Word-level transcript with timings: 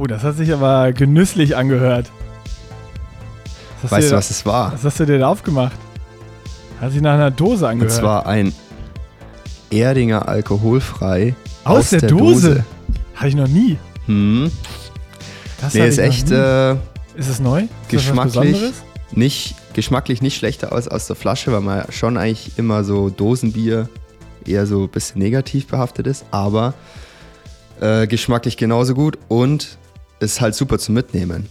Oh, 0.00 0.06
das 0.06 0.22
hat 0.22 0.36
sich 0.36 0.52
aber 0.52 0.92
genüsslich 0.92 1.56
angehört. 1.56 2.08
Weißt 3.82 4.12
du, 4.12 4.16
was 4.16 4.30
es 4.30 4.46
war? 4.46 4.72
Was 4.72 4.84
hast 4.84 5.00
du 5.00 5.06
dir 5.06 5.18
da 5.18 5.28
aufgemacht? 5.28 5.76
Hat 6.80 6.92
sich 6.92 7.00
nach 7.00 7.14
einer 7.14 7.32
Dose 7.32 7.64
Und 7.64 7.70
angehört. 7.72 7.92
zwar 7.92 8.26
ein 8.26 8.54
Erdinger 9.70 10.28
alkoholfrei 10.28 11.34
aus, 11.64 11.90
der, 11.90 12.02
Dose. 12.02 12.64
Habe 13.16 13.28
ich 13.28 13.34
noch 13.34 13.48
nie. 13.48 13.76
Hm. 14.06 14.52
Das 15.60 15.74
Nee, 15.74 15.80
hatte 15.80 15.90
ist 15.90 15.98
echt 15.98 16.30
äh, 16.30 16.74
Ist 17.16 17.28
es 17.28 17.40
neu? 17.40 17.62
Ist 17.62 17.68
geschmacklich 17.88 18.56
nicht, 19.10 19.56
geschmacklich 19.72 20.22
nicht 20.22 20.36
schlechter 20.36 20.72
aus 20.72 20.86
aus 20.86 21.08
der 21.08 21.16
Flasche, 21.16 21.50
weil 21.50 21.60
man 21.60 21.90
schon 21.90 22.16
eigentlich 22.16 22.52
immer 22.56 22.84
so 22.84 23.10
Dosenbier 23.10 23.88
eher 24.46 24.64
so 24.66 24.82
ein 24.84 24.88
bisschen 24.90 25.20
negativ 25.20 25.66
behaftet 25.66 26.06
ist, 26.06 26.24
aber 26.30 26.74
äh, 27.80 28.06
geschmacklich 28.06 28.56
genauso 28.56 28.94
gut 28.94 29.18
und 29.26 29.76
ist 30.20 30.40
halt 30.40 30.54
super 30.54 30.78
zum 30.78 30.94
Mitnehmen. 30.94 31.46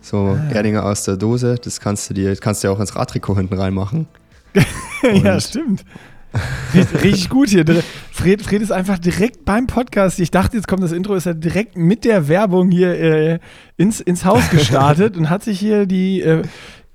So 0.00 0.38
Ah. 0.38 0.52
Erdinger 0.52 0.84
aus 0.84 1.04
der 1.04 1.16
Dose, 1.16 1.56
das 1.62 1.80
kannst 1.80 2.10
du 2.10 2.14
dir, 2.14 2.36
kannst 2.36 2.62
du 2.62 2.68
ja 2.68 2.74
auch 2.74 2.80
ins 2.80 2.94
Radtrikot 2.94 3.36
hinten 3.36 3.54
reinmachen. 3.54 4.06
ja, 5.22 5.40
stimmt. 5.40 5.84
Richtig, 6.74 7.02
richtig 7.02 7.28
gut 7.28 7.48
hier. 7.48 7.64
Fred, 8.10 8.42
Fred 8.42 8.60
ist 8.60 8.72
einfach 8.72 8.98
direkt 8.98 9.44
beim 9.44 9.66
Podcast. 9.66 10.18
Ich 10.18 10.30
dachte, 10.30 10.56
jetzt 10.56 10.66
kommt 10.66 10.82
das 10.82 10.92
Intro, 10.92 11.14
ist 11.14 11.26
er 11.26 11.34
direkt 11.34 11.76
mit 11.76 12.04
der 12.04 12.28
Werbung 12.28 12.70
hier 12.70 12.92
äh, 12.98 13.38
ins, 13.76 14.00
ins 14.00 14.24
Haus 14.24 14.50
gestartet 14.50 15.16
und 15.16 15.30
hat 15.30 15.44
sich 15.44 15.58
hier 15.58 15.86
die. 15.86 16.20
Äh, 16.22 16.42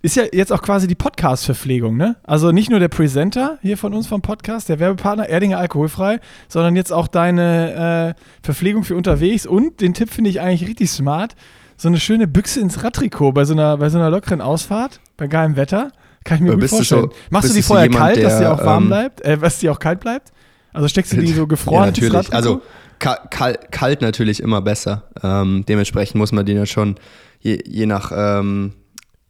ist 0.01 0.15
ja 0.15 0.23
jetzt 0.31 0.53
auch 0.53 0.61
quasi 0.61 0.87
die 0.87 0.95
Podcast-Verpflegung, 0.95 1.97
ne? 1.97 2.15
Also 2.23 2.51
nicht 2.51 2.69
nur 2.69 2.79
der 2.79 2.87
Presenter 2.87 3.57
hier 3.61 3.77
von 3.77 3.93
uns 3.93 4.07
vom 4.07 4.21
Podcast, 4.21 4.69
der 4.69 4.79
Werbepartner 4.79 5.27
Erdinger 5.27 5.57
Alkoholfrei, 5.59 6.19
sondern 6.47 6.75
jetzt 6.75 6.93
auch 6.93 7.07
deine 7.07 8.15
äh, 8.17 8.21
Verpflegung 8.41 8.83
für 8.83 8.95
unterwegs 8.95 9.45
und 9.45 9.81
den 9.81 9.93
Tipp 9.93 10.09
finde 10.09 10.29
ich 10.29 10.39
eigentlich 10.39 10.67
richtig 10.69 10.89
smart. 10.89 11.35
So 11.75 11.87
eine 11.87 11.99
schöne 11.99 12.27
Büchse 12.27 12.59
ins 12.59 12.83
Radtrikot 12.83 13.31
bei 13.33 13.45
so 13.45 13.53
einer, 13.53 13.77
bei 13.77 13.89
so 13.89 13.97
einer 13.97 14.09
lockeren 14.09 14.41
Ausfahrt, 14.41 14.99
bei 15.17 15.27
geilem 15.27 15.55
Wetter. 15.55 15.91
Kann 16.25 16.37
ich 16.37 16.41
mir 16.43 16.49
Aber 16.49 16.55
gut 16.55 16.61
bist 16.61 16.73
du 16.73 16.77
vorstellen. 16.77 17.03
so- 17.09 17.15
Machst 17.29 17.49
du 17.49 17.53
die 17.53 17.61
vorher 17.61 17.85
jemand, 17.85 18.01
kalt, 18.03 18.23
dass 18.23 18.33
die 18.37 18.43
der, 18.43 18.53
auch 18.53 18.65
warm 18.65 18.83
ähm, 18.83 18.89
bleibt? 18.89 19.21
Äh, 19.21 19.37
dass 19.37 19.59
die 19.59 19.69
auch 19.69 19.79
kalt 19.79 19.99
bleibt? 20.01 20.31
Also 20.73 20.87
steckst 20.87 21.13
du 21.13 21.17
die 21.17 21.27
so 21.27 21.47
gefroren 21.47 21.83
ja, 21.83 21.87
ins 21.89 21.97
natürlich. 21.97 22.13
Radtrikot? 22.15 22.35
Also 22.37 22.61
ka 22.99 23.15
kal 23.29 23.57
kalt 23.71 24.01
natürlich 24.01 24.41
immer 24.41 24.61
besser. 24.61 25.03
Ähm, 25.23 25.63
dementsprechend 25.67 26.15
muss 26.15 26.31
man 26.33 26.45
den 26.45 26.57
ja 26.57 26.65
schon 26.65 26.95
je, 27.39 27.61
je 27.65 27.85
nach 27.85 28.11
ähm, 28.13 28.73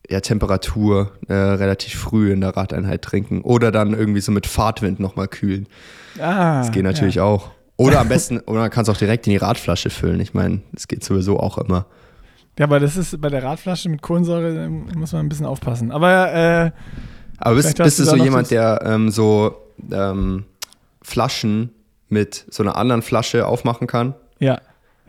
ja, 0.09 0.19
Temperatur 0.21 1.11
äh, 1.27 1.33
relativ 1.33 1.95
früh 1.95 2.31
in 2.31 2.41
der 2.41 2.55
Radeinheit 2.57 3.01
trinken. 3.03 3.41
Oder 3.41 3.71
dann 3.71 3.93
irgendwie 3.93 4.21
so 4.21 4.31
mit 4.31 4.47
Fahrtwind 4.47 4.99
nochmal 4.99 5.27
kühlen. 5.27 5.67
ah, 6.19 6.59
Das 6.59 6.71
geht 6.71 6.83
natürlich 6.83 7.15
ja. 7.15 7.23
auch. 7.23 7.51
Oder 7.77 7.99
am 7.99 8.09
besten, 8.09 8.39
oder 8.47 8.59
man 8.61 8.69
kann 8.69 8.83
es 8.83 8.89
auch 8.89 8.97
direkt 8.97 9.27
in 9.27 9.31
die 9.31 9.37
Radflasche 9.37 9.89
füllen. 9.89 10.19
Ich 10.19 10.33
meine, 10.33 10.61
das 10.73 10.87
geht 10.87 11.03
sowieso 11.03 11.39
auch 11.39 11.57
immer. 11.57 11.85
Ja, 12.57 12.65
aber 12.65 12.79
das 12.79 12.97
ist 12.97 13.21
bei 13.21 13.29
der 13.29 13.43
Radflasche 13.43 13.87
mit 13.87 14.01
Kohlensäure, 14.01 14.53
da 14.53 14.67
muss 14.97 15.13
man 15.13 15.25
ein 15.25 15.29
bisschen 15.29 15.45
aufpassen. 15.45 15.91
Aber 15.91 16.33
äh, 16.33 16.71
Aber 17.37 17.55
bist, 17.55 17.77
bist 17.77 17.99
du 17.99 18.03
so 18.03 18.15
jemand, 18.17 18.51
der 18.51 18.81
ähm, 18.83 19.11
so 19.11 19.55
ähm, 19.91 20.43
Flaschen 21.01 21.69
mit 22.09 22.45
so 22.49 22.63
einer 22.63 22.75
anderen 22.75 23.01
Flasche 23.01 23.45
aufmachen 23.45 23.87
kann? 23.87 24.15
ja. 24.39 24.59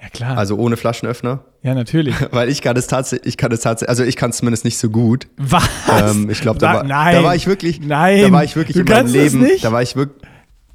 Ja, 0.03 0.09
klar. 0.09 0.39
Also 0.39 0.57
ohne 0.57 0.79
Flaschenöffner? 0.79 1.41
Ja, 1.63 1.75
natürlich. 1.75 2.15
Weil 2.33 2.49
ich 2.49 2.63
kann 2.63 2.77
es 2.77 2.87
tatsächlich, 2.87 3.27
ich 3.29 3.37
kann 3.37 3.53
es 3.53 3.61
tatsächlich, 3.61 3.89
also 3.91 4.05
ich 4.05 4.17
kann 4.17 4.31
es 4.31 4.39
zumindest 4.39 4.65
nicht 4.65 4.79
so 4.79 4.89
gut. 4.91 5.27
Was? 5.37 5.69
Ähm, 6.03 6.29
ich 6.31 6.41
glaube, 6.41 6.59
da, 6.59 6.75
war- 6.75 6.83
nein. 6.85 7.15
da 7.15 7.23
war 7.23 7.35
ich 7.37 7.47
wirklich, 7.47 7.81
Nein. 7.81 8.23
da 8.23 8.33
war 8.33 8.45
ich 8.45 8.57
wirklich 8.57 8.75
du 8.75 8.81
in 8.83 8.89
meinem 8.89 9.07
Leben, 9.13 9.47
da 9.63 9.73
war 9.73 9.83
ich 9.83 9.97
wirklich, 9.97 10.23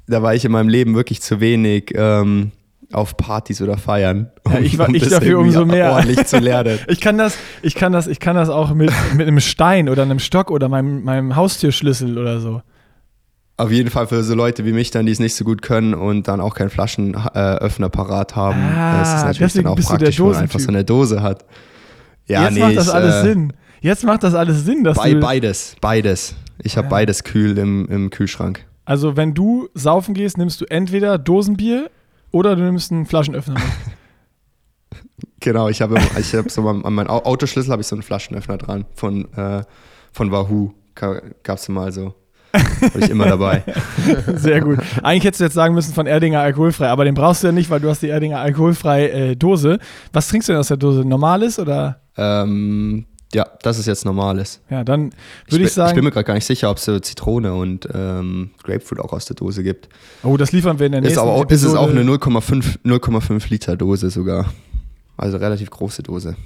da 0.06 0.22
war 0.22 0.34
ich 0.34 0.44
in 0.44 0.52
meinem 0.52 0.68
Leben 0.68 0.94
wirklich 0.94 1.20
zu 1.22 1.40
wenig 1.40 1.92
ähm, 1.96 2.52
auf 2.92 3.16
Partys 3.16 3.60
oder 3.62 3.76
Feiern. 3.78 4.30
Ja, 4.48 4.60
ich 4.60 4.78
war- 4.78 4.88
ich 4.94 5.02
das 5.02 5.10
dafür 5.10 5.40
umso 5.40 5.64
mehr. 5.66 5.90
Ordentlich 5.92 6.24
zu 6.26 6.38
lernen. 6.38 6.78
Ich 6.88 7.00
kann 7.00 7.18
das, 7.18 7.36
ich 7.62 7.74
kann 7.74 7.92
das, 7.92 8.06
ich 8.06 8.20
kann 8.20 8.36
das 8.36 8.48
auch 8.48 8.72
mit, 8.72 8.92
mit 9.14 9.26
einem 9.26 9.40
Stein 9.40 9.88
oder 9.88 10.02
einem 10.02 10.20
Stock 10.20 10.50
oder 10.52 10.68
meinem, 10.68 11.02
meinem 11.02 11.34
Haustürschlüssel 11.34 12.16
oder 12.16 12.38
so. 12.40 12.62
Auf 13.58 13.70
jeden 13.70 13.88
Fall 13.90 14.06
für 14.06 14.22
so 14.22 14.34
Leute 14.34 14.66
wie 14.66 14.72
mich 14.72 14.90
dann, 14.90 15.06
die 15.06 15.12
es 15.12 15.18
nicht 15.18 15.34
so 15.34 15.42
gut 15.44 15.62
können 15.62 15.94
und 15.94 16.28
dann 16.28 16.40
auch 16.40 16.54
keinen 16.54 16.68
Flaschenöffner 16.68 17.88
parat 17.88 18.36
haben. 18.36 18.60
Ah, 18.60 18.98
das 18.98 19.14
ist 19.14 19.24
natürlich 19.24 19.52
dann 19.54 19.66
auch 19.68 19.76
praktisch, 19.80 20.18
wenn 20.20 20.26
man 20.26 20.36
einfach 20.36 20.60
so 20.60 20.68
eine 20.68 20.84
Dose 20.84 21.22
hat. 21.22 21.44
Ja, 22.26 22.44
Jetzt 22.44 22.54
nee, 22.54 22.60
macht 22.60 22.76
das 22.76 22.88
ich, 22.88 22.94
alles 22.94 23.14
äh, 23.14 23.22
Sinn. 23.22 23.52
Jetzt 23.80 24.04
macht 24.04 24.22
das 24.24 24.34
alles 24.34 24.64
Sinn, 24.64 24.84
dass 24.84 24.96
Bei, 24.98 25.14
du. 25.14 25.20
beides, 25.20 25.74
beides. 25.80 26.34
Ich 26.62 26.76
habe 26.76 26.86
Ja. 26.86 26.90
beides 26.90 27.24
kühl 27.24 27.56
im, 27.56 27.86
im 27.88 28.10
Kühlschrank. 28.10 28.64
Also, 28.84 29.16
wenn 29.16 29.32
du 29.32 29.68
saufen 29.74 30.12
gehst, 30.14 30.36
nimmst 30.38 30.60
du 30.60 30.64
entweder 30.66 31.16
Dosenbier 31.18 31.90
oder 32.32 32.56
du 32.56 32.62
nimmst 32.62 32.92
einen 32.92 33.06
Flaschenöffner. 33.06 33.56
Genau, 35.40 35.68
ich 35.68 35.82
habe 35.82 35.98
ich 36.18 36.34
hab 36.34 36.50
so 36.50 36.68
an 36.68 36.80
meinem 36.94 37.08
Au- 37.08 37.22
Autoschlüssel 37.24 37.70
habe 37.70 37.82
ich 37.82 37.86
so 37.88 37.94
einen 37.94 38.02
Flaschenöffner 38.02 38.58
dran 38.58 38.84
von, 38.94 39.32
äh, 39.34 39.62
von 40.12 40.32
Wahoo. 40.32 40.72
Gab 40.94 41.22
es 41.58 41.68
mal 41.68 41.92
so. 41.92 42.14
Habe 42.58 42.98
ich 43.00 43.10
immer 43.10 43.26
dabei. 43.26 43.62
Sehr 44.36 44.60
gut. 44.60 44.78
Eigentlich 45.02 45.24
hättest 45.24 45.40
du 45.40 45.44
jetzt 45.44 45.54
sagen 45.54 45.74
müssen 45.74 45.92
von 45.94 46.06
Erdinger 46.06 46.40
alkoholfrei, 46.40 46.88
aber 46.88 47.04
den 47.04 47.14
brauchst 47.14 47.42
du 47.42 47.48
ja 47.48 47.52
nicht, 47.52 47.70
weil 47.70 47.80
du 47.80 47.88
hast 47.88 48.02
die 48.02 48.08
Erdinger 48.08 48.40
alkoholfrei 48.40 49.08
äh, 49.08 49.36
Dose. 49.36 49.78
Was 50.12 50.28
trinkst 50.28 50.48
du 50.48 50.52
denn 50.52 50.60
aus 50.60 50.68
der 50.68 50.76
Dose? 50.76 51.04
Normales 51.04 51.58
oder? 51.58 52.00
ähm, 52.16 53.06
ja, 53.34 53.44
das 53.62 53.78
ist 53.78 53.86
jetzt 53.86 54.04
normales. 54.04 54.60
Ja, 54.70 54.84
dann 54.84 55.08
Ich, 55.46 55.52
würde 55.52 55.58
bin- 55.58 55.66
ich 55.66 55.72
sagen. 55.72 55.88
ich 55.90 55.94
bin 55.96 56.04
mir 56.04 56.10
gerade 56.12 56.24
gar 56.24 56.34
nicht 56.34 56.44
sicher, 56.46 56.70
ob 56.70 56.76
es 56.78 56.84
so 56.84 56.98
Zitrone 57.00 57.52
und 57.54 57.86
ähm, 57.92 58.50
Grapefruit 58.62 59.00
auch 59.00 59.12
aus 59.12 59.24
der 59.26 59.34
Dose 59.36 59.62
gibt. 59.62 59.88
oh, 60.22 60.36
das 60.36 60.52
liefern 60.52 60.78
wir 60.78 60.86
in 60.86 60.92
der 60.92 61.00
Ist, 61.02 61.08
nächsten 61.08 61.20
aber 61.20 61.32
auch, 61.32 61.44
ist 61.50 61.64
es 61.64 61.74
auch 61.74 61.90
eine 61.90 62.02
0,5 62.02 62.78
0,5 62.84 63.50
Liter 63.50 63.76
Dose 63.76 64.10
sogar. 64.10 64.46
Also 65.16 65.38
relativ 65.38 65.70
große 65.70 66.02
Dose. 66.04 66.36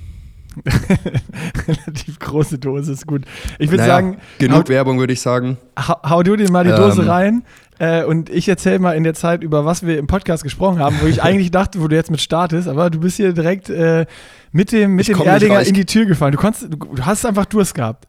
relativ 1.69 2.19
große 2.19 2.59
Dose, 2.59 2.93
ist 2.93 3.07
gut. 3.07 3.25
Ich 3.59 3.71
würde 3.71 3.83
Naja, 3.83 3.95
sagen, 3.95 4.19
genug 4.39 4.65
hau, 4.65 4.69
Werbung 4.69 4.99
würde 4.99 5.13
ich 5.13 5.21
sagen. 5.21 5.59
hau, 5.79 5.97
hau 6.09 6.23
du 6.23 6.37
dir 6.37 6.51
mal 6.51 6.65
die 6.65 6.71
Dose 6.71 7.03
Ähm. 7.03 7.09
rein 7.09 7.43
äh, 7.79 8.05
und 8.05 8.29
ich 8.31 8.49
erzähle 8.49 8.79
mal 8.79 8.93
in 8.93 9.05
der 9.05 9.15
Zeit, 9.15 9.43
über 9.43 9.65
was 9.65 9.87
wir 9.87 9.99
im 9.99 10.07
Podcast 10.07 10.43
gesprochen 10.43 10.79
haben, 10.79 10.97
wo 11.01 11.07
ich 11.07 11.23
eigentlich 11.23 11.51
dachte, 11.51 11.81
wo 11.81 11.89
du 11.89 11.97
jetzt 11.97 12.11
mit 12.11 12.21
startest, 12.21 12.69
aber 12.69 12.91
du 12.91 13.01
bist 13.01 13.17
hier 13.17 13.33
direkt 13.33 13.71
äh, 13.71 14.07
mit 14.53 14.73
dem, 14.73 14.95
mit 14.97 15.09
Ich 15.09 15.17
dem 15.17 15.27
Erdinger 15.27 15.63
in 15.63 15.75
die 15.75 15.87
Tür 15.87 16.07
gefallen. 16.07 16.33
Du, 16.33 16.39
konntest, 16.39 16.65
du, 16.73 16.77
du 16.77 17.05
hast 17.07 17.25
einfach 17.25 17.47
Durst 17.47 17.75
gehabt. 17.75 18.07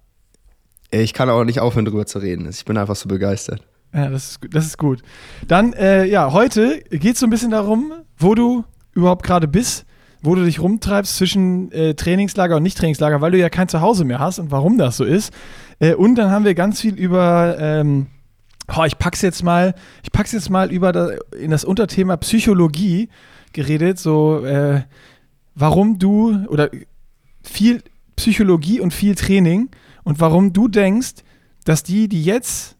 Ich 0.90 1.13
kann 1.13 1.29
auch 1.29 1.44
nicht 1.46 1.59
aufhören, 1.62 1.85
drüber 1.85 2.06
zu 2.06 2.19
reden. 2.19 2.50
Ich 2.50 2.66
bin 2.66 2.78
einfach 2.78 2.96
so 2.97 3.08
begeistert. 3.08 3.62
Ja, 3.94 4.09
das 4.09 4.31
ist, 4.31 4.40
das 4.52 4.66
ist 4.66 4.78
gut. 4.78 5.02
Dann, 5.47 5.73
äh, 5.73 6.06
ja, 6.06 6.31
heute 6.34 6.81
geht 6.90 7.13
es 7.13 7.19
so 7.19 7.28
ein 7.28 7.29
bisschen 7.29 7.52
darum, 7.52 7.94
wo 8.18 8.35
du 8.35 8.63
überhaupt 8.94 9.23
gerade 9.23 9.47
bist, 9.47 9.85
wo 10.22 10.36
du 10.36 10.44
dich 10.44 10.59
rumtreibst 10.59 11.16
zwischen 11.16 11.72
äh, 11.72 11.96
Trainingslager 11.96 12.58
und 12.58 12.64
Nicht-Trainingslager, 12.64 13.22
weil 13.22 13.32
du 13.32 13.40
ja 13.40 13.50
kein 13.50 13.68
Zuhause 13.68 14.06
mehr 14.06 14.20
hast 14.20 14.40
und 14.40 14.52
warum 14.52 14.78
das 14.78 14.98
so 14.98 15.04
ist. 15.04 15.34
Äh, 15.80 15.96
und 15.96 16.16
dann 16.16 16.30
haben 16.30 16.46
wir 16.46 16.54
ganz 16.54 16.82
viel 16.82 16.96
über, 16.96 17.58
ähm, 17.59 18.08
oh, 18.76 18.84
ich 18.84 18.98
pack's 18.98 19.22
jetzt 19.22 19.44
mal, 19.44 19.74
ich 20.04 20.12
pack's 20.12 20.32
jetzt 20.32 20.50
mal 20.50 20.72
über 20.72 20.92
da, 20.92 21.09
in 21.38 21.52
das 21.52 21.64
Unterthema 21.64 22.18
Psychologie 22.18 23.09
geredet, 23.54 24.00
so 24.00 24.46
äh, 24.46 24.84
warum 25.56 26.00
du 26.00 26.46
oder 26.48 26.70
viel 27.44 27.82
Psychologie 28.16 28.80
und 28.80 28.94
viel 28.94 29.16
Training 29.16 29.70
und 30.03 30.20
warum 30.20 30.53
du 30.53 30.68
denkst, 30.68 31.24
dass 31.66 31.84
die, 31.84 32.08
die 32.08 32.24
jetzt 32.24 32.78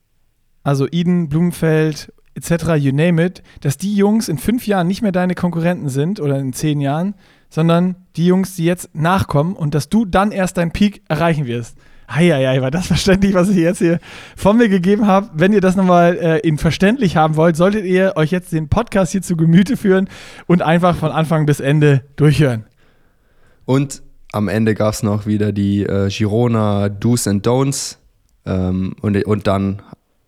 also 0.64 0.88
Eden, 0.92 1.30
Blumenfeld 1.30 2.14
etc., 2.36 2.76
you 2.76 2.92
name 2.92 3.24
it, 3.24 3.44
dass 3.62 3.78
die 3.78 3.96
Jungs 3.96 4.30
in 4.30 4.38
fünf 4.38 4.68
Jahren 4.68 4.88
nicht 4.88 5.02
mehr 5.02 5.12
deine 5.12 5.36
Konkurrenten 5.36 5.90
sind 5.90 6.20
oder 6.20 6.40
in 6.40 6.54
zehn 6.54 6.82
Jahren, 6.82 7.16
sondern 7.50 7.96
die 8.16 8.26
Jungs, 8.26 8.56
die 8.56 8.66
jetzt 8.66 8.90
nachkommen 8.94 9.56
und 9.56 9.76
dass 9.76 9.90
du 9.90 10.06
dann 10.06 10.32
erst 10.32 10.58
deinen 10.58 10.72
Peak 10.72 11.02
erreichen 11.08 11.46
wirst. 11.46 11.78
Eieiei, 12.08 12.62
war 12.62 12.72
das 12.72 12.88
verständlich, 12.88 13.34
was 13.34 13.50
ich 13.50 13.58
jetzt 13.58 13.80
hier 13.80 14.00
von 14.36 14.58
mir 14.58 14.70
gegeben 14.70 15.08
habe. 15.08 15.30
Wenn 15.34 15.54
ihr 15.54 15.62
das 15.62 15.76
nochmal 15.76 16.18
äh, 16.18 16.40
in 16.40 16.58
verständlich 16.58 17.16
haben 17.16 17.36
wollt, 17.36 17.56
solltet 17.56 17.86
ihr 17.86 18.14
euch 18.16 18.32
jetzt 18.32 18.52
den 18.52 18.70
Podcast 18.70 19.12
hier 19.12 19.22
zu 19.22 19.38
Gemüte 19.38 19.78
führen 19.78 20.10
und 20.48 20.62
einfach 20.62 20.96
von 20.96 21.12
Anfang 21.12 21.46
bis 21.46 21.60
Ende 21.60 22.04
durchhören. 22.16 22.66
Und 23.66 24.02
am 24.34 24.48
Ende 24.48 24.76
gab 24.76 24.94
es 24.94 25.04
noch 25.04 25.26
wieder 25.26 25.52
die 25.52 25.84
äh, 25.84 26.10
Girona 26.10 26.90
Do's 26.90 27.28
and 27.28 27.46
Don'ts. 27.46 27.98
Ähm, 28.46 28.96
und, 29.02 29.24
und 29.26 29.48
dann 29.48 29.82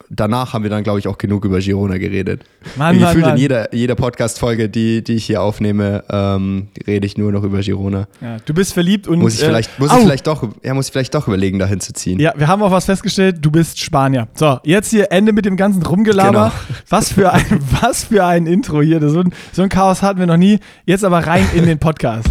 danach 0.10 0.54
haben 0.54 0.64
wir 0.64 0.70
dann, 0.70 0.84
glaube 0.84 1.00
ich, 1.00 1.08
auch 1.08 1.18
genug 1.18 1.46
über 1.46 1.60
Girona 1.60 1.98
geredet. 1.98 2.44
Mann, 2.76 2.96
Mann, 3.00 3.06
Gefühlt 3.08 3.26
in 3.26 3.30
Mann. 3.32 3.38
jeder, 3.38 3.74
jeder 3.74 3.96
Podcast-Folge, 3.96 4.70
die, 4.70 5.04
die 5.04 5.14
ich 5.16 5.26
hier 5.26 5.42
aufnehme, 5.42 6.04
ähm, 6.10 6.68
rede 6.86 7.06
ich 7.06 7.18
nur 7.18 7.32
noch 7.32 7.44
über 7.44 7.60
Girona. 7.62 8.08
Ja, 8.22 8.38
du 8.46 8.54
bist 8.54 8.74
verliebt 8.74 9.08
und. 9.08 9.20
Muss 9.20 9.36
ich 9.36 9.44
äh, 9.44 9.46
vielleicht, 9.46 9.80
muss 9.80 9.90
au! 9.92 9.98
ich 9.98 10.04
vielleicht 10.04 10.28
doch, 10.28 10.48
ja, 10.64 10.74
muss 10.74 10.88
ich 10.88 10.92
vielleicht 10.92 11.16
doch 11.16 11.28
überlegen, 11.28 11.60
dahin 11.60 11.80
zu 11.80 11.94
ziehen. 11.94 12.20
Ja, 12.20 12.34
wir 12.36 12.48
haben 12.48 12.62
auch 12.62 12.72
was 12.72 12.86
festgestellt, 12.86 13.38
du 13.42 13.52
bist 13.52 13.80
Spanier. 13.80 14.28
So, 14.36 14.60
jetzt 14.64 14.90
hier 14.92 15.12
Ende 15.12 15.34
mit 15.34 15.46
dem 15.46 15.58
ganzen 15.58 15.84
Rumgelaber. 15.84 16.52
Genau. 16.52 16.78
Was, 16.90 17.12
für 17.14 17.32
ein, 17.32 17.46
was 17.82 18.06
für 18.06 18.26
ein 18.26 18.46
Intro 18.48 18.82
hier. 18.82 19.00
Das- 19.00 19.14
So 19.14 19.20
ein, 19.22 19.34
so 19.52 19.62
ein 19.62 19.70
Chaos 19.70 20.02
hatten 20.02 20.20
wir 20.20 20.26
noch 20.28 20.38
nie. 20.38 20.60
Jetzt 20.86 21.04
aber 21.06 21.20
rein 21.26 21.46
in 21.54 21.66
den 21.66 21.78
Podcast. 21.80 22.28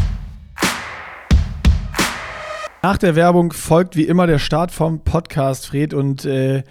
Nach 2.82 2.98
der 2.98 3.14
Werbung 3.14 3.52
folgt 3.52 3.94
wie 3.96 4.02
immer 4.04 4.26
der 4.26 4.40
Start 4.40 4.72
vom 4.72 5.00
Podcast, 5.04 5.68
Fred. 5.68 5.94
Und 5.94 6.24
äh, 6.24 6.64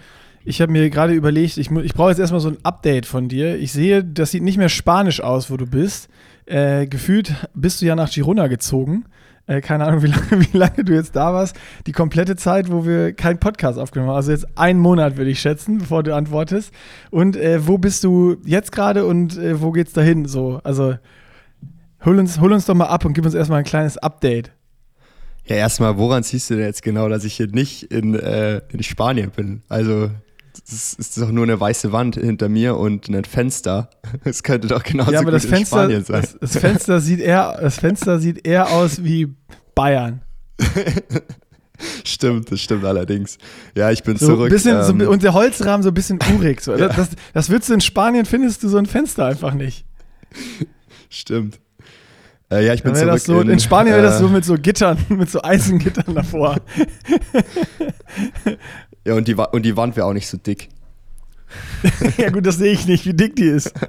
ich 0.44 0.60
habe 0.60 0.72
mir 0.72 0.90
gerade 0.90 1.12
überlegt, 1.12 1.56
ich, 1.56 1.70
ich 1.70 1.94
brauche 1.94 2.10
jetzt 2.10 2.18
erstmal 2.18 2.40
so 2.40 2.48
ein 2.48 2.58
Update 2.62 3.06
von 3.06 3.28
dir. 3.28 3.56
Ich 3.58 3.72
sehe, 3.72 4.04
das 4.04 4.30
sieht 4.30 4.42
nicht 4.42 4.58
mehr 4.58 4.68
spanisch 4.68 5.20
aus, 5.20 5.50
wo 5.50 5.56
du 5.56 5.66
bist. 5.66 6.08
Äh, 6.46 6.86
gefühlt 6.86 7.34
bist 7.54 7.80
du 7.80 7.86
ja 7.86 7.94
nach 7.94 8.10
Girona 8.10 8.48
gezogen. 8.48 9.04
Äh, 9.46 9.60
keine 9.60 9.84
Ahnung, 9.84 10.02
wie 10.02 10.08
lange, 10.08 10.30
wie 10.52 10.56
lange 10.56 10.84
du 10.84 10.94
jetzt 10.94 11.16
da 11.16 11.32
warst. 11.32 11.56
Die 11.86 11.92
komplette 11.92 12.36
Zeit, 12.36 12.70
wo 12.70 12.84
wir 12.84 13.12
keinen 13.12 13.38
Podcast 13.38 13.78
aufgenommen 13.78 14.10
haben. 14.10 14.16
Also 14.16 14.32
jetzt 14.32 14.46
einen 14.56 14.80
Monat, 14.80 15.16
würde 15.16 15.30
ich 15.30 15.40
schätzen, 15.40 15.78
bevor 15.78 16.02
du 16.02 16.14
antwortest. 16.14 16.72
Und 17.10 17.36
äh, 17.36 17.66
wo 17.66 17.78
bist 17.78 18.04
du 18.04 18.36
jetzt 18.44 18.72
gerade 18.72 19.06
und 19.06 19.36
äh, 19.38 19.60
wo 19.60 19.72
geht's 19.72 19.92
dahin? 19.92 20.26
So, 20.26 20.60
also 20.64 20.96
hol 22.04 22.18
uns, 22.18 22.40
hol 22.40 22.52
uns 22.52 22.66
doch 22.66 22.74
mal 22.74 22.86
ab 22.86 23.04
und 23.04 23.14
gib 23.14 23.24
uns 23.24 23.34
erstmal 23.34 23.58
ein 23.58 23.64
kleines 23.64 23.98
Update. 23.98 24.52
Ja, 25.46 25.56
erstmal, 25.56 25.98
woran 25.98 26.22
siehst 26.22 26.50
du 26.50 26.54
denn 26.54 26.66
jetzt 26.66 26.82
genau, 26.82 27.08
dass 27.08 27.24
ich 27.24 27.34
hier 27.34 27.48
nicht 27.48 27.84
in, 27.84 28.14
äh, 28.14 28.60
in 28.68 28.82
Spanien 28.84 29.30
bin? 29.30 29.62
Also, 29.68 30.10
es 30.66 30.94
ist 30.94 31.20
doch 31.20 31.30
nur 31.30 31.44
eine 31.44 31.58
weiße 31.58 31.92
Wand 31.92 32.16
hinter 32.16 32.48
mir 32.48 32.76
und 32.76 33.08
ein 33.08 33.24
Fenster. 33.24 33.90
Es 34.24 34.42
könnte 34.42 34.68
doch 34.68 34.82
genauso 34.82 35.12
ja, 35.12 35.20
aber 35.20 35.30
das 35.30 35.44
in 35.44 35.50
Fenster, 35.50 35.78
Spanien 35.78 36.04
sein. 36.04 36.20
Das, 36.20 36.38
das, 36.38 36.56
Fenster 36.58 37.00
sieht 37.00 37.20
eher, 37.20 37.58
das 37.60 37.78
Fenster 37.78 38.18
sieht 38.18 38.46
eher 38.46 38.70
aus 38.70 39.02
wie 39.02 39.34
Bayern. 39.74 40.22
stimmt, 42.04 42.52
das 42.52 42.60
stimmt 42.60 42.84
allerdings. 42.84 43.38
Ja, 43.74 43.90
ich 43.90 44.02
bin 44.02 44.16
so 44.16 44.26
zurück. 44.26 44.50
Bisschen, 44.50 44.76
ähm, 44.76 45.00
so, 45.00 45.10
und 45.10 45.22
der 45.22 45.32
Holzrahmen 45.32 45.82
so 45.82 45.88
ein 45.88 45.94
bisschen 45.94 46.18
urig. 46.34 46.60
So. 46.60 46.74
Ja. 46.76 46.88
Das, 46.88 47.10
das, 47.32 47.50
würdest 47.50 47.70
du 47.70 47.74
in 47.74 47.80
Spanien, 47.80 48.26
findest 48.26 48.62
du 48.62 48.68
so 48.68 48.76
ein 48.76 48.86
Fenster 48.86 49.26
einfach 49.26 49.54
nicht. 49.54 49.84
Stimmt. 51.08 51.58
Äh, 52.50 52.66
ja, 52.66 52.74
ich 52.74 52.82
bin 52.82 52.94
zurück. 52.94 53.18
so, 53.18 53.40
in, 53.40 53.48
in 53.48 53.60
Spanien 53.60 53.94
wäre 53.94 54.04
das 54.04 54.16
äh, 54.16 54.20
so 54.20 54.28
mit 54.28 54.44
so 54.44 54.54
Gittern, 54.54 54.98
mit 55.08 55.30
so 55.30 55.42
Eisengittern 55.42 56.14
davor. 56.14 56.56
Ja, 59.04 59.14
und 59.14 59.28
die, 59.28 59.34
und 59.34 59.62
die 59.62 59.76
Wand 59.76 59.96
wäre 59.96 60.06
auch 60.06 60.12
nicht 60.12 60.28
so 60.28 60.36
dick. 60.36 60.68
ja 62.16 62.30
gut, 62.30 62.46
das 62.46 62.56
sehe 62.56 62.72
ich 62.72 62.86
nicht, 62.86 63.04
wie 63.04 63.14
dick 63.14 63.36
die 63.36 63.48
ist. 63.48 63.72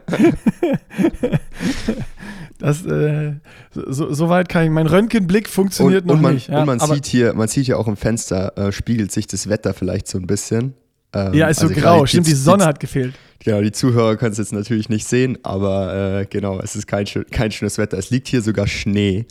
Das, 2.60 2.86
äh, 2.86 3.34
so, 3.74 4.14
so 4.14 4.30
weit 4.30 4.48
kann 4.48 4.64
ich, 4.64 4.70
mein 4.70 4.88
Röntgenblick 4.88 5.50
funktioniert 5.50 6.04
und, 6.04 6.08
noch 6.08 6.16
und 6.16 6.22
man, 6.22 6.34
nicht. 6.36 6.48
Ja, 6.48 6.62
und 6.62 6.68
man 6.68 6.80
sieht 6.80 7.06
hier, 7.06 7.34
man 7.34 7.50
sieht 7.50 7.66
hier 7.66 7.78
auch 7.78 7.90
im 7.90 7.98
Fenster, 7.98 8.58
äh, 8.58 8.72
spiegelt 8.72 9.12
sich 9.12 9.28
das 9.28 9.50
Wetter 9.50 9.74
vielleicht 9.74 10.08
so 10.08 10.18
ein 10.18 10.28
bisschen. 10.28 10.74
Ähm, 11.14 11.34
ja, 11.34 11.48
ist 11.48 11.60
so 11.60 11.68
also 11.68 11.78
grau, 11.78 11.96
gerade 11.98 12.08
stimmt, 12.08 12.28
die 12.28 12.34
Sonne 12.34 12.66
hat 12.66 12.80
gefehlt. 12.80 13.16
Genau, 13.40 13.60
die 13.60 13.74
Zuhörer 13.74 14.16
können 14.16 14.32
es 14.32 14.38
jetzt 14.38 14.54
natürlich 14.54 14.88
nicht 14.88 15.06
sehen, 15.06 15.38
aber 15.44 16.22
äh, 16.22 16.26
genau, 16.26 16.62
es 16.62 16.78
ist 16.78 16.88
kein, 16.88 17.06
kein 17.32 17.52
schönes 17.52 17.78
Wetter. 17.78 17.98
Es 17.98 18.10
liegt 18.10 18.30
hier 18.30 18.42
sogar 18.42 18.66
Schnee 18.68 19.26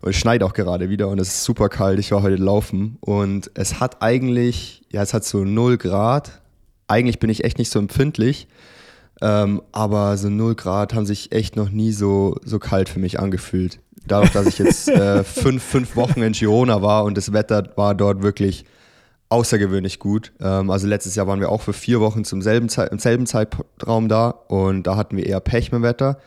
und 0.00 0.10
es 0.10 0.16
schneit 0.16 0.44
auch 0.44 0.52
gerade 0.52 0.88
wieder 0.88 1.08
und 1.08 1.20
es 1.20 1.28
ist 1.28 1.44
super 1.44 1.68
kalt. 1.68 1.98
Ich 1.98 2.12
war 2.12 2.22
heute 2.22 2.36
laufen 2.36 2.98
und 3.00 3.50
es 3.54 3.80
hat 3.80 4.00
eigentlich, 4.00 4.79
ja, 4.92 5.02
es 5.02 5.14
hat 5.14 5.24
so 5.24 5.44
0 5.44 5.78
Grad. 5.78 6.40
Eigentlich 6.88 7.18
bin 7.18 7.30
ich 7.30 7.44
echt 7.44 7.58
nicht 7.58 7.70
so 7.70 7.78
empfindlich, 7.78 8.48
ähm, 9.20 9.62
aber 9.72 10.16
so 10.16 10.28
0 10.28 10.54
Grad 10.54 10.94
haben 10.94 11.06
sich 11.06 11.32
echt 11.32 11.56
noch 11.56 11.70
nie 11.70 11.92
so, 11.92 12.36
so 12.44 12.58
kalt 12.58 12.88
für 12.88 12.98
mich 12.98 13.20
angefühlt. 13.20 13.78
Dadurch, 14.06 14.32
dass 14.32 14.46
ich 14.46 14.58
jetzt 14.58 14.88
äh, 14.88 15.22
fünf, 15.24 15.62
fünf 15.62 15.94
Wochen 15.94 16.22
in 16.22 16.32
Girona 16.32 16.82
war 16.82 17.04
und 17.04 17.16
das 17.16 17.32
Wetter 17.32 17.70
war 17.76 17.94
dort 17.94 18.22
wirklich 18.22 18.64
außergewöhnlich 19.28 20.00
gut. 20.00 20.32
Ähm, 20.40 20.70
also 20.70 20.86
letztes 20.86 21.14
Jahr 21.14 21.26
waren 21.26 21.40
wir 21.40 21.50
auch 21.50 21.62
für 21.62 21.72
vier 21.72 22.00
Wochen 22.00 22.24
zum 22.24 22.42
selben 22.42 22.68
Zei 22.68 22.86
im 22.86 22.98
selben 22.98 23.26
Zeitraum 23.26 24.08
da 24.08 24.30
und 24.30 24.84
da 24.86 24.96
hatten 24.96 25.16
wir 25.16 25.26
eher 25.26 25.40
Pech 25.40 25.70
mit 25.70 25.80
dem 25.80 25.82
Wetter 25.84 26.18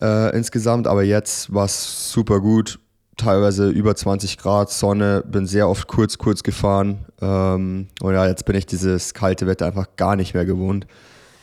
äh, 0.00 0.36
insgesamt, 0.36 0.86
aber 0.86 1.02
jetzt 1.02 1.52
war 1.52 1.64
es 1.64 2.12
super 2.12 2.40
gut. 2.40 2.78
Teilweise 3.20 3.68
über 3.68 3.94
20 3.94 4.38
Grad, 4.38 4.70
Sonne, 4.70 5.22
bin 5.26 5.46
sehr 5.46 5.68
oft 5.68 5.86
kurz, 5.88 6.16
kurz 6.18 6.42
gefahren. 6.42 7.04
Ähm, 7.20 7.88
und 8.00 8.14
ja, 8.14 8.26
jetzt 8.26 8.44
bin 8.46 8.56
ich 8.56 8.64
dieses 8.66 9.12
kalte 9.14 9.46
Wetter 9.46 9.66
einfach 9.66 9.88
gar 9.96 10.16
nicht 10.16 10.32
mehr 10.34 10.44
gewohnt. 10.46 10.86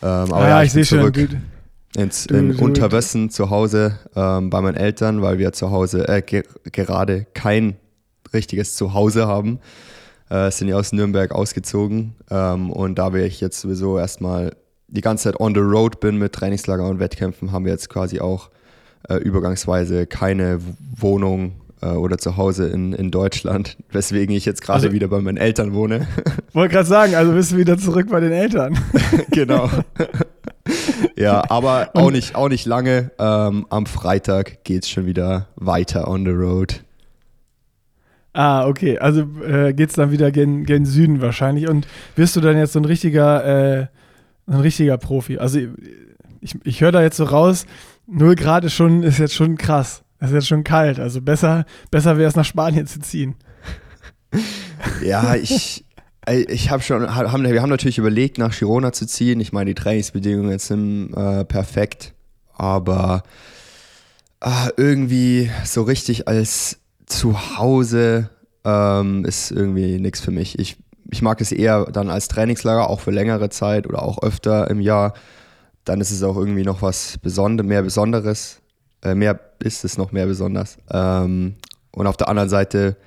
Ähm, 0.02 0.08
aber 0.10 0.36
Ah, 0.38 0.50
ja, 0.50 0.64
ich 0.64 0.72
sehe 0.72 0.82
bin 0.82 0.86
schon. 0.86 1.00
zurück 1.14 1.14
Du, 1.94 2.02
ins, 2.02 2.26
Du- 2.26 2.36
in 2.36 2.54
du- 2.58 2.64
Unterwössen 2.64 3.30
zu 3.30 3.50
Hause 3.52 4.00
ähm, 4.16 4.50
bei 4.50 4.60
meinen 4.62 4.76
Eltern, 4.78 5.22
weil 5.22 5.38
wir 5.38 5.54
zu 5.54 5.70
Hause 5.72 6.08
äh, 6.08 6.22
ge 6.24 6.44
gerade 6.72 7.26
kein 7.34 7.76
richtiges 8.34 8.76
Zuhause 8.76 9.28
haben. 9.28 9.60
Äh, 10.30 10.52
sind 10.52 10.68
ja 10.68 10.76
aus 10.78 10.92
Nürnberg 10.94 11.32
ausgezogen 11.32 12.16
ähm, 12.30 12.72
und 12.72 12.96
da 13.00 13.14
wir 13.14 13.24
ich 13.26 13.40
jetzt 13.40 13.62
sowieso 13.62 13.98
erstmal 13.98 14.52
die 14.90 15.02
ganze 15.02 15.26
Zeit 15.26 15.40
on 15.40 15.54
the 15.54 15.62
road 15.62 16.00
bin 16.00 16.18
mit 16.18 16.34
Trainingslager 16.34 16.88
und 16.90 17.00
Wettkämpfen, 17.00 17.52
haben 17.52 17.64
wir 17.66 17.72
jetzt 17.72 17.88
quasi 17.90 18.20
auch 18.20 18.50
äh, 19.10 19.16
übergangsweise 19.18 20.06
keine 20.08 20.60
Wohnung 20.98 21.54
äh, 21.82 21.88
oder 21.88 22.18
Zuhause 22.18 22.68
in, 22.68 22.94
in 22.94 23.12
Deutschland, 23.12 23.78
weswegen 23.92 24.36
ich 24.36 24.46
jetzt 24.46 24.62
gerade 24.62 24.84
Also- 24.84 24.92
wieder 24.92 25.08
bei 25.08 25.20
meinen 25.22 25.38
Eltern 25.38 25.74
wohne. 25.74 26.08
wollte 26.54 26.74
gerade 26.74 26.88
sagen, 26.88 27.16
also 27.16 27.32
bist 27.34 27.52
du 27.52 27.58
wieder 27.58 27.78
zurück 27.78 28.08
bei 28.10 28.20
den 28.20 28.32
Eltern. 28.32 28.78
genau. 29.32 29.70
ja, 31.16 31.44
aber 31.50 31.92
auch 31.94 32.12
nicht, 32.12 32.36
auch 32.36 32.50
nicht 32.50 32.66
lange. 32.66 33.12
Ähm, 33.20 33.66
am 33.70 33.86
Freitag 33.86 34.64
geht 34.64 34.84
es 34.84 34.90
schon 34.90 35.06
wieder 35.06 35.48
weiter 35.56 36.08
on 36.08 36.26
the 36.26 36.32
road. 36.32 36.84
Ah, 38.34 38.68
okay. 38.68 39.00
Also 39.00 39.22
äh, 39.48 39.74
geht's 39.74 39.96
dann 39.96 40.12
wieder 40.12 40.32
gen, 40.32 40.64
gen 40.66 40.86
Süden 40.86 41.22
wahrscheinlich. 41.22 41.68
Und 41.68 41.88
wirst 42.16 42.36
du 42.36 42.42
dann 42.42 42.58
jetzt 42.58 42.74
so 42.74 42.80
ein 42.80 42.86
richtiger, 42.86 43.46
äh, 43.80 43.88
ein 44.48 44.60
richtiger 44.60 44.98
Profi? 44.98 45.40
Also 45.40 45.60
ich, 46.40 46.54
ich 46.64 46.82
höre 46.82 46.92
da 46.92 47.02
jetzt 47.02 47.18
so 47.18 47.24
raus, 47.24 47.66
0 48.06 48.36
Grad 48.36 48.64
ist 48.64 48.74
schon, 48.74 49.02
ist 49.04 49.18
jetzt 49.18 49.34
schon 49.34 49.58
krass. 49.58 50.04
Es 50.20 50.30
ist 50.30 50.34
jetzt 50.34 50.48
schon 50.48 50.64
kalt. 50.64 51.00
Also 51.00 51.22
besser, 51.22 51.66
besser 51.92 52.18
wäre 52.18 52.28
es 52.30 52.36
nach 52.36 52.46
Spanien 52.46 52.88
zu 52.88 53.00
ziehen. 53.00 53.36
Ja, 55.04 55.36
ich, 55.36 55.86
ich 56.28 56.70
habe 56.70 56.84
schon, 56.84 57.16
ha- 57.16 57.32
haben, 57.32 57.44
wir 57.44 57.62
haben 57.62 57.70
natürlich 57.70 57.98
überlegt, 57.98 58.38
nach 58.38 58.56
Girona 58.58 58.92
zu 58.92 59.08
ziehen. 59.08 59.40
Ich 59.40 59.54
meine, 59.54 59.72
die 59.72 59.76
Trainingsbedingungen 59.76 60.60
sind 60.60 61.14
äh, 61.14 61.46
perfekt, 61.46 62.14
aber 62.54 63.24
ah, 64.40 64.70
irgendwie 64.78 65.50
so 65.66 65.82
richtig 65.84 66.28
als 66.28 66.80
Zuhause 67.06 68.30
ähm, 68.66 69.26
ist 69.26 69.52
irgendwie 69.52 69.98
nichts 69.98 70.20
für 70.20 70.32
mich. 70.32 70.60
Ich, 70.60 70.78
ich 71.10 71.22
mag 71.22 71.42
es 71.42 71.52
eher 71.52 71.86
dann 71.86 72.10
als 72.10 72.28
Trainingslager, 72.28 72.90
auch 72.90 73.00
für 73.00 73.12
längere 73.12 73.50
Zeit 73.50 73.88
oder 73.88 74.04
auch 74.04 74.22
öfter 74.22 74.70
im 74.70 74.82
Jahr. 74.82 75.14
Dann 75.86 76.02
ist 76.02 76.12
es 76.12 76.22
auch 76.22 76.36
irgendwie 76.38 76.64
noch 76.64 76.82
was 76.82 77.18
Besonder 77.20 77.64
mehr 77.64 77.82
Besonderes. 77.82 78.60
Äh, 79.08 79.16
mehr 79.16 79.40
ist 79.60 79.84
es 79.86 79.98
noch 79.98 80.12
mehr 80.12 80.26
besonders. 80.26 80.78
Ähm, 80.92 81.56
und 81.92 82.08
auf 82.08 82.18
der 82.18 82.30
anderen 82.30 82.50
Seite 82.50 82.98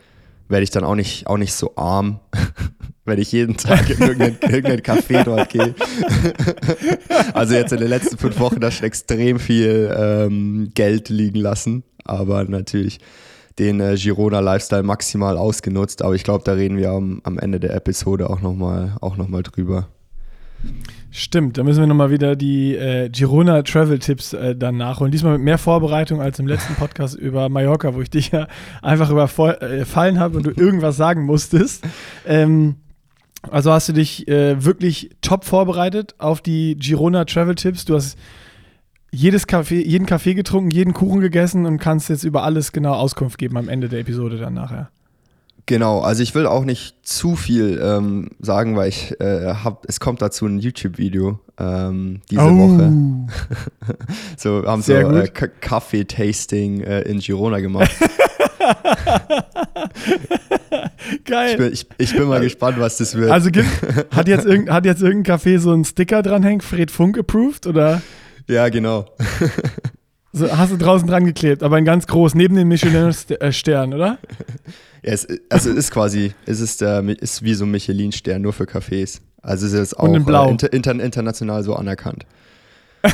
werde 0.49 0.64
ich 0.64 0.70
dann 0.70 0.85
auch 0.85 0.94
nicht, 0.94 1.26
auch 1.26 1.37
nicht 1.37 1.55
so 1.55 1.73
arm, 1.76 2.20
wenn 3.05 3.19
ich 3.19 3.32
jeden 3.32 3.56
Tag 3.56 3.88
in 3.91 4.00
irgendein, 4.00 4.38
irgendein 4.43 4.81
Café 4.81 5.25
dort 5.25 5.50
gehe. 5.50 5.75
also 7.35 7.55
jetzt 7.55 7.73
in 7.73 7.79
den 7.79 7.88
letzten 7.88 8.19
fünf 8.19 8.38
Wochen 8.41 8.61
da 8.61 8.70
schon 8.70 8.87
extrem 8.87 9.38
viel 9.38 9.94
ähm, 9.97 10.70
Geld 10.75 11.08
liegen 11.08 11.38
lassen, 11.38 11.85
aber 12.05 12.44
natürlich 12.44 13.00
den 13.59 13.80
äh, 13.80 13.97
Girona 13.97 14.40
Lifestyle 14.40 14.83
maximal 14.83 15.37
ausgenutzt. 15.37 16.02
Aber 16.02 16.14
ich 16.14 16.25
glaube, 16.25 16.45
da 16.45 16.52
reden 16.52 16.76
wir 16.76 16.90
am, 16.90 17.21
am 17.25 17.38
Ende 17.38 17.61
der 17.61 17.75
Episode 17.75 18.30
auch 18.30 18.40
nochmal 18.40 18.97
noch 19.00 19.42
drüber. 19.42 19.88
Stimmt, 21.12 21.59
da 21.59 21.64
müssen 21.64 21.81
wir 21.81 21.88
nochmal 21.88 22.11
wieder 22.11 22.37
die 22.37 22.76
äh, 22.76 23.09
Girona 23.09 23.62
Travel 23.62 23.99
Tipps 23.99 24.33
äh, 24.33 24.55
dann 24.55 24.76
nachholen. 24.76 25.11
Diesmal 25.11 25.33
mit 25.33 25.43
mehr 25.43 25.59
Vorbereitung 25.59 26.21
als 26.21 26.38
im 26.38 26.47
letzten 26.47 26.75
Podcast 26.76 27.14
über 27.19 27.49
Mallorca, 27.49 27.95
wo 27.95 28.00
ich 28.00 28.11
dich 28.11 28.31
ja 28.31 28.47
einfach 28.81 29.11
überfallen 29.11 30.21
habe 30.21 30.37
und 30.37 30.47
du 30.47 30.50
irgendwas 30.50 30.97
sagen 30.97 31.25
musstest. 31.25 31.85
Ähm, 32.26 32.76
also 33.50 33.73
hast 33.73 33.88
du 33.88 33.93
dich 33.93 34.29
äh, 34.29 34.64
wirklich 34.64 35.11
top 35.21 35.45
vorbereitet 35.45 36.14
auf 36.19 36.43
die 36.43 36.76
Girona 36.76 37.25
Travel 37.25 37.57
Tipps. 37.57 37.85
Du 37.85 37.97
hast 37.97 38.17
jedes 39.11 39.49
Kaffee, 39.49 39.83
jeden 39.83 40.07
Kaffee 40.07 40.35
getrunken, 40.35 40.71
jeden 40.71 40.95
Kuchen 40.95 41.21
gegessen 41.21 41.67
und 41.67 41.79
kannst 41.79 42.09
jetzt 42.09 42.23
über 42.23 42.45
alles 42.45 42.71
genau 42.71 42.93
Auskunft 42.93 43.38
geben 43.38 43.57
am 43.57 43.69
Ende 43.69 43.88
der 43.88 43.99
Episode 43.99 44.38
dann 44.38 44.55
nachher. 44.55 44.90
Genau, 45.71 46.00
also 46.00 46.21
ich 46.25 46.35
will 46.35 46.47
auch 46.49 46.65
nicht 46.65 46.97
zu 47.07 47.37
viel 47.37 47.81
ähm, 47.81 48.31
sagen, 48.41 48.75
weil 48.75 48.89
ich 48.89 49.15
äh, 49.21 49.55
hab, 49.55 49.89
es 49.89 50.00
kommt 50.00 50.21
dazu 50.21 50.47
ein 50.47 50.59
YouTube-Video 50.59 51.39
ähm, 51.61 52.23
diese 52.29 52.41
Woche. 52.41 52.93
So 54.37 54.65
haben 54.67 54.83
Sehr 54.83 55.07
so 55.07 55.12
äh, 55.12 55.29
Kaffee-Tasting 55.29 56.81
äh, 56.81 57.03
in 57.03 57.21
Girona 57.21 57.61
gemacht. 57.61 57.89
Geil. 61.25 61.50
Ich 61.53 61.57
bin, 61.57 61.73
ich, 61.73 61.87
ich 61.99 62.17
bin 62.17 62.27
mal 62.27 62.41
gespannt, 62.41 62.81
was 62.81 62.97
das 62.97 63.15
wird. 63.15 63.31
also 63.31 63.53
gibt, 63.53 63.69
hat, 64.11 64.27
jetzt 64.27 64.47
irgend, 64.47 64.73
hat 64.73 64.85
jetzt 64.85 65.03
irgendein 65.03 65.39
Café 65.39 65.61
so 65.61 65.71
einen 65.71 65.85
Sticker 65.85 66.23
dranhängt, 66.23 66.65
Fred 66.65 66.91
Funk 66.91 67.17
approved 67.17 67.69
oder? 67.69 68.03
ja, 68.49 68.69
genau. 68.71 69.07
So, 70.32 70.56
hast 70.56 70.72
du 70.72 70.76
draußen 70.76 71.08
dran 71.08 71.25
geklebt, 71.25 71.62
aber 71.62 71.76
ein 71.76 71.84
ganz 71.84 72.06
groß, 72.06 72.34
neben 72.34 72.54
dem 72.54 72.68
Michelin-Stern, 72.68 73.94
oder? 73.94 74.18
Ja, 75.02 75.12
es, 75.12 75.26
also 75.49 75.70
es 75.70 75.76
ist 75.76 75.90
quasi, 75.92 76.34
es 76.44 76.60
ist, 76.60 76.82
der, 76.82 77.02
ist 77.22 77.42
wie 77.42 77.54
so 77.54 77.64
ein 77.64 77.70
Michelin-Stern, 77.70 78.42
nur 78.42 78.52
für 78.52 78.64
Cafés. 78.64 79.22
Also 79.40 79.64
es 79.66 79.72
ist 79.72 79.94
auch 79.99 80.04
Und 80.04 80.14
in 80.14 80.25
Blau. 80.26 80.49
Äh, 80.49 80.50
inter, 80.50 80.70
inter, 80.75 80.90
international 80.92 81.62
so 81.62 81.75
anerkannt. 81.75 82.26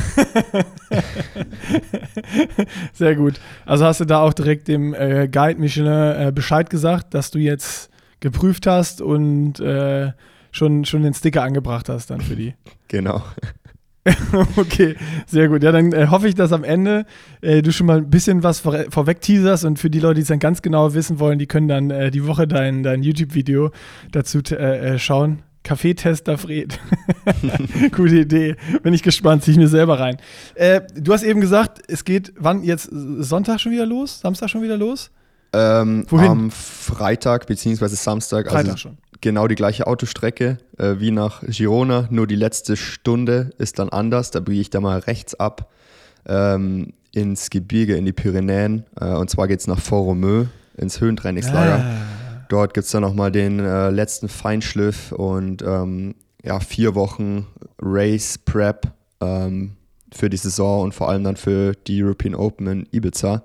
Sehr 2.93 3.15
gut. 3.15 3.39
Also 3.65 3.85
hast 3.85 4.01
du 4.01 4.05
da 4.05 4.19
auch 4.21 4.33
direkt 4.33 4.67
dem 4.67 4.93
äh, 4.93 5.29
Guide 5.29 5.61
Michelin 5.61 6.27
äh, 6.27 6.31
Bescheid 6.35 6.69
gesagt, 6.69 7.13
dass 7.13 7.31
du 7.31 7.39
jetzt 7.39 7.89
geprüft 8.19 8.67
hast 8.67 8.99
und 9.01 9.61
äh, 9.61 10.11
schon, 10.51 10.83
schon 10.83 11.03
den 11.03 11.13
Sticker 11.13 11.43
angebracht 11.43 11.87
hast 11.87 12.09
dann 12.09 12.19
für 12.21 12.35
die. 12.35 12.53
Genau. 12.89 13.21
okay, 14.55 14.95
sehr 15.25 15.47
gut. 15.47 15.63
Ja, 15.63 15.71
dann 15.71 15.91
äh, 15.91 16.07
hoffe 16.09 16.27
ich, 16.27 16.35
dass 16.35 16.51
am 16.51 16.63
Ende 16.63 17.05
äh, 17.41 17.61
du 17.61 17.71
schon 17.71 17.87
mal 17.87 17.97
ein 17.97 18.09
bisschen 18.09 18.43
was 18.43 18.59
vor, 18.59 18.77
vorweg 18.89 19.21
teaserst 19.21 19.65
und 19.65 19.79
für 19.79 19.89
die 19.89 19.99
Leute, 19.99 20.15
die 20.15 20.21
es 20.21 20.27
dann 20.27 20.39
ganz 20.39 20.61
genau 20.61 20.93
wissen 20.93 21.19
wollen, 21.19 21.39
die 21.39 21.47
können 21.47 21.67
dann 21.67 21.91
äh, 21.91 22.11
die 22.11 22.25
Woche 22.25 22.47
dein, 22.47 22.83
dein 22.83 23.03
YouTube-Video 23.03 23.71
dazu 24.11 24.39
äh, 24.51 24.95
äh, 24.95 24.99
schauen. 24.99 25.43
Kaffeetester 25.63 26.37
Fred. 26.37 26.79
Gute 27.91 28.19
Idee. 28.19 28.55
Bin 28.83 28.93
ich 28.93 29.03
gespannt, 29.03 29.43
ziehe 29.43 29.53
ich 29.53 29.59
mir 29.59 29.67
selber 29.67 29.99
rein. 29.99 30.17
Äh, 30.55 30.81
du 30.95 31.11
hast 31.11 31.23
eben 31.23 31.41
gesagt, 31.41 31.81
es 31.89 32.05
geht 32.05 32.31
wann 32.37 32.63
jetzt 32.63 32.89
Sonntag 32.91 33.59
schon 33.59 33.73
wieder 33.73 33.85
los? 33.85 34.21
Samstag 34.21 34.49
schon 34.49 34.61
wieder 34.61 34.77
los? 34.77 35.11
Ähm, 35.51 36.05
Wohin? 36.09 36.31
Am 36.31 36.51
Freitag 36.51 37.47
bzw. 37.47 37.87
Samstag. 37.87 38.47
Freitag 38.47 38.65
also 38.65 38.77
schon. 38.77 38.97
Genau 39.21 39.47
die 39.47 39.55
gleiche 39.55 39.87
Autostrecke 39.87 40.57
äh, 40.77 40.95
wie 40.99 41.11
nach 41.11 41.43
Girona, 41.43 42.07
nur 42.11 42.27
die 42.27 42.35
letzte 42.35 42.77
Stunde 42.77 43.51
ist 43.57 43.79
dann 43.79 43.89
anders. 43.89 44.31
Da 44.31 44.39
biege 44.39 44.61
ich 44.61 44.69
da 44.69 44.79
mal 44.79 44.99
rechts 44.99 45.35
ab 45.35 45.71
ähm, 46.27 46.93
ins 47.11 47.49
Gebirge, 47.49 47.95
in 47.95 48.05
die 48.05 48.13
Pyrenäen. 48.13 48.85
Äh, 48.99 49.13
und 49.13 49.29
zwar 49.29 49.47
geht 49.47 49.59
es 49.59 49.67
nach 49.67 49.79
Fort-Romeu, 49.79 50.45
ins 50.77 51.01
Höhentrainingslager. 51.01 51.79
Ah. 51.79 52.45
Dort 52.49 52.73
gibt 52.73 52.85
es 52.85 52.91
dann 52.91 53.01
nochmal 53.01 53.31
den 53.31 53.59
äh, 53.59 53.89
letzten 53.89 54.29
Feinschliff 54.29 55.11
und 55.11 55.61
ähm, 55.61 56.15
ja, 56.43 56.59
vier 56.59 56.95
Wochen 56.95 57.47
Race 57.81 58.37
Prep 58.37 58.87
ähm, 59.19 59.73
für 60.13 60.29
die 60.29 60.37
Saison 60.37 60.83
und 60.83 60.93
vor 60.93 61.09
allem 61.09 61.23
dann 61.23 61.35
für 61.35 61.73
die 61.73 62.01
European 62.03 62.35
Open 62.35 62.67
in 62.67 62.87
Ibiza. 62.91 63.43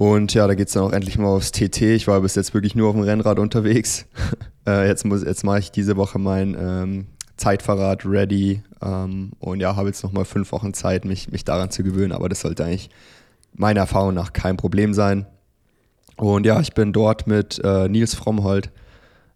Und 0.00 0.32
ja, 0.32 0.46
da 0.46 0.54
geht 0.54 0.68
es 0.68 0.72
dann 0.72 0.84
auch 0.84 0.92
endlich 0.92 1.18
mal 1.18 1.26
aufs 1.28 1.52
TT. 1.52 1.82
Ich 1.82 2.08
war 2.08 2.22
bis 2.22 2.34
jetzt 2.34 2.54
wirklich 2.54 2.74
nur 2.74 2.88
auf 2.88 2.94
dem 2.94 3.02
Rennrad 3.04 3.38
unterwegs. 3.38 4.06
äh, 4.66 4.88
jetzt 4.88 5.04
muss, 5.04 5.22
jetzt 5.22 5.44
mache 5.44 5.58
ich 5.58 5.72
diese 5.72 5.98
Woche 5.98 6.18
mein 6.18 6.56
ähm, 6.58 7.06
Zeitfahrrad 7.36 8.06
ready 8.06 8.62
ähm, 8.80 9.32
und 9.40 9.60
ja, 9.60 9.76
habe 9.76 9.88
jetzt 9.88 10.02
nochmal 10.02 10.24
fünf 10.24 10.52
Wochen 10.52 10.72
Zeit, 10.72 11.04
mich, 11.04 11.30
mich 11.30 11.44
daran 11.44 11.70
zu 11.70 11.82
gewöhnen. 11.82 12.12
Aber 12.12 12.30
das 12.30 12.40
sollte 12.40 12.64
eigentlich 12.64 12.88
meiner 13.52 13.80
Erfahrung 13.80 14.14
nach 14.14 14.32
kein 14.32 14.56
Problem 14.56 14.94
sein. 14.94 15.26
Und 16.16 16.46
ja, 16.46 16.58
ich 16.60 16.72
bin 16.72 16.94
dort 16.94 17.26
mit 17.26 17.60
äh, 17.62 17.86
Nils 17.90 18.14
Frommhold. 18.14 18.70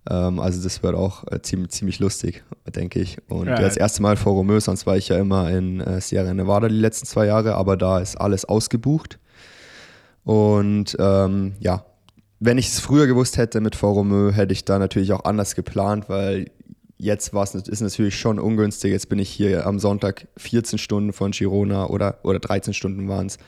Ähm, 0.08 0.40
also 0.40 0.62
das 0.62 0.82
wird 0.82 0.94
auch 0.94 1.24
äh, 1.30 1.42
ziemlich, 1.42 1.72
ziemlich 1.72 1.98
lustig, 1.98 2.42
denke 2.74 3.00
ich. 3.00 3.18
Und 3.28 3.48
Ja. 3.48 3.56
das 3.56 3.76
erste 3.76 4.00
Mal 4.00 4.16
vor 4.16 4.32
Romeo, 4.32 4.60
sonst 4.60 4.86
war 4.86 4.96
ich 4.96 5.10
ja 5.10 5.18
immer 5.18 5.50
in 5.50 5.82
äh, 5.82 6.00
Sierra 6.00 6.32
Nevada 6.32 6.68
die 6.68 6.74
letzten 6.74 7.04
zwei 7.04 7.26
Jahre, 7.26 7.54
aber 7.56 7.76
da 7.76 7.98
ist 7.98 8.16
alles 8.16 8.46
ausgebucht. 8.46 9.18
Und 10.24 10.96
ähm, 10.98 11.54
ja, 11.60 11.84
wenn 12.40 12.58
ich 12.58 12.68
es 12.68 12.80
früher 12.80 13.06
gewusst 13.06 13.36
hätte 13.36 13.60
mit 13.60 13.76
Foromö, 13.76 14.32
hätte 14.32 14.52
ich 14.52 14.64
da 14.64 14.78
natürlich 14.78 15.12
auch 15.12 15.24
anders 15.24 15.54
geplant, 15.54 16.08
weil 16.08 16.50
jetzt 16.98 17.32
ist 17.32 17.80
natürlich 17.80 18.18
schon 18.18 18.38
ungünstig. 18.38 18.92
Jetzt 18.92 19.08
bin 19.08 19.18
ich 19.18 19.30
hier 19.30 19.66
am 19.66 19.78
Sonntag 19.78 20.26
14 20.36 20.78
Stunden 20.78 21.12
von 21.12 21.32
Girona 21.32 21.86
oder, 21.86 22.18
oder 22.22 22.38
13 22.38 22.74
Stunden 22.74 23.08
waren 23.08 23.26
es 23.26 23.38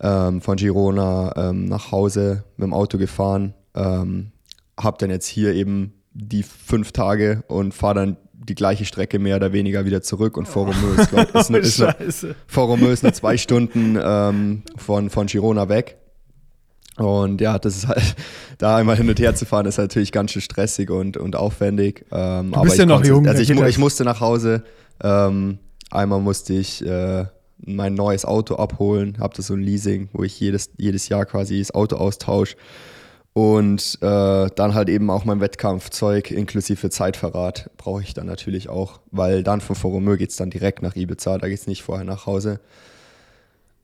ähm, 0.00 0.40
von 0.40 0.56
Girona 0.56 1.32
ähm, 1.36 1.66
nach 1.66 1.92
Hause 1.92 2.44
mit 2.56 2.66
dem 2.66 2.74
Auto 2.74 2.98
gefahren. 2.98 3.54
Ähm, 3.74 4.32
hab 4.76 4.98
dann 4.98 5.10
jetzt 5.10 5.26
hier 5.26 5.54
eben 5.54 5.94
die 6.12 6.42
fünf 6.42 6.92
Tage 6.92 7.44
und 7.48 7.74
fahre 7.74 7.94
dann 7.94 8.16
die 8.32 8.54
gleiche 8.54 8.84
Strecke 8.84 9.18
mehr 9.18 9.36
oder 9.36 9.52
weniger 9.52 9.84
wieder 9.84 10.02
zurück 10.02 10.36
und 10.36 10.48
Foromö 10.48 10.94
ist, 10.96 11.10
glaub, 11.10 11.34
ist, 11.34 11.48
eine, 11.50 11.58
ist, 11.58 11.82
eine, 11.82 12.92
ist 12.92 13.02
nur 13.02 13.12
zwei 13.12 13.36
Stunden 13.36 13.98
ähm, 14.02 14.62
von, 14.76 15.10
von 15.10 15.26
Girona 15.26 15.68
weg. 15.68 15.97
Und 17.00 17.40
ja, 17.40 17.58
das 17.58 17.76
ist 17.76 17.88
halt, 17.88 18.16
da 18.58 18.76
einmal 18.76 18.96
hin 18.96 19.08
und 19.08 19.18
her 19.18 19.34
zu 19.34 19.44
fahren, 19.46 19.66
ist 19.66 19.78
natürlich 19.78 20.12
ganz 20.12 20.32
schön 20.32 20.42
stressig 20.42 20.90
und, 20.90 21.16
und 21.16 21.36
aufwendig. 21.36 22.04
Ähm, 22.12 22.52
Du 22.52 22.62
bist 22.62 22.74
ich 22.74 22.80
ja 22.80 22.86
noch 22.86 22.96
konnte- 22.96 23.08
jung, 23.08 23.26
Also 23.26 23.42
ich, 23.42 23.50
ich 23.50 23.78
musste 23.78 24.04
nach 24.04 24.20
Hause. 24.20 24.62
Ähm, 25.02 25.58
einmal 25.90 26.20
musste 26.20 26.52
ich 26.54 26.84
äh, 26.84 27.26
mein 27.64 27.94
neues 27.94 28.24
Auto 28.24 28.56
abholen, 28.56 29.16
habe 29.18 29.34
das 29.36 29.48
so 29.48 29.54
ein 29.54 29.60
Leasing, 29.62 30.08
wo 30.12 30.22
ich 30.22 30.38
jedes, 30.38 30.70
jedes 30.76 31.08
Jahr 31.08 31.24
quasi 31.26 31.58
das 31.58 31.72
Auto 31.74 31.96
austausche. 31.96 32.56
Und 33.32 33.98
äh, 34.00 34.48
dann 34.56 34.74
halt 34.74 34.88
eben 34.88 35.10
auch 35.10 35.24
mein 35.24 35.40
Wettkampfzeug 35.40 36.32
inklusive 36.32 36.90
Zeitverrat 36.90 37.70
brauche 37.76 38.02
ich 38.02 38.12
dann 38.12 38.26
natürlich 38.26 38.68
auch, 38.68 38.98
weil 39.12 39.44
dann 39.44 39.60
von 39.60 39.76
Foromö 39.76 40.16
geht 40.16 40.30
es 40.30 40.36
dann 40.36 40.50
direkt 40.50 40.82
nach 40.82 40.96
Ibiza, 40.96 41.38
da 41.38 41.48
geht 41.48 41.58
es 41.60 41.66
nicht 41.68 41.82
vorher 41.84 42.04
nach 42.04 42.26
Hause. 42.26 42.58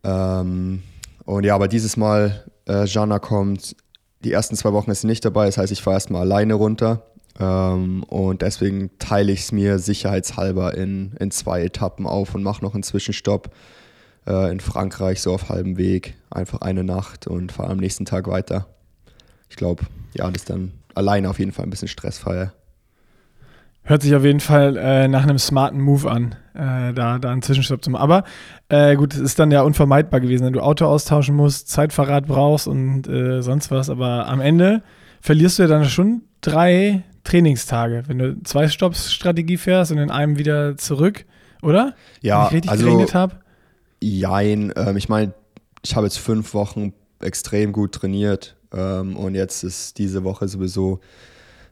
Ähm, 0.02 0.82
und 1.24 1.44
ja, 1.44 1.54
aber 1.54 1.68
dieses 1.68 1.96
Mal, 1.96 2.44
äh, 2.68 2.84
Jana 2.84 3.18
kommt, 3.18 3.76
die 4.24 4.32
ersten 4.32 4.56
zwei 4.56 4.72
Wochen 4.72 4.90
ist 4.90 5.02
sie 5.02 5.06
nicht 5.06 5.24
dabei, 5.24 5.46
das 5.46 5.58
heißt, 5.58 5.72
ich 5.72 5.82
fahre 5.82 5.96
erstmal 5.96 6.22
alleine 6.22 6.54
runter. 6.54 7.02
Ähm, 7.38 8.04
und 8.04 8.42
deswegen 8.42 8.90
teile 8.98 9.32
ich 9.32 9.40
es 9.40 9.52
mir 9.52 9.78
sicherheitshalber 9.78 10.74
in, 10.76 11.12
in 11.18 11.30
zwei 11.30 11.62
Etappen 11.62 12.06
auf 12.06 12.34
und 12.34 12.42
mache 12.42 12.64
noch 12.64 12.74
einen 12.74 12.82
Zwischenstopp 12.82 13.50
äh, 14.26 14.50
in 14.50 14.60
Frankreich, 14.60 15.20
so 15.20 15.34
auf 15.34 15.48
halbem 15.48 15.76
Weg. 15.76 16.14
Einfach 16.30 16.60
eine 16.60 16.84
Nacht 16.84 17.26
und 17.26 17.52
fahre 17.52 17.72
am 17.72 17.78
nächsten 17.78 18.04
Tag 18.04 18.28
weiter. 18.28 18.66
Ich 19.48 19.56
glaube, 19.56 19.84
ja, 20.14 20.30
das 20.30 20.42
ist 20.42 20.50
dann 20.50 20.72
alleine 20.94 21.28
auf 21.28 21.38
jeden 21.38 21.52
Fall 21.52 21.64
ein 21.66 21.70
bisschen 21.70 21.88
stressfreier. 21.88 22.52
Hört 23.86 24.00
sich 24.00 24.14
auf 24.14 24.24
jeden 24.24 24.40
Fall 24.40 24.78
äh, 24.78 25.08
nach 25.08 25.24
einem 25.24 25.38
smarten 25.38 25.78
Move 25.78 26.10
an, 26.10 26.34
äh, 26.54 26.94
da, 26.94 27.18
da 27.18 27.30
einen 27.30 27.42
Zwischenstopp 27.42 27.84
zu 27.84 27.90
machen. 27.90 28.02
Aber 28.02 28.24
äh, 28.70 28.96
gut, 28.96 29.12
es 29.12 29.20
ist 29.20 29.38
dann 29.38 29.50
ja 29.50 29.60
unvermeidbar 29.60 30.20
gewesen, 30.20 30.46
wenn 30.46 30.54
du 30.54 30.60
Auto 30.60 30.86
austauschen 30.86 31.36
musst, 31.36 31.68
Zeitverrat 31.68 32.26
brauchst 32.26 32.66
und 32.66 33.06
äh, 33.06 33.42
sonst 33.42 33.70
was. 33.70 33.90
Aber 33.90 34.26
am 34.26 34.40
Ende 34.40 34.82
verlierst 35.20 35.58
du 35.58 35.64
ja 35.64 35.68
dann 35.68 35.84
schon 35.84 36.22
drei 36.40 37.02
Trainingstage, 37.24 38.04
wenn 38.06 38.18
du 38.18 38.42
zwei 38.44 38.68
Stopps-Strategie 38.68 39.58
fährst 39.58 39.92
und 39.92 39.98
in 39.98 40.10
einem 40.10 40.38
wieder 40.38 40.78
zurück, 40.78 41.26
oder? 41.60 41.94
Ja, 42.22 42.40
Wenn 42.40 42.46
ich 42.46 42.52
richtig 42.54 42.70
also 42.70 42.84
gerechnet 42.86 43.14
habe. 43.14 43.36
Jein, 44.02 44.72
ähm, 44.76 44.96
ich 44.96 45.10
meine, 45.10 45.34
ich 45.84 45.94
habe 45.94 46.06
jetzt 46.06 46.18
fünf 46.18 46.54
Wochen 46.54 46.94
extrem 47.20 47.72
gut 47.72 47.92
trainiert 47.92 48.56
ähm, 48.72 49.16
und 49.16 49.34
jetzt 49.34 49.62
ist 49.62 49.98
diese 49.98 50.24
Woche 50.24 50.48
sowieso 50.48 51.00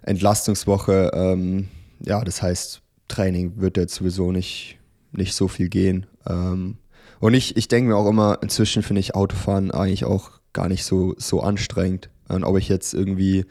Entlastungswoche. 0.02 1.11
Ähm, 1.14 1.69
ja, 2.04 2.23
das 2.23 2.42
heißt, 2.42 2.80
Training 3.09 3.54
wird 3.56 3.76
jetzt 3.76 3.94
sowieso 3.94 4.32
nicht, 4.32 4.78
nicht 5.12 5.35
so 5.35 5.49
viel 5.49 5.68
gehen. 5.68 6.06
Ähm, 6.26 6.78
und 7.21 7.35
ich, 7.35 7.56
ich 7.56 7.68
denke 7.68 7.90
mir 7.90 7.97
auch 7.97 8.09
immer, 8.09 8.38
inzwischen 8.42 8.82
finde 8.82 9.00
ich 9.00 9.14
Autofahren 9.14 9.71
eigentlich 9.71 10.04
auch 10.04 10.30
gar 10.52 10.68
nicht 10.68 10.85
so, 10.85 11.14
so 11.18 11.40
anstrengend. 11.40 12.11
Und 12.28 12.44
ob 12.44 12.56
ich 12.59 12.68
jetzt 12.68 12.94
irgendwie 12.94 13.44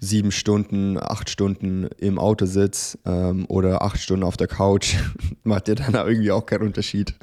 sieben 0.00 0.30
Stunden, 0.30 0.96
acht 0.96 1.28
Stunden 1.28 1.88
im 1.98 2.20
Auto 2.20 2.46
sitze 2.46 2.98
ähm, 3.04 3.46
oder 3.48 3.82
acht 3.82 3.98
Stunden 4.00 4.22
auf 4.22 4.36
der 4.36 4.46
Couch, 4.46 4.94
macht 5.42 5.66
ja 5.66 5.74
dann 5.74 5.94
irgendwie 5.94 6.30
auch 6.30 6.46
keinen 6.46 6.62
Unterschied. 6.68 7.14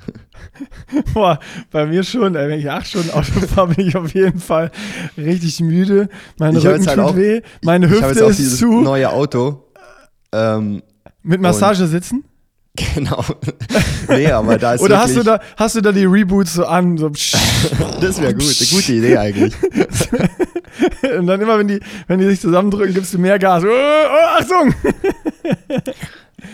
Boah, 1.13 1.39
bei 1.72 1.86
mir 1.86 2.03
schon, 2.03 2.36
ey, 2.36 2.50
wenn 2.50 2.60
ich 2.60 2.70
acht 2.70 2.88
Stunden 2.88 3.12
Auto 3.12 3.32
fahre, 3.48 3.75
bin 3.75 3.88
ich 3.88 3.96
auf 3.96 4.13
jeden 4.13 4.39
Fall 4.39 4.72
richtig 5.17 5.62
müde. 5.62 6.10
Mein 6.38 6.55
Ich 6.58 6.65
Rücken 6.65 6.86
halt 6.86 6.98
tut 7.00 7.05
auch- 7.05 7.15
weh, 7.15 7.41
meine 7.63 7.89
Hüfte 7.89 8.25
ist 8.25 8.39
dieses 8.39 8.58
zu. 8.60 8.82
neue 8.82 9.10
Auto. 9.12 9.62
Ähm, 10.36 10.82
Mit 11.24 11.42
Massage 11.42 11.88
sitzen? 11.88 12.24
genau. 12.94 13.24
nee, 14.10 14.27
aber 14.32 14.58
da 14.58 14.74
ist 14.74 14.82
Oder 14.82 15.00
hast 15.00 15.15
du, 15.15 15.24
da, 15.24 15.39
hast 15.56 15.75
du 15.75 15.82
da 15.82 15.92
die 15.92 16.06
Reboots 16.06 16.54
so 16.54 16.65
an? 16.65 16.98
So 16.98 17.10
Das 18.01 18.22
wäre 18.22 18.34
gut, 18.34 18.56
eine 18.60 18.70
gute 18.70 18.94
Idee 18.94 19.18
eigentlich. 19.18 19.54
und 21.18 21.27
dann 21.27 21.42
immer, 21.42 21.58
wenn 21.58 21.68
die, 21.68 21.80
wenn 22.08 22.20
die 22.20 22.25
sich 22.25 22.42
zusammendrücken, 22.42 22.94
gibst 22.94 23.13
du 23.13 23.18
mehr 23.18 23.39
Gas. 23.39 23.63
Oh, 23.63 23.68
oh, 23.68 24.39
Achtung! 24.39 24.74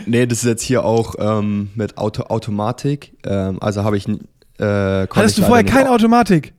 Nee, 0.06 0.26
das 0.26 0.40
ist 0.40 0.46
jetzt 0.46 0.64
hier 0.64 0.86
auch 0.86 1.16
ähm, 1.20 1.70
mit 1.76 1.98
Auto 1.98 2.24
Automatik. 2.24 3.18
Ähm, 3.26 3.58
also 3.62 3.84
habe 3.84 3.98
ich. 3.98 4.08
Äh, 4.08 4.18
Hattest 4.60 5.38
ich 5.38 5.44
du 5.44 5.48
vorher 5.48 5.66
keine 5.66 5.90
Automatik? 5.92 6.54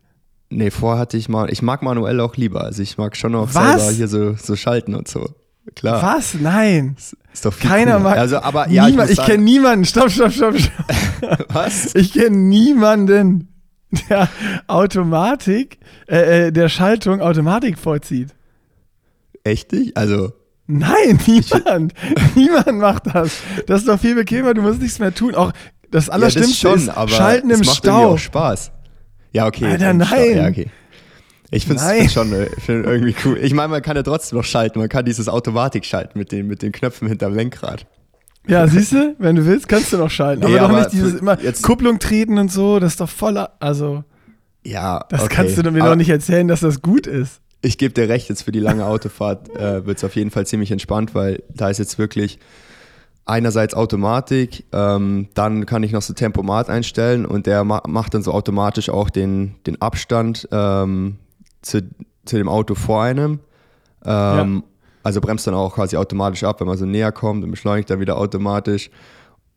Nee, 0.50 0.70
vorher 0.70 1.00
hatte 1.00 1.16
ich 1.16 1.28
mal. 1.28 1.50
Ich 1.50 1.62
mag 1.62 1.82
manuell 1.82 2.20
auch 2.20 2.36
lieber. 2.36 2.64
Also 2.64 2.82
ich 2.82 2.98
mag 2.98 3.16
schon 3.16 3.34
auch 3.34 3.48
Was? 3.52 3.82
selber 3.82 3.96
hier 3.96 4.08
so, 4.08 4.34
so 4.34 4.56
schalten 4.56 4.94
und 4.94 5.08
so. 5.08 5.28
Klar. 5.74 6.02
Was? 6.02 6.34
Nein. 6.34 6.96
Ist 7.32 7.44
doch 7.44 7.52
viel 7.52 7.70
Keiner 7.70 7.92
cooler. 7.96 8.10
mag. 8.10 8.18
Also, 8.18 8.38
aber 8.38 8.68
ja, 8.68 8.88
niemand, 8.88 9.10
ich, 9.10 9.18
ich 9.18 9.24
kenne 9.24 9.42
niemanden. 9.42 9.84
Stopp, 9.84 10.10
stopp, 10.10 10.32
stopp, 10.32 10.58
stopp. 10.58 11.46
Was? 11.54 11.94
Ich 11.94 12.12
kenne 12.12 12.36
niemanden, 12.36 13.48
der 14.08 14.28
Automatik, 14.66 15.78
äh, 16.08 16.46
äh, 16.46 16.52
der 16.52 16.68
Schaltung 16.68 17.20
Automatik 17.20 17.78
vollzieht. 17.78 18.34
Echt 19.44 19.72
nicht? 19.72 19.96
Also, 19.96 20.32
Nein, 20.66 21.18
niemand. 21.26 21.92
niemand 22.34 22.78
macht 22.78 23.06
das. 23.06 23.38
Das 23.66 23.80
ist 23.80 23.88
doch 23.88 23.98
viel 23.98 24.14
bequemer, 24.14 24.54
du 24.54 24.62
musst 24.62 24.80
nichts 24.80 24.98
mehr 24.98 25.14
tun. 25.14 25.34
Auch 25.34 25.52
das 25.90 26.06
ja, 26.06 26.12
Allerschlimmste 26.14 26.68
das 26.68 26.72
schon, 26.72 26.78
ist 26.80 26.88
aber 26.88 27.08
Schalten 27.08 27.50
im 27.50 27.64
Stau. 27.64 28.16
Spaß. 28.16 28.70
Ja, 29.32 29.46
okay. 29.46 29.66
Alter, 29.66 29.92
nein. 29.92 30.36
Ja, 30.36 30.48
okay. 30.48 30.70
Ich 31.54 31.66
finde 31.66 31.82
es 31.82 32.12
schon 32.12 32.32
äh, 32.32 32.46
find 32.60 32.86
irgendwie 32.86 33.14
cool. 33.26 33.38
Ich 33.40 33.52
meine, 33.52 33.68
man 33.68 33.82
kann 33.82 33.94
ja 33.94 34.02
trotzdem 34.02 34.38
noch 34.38 34.44
schalten. 34.44 34.78
Man 34.78 34.88
kann 34.88 35.04
dieses 35.04 35.28
Automatik 35.28 35.84
schalten 35.84 36.18
mit 36.18 36.32
den, 36.32 36.46
mit 36.46 36.62
den 36.62 36.72
Knöpfen 36.72 37.06
hinterm 37.08 37.34
Lenkrad. 37.34 37.86
Ja, 38.48 38.66
siehst 38.66 38.92
du, 38.92 39.14
wenn 39.18 39.36
du 39.36 39.44
willst, 39.46 39.68
kannst 39.68 39.92
du 39.92 39.98
noch 39.98 40.10
schalten. 40.10 40.40
Nee, 40.44 40.58
aber 40.58 40.58
doch 40.58 40.68
aber 40.70 40.78
nicht 40.78 40.92
dieses 40.92 41.14
immer 41.20 41.38
jetzt- 41.40 41.62
Kupplung 41.62 41.98
treten 41.98 42.38
und 42.38 42.50
so, 42.50 42.80
das 42.80 42.92
ist 42.94 43.00
doch 43.00 43.08
voller. 43.08 43.52
Also, 43.60 44.02
Ja, 44.64 45.04
das 45.10 45.24
okay. 45.24 45.34
kannst 45.36 45.58
du 45.58 45.70
mir 45.70 45.80
aber, 45.82 45.90
doch 45.90 45.96
nicht 45.96 46.08
erzählen, 46.08 46.48
dass 46.48 46.60
das 46.60 46.80
gut 46.82 47.06
ist. 47.06 47.40
ich 47.60 47.76
gebe 47.78 47.92
dir 47.94 48.08
recht, 48.08 48.28
jetzt 48.30 48.42
für 48.42 48.50
die 48.50 48.58
lange 48.58 48.86
Autofahrt 48.86 49.54
äh, 49.54 49.84
wird 49.86 49.98
es 49.98 50.04
auf 50.04 50.16
jeden 50.16 50.30
Fall 50.30 50.46
ziemlich 50.46 50.72
entspannt, 50.72 51.14
weil 51.14 51.42
da 51.54 51.68
ist 51.68 51.78
jetzt 51.78 51.98
wirklich 51.98 52.38
einerseits 53.24 53.74
Automatik, 53.74 54.64
ähm, 54.72 55.28
dann 55.34 55.64
kann 55.66 55.82
ich 55.84 55.92
noch 55.92 56.02
so 56.02 56.12
Tempomat 56.14 56.68
einstellen 56.68 57.24
und 57.26 57.46
der 57.46 57.62
ma 57.62 57.82
macht 57.86 58.14
dann 58.14 58.22
so 58.22 58.32
automatisch 58.32 58.88
auch 58.88 59.10
den, 59.10 59.54
den 59.66 59.80
Abstand 59.80 60.48
ähm, 60.50 61.18
zu, 61.62 61.82
zu 62.24 62.36
dem 62.36 62.48
Auto 62.48 62.74
vor 62.74 63.02
einem. 63.02 63.40
Ähm, 64.04 64.56
ja. 64.56 64.62
Also 65.04 65.20
bremst 65.20 65.46
dann 65.46 65.54
auch 65.54 65.74
quasi 65.74 65.96
automatisch 65.96 66.44
ab, 66.44 66.60
wenn 66.60 66.68
man 66.68 66.78
so 66.78 66.86
näher 66.86 67.12
kommt 67.12 67.42
und 67.44 67.50
beschleunigt 67.50 67.90
dann 67.90 68.00
wieder 68.00 68.18
automatisch. 68.18 68.90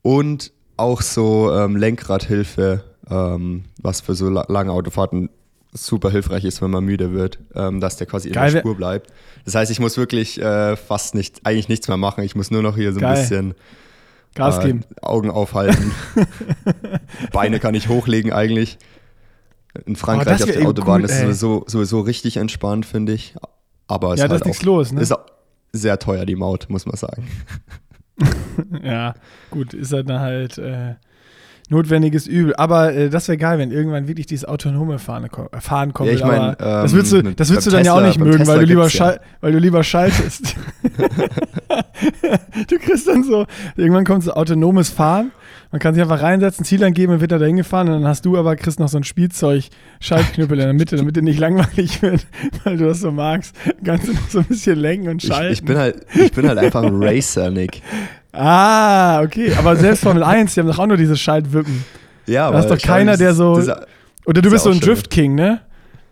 Und 0.02 0.52
auch 0.76 1.02
so 1.02 1.52
ähm, 1.52 1.76
Lenkradhilfe, 1.76 2.84
ähm, 3.10 3.64
was 3.80 4.00
für 4.00 4.14
so 4.14 4.28
lange 4.28 4.72
Autofahrten 4.72 5.30
super 5.72 6.10
hilfreich 6.10 6.44
ist, 6.44 6.62
wenn 6.62 6.70
man 6.70 6.84
müde 6.84 7.12
wird, 7.12 7.38
ähm, 7.54 7.80
dass 7.80 7.96
der 7.96 8.06
quasi 8.06 8.30
Geil. 8.30 8.48
in 8.48 8.54
der 8.54 8.60
Spur 8.60 8.76
bleibt. 8.76 9.12
Das 9.44 9.54
heißt, 9.54 9.70
ich 9.70 9.78
muss 9.78 9.96
wirklich 9.96 10.40
äh, 10.40 10.76
fast 10.76 11.14
nicht, 11.14 11.40
eigentlich 11.44 11.68
nichts 11.68 11.88
mehr 11.88 11.96
machen. 11.96 12.24
Ich 12.24 12.34
muss 12.34 12.50
nur 12.50 12.62
noch 12.62 12.76
hier 12.76 12.92
so 12.92 12.98
ein 12.98 13.02
Geil. 13.02 13.16
bisschen 13.16 13.54
Gas 14.34 14.58
äh, 14.58 14.66
geben. 14.66 14.84
Augen 15.02 15.30
aufhalten. 15.30 15.92
Beine 17.32 17.58
kann 17.58 17.74
ich 17.74 17.88
hochlegen 17.88 18.32
eigentlich. 18.32 18.78
In 19.84 19.96
Frankreich 19.96 20.42
auf 20.42 20.50
der 20.50 20.66
Autobahn 20.66 21.02
cool, 21.02 21.10
ist 21.10 21.20
sowieso, 21.20 21.64
sowieso 21.66 22.00
richtig 22.00 22.36
entspannt, 22.38 22.86
finde 22.86 23.12
ich. 23.12 23.34
Aber 23.88 24.14
es 24.14 24.20
ja, 24.20 24.26
ist 24.26 24.32
halt 24.32 24.46
nichts 24.46 24.62
los, 24.62 24.92
ne? 24.92 25.00
Ist 25.00 25.14
sehr 25.72 25.98
teuer, 25.98 26.24
die 26.24 26.36
Maut, 26.36 26.66
muss 26.68 26.86
man 26.86 26.96
sagen. 26.96 27.28
ja, 28.82 29.14
gut, 29.50 29.74
ist 29.74 29.92
halt 29.92 30.08
dann 30.08 30.20
halt 30.20 30.58
äh, 30.58 30.94
notwendiges 31.68 32.26
Übel. 32.26 32.54
Aber 32.56 32.94
äh, 32.94 33.10
das 33.10 33.28
wäre 33.28 33.36
geil, 33.36 33.58
wenn 33.58 33.70
irgendwann 33.70 34.08
wirklich 34.08 34.26
dieses 34.26 34.44
autonome 34.44 34.98
Fahren, 34.98 35.24
äh, 35.24 35.60
Fahren 35.60 35.92
kommt. 35.92 36.08
Ja, 36.08 36.14
ich 36.14 36.24
mein, 36.24 36.50
ähm, 36.50 36.54
das 36.58 36.92
würdest 36.92 37.12
du, 37.12 37.22
das 37.22 37.50
würdest 37.50 37.66
du 37.66 37.70
dann 37.70 37.82
Tesla, 37.82 37.94
ja 37.94 38.00
auch 38.00 38.06
nicht 38.06 38.18
mögen, 38.18 38.46
weil 38.46 38.60
du, 38.60 38.64
lieber 38.66 38.88
ja. 38.88 39.16
weil 39.40 39.52
du 39.52 39.58
lieber 39.58 39.84
schaltest. 39.84 40.56
du 42.68 42.78
kriegst 42.78 43.08
dann 43.08 43.24
so, 43.24 43.46
irgendwann 43.76 44.04
kommt 44.04 44.24
so 44.24 44.32
autonomes 44.32 44.90
Fahren. 44.90 45.32
Man 45.72 45.80
kann 45.80 45.94
sich 45.94 46.02
einfach 46.02 46.22
reinsetzen, 46.22 46.64
Ziel 46.64 46.82
angeben 46.84 47.12
und 47.12 47.20
wird 47.20 47.32
da 47.32 47.38
dahin 47.38 47.56
gefahren. 47.56 47.88
Und 47.88 47.94
dann 47.94 48.06
hast 48.08 48.24
du 48.24 48.36
aber, 48.36 48.54
kriegst 48.56 48.78
noch 48.78 48.88
so 48.88 48.96
ein 48.96 49.04
Spielzeug-Schaltknüppel 49.04 50.58
in 50.58 50.64
der 50.64 50.74
Mitte, 50.74 50.96
damit 50.96 51.16
dir 51.16 51.22
nicht 51.22 51.40
langweilig 51.40 52.00
wird, 52.02 52.26
weil 52.64 52.76
du 52.76 52.86
das 52.86 53.00
so 53.00 53.10
magst. 53.10 53.54
Kannst 53.84 54.08
du 54.08 54.12
noch 54.12 54.28
so 54.28 54.38
ein 54.38 54.44
bisschen 54.44 54.78
lenken 54.78 55.08
und 55.08 55.22
schalten. 55.22 55.52
Ich, 55.52 55.60
ich 55.60 55.64
bin, 55.64 55.76
halt, 55.76 56.06
ich 56.14 56.32
bin 56.32 56.48
halt 56.48 56.58
einfach 56.58 56.82
ein 56.82 56.94
Racer, 57.02 57.50
Nick. 57.50 57.82
Ah, 58.32 59.22
okay. 59.22 59.52
Aber 59.58 59.76
selbst 59.76 60.02
Formel 60.02 60.22
1, 60.22 60.54
die 60.54 60.60
haben 60.60 60.68
doch 60.68 60.78
auch 60.78 60.86
nur 60.86 60.96
diese 60.96 61.16
Schaltwippen. 61.16 61.84
Ja, 62.26 62.48
aber. 62.48 62.58
Da 62.58 62.64
ist 62.64 62.70
doch 62.70 62.86
keiner, 62.86 63.16
der 63.16 63.34
so. 63.34 63.60
Oder 64.24 64.42
du 64.42 64.50
bist 64.50 64.64
so 64.64 64.70
ein 64.70 64.80
Drift 64.80 65.10
King, 65.10 65.34
ne? 65.34 65.60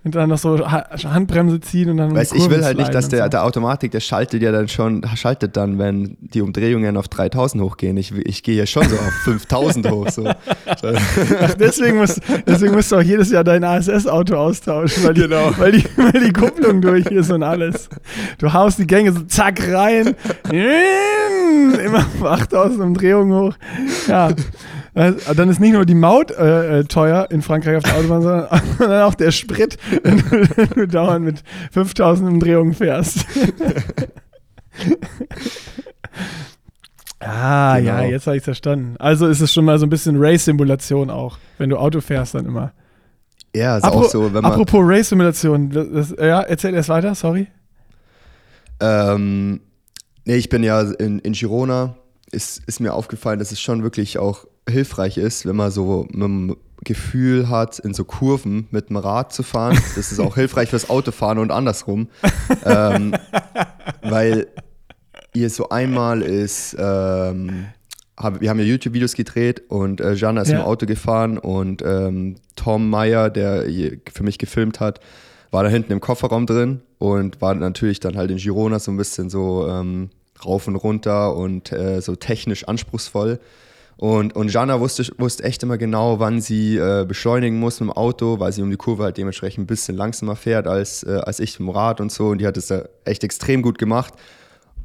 Und 0.05 0.15
dann 0.15 0.29
noch 0.29 0.39
so 0.39 0.59
Handbremse 0.69 1.61
ziehen 1.61 1.89
und 1.89 1.97
dann. 1.97 2.15
Weißt, 2.15 2.35
ich 2.35 2.51
will 2.51 2.63
halt 2.63 2.77
nicht, 2.77 2.93
dass 2.93 3.09
der, 3.09 3.25
so. 3.25 3.31
der 3.31 3.45
Automatik, 3.45 3.91
der 3.91 4.01
schaltet 4.01 4.43
ja 4.43 4.53
dann 4.53 4.69
schon, 4.69 5.03
schaltet 5.17 5.57
dann, 5.57 5.79
wenn 5.79 6.19
die 6.21 6.43
Umdrehungen 6.43 6.99
auf 6.99 7.09
3000 7.09 7.63
hochgehen. 7.63 7.97
Ich, 7.97 8.13
ich 8.13 8.43
gehe 8.43 8.55
ja 8.55 8.67
schon 8.67 8.87
so 8.87 8.97
auf 8.97 9.13
5000 9.25 9.91
hoch. 9.91 10.11
So. 10.11 10.29
Ach, 10.29 11.55
deswegen, 11.55 11.97
musst, 11.97 12.21
deswegen 12.47 12.75
musst 12.75 12.93
du 12.93 12.97
auch 12.97 13.03
jedes 13.03 13.31
Jahr 13.31 13.45
dein 13.45 13.65
ASS-Auto 13.65 14.37
austauschen, 14.37 15.05
weil 15.05 15.15
die, 15.15 15.23
genau. 15.23 15.51
weil, 15.57 15.73
die, 15.73 15.85
weil 15.97 16.21
die 16.21 16.33
Kupplung 16.33 16.83
durch 16.83 17.07
ist 17.07 17.31
und 17.31 17.43
alles. 17.43 17.89
Du 18.37 18.53
haust 18.53 18.79
die 18.79 18.87
Gänge 18.87 19.13
so 19.13 19.23
zack 19.23 19.61
rein, 19.73 20.15
immer 20.51 21.99
auf 21.99 22.23
8000 22.23 22.81
Umdrehungen 22.81 23.33
hoch. 23.33 23.55
Ja. 24.07 24.29
Also, 24.95 25.35
dann 25.35 25.49
ist 25.49 25.59
nicht 25.61 25.73
nur 25.73 25.85
die 25.85 25.95
Maut 25.95 26.31
äh, 26.31 26.81
äh 26.81 26.85
teuer 26.85 27.27
in 27.31 27.43
Frankreich 27.43 27.77
auf 27.79 27.83
der 27.83 27.97
Autobahn, 27.97 28.23
sondern, 28.23 28.61
sondern 28.79 29.03
auch 29.03 29.15
der 29.15 29.33
Sprit, 29.33 29.77
wenn 30.03 30.19
du, 30.19 30.25
wenn 30.57 30.69
du 30.69 30.87
dauernd 30.87 31.25
mit 31.25 31.43
5000 31.73 32.31
Umdrehungen 32.31 32.75
fährst. 32.75 33.27
ah, 37.21 37.79
genau. 37.79 37.89
ja, 37.89 38.03
jetzt 38.05 38.27
habe 38.27 38.37
ich 38.37 38.43
es 38.43 38.45
verstanden. 38.45 38.95
Also 38.99 39.27
ist 39.27 39.41
es 39.41 39.53
schon 39.53 39.65
mal 39.65 39.79
so 39.79 39.87
ein 39.87 39.91
bisschen 39.91 40.17
Race-Simulation 40.19 41.11
auch, 41.11 41.39
wenn 41.59 41.71
du 41.71 41.77
Auto 41.77 42.01
fährst 42.01 42.37
dann 42.37 42.47
immer. 42.47 42.73
Ja, 43.55 43.77
ist 43.77 43.85
Apro 43.85 44.01
auch 44.01 44.11
so, 44.11 44.33
wenn 44.33 44.43
man. 44.43 44.53
Apropos 44.53 44.81
Race-Simulation, 44.85 45.73
ja, 46.19 46.41
erzähl 46.43 46.75
erst 46.75 46.89
weiter, 46.89 47.15
sorry. 47.15 47.49
Ähm, 48.81 49.61
nee, 50.25 50.37
ich 50.37 50.49
bin 50.49 50.63
ja 50.63 50.81
in, 50.81 51.19
in 51.21 51.33
Girona. 51.33 51.97
Ist, 52.31 52.63
ist 52.67 52.81
mir 52.81 52.95
aufgefallen, 52.95 53.39
dass 53.39 53.53
es 53.53 53.61
schon 53.61 53.85
wirklich 53.85 54.19
auch 54.19 54.47
hilfreich 54.69 55.19
ist, 55.19 55.47
wenn 55.47 55.57
man 55.57 55.71
so 55.71 56.07
mit 56.11 56.23
dem 56.23 56.57
Gefühl 56.85 57.49
hat, 57.49 57.79
in 57.79 57.95
so 57.95 58.05
Kurven 58.05 58.69
mit 58.71 58.91
dem 58.91 58.97
Rad 58.97 59.33
zu 59.33 59.43
fahren. 59.43 59.79
Das 59.97 60.13
ist 60.13 60.21
auch 60.21 60.35
hilfreich 60.35 60.71
fürs 60.71 60.91
Autofahren 60.91 61.39
und 61.39 61.51
andersrum. 61.51 62.09
ähm, 62.65 63.15
weil 64.03 64.49
ihr 65.35 65.51
so 65.51 65.69
einmal 65.71 66.23
ist, 66.23 66.77
ähm, 66.79 67.67
hab, 68.17 68.41
wir 68.41 68.51
haben 68.51 68.59
ja 68.59 68.65
YouTube-Videos 68.65 69.15
gedreht 69.15 69.63
und 69.69 70.01
äh, 70.01 70.15
Jana 70.15 70.43
ist 70.43 70.51
ja. 70.51 70.59
im 70.59 70.65
Auto 70.65 70.87
gefahren 70.87 71.39
und 71.39 71.83
ähm, 71.83 72.37
Tom 72.55 72.89
Meyer, 72.89 73.31
der 73.31 73.65
für 74.13 74.23
mich 74.23 74.39
gefilmt 74.39 74.81
hat, 74.81 75.01
war 75.51 75.65
da 75.65 75.69
hinten 75.69 75.93
im 75.93 76.01
Kofferraum 76.01 76.47
drin 76.47 76.83
und 76.99 77.41
war 77.41 77.55
natürlich 77.55 78.01
dann 78.01 78.17
halt 78.17 78.31
in 78.31 78.37
Girona 78.37 78.79
so 78.79 78.91
ein 78.91 78.97
bisschen 78.97 79.31
so 79.31 79.67
ähm, 79.69 80.11
rauf 80.45 80.69
und 80.69 80.77
runter 80.77 81.35
und 81.35 81.73
äh, 81.73 82.01
so 82.01 82.17
technisch 82.17 82.65
anspruchsvoll. 82.65 83.41
Und, 83.97 84.35
und 84.35 84.53
Jana 84.53 84.81
wusste, 84.81 85.07
wusste 85.19 85.45
echt 85.45 85.63
immer 85.63 85.79
genau, 85.79 86.19
wann 86.19 86.41
sie 86.41 86.77
äh, 86.77 87.05
beschleunigen 87.07 87.59
muss 87.59 87.81
mit 87.81 87.91
dem 87.91 87.93
Auto, 87.93 88.41
weil 88.41 88.53
sie 88.53 88.63
um 88.63 88.71
die 88.71 88.77
Kurve 88.77 89.05
halt 89.05 89.17
dementsprechend 89.17 89.65
ein 89.65 89.67
bisschen 89.67 89.97
langsamer 89.97 90.37
fährt 90.37 90.67
als, 90.67 91.05
äh, 91.05 91.21
als 91.25 91.39
ich 91.39 91.59
mit 91.61 91.69
dem 91.69 91.71
Rad 91.71 92.01
und 92.01 92.11
so. 92.11 92.29
Und 92.29 92.39
die 92.39 92.47
hat 92.47 92.57
es 92.57 92.67
da 92.67 92.85
echt 93.05 93.23
extrem 93.23 93.63
gut 93.63 93.79
gemacht. 93.79 94.15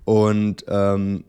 Und 0.05 0.63
ähm, 0.67 1.23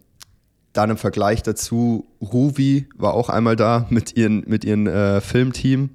dann 0.73 0.91
im 0.91 0.97
Vergleich 0.97 1.43
dazu, 1.43 2.07
Ruvi 2.21 2.89
war 2.97 3.15
auch 3.15 3.29
einmal 3.29 3.57
da 3.57 3.87
mit 3.91 4.17
ihrem 4.17 4.45
mit 4.47 4.65
ihren, 4.65 4.87
äh, 4.87 5.21
Filmteam, 5.21 5.91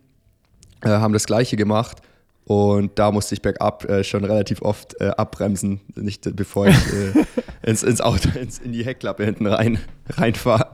äh, 0.81 0.89
haben 0.89 1.13
das 1.13 1.25
gleiche 1.25 1.55
gemacht. 1.55 2.01
Und 2.45 2.99
da 2.99 3.11
musste 3.11 3.33
ich 3.33 3.41
bergab 3.41 3.85
äh, 3.85 4.03
schon 4.03 4.23
relativ 4.23 4.61
oft 4.61 4.99
äh, 5.01 5.07
abbremsen, 5.17 5.81
nicht 5.95 6.35
bevor 6.35 6.67
ich 6.67 6.75
äh, 6.75 7.25
ins, 7.63 7.81
ins 7.81 8.01
Auto, 8.01 8.29
ins, 8.37 8.59
in 8.59 8.71
die 8.71 8.85
Heckklappe 8.85 9.25
hinten 9.25 9.47
rein, 9.47 9.79
reinfahre. 10.09 10.71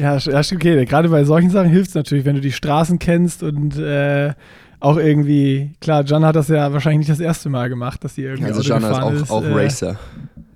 Ja, 0.00 0.16
ja 0.16 0.38
okay. 0.38 0.84
Gerade 0.84 1.08
bei 1.08 1.24
solchen 1.24 1.50
Sachen 1.50 1.68
hilft 1.68 1.90
es 1.90 1.94
natürlich, 1.94 2.24
wenn 2.24 2.34
du 2.34 2.40
die 2.40 2.52
Straßen 2.52 2.98
kennst 2.98 3.42
und 3.42 3.78
äh, 3.78 4.32
auch 4.80 4.96
irgendwie, 4.96 5.72
klar, 5.80 6.02
John 6.04 6.24
hat 6.24 6.36
das 6.36 6.48
ja 6.48 6.72
wahrscheinlich 6.72 7.00
nicht 7.00 7.10
das 7.10 7.20
erste 7.20 7.50
Mal 7.50 7.68
gemacht, 7.68 8.02
dass 8.02 8.14
die 8.14 8.22
irgendwie 8.22 8.50
Also 8.50 8.62
John 8.62 8.82
ist 8.82 8.90
auch, 8.90 9.12
ist, 9.12 9.30
auch 9.30 9.44
äh, 9.44 9.52
Racer. 9.52 9.98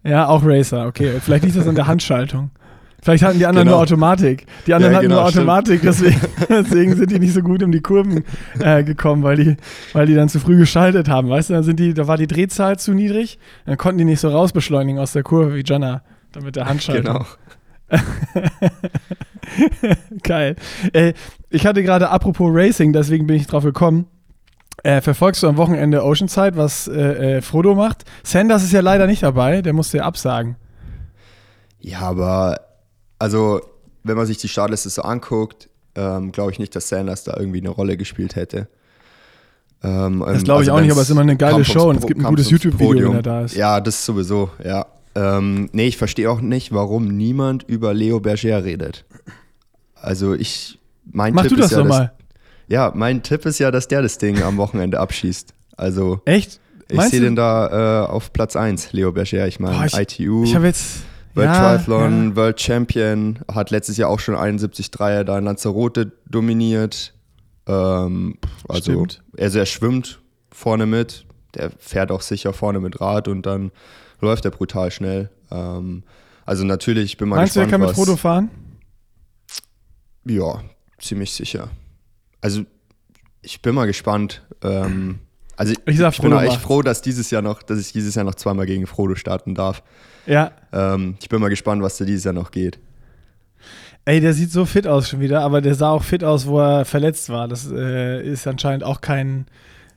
Ja, 0.03 0.29
auch 0.29 0.43
Racer, 0.45 0.87
okay. 0.87 1.13
Vielleicht 1.21 1.45
liegt 1.45 1.57
das 1.57 1.69
an 1.69 1.75
der 1.75 1.87
Handschaltung. 1.87 2.51
Vielleicht 3.03 3.23
hatten 3.23 3.39
die 3.39 3.45
anderen 3.45 3.67
genau. 3.67 3.77
nur 3.77 3.83
Automatik. 3.83 4.47
Die 4.67 4.73
anderen 4.73 4.93
ja, 4.93 4.99
hatten 4.99 5.09
genau, 5.09 5.21
nur 5.21 5.29
Automatik, 5.29 5.83
deswegen, 5.83 6.19
deswegen, 6.49 6.97
sind 6.97 7.11
die 7.11 7.19
nicht 7.19 7.35
so 7.35 7.43
gut 7.43 7.63
um 7.63 7.71
die 7.71 7.83
Kurven 7.83 8.25
äh, 8.61 8.83
gekommen, 8.83 9.23
weil 9.23 9.37
die, 9.37 9.57
weil 9.93 10.07
die 10.07 10.15
dann 10.15 10.31
zu 10.31 10.41
früh 10.41 10.57
geschaltet 10.57 11.11
haben. 11.11 11.29
Weißt 11.29 11.51
du, 11.51 11.55
dann 11.55 11.65
sind 11.65 11.79
die, 11.79 11.93
da 11.93 12.07
war 12.07 12.17
die 12.17 12.27
Drehzahl 12.27 12.79
zu 12.79 12.95
niedrig, 12.95 13.39
dann 13.67 13.77
konnten 13.77 13.99
die 13.99 14.07
nicht 14.07 14.21
so 14.21 14.31
rausbeschleunigen 14.31 14.99
aus 14.99 15.13
der 15.13 15.23
Kurve 15.23 15.55
wie 15.55 15.61
Jonna, 15.61 16.01
damit 16.33 16.57
der 16.57 16.65
Handschaltung. 16.65 17.13
Genau. 17.13 17.27
Geil. 20.23 20.57
Äh, 20.93 21.15
ich 21.51 21.67
hatte 21.67 21.83
gerade 21.83 22.11
apropos 22.11 22.51
Racing, 22.53 22.93
deswegen 22.93 23.27
bin 23.27 23.37
ich 23.37 23.47
drauf 23.47 23.65
gekommen. 23.65 24.07
Äh, 24.83 25.01
verfolgst 25.01 25.43
du 25.43 25.49
am 25.49 25.57
Wochenende 25.57 26.05
Oceanside, 26.05 26.57
was 26.57 26.89
äh, 26.89 27.37
äh, 27.37 27.43
Frodo 27.43 27.75
macht? 27.75 28.05
Sanders 28.23 28.65
ist 28.65 28.73
ja 28.73 28.81
leider 28.81 29.07
nicht 29.07 29.23
dabei, 29.23 29.63
der 29.63 29.73
musste 29.73 29.99
ja 29.99 30.05
absagen. 30.05 30.57
Ja, 31.81 32.01
aber 32.01 32.61
also, 33.19 33.61
wenn 34.03 34.17
man 34.17 34.27
sich 34.27 34.39
die 34.39 34.49
Startliste 34.49 34.91
so 34.91 35.03
anguckt, 35.03 35.69
ähm, 35.95 36.33
glaube 36.33 36.51
ich 36.51 36.59
nicht, 36.59 36.75
dass 36.75 36.89
Sanders 36.89 37.25
da 37.25 37.37
irgendwie 37.39 37.61
eine 37.61 37.71
Rolle 37.71 37.97
gespielt 37.97 38.37
hätte. 38.37 38.69
Ähm, 39.83 40.25
das 40.27 40.45
glaube 40.45 40.63
ich 40.63 40.71
also 40.71 40.73
auch 40.73 40.81
nicht, 40.81 40.91
aber 40.91 41.03
es 41.03 41.09
ist 41.09 41.13
immer 41.13 41.21
eine 41.21 41.37
geile 41.37 41.65
Show 41.65 41.91
und 41.91 41.99
es 41.99 42.07
gibt 42.07 42.21
ein 42.21 42.27
gutes 42.27 42.51
YouTube-Video, 42.51 43.11
wenn 43.11 43.17
er 43.17 43.23
da 43.23 43.43
ist. 43.43 43.55
Ja, 43.55 43.81
das 43.81 44.05
sowieso, 44.05 44.51
ja. 44.65 44.87
Ähm, 45.15 45.69
nee, 45.73 45.87
ich 45.87 45.97
verstehe 45.97 46.31
auch 46.31 46.41
nicht, 46.41 46.73
warum 46.73 47.09
niemand 47.09 47.63
über 47.65 47.95
Leo 47.95 48.21
Berger 48.21 48.65
redet. 48.65 49.05
Also 49.95 50.35
ich, 50.35 50.79
mein 51.11 51.35
Mach 51.35 51.43
Tipp 51.43 51.53
du 51.53 51.57
das 51.57 51.67
ist 51.67 51.77
ja, 51.77 51.83
doch 51.83 51.89
mal. 51.89 52.13
ja, 52.69 52.93
mein 52.95 53.23
Tipp 53.23 53.47
ist 53.47 53.59
ja, 53.59 53.71
dass 53.71 53.89
der 53.89 54.03
das 54.03 54.19
Ding 54.19 54.43
am 54.43 54.57
Wochenende 54.57 55.01
abschießt. 55.01 55.55
Also 55.77 56.21
echt? 56.25 56.61
Ich 56.89 57.01
sehe 57.01 57.21
den 57.21 57.35
da 57.35 58.05
äh, 58.05 58.07
auf 58.07 58.33
Platz 58.33 58.57
1, 58.57 58.93
Leo 58.93 59.13
Berger. 59.13 59.47
Ich 59.47 59.59
meine, 59.59 59.87
ITU. 59.87 60.45
Ich 60.45 60.53
jetzt 60.53 61.05
World 61.35 61.49
ja, 61.49 61.59
Triathlon, 61.59 62.31
ja. 62.31 62.37
World 62.37 62.61
Champion, 62.61 63.39
hat 63.53 63.71
letztes 63.71 63.97
Jahr 63.97 64.09
auch 64.09 64.21
schon 64.21 64.37
71 64.37 64.91
Dreier 64.91 65.25
da 65.25 65.39
in 65.39 65.45
Lanzarote 65.45 66.13
dominiert. 66.29 67.15
Ähm, 67.67 68.37
also, 68.69 68.93
Stimmt. 68.93 69.23
also 69.39 69.59
er 69.59 69.67
schwimmt 69.67 70.21
vorne 70.53 70.87
mit, 70.87 71.27
der 71.55 71.71
fährt 71.79 72.13
auch 72.13 72.21
sicher 72.21 72.53
vorne 72.53 72.81
mit 72.81 73.01
Rad 73.01 73.29
und 73.29 73.47
dann 73.47 73.73
läuft 74.25 74.45
er 74.45 74.51
brutal 74.51 74.91
schnell. 74.91 75.31
Ähm, 75.51 76.03
also 76.45 76.65
natürlich, 76.65 77.05
ich 77.05 77.17
bin 77.17 77.29
mal 77.29 77.37
Meinst 77.37 77.55
gespannt, 77.55 77.73
du, 77.73 77.77
er 77.77 77.79
kann 77.79 77.87
mit 77.87 77.95
Frodo 77.95 78.17
fahren? 78.17 78.51
Ja, 80.27 80.63
ziemlich 80.99 81.33
sicher. 81.33 81.69
Also 82.41 82.65
ich 83.43 83.63
bin 83.63 83.75
mal 83.75 83.87
gespannt, 83.87 84.43
ähm, 84.63 85.21
Also 85.57 85.73
ich, 85.73 85.79
Ich 85.87 86.01
ich 86.01 86.21
bin 86.21 86.33
echt 86.33 86.61
froh, 86.61 86.83
dass 86.83 87.03
dieses 87.03 87.31
Jahr 87.31 87.43
noch, 87.43 87.63
dass 87.63 87.79
ich 87.79 87.93
dieses 87.93 88.15
Jahr 88.15 88.25
noch 88.25 88.35
zweimal 88.35 88.67
gegen 88.67 88.87
Frodo 88.87 89.15
starten 89.15 89.55
darf. 89.55 89.83
Ja. 90.27 90.53
Ähm, 90.73 91.17
ich 91.21 91.29
bin 91.29 91.41
mal 91.41 91.49
gespannt, 91.49 91.83
was 91.83 91.97
da 91.97 92.05
dieses 92.05 92.25
Jahr 92.25 92.35
noch 92.35 92.51
geht. 92.51 92.79
Ey, 94.07 94.21
der 94.21 94.35
sieht 94.35 94.51
so 94.51 94.67
fit 94.67 94.87
aus 94.87 95.09
schon 95.09 95.21
wieder, 95.21 95.41
aber 95.43 95.61
der 95.61 95.75
sah 95.75 95.91
auch 95.91 96.03
fit 96.03 96.25
aus, 96.25 96.47
wo 96.47 96.61
er 96.61 96.85
verletzt 96.85 97.31
war. 97.31 97.49
Das 97.49 97.71
äh, 97.71 98.23
ist 98.23 98.47
anscheinend 98.47 98.85
auch 98.85 99.01
kein, 99.01 99.47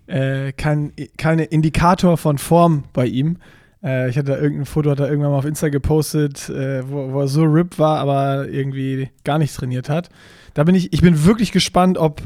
äh, 0.05 0.53
kein 0.53 0.93
keine 1.17 1.43
Indikator 1.45 2.17
von 2.17 2.37
Form 2.37 2.85
bei 2.93 3.05
ihm. 3.05 3.37
Äh, 3.83 4.09
ich 4.09 4.17
hatte 4.17 4.31
da 4.31 4.37
irgendein 4.37 4.65
Foto, 4.65 4.91
hat 4.91 4.99
er 4.99 5.09
irgendwann 5.09 5.31
mal 5.31 5.37
auf 5.37 5.45
Insta 5.45 5.69
gepostet, 5.69 6.49
äh, 6.49 6.89
wo, 6.89 7.13
wo 7.13 7.21
er 7.21 7.27
so 7.27 7.43
ripped 7.43 7.79
war, 7.79 7.99
aber 7.99 8.47
irgendwie 8.47 9.09
gar 9.23 9.37
nichts 9.37 9.55
trainiert 9.55 9.89
hat. 9.89 10.09
Da 10.53 10.63
bin 10.63 10.75
ich, 10.75 10.93
ich 10.93 11.01
bin 11.01 11.25
wirklich 11.25 11.51
gespannt, 11.51 11.97
ob, 11.97 12.21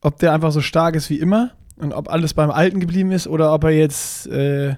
ob 0.00 0.18
der 0.18 0.32
einfach 0.32 0.52
so 0.52 0.60
stark 0.60 0.94
ist 0.94 1.10
wie 1.10 1.18
immer 1.18 1.52
und 1.76 1.92
ob 1.92 2.10
alles 2.10 2.34
beim 2.34 2.50
Alten 2.50 2.80
geblieben 2.80 3.12
ist 3.12 3.26
oder 3.26 3.52
ob 3.52 3.64
er 3.64 3.70
jetzt, 3.70 4.26
äh, 4.28 4.76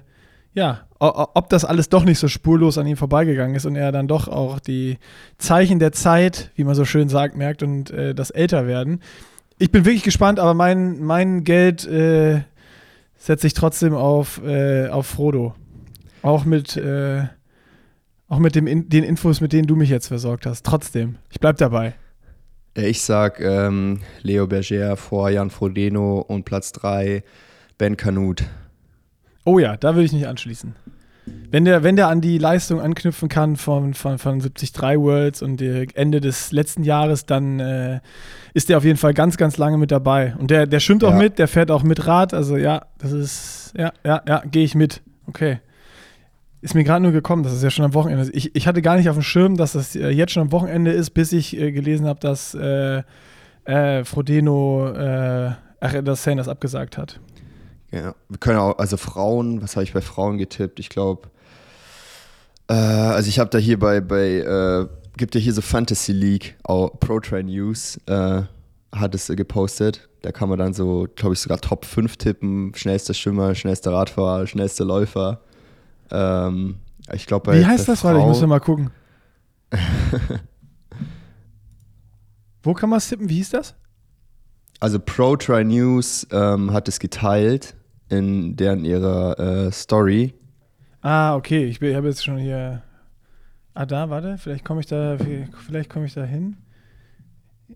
ja, 0.53 0.81
ob 0.99 1.49
das 1.49 1.65
alles 1.65 1.89
doch 1.89 2.03
nicht 2.03 2.19
so 2.19 2.27
spurlos 2.27 2.77
an 2.77 2.85
ihm 2.85 2.97
vorbeigegangen 2.97 3.55
ist 3.55 3.65
und 3.65 3.75
er 3.75 3.91
dann 3.91 4.07
doch 4.07 4.27
auch 4.27 4.59
die 4.59 4.99
Zeichen 5.37 5.79
der 5.79 5.93
Zeit, 5.93 6.51
wie 6.55 6.63
man 6.63 6.75
so 6.75 6.85
schön 6.85 7.09
sagt, 7.09 7.35
merkt 7.35 7.63
und 7.63 7.89
äh, 7.89 8.13
das 8.13 8.29
Älterwerden. 8.29 9.01
Ich 9.57 9.71
bin 9.71 9.85
wirklich 9.85 10.03
gespannt, 10.03 10.39
aber 10.39 10.53
mein, 10.53 11.01
mein 11.01 11.43
Geld 11.43 11.87
äh, 11.87 12.41
setze 13.17 13.47
ich 13.47 13.53
trotzdem 13.53 13.95
auf, 13.95 14.41
äh, 14.43 14.89
auf 14.89 15.07
Frodo. 15.07 15.55
Auch 16.21 16.45
mit, 16.45 16.77
äh, 16.77 17.23
auch 18.27 18.39
mit 18.39 18.55
dem 18.55 18.67
In 18.67 18.89
den 18.89 19.03
Infos, 19.03 19.41
mit 19.41 19.53
denen 19.53 19.67
du 19.67 19.75
mich 19.75 19.89
jetzt 19.89 20.07
versorgt 20.07 20.45
hast. 20.45 20.65
Trotzdem. 20.65 21.15
Ich 21.31 21.39
bleib 21.39 21.57
dabei. 21.57 21.93
Ja, 22.77 22.83
Ich 22.83 23.01
sag 23.01 23.39
ähm, 23.41 23.99
Leo 24.21 24.47
Berger 24.47 24.95
vor 24.97 25.29
Jan 25.29 25.49
Frodeno 25.49 26.19
und 26.19 26.45
Platz 26.45 26.71
3 26.73 27.23
Ben 27.77 27.97
Kanut. 27.97 28.43
Oh 29.45 29.57
ja, 29.59 29.75
da 29.75 29.95
würde 29.95 30.05
ich 30.05 30.13
nicht 30.13 30.27
anschließen. 30.27 30.75
Wenn 31.51 31.65
der, 31.65 31.83
wenn 31.83 31.95
der 31.95 32.07
an 32.07 32.19
die 32.21 32.37
Leistung 32.37 32.81
anknüpfen 32.81 33.29
kann 33.29 33.55
von, 33.55 33.93
von, 33.93 34.17
von 34.17 34.39
73 34.39 34.73
Worlds 34.99 35.41
und 35.41 35.61
Ende 35.61 36.19
des 36.19 36.51
letzten 36.51 36.83
Jahres, 36.83 37.25
dann 37.25 37.59
äh, 37.59 37.99
ist 38.53 38.69
der 38.69 38.77
auf 38.77 38.83
jeden 38.83 38.97
Fall 38.97 39.13
ganz, 39.13 39.37
ganz 39.37 39.57
lange 39.57 39.77
mit 39.77 39.91
dabei. 39.91 40.35
Und 40.39 40.49
der, 40.51 40.65
der 40.65 40.79
schwimmt 40.79 41.03
auch 41.03 41.11
Ja. 41.11 41.17
mit, 41.17 41.39
der 41.39 41.47
fährt 41.47 41.69
auch 41.71 41.83
mit 41.83 42.07
Rad. 42.07 42.33
Also 42.33 42.57
ja, 42.57 42.85
das 42.97 43.11
ist, 43.11 43.73
ja, 43.77 43.91
ja, 44.03 44.21
ja, 44.27 44.43
gehe 44.49 44.63
ich 44.63 44.73
mit. 44.75 45.01
Okay. 45.27 45.59
Ist 46.61 46.75
mir 46.75 46.83
gerade 46.83 47.01
nur 47.01 47.11
gekommen, 47.11 47.41
das 47.41 47.53
ist 47.53 47.63
ja 47.63 47.71
schon 47.71 47.85
am 47.85 47.95
Wochenende. 47.95 48.29
Ich, 48.33 48.55
ich 48.55 48.67
hatte 48.67 48.83
gar 48.83 48.95
nicht 48.95 49.09
auf 49.09 49.15
dem 49.15 49.23
Schirm, 49.23 49.57
dass 49.57 49.73
das 49.73 49.95
äh, 49.95 50.09
jetzt 50.09 50.31
schon 50.31 50.43
am 50.43 50.51
Wochenende 50.51 50.91
ist, 50.91 51.09
bis 51.11 51.31
ich 51.31 51.57
äh, 51.57 51.71
gelesen 51.71 52.05
habe, 52.05 52.19
dass 52.19 52.53
äh, 52.53 53.01
äh, 53.65 54.03
Frodeno, 54.05 54.91
äh, 54.93 55.53
ach, 55.79 55.93
dass 56.03 56.23
Sanders 56.23 56.47
abgesagt 56.47 56.99
hat. 56.99 57.19
Ja, 57.91 58.13
wir 58.29 58.37
können 58.39 58.59
auch, 58.59 58.77
also 58.77 58.97
Frauen, 58.97 59.61
was 59.61 59.75
habe 59.75 59.83
ich 59.83 59.93
bei 59.93 60.01
Frauen 60.01 60.37
getippt? 60.37 60.79
Ich 60.79 60.89
glaube, 60.89 61.29
äh, 62.67 62.73
also 62.73 63.27
ich 63.27 63.39
habe 63.39 63.49
da 63.49 63.57
hier 63.57 63.79
bei, 63.79 63.99
bei 63.99 64.37
äh, 64.37 64.87
gibt 65.17 65.33
ja 65.33 65.41
hier 65.41 65.53
so 65.53 65.61
Fantasy 65.61 66.11
League, 66.11 66.55
auch 66.63 66.99
Pro 66.99 67.19
Train 67.19 67.47
News, 67.47 67.99
hat 68.07 69.15
es 69.15 69.27
gepostet. 69.27 70.09
Da 70.21 70.31
kann 70.31 70.49
man 70.49 70.59
dann 70.59 70.73
so, 70.73 71.07
glaube 71.15 71.33
ich, 71.33 71.39
sogar 71.39 71.59
Top 71.59 71.85
5 71.85 72.17
tippen. 72.17 72.71
Schnellster 72.75 73.13
Schwimmer, 73.13 73.55
schnellster 73.55 73.91
Radfahrer, 73.91 74.47
schnellster 74.47 74.85
Läufer. 74.85 75.41
Ähm, 76.11 76.79
ich 77.13 77.25
glaube, 77.25 77.51
bei 77.51 77.59
Wie 77.59 77.65
heißt 77.65 77.87
das? 77.87 78.03
Warte, 78.03 78.19
ich 78.19 78.25
muss 78.25 78.41
ja 78.41 78.47
mal 78.47 78.59
gucken. 78.59 78.91
Wo 82.63 82.73
kann 82.73 82.89
man 82.89 82.97
es 82.97 83.09
tippen? 83.09 83.29
Wie 83.29 83.35
hieß 83.35 83.51
das? 83.51 83.75
Also 84.79 84.99
Pro 84.99 85.35
Try 85.35 85.63
News 85.63 86.27
ähm, 86.31 86.73
hat 86.73 86.87
es 86.87 86.99
geteilt 86.99 87.75
in 88.09 88.55
deren 88.55 88.83
ihrer 88.83 89.39
äh, 89.39 89.71
Story. 89.71 90.33
Ah, 91.01 91.35
okay. 91.35 91.65
Ich, 91.65 91.81
habe 91.81 92.07
jetzt 92.07 92.23
schon 92.23 92.37
hier. 92.37 92.83
Ah, 93.73 93.85
da, 93.85 94.09
warte. 94.09 94.37
Vielleicht 94.37 94.65
komme 94.65 94.81
ich 94.81 94.87
da. 94.87 95.17
Vielleicht 95.65 95.89
komme 95.89 96.05
ich 96.05 96.13
da 96.13 96.23
hin. 96.23 96.57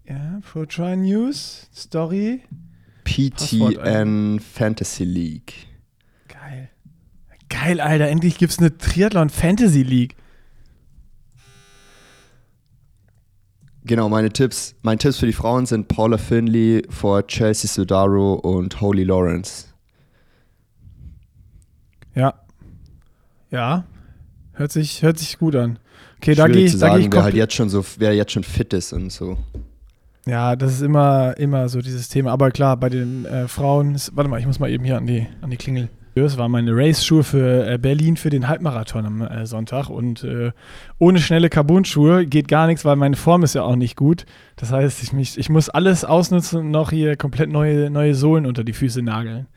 Ja, 0.08 0.40
Pro 0.42 0.66
Try 0.66 0.98
News, 0.98 1.70
Story. 1.74 2.42
Passwort 3.04 3.76
PTN 3.76 4.40
Fantasy 4.40 5.04
League. 5.04 5.54
Geil. 7.62 7.80
Alter. 7.80 8.08
Endlich 8.08 8.38
gibt 8.38 8.52
es 8.52 8.60
eine 8.60 8.78
Triathlon 8.78 9.30
Fantasy 9.30 9.84
League. 9.84 10.16
Genau, 13.84 14.10
meine 14.10 14.32
Tipps. 14.32 14.76
Meine 14.82 14.98
Tipps 14.98 15.18
für 15.18 15.28
die 15.28 15.34
Frauen 15.34 15.66
sind 15.66 15.88
Paula 15.88 16.18
Finley 16.18 16.84
vor 16.90 17.26
Chelsea 17.28 17.70
Sodaro 17.70 18.34
und 18.34 18.82
Holy 18.82 19.04
Lawrence. 19.04 19.68
Ja. 22.16 22.34
Ja. 23.52 23.86
Hört 24.54 24.72
sich, 24.72 25.04
hört 25.04 25.20
sich 25.20 25.38
gut 25.38 25.56
an. 25.56 25.78
Okay, 26.18 26.34
da 26.34 26.46
Schwierig 26.46 26.56
gehe 26.56 26.66
ich, 26.66 26.72
zu 26.72 26.78
da 26.80 26.88
geh 26.88 26.94
sagen, 26.94 27.04
ich 27.06 27.14
wer 27.14 27.24
halt 27.24 27.36
jetzt 27.36 27.54
schon 27.54 27.70
so, 27.70 27.86
wer 27.98 28.16
jetzt 28.16 28.32
schon 28.32 28.44
fit 28.44 28.74
ist 28.74 28.92
und 28.94 29.12
so. 29.12 29.38
Ja, 30.26 30.56
das 30.56 30.74
ist 30.74 30.82
immer, 30.82 31.38
immer 31.38 31.70
so 31.70 31.82
dieses 31.82 32.10
Thema. 32.10 32.32
Aber 32.32 32.50
klar, 32.50 32.78
bei 32.78 32.90
den 32.90 33.26
äh, 33.26 33.48
Frauen, 33.48 33.94
ist, 33.94 34.16
warte 34.16 34.30
mal, 34.30 34.40
ich 34.40 34.48
muss 34.48 34.60
mal 34.60 34.72
eben 34.72 34.84
hier 34.84 34.98
an 34.98 35.06
die, 35.06 35.28
an 35.42 35.52
die 35.52 35.58
Klingel. 35.58 35.90
Das 36.24 36.38
waren 36.38 36.52
meine 36.52 36.72
Race-Schuhe 36.74 37.24
für 37.24 37.68
äh, 37.70 37.78
Berlin 37.78 38.16
für 38.16 38.30
den 38.30 38.48
Halbmarathon 38.48 39.06
am 39.06 39.22
äh, 39.22 39.46
Sonntag. 39.46 39.90
Und 39.90 40.24
äh, 40.24 40.52
ohne 40.98 41.20
schnelle 41.20 41.50
Carbon-Schuhe 41.50 42.26
geht 42.26 42.48
gar 42.48 42.68
nichts, 42.68 42.86
weil 42.86 42.96
meine 42.96 43.18
Form 43.18 43.44
ist 43.44 43.54
ja 43.54 43.64
auch 43.64 43.76
nicht 43.76 43.98
gut. 43.98 44.26
Das 44.56 44.72
heißt, 44.72 45.04
ich, 45.04 45.12
mich, 45.12 45.38
ich 45.38 45.50
muss 45.50 45.68
alles 45.70 46.06
ausnutzen 46.06 46.60
und 46.62 46.72
noch 46.72 46.92
hier 46.92 47.18
komplett 47.18 47.50
neue, 47.50 47.90
neue 47.90 48.16
Sohlen 48.16 48.46
unter 48.46 48.64
die 48.64 48.72
Füße 48.72 49.02
nageln. 49.02 49.48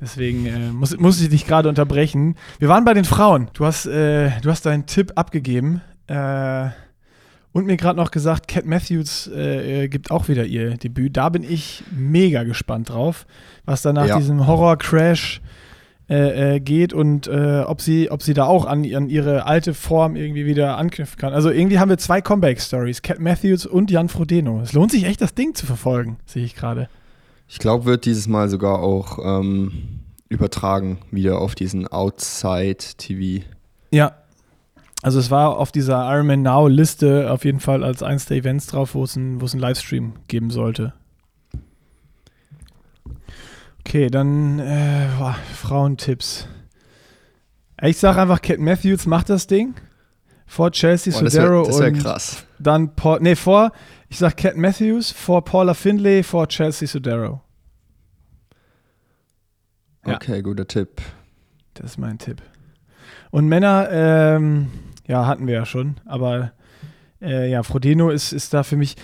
Deswegen 0.00 0.46
äh, 0.46 0.70
muss, 0.72 0.96
muss 0.96 1.20
ich 1.20 1.30
dich 1.30 1.46
gerade 1.46 1.68
unterbrechen. 1.68 2.36
Wir 2.60 2.68
waren 2.68 2.84
bei 2.84 2.94
den 2.94 3.04
Frauen. 3.04 3.48
Du 3.52 3.64
hast, 3.66 3.86
äh, 3.86 4.30
du 4.40 4.50
hast 4.50 4.66
deinen 4.66 4.86
Tipp 4.86 5.12
abgegeben. 5.16 5.80
Äh, 6.06 6.68
und 7.52 7.66
mir 7.66 7.76
gerade 7.76 7.96
noch 7.96 8.10
gesagt, 8.10 8.48
Cat 8.48 8.66
Matthews 8.66 9.30
gibt 9.88 10.10
auch 10.10 10.26
wieder 10.26 10.44
ihr 10.44 10.76
Debüt. 10.76 11.16
Da 11.16 11.28
bin 11.28 11.44
ich 11.44 11.84
mega 11.96 12.42
gespannt 12.42 12.88
drauf, 12.90 13.26
was 13.64 13.82
da 13.82 13.92
nach 13.92 14.06
Ja. 14.08 14.16
diesem 14.16 14.48
Horror-Crash 14.48 15.40
äh, 16.08 16.56
äh, 16.56 16.60
geht 16.60 16.92
und 16.92 17.28
äh, 17.28 17.62
ob, 17.66 17.80
sie, 17.80 18.10
ob 18.10 18.22
sie 18.22 18.34
da 18.34 18.44
auch 18.44 18.66
an, 18.66 18.84
an 18.94 19.08
ihre 19.08 19.46
alte 19.46 19.72
Form 19.72 20.16
irgendwie 20.16 20.44
wieder 20.44 20.76
anknüpfen 20.76 21.16
kann. 21.18 21.32
Also 21.32 21.48
irgendwie 21.48 21.78
haben 21.78 21.88
wir 21.88 21.96
zwei 21.96 22.20
Comeback-Stories, 22.20 23.00
Cat 23.00 23.20
Matthews 23.20 23.64
und 23.64 23.90
Jan 23.90 24.10
Frodeno. 24.10 24.60
Es 24.60 24.74
lohnt 24.74 24.90
sich 24.90 25.04
echt, 25.04 25.22
das 25.22 25.34
Ding 25.34 25.54
zu 25.54 25.64
verfolgen, 25.64 26.18
sehe 26.26 26.44
ich 26.44 26.54
gerade. 26.54 26.90
Ich 27.48 27.58
glaube, 27.58 27.86
wird 27.86 28.04
dieses 28.04 28.28
Mal 28.28 28.50
sogar 28.50 28.80
auch 28.80 29.18
ähm, 29.24 30.00
übertragen 30.28 30.98
wieder 31.10 31.38
auf 31.38 31.54
diesen 31.54 31.86
Outside 31.88 32.76
TV. 32.98 33.44
Ja. 33.90 34.12
Also 35.02 35.18
es 35.18 35.30
war 35.30 35.56
auf 35.56 35.72
dieser 35.72 36.10
Ironman 36.12 36.42
Now 36.42 36.68
Liste 36.68 37.30
auf 37.30 37.46
jeden 37.46 37.60
Fall 37.60 37.82
als 37.82 38.02
eins 38.02 38.26
der 38.26 38.38
Events 38.38 38.66
drauf, 38.66 38.94
wo 38.94 39.04
es 39.04 39.16
einen 39.16 39.40
wo 39.40 39.46
es 39.46 39.52
einen 39.52 39.60
Livestream 39.60 40.14
geben 40.28 40.50
sollte. 40.50 40.92
Okay, 43.86 44.08
dann 44.08 44.58
äh, 44.58 45.08
boah, 45.18 45.36
Frauentipps. 45.54 46.48
Ich 47.82 47.98
sag 47.98 48.16
einfach, 48.16 48.40
Cat 48.40 48.58
Matthews 48.58 49.06
macht 49.06 49.28
das 49.28 49.46
Ding. 49.46 49.74
Vor 50.46 50.70
Chelsea 50.70 51.12
Boah, 51.12 51.24
das 51.24 51.34
Sodaro 51.34 51.66
wäre 51.68 51.80
wär 51.80 51.88
und 51.88 51.98
krass. 51.98 52.46
dann 52.58 52.94
Paul, 52.94 53.18
nee, 53.20 53.36
vor, 53.36 53.72
ich 54.08 54.18
sag 54.18 54.36
Cat 54.36 54.56
Matthews, 54.56 55.10
vor 55.10 55.44
Paula 55.44 55.74
Findlay, 55.74 56.22
vor 56.22 56.48
Chelsea 56.48 56.88
Sodaro. 56.88 57.42
Ja. 60.06 60.14
Okay, 60.14 60.42
guter 60.42 60.66
Tipp. 60.66 61.00
Das 61.74 61.92
ist 61.92 61.98
mein 61.98 62.18
Tipp. 62.18 62.42
Und 63.30 63.48
Männer, 63.48 63.88
ähm, 63.90 64.70
ja, 65.06 65.26
hatten 65.26 65.46
wir 65.46 65.54
ja 65.54 65.66
schon, 65.66 65.96
aber 66.06 66.52
äh, 67.20 67.50
ja, 67.50 67.62
Frodeno 67.62 68.10
ist, 68.10 68.32
ist 68.32 68.54
da 68.54 68.62
für 68.62 68.76
mich. 68.76 68.96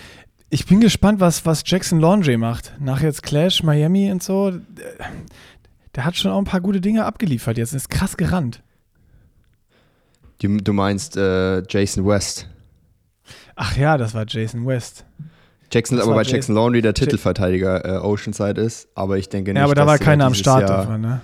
Ich 0.50 0.66
bin 0.66 0.80
gespannt, 0.80 1.20
was, 1.20 1.46
was 1.46 1.62
Jackson 1.64 2.00
Laundry 2.00 2.36
macht. 2.36 2.74
Nach 2.80 3.00
jetzt 3.00 3.22
Clash, 3.22 3.62
Miami 3.62 4.10
und 4.10 4.22
so. 4.22 4.50
Der, 4.50 4.60
der 5.94 6.04
hat 6.04 6.16
schon 6.16 6.32
auch 6.32 6.38
ein 6.38 6.44
paar 6.44 6.60
gute 6.60 6.80
Dinge 6.80 7.04
abgeliefert 7.04 7.56
jetzt. 7.56 7.72
Ist 7.72 7.88
krass 7.88 8.16
gerannt. 8.16 8.62
Du, 10.42 10.56
du 10.56 10.72
meinst 10.72 11.16
äh, 11.16 11.62
Jason 11.68 12.04
West. 12.06 12.48
Ach 13.54 13.76
ja, 13.76 13.96
das 13.96 14.14
war 14.14 14.24
Jason 14.26 14.66
West. 14.66 15.04
Jackson 15.72 15.98
ist 15.98 16.02
Das 16.02 16.08
aber 16.08 16.16
bei 16.16 16.28
Jackson 16.28 16.54
Laundry 16.56 16.82
der 16.82 16.94
Titelverteidiger 16.94 17.84
äh, 17.84 17.98
Oceanside 17.98 18.60
ist, 18.60 18.88
aber 18.96 19.18
ich 19.18 19.28
denke 19.28 19.52
nicht, 19.52 19.58
Ja, 19.58 19.64
aber 19.64 19.74
da 19.76 19.86
war 19.86 19.94
er 19.94 19.98
keiner 20.00 20.24
am 20.24 20.34
Start 20.34 20.68
Jahr, 20.68 20.78
davon, 20.78 21.00
ne? 21.00 21.20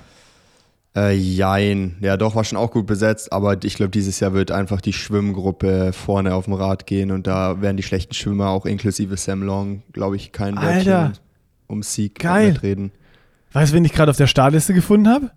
Äh, 0.96 1.12
jein. 1.14 1.96
Ja, 2.00 2.16
doch, 2.16 2.34
war 2.34 2.44
schon 2.44 2.56
auch 2.56 2.70
gut 2.70 2.86
besetzt, 2.86 3.30
aber 3.32 3.62
ich 3.62 3.74
glaube, 3.74 3.90
dieses 3.90 4.18
Jahr 4.18 4.32
wird 4.32 4.50
einfach 4.50 4.80
die 4.80 4.94
Schwimmgruppe 4.94 5.92
vorne 5.92 6.34
auf 6.34 6.46
dem 6.46 6.54
Rad 6.54 6.86
gehen 6.86 7.10
und 7.10 7.26
da 7.26 7.60
werden 7.60 7.76
die 7.76 7.82
schlechten 7.82 8.14
Schwimmer, 8.14 8.48
auch 8.48 8.64
inklusive 8.64 9.16
Sam 9.18 9.42
Long, 9.42 9.82
glaube 9.92 10.16
ich, 10.16 10.32
kein. 10.32 10.56
Wörtchen 10.56 11.12
um 11.68 11.82
Sieg 11.82 12.18
Geil. 12.20 12.52
mitreden. 12.52 12.92
Weißt 13.52 13.72
du, 13.72 13.76
wen 13.76 13.84
ich 13.84 13.92
gerade 13.92 14.10
auf 14.10 14.16
der 14.16 14.26
Startliste 14.26 14.72
gefunden 14.72 15.08
habe? 15.08 15.30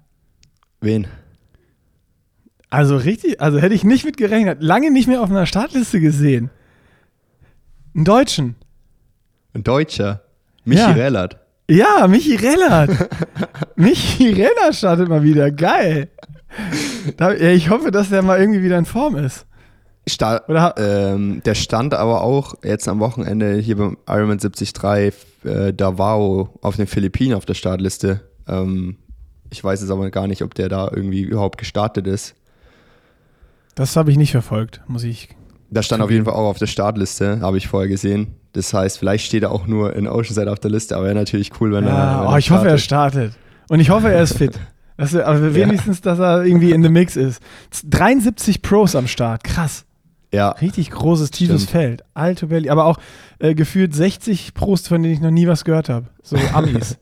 Wen? 0.80 1.08
Also 2.70 2.98
richtig, 2.98 3.42
also 3.42 3.60
hätte 3.60 3.74
ich 3.74 3.84
nicht 3.84 4.06
mit 4.06 4.16
gerechnet. 4.18 4.62
Lange 4.62 4.92
nicht 4.92 5.08
mehr 5.08 5.22
auf 5.22 5.30
einer 5.30 5.46
Startliste 5.48 6.00
gesehen. 6.00 6.52
Einen 7.96 8.06
Deutschen. 8.06 8.56
Ein 9.54 9.64
Deutscher. 9.64 10.22
Michi 10.66 10.82
Ja. 10.82 10.92
Rellert. 10.92 11.39
Ja, 11.70 12.08
Michi 12.08 12.36
Rellert. 12.36 13.10
Michi 13.76 14.30
Renner 14.30 14.74
startet 14.74 15.08
mal 15.08 15.22
wieder. 15.22 15.52
Geil. 15.52 16.10
Da, 17.16 17.32
ja, 17.32 17.52
ich 17.52 17.70
hoffe, 17.70 17.92
dass 17.92 18.10
der 18.10 18.24
mal 18.24 18.40
irgendwie 18.40 18.64
wieder 18.64 18.80
in 18.80 18.86
Form 18.86 19.16
ist. 19.16 19.46
Sta 20.08 20.42
ähm, 20.78 21.44
der 21.46 21.54
stand 21.54 21.94
aber 21.94 22.24
auch 22.24 22.56
jetzt 22.64 22.88
am 22.88 23.00
Wochenende 23.00 23.58
hier 23.58 23.78
beim 23.78 23.98
Ironman 24.08 24.40
73 24.40 24.74
äh, 25.44 25.72
Davao 25.72 26.58
auf 26.62 26.76
den 26.76 26.88
Philippinen 26.88 27.36
auf 27.36 27.46
der 27.46 27.54
Startliste. 27.54 28.22
Ähm, 28.48 28.98
ich 29.52 29.64
weiß 29.64 29.84
es 29.84 29.92
aber 29.92 30.10
gar 30.10 30.26
nicht, 30.26 30.42
ob 30.42 30.56
der 30.56 30.70
da 30.70 30.90
irgendwie 30.92 31.22
überhaupt 31.22 31.60
gestartet 31.60 32.08
ist. 32.08 32.34
Das 33.76 33.96
habe 33.96 34.10
ich 34.10 34.18
nicht 34.18 34.32
verfolgt, 34.32 34.82
muss 34.88 35.04
ich. 35.04 35.30
Da 35.70 35.84
stand 35.84 36.02
auf 36.02 36.10
jeden 36.10 36.26
Fall 36.26 36.34
auch 36.34 36.50
auf 36.50 36.58
der 36.58 36.66
Startliste, 36.66 37.42
habe 37.42 37.60
ich 37.60 37.68
vorher 37.68 37.88
gesehen. 37.88 38.39
Das 38.54 38.74
heißt, 38.74 38.98
vielleicht 38.98 39.26
steht 39.26 39.44
er 39.44 39.52
auch 39.52 39.68
nur 39.68 39.96
in 39.96 40.08
Oceanside 40.08 40.52
auf 40.52 40.60
der 40.60 40.72
Liste, 40.72 40.96
aber 40.96 41.06
wäre 41.06 41.16
natürlich 41.16 41.52
cool, 41.62 41.72
wenn 41.72 41.86
er. 41.86 41.94
Ja, 41.94 42.22
wenn 42.22 42.34
oh, 42.34 42.38
ich 42.38 42.50
hoffe, 42.52 42.68
er 42.68 42.78
startet. 42.78 43.34
Und 43.70 43.80
ich 43.80 43.90
hoffe, 43.90 44.10
er 44.12 44.24
ist 44.24 44.38
fit. 44.38 44.60
Dass 44.98 45.14
er, 45.14 45.28
aber 45.28 45.54
wenigstens, 45.56 46.02
dass 46.02 46.20
er 46.20 46.44
irgendwie 46.44 46.72
in 46.72 46.84
the 46.84 46.90
Mix 46.90 47.16
ist. 47.16 47.42
73 47.86 48.62
Pros 48.62 48.96
am 48.96 49.08
Start. 49.08 49.44
Krass. 49.44 49.86
Ja, 50.34 50.50
Richtig 50.52 50.92
großes, 50.92 51.32
tiefes 51.32 51.64
Stimmt. 51.64 51.72
Feld. 51.72 52.04
Alto 52.14 52.48
Belly. 52.48 52.70
Aber 52.70 52.86
auch 52.86 52.98
äh, 53.40 53.56
gefühlt 53.56 53.96
60 53.96 54.54
Pros, 54.54 54.88
von 54.88 55.02
denen 55.02 55.14
ich 55.14 55.22
noch 55.22 55.32
nie 55.32 55.48
was 55.48 55.64
gehört 55.64 55.90
habe. 55.90 56.08
So 56.22 56.38
Amis. 56.54 56.98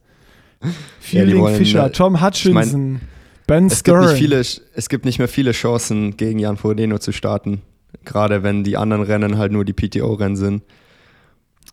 Fielding 1.00 1.40
wollen, 1.40 1.56
Fischer, 1.56 1.86
äh, 1.86 1.92
Tom 1.92 2.22
Hutchinson, 2.22 3.02
Ben 3.46 3.68
es 3.68 3.84
gibt, 3.84 3.98
nicht 3.98 4.08
Stern. 4.08 4.18
viele, 4.18 4.40
es 4.40 4.90
gibt 4.90 5.06
nicht 5.06 5.20
mehr 5.20 5.28
viele 5.28 5.52
Chancen, 5.52 6.18
gegen 6.18 6.40
Jan 6.40 6.58
Frodeno 6.58 6.98
zu 6.98 7.12
starten. 7.12 7.62
Gerade 8.06 8.44
wenn 8.44 8.64
die 8.64 8.76
anderen 8.76 9.04
Rennen 9.04 9.38
halt 9.38 9.52
nur 9.52 9.66
die 9.66 9.74
PTO-Rennen 9.74 10.36
sind. 10.36 10.64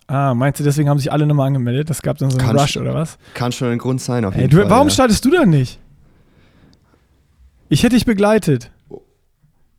Ah, 0.07 0.35
meinst 0.35 0.61
du, 0.61 0.64
deswegen 0.64 0.88
haben 0.88 0.99
sich 0.99 1.11
alle 1.11 1.27
nochmal 1.27 1.47
angemeldet? 1.47 1.88
Das 1.88 2.03
gab 2.03 2.19
dann 2.19 2.31
so 2.31 2.38
einen 2.38 2.47
Kann 2.47 2.59
Rush 2.59 2.77
oder 2.77 2.95
was? 2.95 3.17
Kann 3.35 3.53
schon 3.53 3.69
ein 3.69 3.79
Grund 3.79 4.01
sein, 4.03 4.25
auf 4.25 4.35
Ey, 4.35 4.43
jeden 4.43 4.51
du, 4.51 4.57
Fall. 4.62 4.71
warum 4.71 4.88
ja. 4.88 4.95
startest 4.95 5.25
du 5.25 5.31
dann 5.31 5.49
nicht? 5.51 5.79
Ich 7.71 7.83
hätte 7.83 7.97
dich 7.97 8.05
begleitet. 8.05 8.71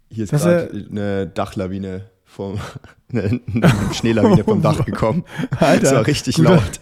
Hier 0.10 0.24
ist 0.24 0.32
gerade 0.32 0.70
eine 0.90 1.28
Dachlawine 1.28 2.06
vom, 2.24 2.60
eine, 3.12 3.40
eine 3.54 3.72
Schneelawine 3.94 4.44
vom 4.44 4.62
Dach 4.62 4.84
gekommen. 4.86 5.24
Alter, 5.60 5.82
Das 5.82 5.94
war 5.94 6.08
richtig 6.08 6.38
laut. 6.38 6.62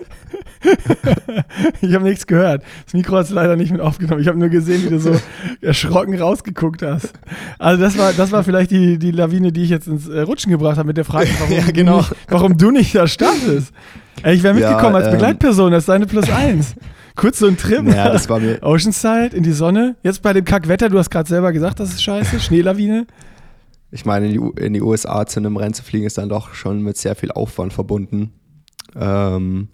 Ich 1.82 1.93
habe 1.93 2.04
nichts 2.06 2.28
gehört. 2.28 2.63
Das 2.86 2.93
Mikro 2.93 3.17
hat 3.17 3.26
es 3.26 3.32
leider 3.32 3.56
nicht 3.56 3.71
mit 3.71 3.82
aufgenommen. 3.82 4.21
Ich 4.21 4.28
habe 4.28 4.38
nur 4.39 4.49
gesehen, 4.49 4.84
wie 4.86 4.89
du 4.89 4.99
so 4.99 5.15
erschrocken 5.62 6.19
rausgeguckt 6.19 6.82
hast. 6.82 7.13
Also 7.60 7.82
das 7.82 7.97
war, 7.97 8.13
das 8.13 8.32
war 8.32 8.43
vielleicht 8.43 8.71
die, 8.71 8.97
die 8.97 9.12
Lawine, 9.12 9.52
die 9.52 9.63
ich 9.63 9.69
jetzt 9.69 9.88
ins 9.88 10.08
äh, 10.08 10.21
Rutschen 10.21 10.52
gebracht 10.52 10.78
habe 10.78 10.88
mit 10.88 10.97
der 10.97 11.06
Frage, 11.06 11.30
warum, 11.39 11.54
Ja, 11.56 11.71
genau. 11.71 11.91
du, 11.93 11.97
nicht, 11.99 12.15
warum 12.30 12.58
du 12.58 12.71
nicht 12.71 12.95
da 12.95 13.08
startest. 13.08 13.73
Ey, 14.23 14.36
ich 14.36 14.43
wäre 14.43 14.60
Ja, 14.60 14.69
mitgekommen 14.69 14.95
als 14.95 15.06
ähm, 15.08 15.12
Begleitperson, 15.13 15.71
das 15.71 15.84
ist 15.84 15.89
deine 15.89 16.06
Plus 16.06 16.30
eins. 16.30 16.76
Kurz 17.15 17.39
so 17.39 17.47
ein 17.47 17.58
Trip. 17.58 17.86
Ja, 17.88 18.10
das 18.10 18.28
war 18.30 18.39
mir. 18.39 18.62
Oceanside 18.63 19.36
in 19.36 19.43
die 19.43 19.52
Sonne. 19.52 19.95
Jetzt 20.02 20.21
bei 20.23 20.34
dem 20.34 20.45
Kackwetter, 20.45 20.89
du 20.89 20.97
hast 20.97 21.12
gerade 21.12 21.30
selber 21.30 21.52
gesagt, 21.52 21.80
das 21.80 21.89
ist 21.89 22.02
scheiße. 22.04 22.39
Schneelawine. 22.39 23.06
Ich 23.91 24.06
meine, 24.06 24.28
in 24.28 24.32
die, 24.56 24.62
in 24.63 24.73
die 24.73 24.82
USA 24.82 25.26
zu 25.28 25.39
einem 25.39 25.56
Rennen 25.56 25.76
zu 25.76 25.84
fliegen, 25.84 26.06
ist 26.08 26.17
dann 26.17 26.30
doch 26.30 26.56
schon 26.56 26.82
mit 26.82 26.97
sehr 26.97 27.13
viel 27.15 27.32
Aufwand 27.32 27.73
verbunden. 27.73 28.32
Ähm, 28.99 29.67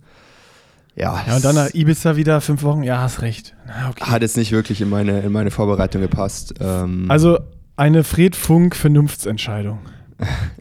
ja, 0.99 1.23
Ja, 1.27 1.35
und 1.37 1.45
dann 1.45 1.55
nach 1.55 1.73
Ibiza 1.73 2.15
wieder 2.15 2.41
fünf 2.41 2.63
Wochen. 2.63 2.83
Ja, 2.83 2.99
hast 3.01 3.21
recht. 3.21 3.55
Na, 3.67 3.89
okay. 3.89 4.03
hat 4.05 4.21
jetzt 4.21 4.37
nicht 4.37 4.51
wirklich 4.51 4.81
in 4.81 4.89
meine, 4.89 5.21
in 5.21 5.31
meine 5.31 5.51
Vorbereitung 5.51 6.01
gepasst. 6.01 6.53
Ähm, 6.59 7.05
Also 7.09 7.39
eine 7.75 8.03
Fred 8.03 8.35
Funk 8.35 8.75
Vernunftsentscheidung. 8.75 9.79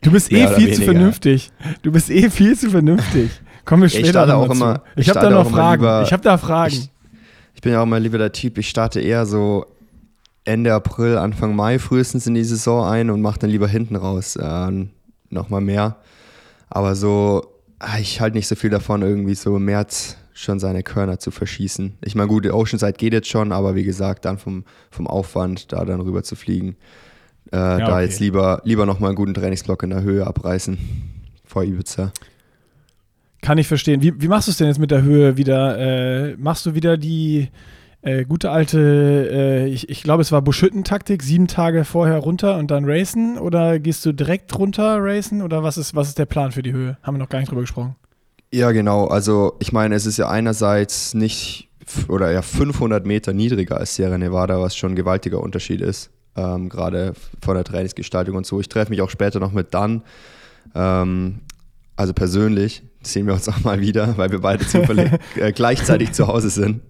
Du 0.03 0.11
bist 0.12 0.31
eh 0.33 0.46
viel 0.48 0.72
zu 0.72 0.81
weniger. 0.81 0.85
vernünftig. 0.92 1.51
Du 1.83 1.90
bist 1.92 2.11
eh 2.11 2.31
viel 2.31 2.57
zu 2.57 2.70
vernünftig. 2.70 3.31
Kommen 3.64 3.83
wir 3.83 3.87
Ich 3.88 3.94
später 3.94 4.11
starte 4.11 4.33
noch 4.33 4.38
auch 4.42 4.46
zu. 4.48 4.53
immer- 4.53 4.83
Ich 4.96 5.09
ich 5.09 5.09
habe 5.11 5.20
da 5.20 5.31
noch 5.31 5.51
Fragen. 5.51 5.83
lieber- 5.83 6.03
ich 6.03 6.12
habe 6.12 6.22
da 6.22 6.38
Fragen. 6.38 6.72
Ich, 6.74 6.90
ich 7.55 7.61
bin 7.61 7.72
ja 7.72 7.83
auch 7.83 7.87
mal 7.87 8.01
lieber 8.01 8.18
der 8.18 8.33
Typ, 8.33 8.57
ich 8.59 8.68
starte 8.68 9.01
eher 9.01 9.27
so 9.27 9.66
Ende 10.44 10.72
April, 10.72 11.18
Anfang 11.18 11.55
Mai 11.57 11.79
frühestens 11.79 12.27
in 12.27 12.35
die 12.35 12.44
Saison 12.44 12.87
ein 12.88 13.11
und 13.11 13.20
mache 13.20 13.40
dann 13.40 13.51
lieber 13.51 13.68
hinten 13.68 13.96
raus 13.96 14.37
äh, 14.37 14.70
nochmal 15.29 15.61
mehr. 15.61 15.96
Aber 16.70 16.94
so, 16.94 17.42
ah, 17.81 17.98
ich 18.01 18.20
halte 18.20 18.37
nicht 18.37 18.46
so 18.46 18.55
viel 18.55 18.70
davon, 18.70 19.03
irgendwie 19.03 19.35
so 19.35 19.57
im 19.57 19.64
März 19.64 20.16
schon 20.38 20.61
seine 20.61 20.83
Körner 20.83 21.18
zu 21.18 21.31
verschießen. 21.31 21.94
Ich 22.05 22.14
meine, 22.14 22.29
gut, 22.29 22.44
die 22.44 22.53
Oceanside 22.53 22.92
geht 22.92 23.12
jetzt 23.12 23.29
schon, 23.29 23.51
aber 23.51 23.74
wie 23.74 23.83
gesagt, 23.83 24.24
dann 24.24 24.38
vom, 24.38 24.64
vom 24.90 25.07
Aufwand, 25.09 25.72
da 25.72 25.85
dann 25.85 26.01
rüber 26.01 26.22
zu 26.22 26.37
fliegen, 26.37 26.77
äh, 27.46 27.57
da 27.57 27.88
okay. 27.88 28.05
jetzt 28.05 28.20
lieber, 28.20 28.61
lieber 28.64 28.87
nochmal 28.87 29.11
einen 29.11 29.16
guten 29.16 29.35
Trainingsblock 29.35 29.83
in 29.83 29.90
der 29.90 30.03
Höhe 30.03 30.27
abreißen 30.27 30.79
vor 31.44 31.64
Ibiza. 31.64 32.12
Kann 33.42 33.59
ich 33.59 33.66
verstehen. 33.66 34.01
Wie, 34.03 34.20
wie 34.20 34.29
machst 34.29 34.46
du 34.46 34.53
es 34.53 34.59
denn 34.59 34.68
jetzt 34.68 34.79
mit 34.79 34.90
der 34.90 35.03
Höhe 35.03 35.37
wieder? 35.37 35.79
Äh, 35.79 36.37
machst 36.37 36.66
du 36.66 36.74
wieder 36.74 36.96
die 36.96 37.48
äh, 38.03 38.24
gute 38.24 38.51
alte, 38.51 39.29
äh, 39.33 39.66
ich, 39.66 39.88
ich 39.88 40.03
glaube, 40.05 40.22
es 40.22 40.31
war 40.31 40.42
Buschhütten-Taktik, 40.42 41.22
sieben 41.22 41.48
Tage 41.48 41.85
vorher 41.85 42.18
runter 42.18 42.59
und 42.59 42.70
dann 42.70 42.85
racen? 42.85 43.38
Oder 43.38 43.81
gehst 43.81 44.07
du 44.07 44.12
direkt 44.12 44.57
runter 44.57 44.98
racen? 45.01 45.42
Oder 45.42 45.64
was 45.64 45.79
ist, 45.79 45.96
was 45.96 46.09
ist 46.09 46.18
der 46.18 46.27
Plan 46.27 46.53
für 46.53 46.62
die 46.62 46.72
Höhe? 46.72 46.96
Haben 47.03 47.16
wir 47.16 47.18
noch 47.18 47.29
gar 47.29 47.40
nicht 47.40 47.51
drüber 47.51 47.62
gesprochen. 47.62 47.96
Ja, 48.53 48.73
genau. 48.73 49.07
Also 49.07 49.55
ich 49.59 49.73
meine, 49.73 49.95
es 49.95 50.07
ist 50.07 50.17
ja 50.17 50.29
einerseits 50.29 51.15
nicht 51.15 51.69
oder 52.09 52.31
ja 52.31 52.43
500 52.43 53.07
Meter 53.07 53.33
niedriger 53.33 53.79
als 53.79 53.95
Sierra 53.95 54.19
Nevada, 54.19 54.61
was 54.61 54.77
schon 54.77 54.93
ein 54.93 54.97
gewaltiger 54.97 55.41
Unterschied 55.41 55.81
ist, 55.81 56.11
ähm, 56.37 56.69
gerade 56.69 57.15
von 57.43 57.55
der 57.55 57.65
Trainingsgestaltung 57.65 58.37
und 58.37 58.47
so. 58.47 58.61
Ich 58.61 58.69
treffe 58.69 58.91
mich 58.91 59.01
auch 59.03 59.11
später 59.11 59.41
noch 59.41 59.53
mit 59.53 59.73
Dan. 59.75 60.03
Ähm, 60.75 61.41
also 61.97 62.13
persönlich 62.13 62.83
sehen 63.03 63.27
wir 63.27 63.35
uns 63.35 63.49
auch 63.49 63.61
mal 63.65 63.81
wieder, 63.81 64.17
weil 64.19 64.31
wir 64.31 64.41
beide 64.41 64.67
zufällig 64.67 65.11
äh, 65.37 65.53
gleichzeitig 65.53 66.13
zu 66.13 66.27
Hause 66.27 66.51
sind, 66.51 66.81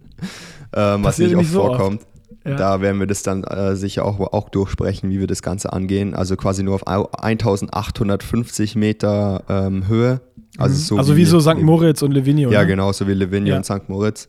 ähm, 0.75 1.05
was 1.05 1.19
nicht 1.19 1.31
oft 1.35 1.43
nicht 1.43 1.53
so 1.53 1.63
oft. 1.65 1.77
vorkommt. 1.77 2.03
Ja. 2.45 2.57
Da 2.57 2.81
werden 2.81 2.99
wir 3.01 3.07
das 3.07 3.23
dann 3.23 3.45
äh, 3.45 3.75
sicher 3.77 4.05
auch, 4.05 4.19
auch 4.33 4.49
durchsprechen, 4.49 5.11
wie 5.11 5.21
wir 5.21 5.27
das 5.27 5.43
Ganze 5.43 5.73
angehen. 5.73 6.15
Also 6.15 6.37
quasi 6.37 6.63
nur 6.63 6.75
auf 6.77 6.87
au- 6.87 7.09
1850 7.13 8.75
Meter 8.77 9.43
ähm, 9.49 9.87
Höhe. 9.89 10.21
Also, 10.59 10.75
Mhm. 10.75 10.79
so 10.81 10.99
also 10.99 11.17
wie 11.17 11.25
so 11.25 11.41
St. 11.41 11.61
Moritz 11.63 12.03
und 12.03 12.13
Livigno. 12.13 12.51
Ja, 12.51 12.61
ne? 12.61 12.67
genau, 12.67 12.93
so 12.93 13.07
wie 13.09 13.15
Livigno 13.15 13.49
Ja. 13.51 13.57
und 13.57 13.65
St. 13.65 13.89
Moritz. 13.89 14.29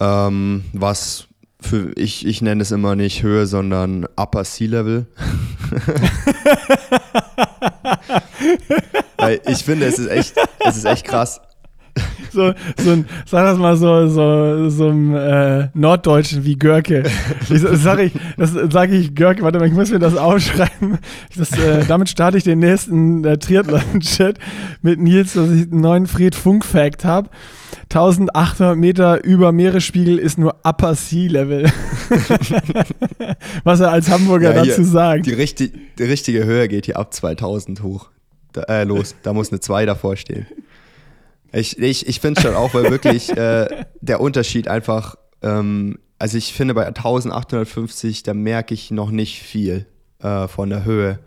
Ähm, 0.00 0.64
was 0.72 1.26
für 1.60 1.92
ich, 1.96 2.26
ich 2.26 2.42
nenne 2.42 2.62
es 2.62 2.72
immer 2.72 2.96
nicht 2.96 3.22
Höhe, 3.22 3.46
sondern 3.46 4.04
Upper 4.16 4.44
Sea 4.44 4.68
Level. 4.68 5.06
Weil 9.16 9.40
ich 9.46 9.58
finde, 9.58 9.86
es 9.86 9.98
ist 9.98 10.08
echt, 10.08 10.34
es 10.60 10.76
ist 10.76 10.84
echt 10.84 11.04
krass. 11.04 11.40
So, 12.32 12.54
so 12.78 12.92
ein, 12.92 13.04
sag 13.26 13.44
das 13.44 13.58
mal 13.58 13.76
so, 13.76 14.08
so, 14.08 14.70
so 14.70 14.88
ein 14.88 15.14
äh, 15.14 15.68
Norddeutschen 15.74 16.44
wie 16.46 16.56
Görke. 16.56 17.02
Ich, 17.50 17.60
sag 17.60 18.00
ich, 18.00 18.12
das 18.38 18.52
sage 18.70 18.96
ich 18.96 19.14
Görke, 19.14 19.42
warte 19.42 19.58
mal, 19.58 19.68
ich 19.68 19.74
muss 19.74 19.90
mir 19.90 19.98
das 19.98 20.16
aufschreiben. 20.16 20.96
Das, 21.36 21.52
äh, 21.58 21.84
damit 21.86 22.08
starte 22.08 22.38
ich 22.38 22.44
den 22.44 22.60
nächsten 22.60 23.22
äh, 23.26 23.36
Triathlon-Chat 23.36 24.38
mit 24.80 24.98
Nils, 24.98 25.34
dass 25.34 25.50
ich 25.50 25.70
einen 25.70 25.82
neuen 25.82 26.06
Fred 26.06 26.34
Funk-Fact 26.34 27.04
habe. 27.04 27.28
1800 27.90 28.78
Meter 28.78 29.22
über 29.22 29.52
Meeresspiegel 29.52 30.16
ist 30.16 30.38
nur 30.38 30.56
Upper 30.64 30.94
Sea 30.94 31.30
Level. 31.30 31.70
Was 33.64 33.80
er 33.80 33.90
als 33.90 34.08
Hamburger 34.08 34.54
Ja, 34.54 34.62
hier, 34.62 34.70
dazu 34.70 34.84
sagt. 34.84 35.26
Die, 35.26 35.34
richtig, 35.34 35.72
die 35.98 36.04
richtige 36.04 36.44
Höhe 36.44 36.68
geht 36.68 36.86
hier 36.86 36.96
ab 36.96 37.12
2000 37.12 37.82
hoch. 37.82 38.08
Da, 38.54 38.62
äh, 38.62 38.84
los, 38.84 39.14
da 39.22 39.34
muss 39.34 39.50
eine 39.50 39.60
2 39.60 39.84
davor 39.84 40.16
stehen. 40.16 40.46
Ich, 41.52 41.78
ich, 41.78 42.06
ich 42.08 42.20
finde 42.20 42.40
schon 42.40 42.54
auch, 42.54 42.72
weil 42.72 42.90
wirklich 42.90 43.30
äh, 43.36 43.84
der 44.00 44.20
Unterschied 44.20 44.68
einfach, 44.68 45.16
ähm, 45.42 45.98
also 46.18 46.38
ich 46.38 46.54
finde 46.54 46.74
bei 46.74 46.86
1850, 46.86 48.22
da 48.22 48.32
merke 48.32 48.72
ich 48.72 48.90
noch 48.90 49.10
nicht 49.10 49.42
viel 49.42 49.86
äh, 50.20 50.48
von 50.48 50.70
der 50.70 50.84
Höhe. 50.84 51.18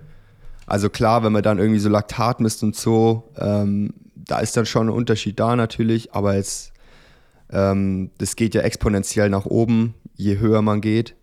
Also 0.66 0.90
klar, 0.90 1.24
wenn 1.24 1.32
man 1.32 1.44
dann 1.44 1.60
irgendwie 1.60 1.80
so 1.80 1.90
Laktat 1.90 2.40
misst 2.40 2.64
und 2.64 2.76
so, 2.76 3.32
ähm, 3.38 3.94
da 4.16 4.40
ist 4.40 4.58
dann 4.58 4.66
schon 4.66 4.88
ein 4.88 4.94
Unterschied 4.94 5.40
da 5.40 5.56
natürlich, 5.56 6.14
aber 6.14 6.36
jetzt, 6.36 6.74
ähm, 7.52 8.10
das 8.18 8.36
geht 8.36 8.56
ja 8.56 8.62
exponentiell 8.62 9.30
nach 9.30 9.46
oben, 9.46 9.94
je 10.16 10.40
höher 10.40 10.64
man 10.64 10.82
geht. 10.82 11.16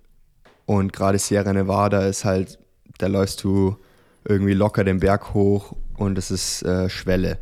Und 0.64 0.92
gerade 0.92 1.18
Sierra 1.18 1.52
Nevada 1.52 2.06
ist 2.06 2.24
halt, 2.24 2.60
da 2.98 3.08
läufst 3.08 3.42
du 3.42 3.76
irgendwie 4.24 4.54
locker 4.54 4.84
den 4.84 5.00
Berg 5.00 5.34
hoch 5.34 5.74
und 5.96 6.16
es 6.18 6.30
ist 6.30 6.62
äh, 6.62 6.88
Schwelle. 6.88 7.38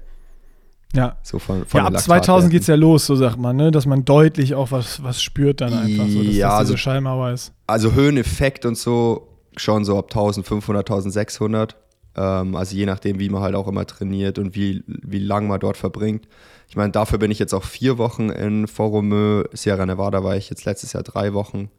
Ja. 0.94 1.16
So 1.22 1.38
von, 1.38 1.64
von 1.66 1.78
Ja, 1.78 1.86
ab 1.86 1.98
2000 2.00 2.50
geht 2.50 2.62
es 2.62 2.66
ja 2.66 2.74
los, 2.74 3.06
so 3.06 3.14
sagt 3.14 3.38
man, 3.38 3.56
ne? 3.56 3.70
dass 3.70 3.86
man 3.86 4.04
deutlich 4.04 4.54
auch 4.54 4.72
was, 4.72 5.02
was 5.02 5.22
spürt 5.22 5.60
dann 5.60 5.72
einfach, 5.72 6.08
so, 6.08 6.22
dass 6.22 6.34
Ja, 6.34 6.48
das 6.50 6.58
also- 6.58 6.76
Schallmauer 6.76 7.30
ist. 7.30 7.52
Also 7.66 7.92
Höheneffekt 7.92 8.66
und 8.66 8.76
so 8.76 9.28
schon 9.56 9.84
so 9.84 9.98
ab 9.98 10.06
1500, 10.10 10.88
1600. 10.88 11.76
Ähm, 12.16 12.56
also 12.56 12.74
je 12.74 12.86
nachdem, 12.86 13.20
wie 13.20 13.28
man 13.28 13.42
halt 13.42 13.54
auch 13.54 13.68
immer 13.68 13.86
trainiert 13.86 14.38
und 14.38 14.54
wie, 14.56 14.82
wie 14.86 15.18
lang 15.20 15.46
man 15.46 15.60
dort 15.60 15.76
verbringt. 15.76 16.26
Ich 16.68 16.76
meine, 16.76 16.92
dafür 16.92 17.18
bin 17.18 17.30
ich 17.30 17.38
jetzt 17.38 17.52
auch 17.52 17.64
vier 17.64 17.98
Wochen 17.98 18.30
in 18.30 18.66
Foromö. 18.66 19.44
Sierra 19.52 19.86
Nevada 19.86 20.22
war 20.24 20.36
ich 20.36 20.50
jetzt 20.50 20.64
letztes 20.64 20.92
Jahr 20.92 21.02
drei 21.02 21.34
Wochen, 21.34 21.70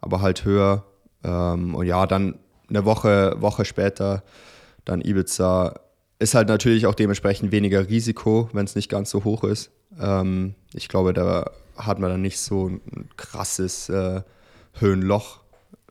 aber 0.00 0.20
halt 0.20 0.44
höher. 0.44 0.84
Ähm, 1.24 1.74
und 1.74 1.86
ja, 1.86 2.06
dann 2.06 2.38
eine 2.68 2.84
Woche, 2.84 3.36
Woche 3.40 3.64
später, 3.64 4.22
dann 4.84 5.00
Ibiza. 5.00 5.74
Ist 6.18 6.34
halt 6.34 6.48
natürlich 6.48 6.86
auch 6.86 6.94
dementsprechend 6.94 7.52
weniger 7.52 7.88
Risiko, 7.88 8.48
wenn 8.52 8.64
es 8.64 8.74
nicht 8.74 8.88
ganz 8.88 9.10
so 9.10 9.24
hoch 9.24 9.44
ist. 9.44 9.70
Ähm, 10.00 10.54
ich 10.74 10.88
glaube, 10.88 11.12
da 11.12 11.50
hat 11.76 12.00
man 12.00 12.10
dann 12.10 12.22
nicht 12.22 12.40
so 12.40 12.68
ein 12.68 13.08
krasses 13.16 13.88
äh, 13.88 14.22
Höhenloch, 14.74 15.40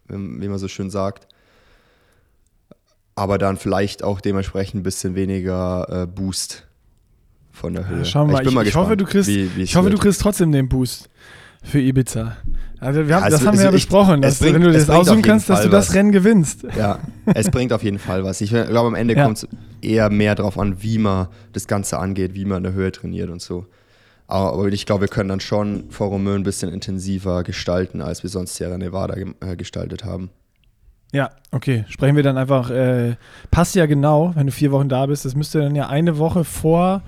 wie 0.09 0.47
man 0.47 0.57
so 0.57 0.67
schön 0.67 0.89
sagt. 0.89 1.27
Aber 3.15 3.37
dann 3.37 3.57
vielleicht 3.57 4.03
auch 4.03 4.21
dementsprechend 4.21 4.81
ein 4.81 4.83
bisschen 4.83 5.15
weniger 5.15 6.03
äh, 6.03 6.07
Boost 6.07 6.67
von 7.51 7.73
der 7.73 7.87
Höhe. 7.87 7.99
Ja, 7.99 8.05
schauen 8.05 8.27
wir 8.27 8.33
mal. 8.33 8.45
Ich, 8.45 8.53
ich, 8.53 8.67
ich 8.67 8.75
hoffe, 8.75 8.97
du 8.97 9.05
kriegst, 9.05 9.27
wie, 9.27 9.55
wie 9.55 9.63
ich 9.63 9.75
hoffe, 9.75 9.89
du 9.89 9.97
kriegst 9.97 10.21
trotzdem 10.21 10.51
den 10.51 10.69
Boost 10.69 11.09
für 11.63 11.79
Ibiza. 11.79 12.37
Also 12.79 13.07
wir 13.07 13.15
haben, 13.15 13.23
ja, 13.23 13.29
das 13.29 13.45
haben 13.45 13.57
wir 13.57 13.65
ja 13.65 13.71
besprochen, 13.71 14.21
dass 14.21 14.39
bringt, 14.39 14.55
du, 14.55 14.59
wenn 14.59 14.67
du 14.67 14.73
das 14.73 14.89
aussuchen 14.89 15.21
kannst, 15.23 15.49
dass 15.49 15.63
du 15.63 15.69
das 15.69 15.89
was. 15.89 15.95
Rennen 15.95 16.11
gewinnst. 16.11 16.65
Ja, 16.77 16.99
es 17.25 17.49
bringt 17.51 17.73
auf 17.73 17.83
jeden 17.83 17.97
Fall 17.99 18.23
was. 18.23 18.39
Ich 18.41 18.51
glaube, 18.51 18.87
am 18.87 18.95
Ende 18.95 19.15
ja. 19.15 19.23
kommt 19.23 19.37
es 19.37 19.47
eher 19.81 20.09
mehr 20.09 20.35
darauf 20.35 20.59
an, 20.59 20.81
wie 20.83 20.99
man 20.99 21.27
das 21.53 21.67
Ganze 21.67 21.97
angeht, 21.97 22.35
wie 22.35 22.45
man 22.45 22.57
in 22.57 22.63
der 22.63 22.73
Höhe 22.73 22.91
trainiert 22.91 23.29
und 23.29 23.41
so. 23.41 23.65
Aber 24.27 24.67
ich 24.67 24.85
glaube, 24.85 25.01
wir 25.01 25.07
können 25.07 25.29
dann 25.29 25.39
schon 25.39 25.89
Forumö 25.89 26.35
ein 26.35 26.43
bisschen 26.43 26.71
intensiver 26.71 27.43
gestalten, 27.43 28.01
als 28.01 28.23
wir 28.23 28.29
sonst 28.29 28.55
Sierra 28.55 28.77
Nevada 28.77 29.15
äh, 29.15 29.55
gestaltet 29.55 30.03
haben. 30.03 30.29
Ja, 31.13 31.29
okay. 31.51 31.85
Sprechen 31.87 32.15
wir 32.15 32.23
dann 32.23 32.37
einfach. 32.37 32.69
Äh, 32.69 33.15
passt 33.49 33.75
ja 33.75 33.85
genau, 33.85 34.33
wenn 34.35 34.47
du 34.47 34.51
vier 34.51 34.71
Wochen 34.71 34.89
da 34.89 35.05
bist. 35.05 35.25
Das 35.25 35.35
müsste 35.35 35.59
dann 35.61 35.75
ja 35.75 35.87
eine 35.87 36.17
Woche 36.17 36.43
vor 36.43 37.01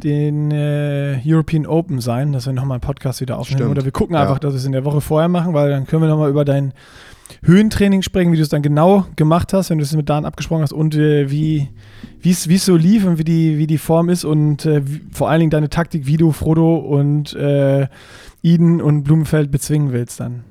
den 0.00 0.50
äh, 0.50 1.20
European 1.24 1.66
Open 1.66 2.00
sein, 2.00 2.32
dass 2.32 2.46
wir 2.46 2.52
nochmal 2.52 2.76
einen 2.76 2.80
Podcast 2.80 3.20
wieder 3.20 3.38
aufnehmen. 3.38 3.60
Stimmt. 3.60 3.70
Oder 3.70 3.84
wir 3.84 3.92
gucken 3.92 4.16
einfach, 4.16 4.34
ja. 4.34 4.40
dass 4.40 4.52
wir 4.52 4.58
es 4.58 4.64
in 4.64 4.72
der 4.72 4.84
Woche 4.84 5.00
vorher 5.00 5.28
machen, 5.28 5.54
weil 5.54 5.70
dann 5.70 5.86
können 5.86 6.02
wir 6.02 6.08
nochmal 6.08 6.30
über 6.30 6.44
dein 6.44 6.72
Höhentraining 7.42 8.02
sprechen, 8.02 8.32
wie 8.32 8.36
du 8.36 8.42
es 8.42 8.48
dann 8.48 8.62
genau 8.62 9.06
gemacht 9.16 9.52
hast, 9.52 9.70
wenn 9.70 9.78
du 9.78 9.84
es 9.84 9.94
mit 9.94 10.08
Dan 10.08 10.24
abgesprochen 10.24 10.62
hast 10.62 10.72
und 10.72 10.94
äh, 10.94 11.30
wie 11.30 11.68
es 12.24 12.44
so 12.64 12.76
lief 12.76 13.06
und 13.06 13.18
wie 13.18 13.24
die, 13.24 13.58
wie 13.58 13.66
die 13.66 13.78
Form 13.78 14.08
ist 14.08 14.24
und 14.24 14.66
äh, 14.66 14.86
wie, 14.86 15.00
vor 15.12 15.30
allen 15.30 15.40
Dingen 15.40 15.50
deine 15.50 15.70
Taktik, 15.70 16.06
wie 16.06 16.16
du 16.16 16.32
Frodo 16.32 16.76
und 16.76 17.34
äh, 17.34 17.86
Eden 18.42 18.80
und 18.80 19.04
Blumenfeld 19.04 19.50
bezwingen 19.50 19.92
willst 19.92 20.20
dann. 20.20 20.44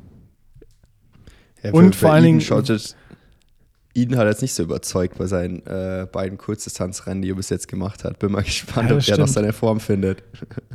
Ja, 1.64 1.72
und 1.72 1.96
vor 1.96 2.12
allen 2.12 2.24
Dingen. 2.24 2.42
Eden 3.96 4.18
hat 4.18 4.28
jetzt 4.28 4.42
nicht 4.42 4.54
so 4.54 4.64
überzeugt 4.64 5.18
bei 5.18 5.26
seinen 5.26 5.66
äh, 5.66 6.08
beiden 6.10 6.38
Kurzdistanzrennen, 6.38 7.22
die 7.22 7.32
er 7.32 7.36
bis 7.36 7.50
jetzt 7.50 7.68
gemacht 7.68 8.04
hat. 8.04 8.20
Bin 8.20 8.32
mal 8.32 8.44
gespannt, 8.44 8.90
ja, 8.90 8.98
ob 8.98 9.08
er 9.08 9.18
noch 9.18 9.28
seine 9.28 9.52
Form 9.52 9.80
findet. 9.80 10.24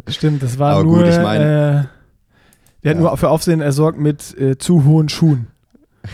Stimmt, 0.09 0.43
das 0.43 0.59
war 0.59 0.75
Aber 0.75 0.85
nur. 0.85 0.99
Gut, 0.99 1.09
ich 1.09 1.19
mein, 1.19 1.41
äh, 1.41 1.85
der 2.83 2.91
hat 2.91 2.99
nur 2.99 3.17
für 3.17 3.31
Aufsehen 3.31 3.61
ersorgt 3.61 3.99
mit 3.99 4.39
äh, 4.39 4.59
zu 4.59 4.85
hohen 4.85 5.09
Schuhen. 5.09 5.47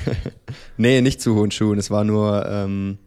nee, 0.77 1.01
nicht 1.01 1.21
zu 1.21 1.35
hohen 1.35 1.51
Schuhen. 1.51 1.79
Es 1.79 1.91
war 1.91 2.05
nur 2.05 2.47
ähm, 2.47 2.99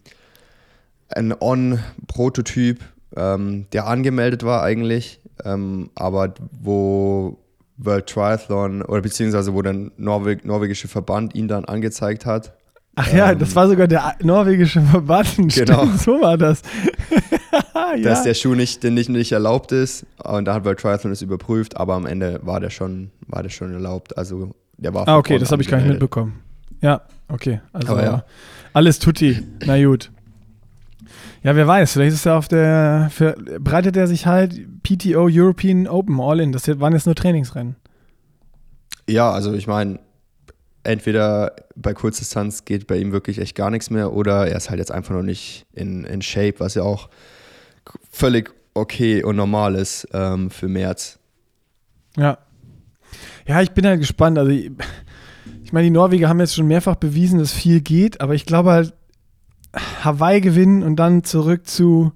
ein 1.07 1.33
On-Prototyp, 1.39 2.81
ähm, 3.15 3.67
der 3.71 3.87
angemeldet 3.87 4.43
war 4.43 4.63
eigentlich, 4.63 5.21
ähm, 5.45 5.91
aber 5.95 6.33
wo 6.51 7.37
World 7.77 8.07
Triathlon 8.07 8.81
oder 8.81 9.01
beziehungsweise 9.01 9.53
wo 9.53 9.61
der 9.61 9.73
Norweg 9.97 10.45
norwegische 10.45 10.87
Verband 10.87 11.35
ihn 11.35 11.47
dann 11.47 11.65
angezeigt 11.65 12.25
hat. 12.25 12.53
Ach 12.95 13.11
ja, 13.11 13.31
ähm, 13.31 13.39
das 13.39 13.55
war 13.55 13.67
sogar 13.67 13.87
der 13.87 14.15
norwegische 14.21 14.81
Verband. 14.81 15.27
Genau. 15.55 15.83
Stimmt, 15.85 16.01
so 16.01 16.21
war 16.21 16.37
das. 16.37 16.61
ja. 17.95 17.97
Dass 17.97 18.23
der 18.23 18.35
Schuh 18.35 18.53
nicht, 18.53 18.83
nicht, 18.83 19.09
nicht 19.09 19.31
erlaubt 19.31 19.71
ist. 19.71 20.05
Und 20.23 20.45
da 20.45 20.53
hat 20.53 20.65
World 20.65 20.79
Triathlon 20.79 21.11
es 21.11 21.21
überprüft, 21.21 21.77
aber 21.77 21.95
am 21.95 22.05
Ende 22.05 22.39
war 22.43 22.59
der 22.59 22.69
schon, 22.69 23.11
war 23.27 23.41
der 23.41 23.49
schon 23.49 23.73
erlaubt. 23.73 24.17
Also 24.17 24.53
der 24.77 24.93
war 24.93 25.07
Ah, 25.07 25.17
okay, 25.17 25.39
das 25.39 25.51
habe 25.51 25.61
ich 25.61 25.67
gar 25.67 25.77
nicht 25.77 25.87
mitbekommen. 25.87 26.39
Ja, 26.81 27.01
okay. 27.29 27.61
Also 27.71 27.97
ja. 27.97 28.25
alles 28.73 28.99
tutti. 28.99 29.41
Na 29.65 29.83
gut. 29.83 30.11
Ja, 31.43 31.57
wer 31.57 31.67
weiß, 31.67 31.93
vielleicht 31.93 32.15
ist 32.15 32.25
er 32.25 32.37
auf 32.37 32.47
der, 32.47 33.09
für, 33.11 33.35
breitet 33.59 33.97
er 33.97 34.07
sich 34.07 34.25
halt 34.25 34.53
PTO 34.83 35.27
European 35.29 35.87
Open 35.87 36.21
All 36.21 36.39
in. 36.39 36.53
Das 36.53 36.67
waren 36.79 36.93
jetzt 36.93 37.05
nur 37.05 37.15
Trainingsrennen. 37.15 37.75
Ja, 39.09 39.29
also 39.29 39.53
ich 39.53 39.67
meine, 39.67 39.99
entweder 40.83 41.53
bei 41.75 41.93
Kurzdistanz 41.93 42.63
geht 42.63 42.87
bei 42.87 42.97
ihm 42.97 43.11
wirklich 43.11 43.39
echt 43.39 43.55
gar 43.55 43.69
nichts 43.69 43.89
mehr 43.89 44.13
oder 44.13 44.47
er 44.47 44.55
ist 44.55 44.69
halt 44.69 44.79
jetzt 44.79 44.91
einfach 44.91 45.13
noch 45.13 45.21
nicht 45.21 45.65
in, 45.73 46.05
in 46.05 46.21
Shape, 46.21 46.55
was 46.59 46.75
ja 46.75 46.83
auch 46.83 47.09
völlig 48.09 48.53
okay 48.73 49.21
und 49.21 49.35
normal 49.35 49.75
ist 49.75 50.07
ähm, 50.13 50.49
für 50.49 50.69
März. 50.69 51.19
Ja. 52.15 52.37
Ja, 53.45 53.61
ich 53.61 53.71
bin 53.71 53.85
halt 53.85 53.99
gespannt. 53.99 54.37
Also, 54.37 54.51
ich, 54.51 54.71
ich 55.63 55.73
meine, 55.73 55.85
die 55.85 55.91
Norweger 55.91 56.29
haben 56.29 56.39
jetzt 56.39 56.55
schon 56.55 56.67
mehrfach 56.67 56.95
bewiesen, 56.95 57.39
dass 57.39 57.51
viel 57.51 57.81
geht, 57.81 58.21
aber 58.21 58.33
ich 58.33 58.45
glaube 58.45 58.71
halt, 58.71 58.93
Hawaii 60.03 60.41
gewinnen 60.41 60.83
und 60.83 60.97
dann 60.97 61.23
zurück 61.23 61.67
zu, 61.67 62.11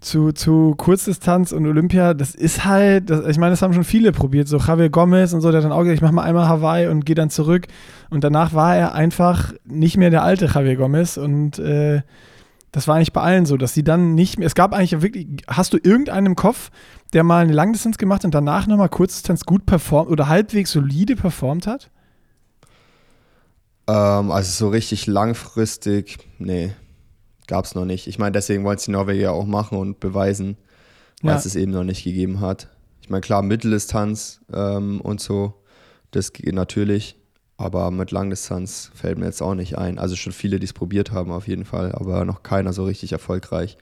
zu, 0.00 0.32
zu 0.32 0.74
Kurzdistanz 0.76 1.52
und 1.52 1.66
Olympia, 1.66 2.14
das 2.14 2.34
ist 2.34 2.64
halt, 2.64 3.10
das, 3.10 3.26
ich 3.26 3.38
meine, 3.38 3.52
das 3.52 3.62
haben 3.62 3.72
schon 3.72 3.84
viele 3.84 4.12
probiert, 4.12 4.48
so 4.48 4.58
Javier 4.58 4.90
Gomez 4.90 5.32
und 5.32 5.40
so, 5.40 5.50
der 5.50 5.58
hat 5.58 5.64
dann 5.64 5.72
auch 5.72 5.80
gesagt, 5.80 5.96
ich 5.96 6.02
mach 6.02 6.12
mal 6.12 6.22
einmal 6.22 6.48
Hawaii 6.48 6.88
und 6.88 7.06
gehe 7.06 7.14
dann 7.14 7.30
zurück. 7.30 7.66
Und 8.10 8.24
danach 8.24 8.52
war 8.52 8.76
er 8.76 8.94
einfach 8.94 9.52
nicht 9.64 9.96
mehr 9.96 10.10
der 10.10 10.22
alte 10.22 10.46
Javier 10.46 10.76
Gomez 10.76 11.16
und 11.16 11.58
äh, 11.58 12.02
das 12.72 12.88
war 12.88 12.96
eigentlich 12.96 13.12
bei 13.12 13.20
allen 13.20 13.46
so, 13.46 13.56
dass 13.56 13.72
sie 13.72 13.84
dann 13.84 14.14
nicht 14.14 14.38
mehr, 14.38 14.46
es 14.46 14.56
gab 14.56 14.74
eigentlich 14.74 15.00
wirklich, 15.00 15.28
hast 15.46 15.72
du 15.72 15.78
irgendeinen 15.80 16.26
im 16.26 16.36
Kopf, 16.36 16.70
der 17.12 17.22
mal 17.22 17.44
eine 17.44 17.52
Langdistanz 17.52 17.98
gemacht 17.98 18.24
und 18.24 18.34
danach 18.34 18.66
nochmal 18.66 18.88
Kurzdistanz 18.88 19.44
gut 19.44 19.64
performt 19.64 20.10
oder 20.10 20.28
halbwegs 20.28 20.72
solide 20.72 21.14
performt 21.14 21.68
hat? 21.68 21.90
Ähm, 23.86 24.30
also 24.30 24.50
so 24.50 24.68
richtig 24.68 25.06
langfristig, 25.06 26.18
nee, 26.38 26.72
gab 27.46 27.64
es 27.64 27.74
noch 27.74 27.84
nicht. 27.84 28.06
Ich 28.06 28.18
meine, 28.18 28.32
deswegen 28.32 28.64
wollen 28.64 28.76
es 28.76 28.84
die 28.84 28.90
Norweger 28.90 29.32
auch 29.32 29.46
machen 29.46 29.78
und 29.78 30.00
beweisen, 30.00 30.56
weil 31.22 31.32
ja. 31.32 31.38
es 31.38 31.44
es 31.44 31.56
eben 31.56 31.72
noch 31.72 31.84
nicht 31.84 32.04
gegeben 32.04 32.40
hat. 32.40 32.68
Ich 33.02 33.10
meine, 33.10 33.20
klar, 33.20 33.42
Mitteldistanz 33.42 34.40
ähm, 34.52 35.00
und 35.00 35.20
so, 35.20 35.62
das 36.10 36.32
geht 36.32 36.54
natürlich, 36.54 37.16
aber 37.58 37.90
mit 37.90 38.10
Langdistanz 38.10 38.90
fällt 38.94 39.18
mir 39.18 39.26
jetzt 39.26 39.42
auch 39.42 39.54
nicht 39.54 39.76
ein. 39.76 39.98
Also 39.98 40.16
schon 40.16 40.32
viele, 40.32 40.58
die 40.58 40.64
es 40.64 40.72
probiert 40.72 41.12
haben 41.12 41.30
auf 41.30 41.46
jeden 41.46 41.66
Fall, 41.66 41.92
aber 41.92 42.24
noch 42.24 42.42
keiner 42.42 42.72
so 42.72 42.84
richtig 42.84 43.12
erfolgreich. 43.12 43.76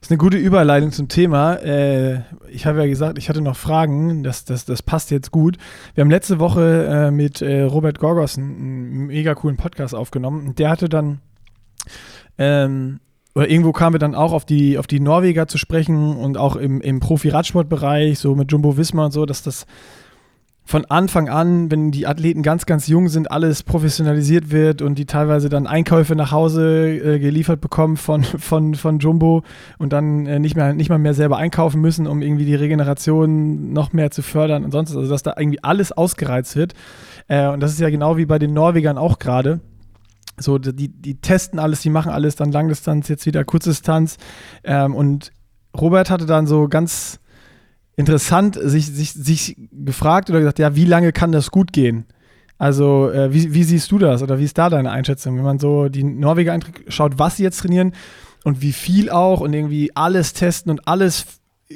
Das 0.00 0.08
ist 0.08 0.10
eine 0.10 0.18
gute 0.18 0.36
Überleitung 0.36 0.92
zum 0.92 1.08
Thema. 1.08 1.54
Äh, 1.54 2.22
ich 2.50 2.66
habe 2.66 2.80
ja 2.80 2.86
gesagt, 2.86 3.18
ich 3.18 3.28
hatte 3.28 3.40
noch 3.40 3.56
Fragen. 3.56 4.22
Das, 4.22 4.44
das, 4.44 4.64
das 4.64 4.82
passt 4.82 5.10
jetzt 5.10 5.30
gut. 5.30 5.56
Wir 5.94 6.02
haben 6.02 6.10
letzte 6.10 6.38
Woche 6.38 6.86
äh, 6.86 7.10
mit 7.10 7.42
äh, 7.42 7.62
Robert 7.62 7.98
Gorgos 7.98 8.36
einen, 8.36 8.56
einen, 8.56 9.06
mega 9.06 9.34
coolen 9.34 9.56
Podcast 9.56 9.94
aufgenommen. 9.94 10.46
Und 10.46 10.58
der 10.58 10.70
hatte 10.70 10.88
dann, 10.88 11.20
ähm, 12.38 13.00
oder 13.34 13.48
irgendwo 13.48 13.72
kamen 13.72 13.94
wir 13.94 13.98
dann 13.98 14.14
auch 14.14 14.32
auf 14.32 14.44
die, 14.44 14.78
auf 14.78 14.86
die 14.86 15.00
Norweger 15.00 15.48
zu 15.48 15.58
sprechen 15.58 16.16
und 16.16 16.36
auch 16.36 16.56
im, 16.56 16.80
im 16.80 17.00
Profi-Radsportbereich, 17.00 18.18
so 18.18 18.34
mit 18.34 18.52
Jumbo 18.52 18.76
Wismar 18.76 19.06
und 19.06 19.12
so, 19.12 19.26
dass 19.26 19.42
das 19.42 19.66
von 20.66 20.86
Anfang 20.86 21.28
an, 21.28 21.70
wenn 21.70 21.90
die 21.90 22.06
Athleten 22.06 22.42
ganz, 22.42 22.64
ganz 22.64 22.88
jung 22.88 23.08
sind, 23.08 23.30
alles 23.30 23.62
professionalisiert 23.62 24.50
wird 24.50 24.80
und 24.80 24.94
die 24.96 25.04
teilweise 25.04 25.50
dann 25.50 25.66
Einkäufe 25.66 26.16
nach 26.16 26.32
Hause 26.32 26.88
äh, 26.88 27.18
geliefert 27.18 27.60
bekommen 27.60 27.98
von, 27.98 28.24
von, 28.38 28.74
von 28.74 28.98
Jumbo 28.98 29.42
und 29.78 29.92
dann 29.92 30.24
äh, 30.24 30.38
nicht, 30.38 30.56
mehr, 30.56 30.72
nicht 30.72 30.88
mal 30.88 30.98
mehr 30.98 31.12
selber 31.12 31.36
einkaufen 31.36 31.82
müssen, 31.82 32.06
um 32.06 32.22
irgendwie 32.22 32.46
die 32.46 32.54
Regeneration 32.54 33.74
noch 33.74 33.92
mehr 33.92 34.10
zu 34.10 34.22
fördern 34.22 34.64
und 34.64 34.70
sonst, 34.70 34.96
also 34.96 35.08
dass 35.08 35.22
da 35.22 35.34
irgendwie 35.36 35.62
alles 35.62 35.92
ausgereizt 35.92 36.56
wird. 36.56 36.72
Äh, 37.28 37.48
und 37.48 37.60
das 37.60 37.72
ist 37.72 37.80
ja 37.80 37.90
genau 37.90 38.16
wie 38.16 38.26
bei 38.26 38.38
den 38.38 38.54
Norwegern 38.54 38.96
auch 38.96 39.18
gerade. 39.18 39.60
So, 40.38 40.58
die, 40.58 40.88
die 40.88 41.20
testen 41.20 41.58
alles, 41.58 41.82
die 41.82 41.90
machen 41.90 42.10
alles, 42.10 42.36
dann 42.36 42.50
Langdistanz, 42.50 43.08
jetzt 43.08 43.26
wieder 43.26 43.44
Kurzdistanz. 43.44 44.16
Ähm, 44.64 44.94
und 44.94 45.30
Robert 45.78 46.10
hatte 46.10 46.26
dann 46.26 46.46
so 46.46 46.68
ganz 46.68 47.20
interessant 47.96 48.58
sich, 48.60 48.86
sich, 48.86 49.12
sich 49.12 49.56
gefragt 49.72 50.30
oder 50.30 50.40
gesagt, 50.40 50.58
ja, 50.58 50.74
wie 50.74 50.84
lange 50.84 51.12
kann 51.12 51.32
das 51.32 51.50
gut 51.50 51.72
gehen? 51.72 52.06
Also, 52.58 53.10
äh, 53.10 53.32
wie, 53.32 53.52
wie 53.52 53.64
siehst 53.64 53.90
du 53.90 53.98
das 53.98 54.22
oder 54.22 54.38
wie 54.38 54.44
ist 54.44 54.58
da 54.58 54.70
deine 54.70 54.90
Einschätzung, 54.90 55.36
wenn 55.36 55.44
man 55.44 55.58
so 55.58 55.88
die 55.88 56.04
Norweger 56.04 56.58
schaut, 56.88 57.18
was 57.18 57.36
sie 57.36 57.42
jetzt 57.42 57.60
trainieren 57.60 57.92
und 58.44 58.62
wie 58.62 58.72
viel 58.72 59.10
auch 59.10 59.40
und 59.40 59.52
irgendwie 59.52 59.90
alles 59.94 60.32
testen 60.32 60.70
und 60.70 60.86
alles 60.86 61.26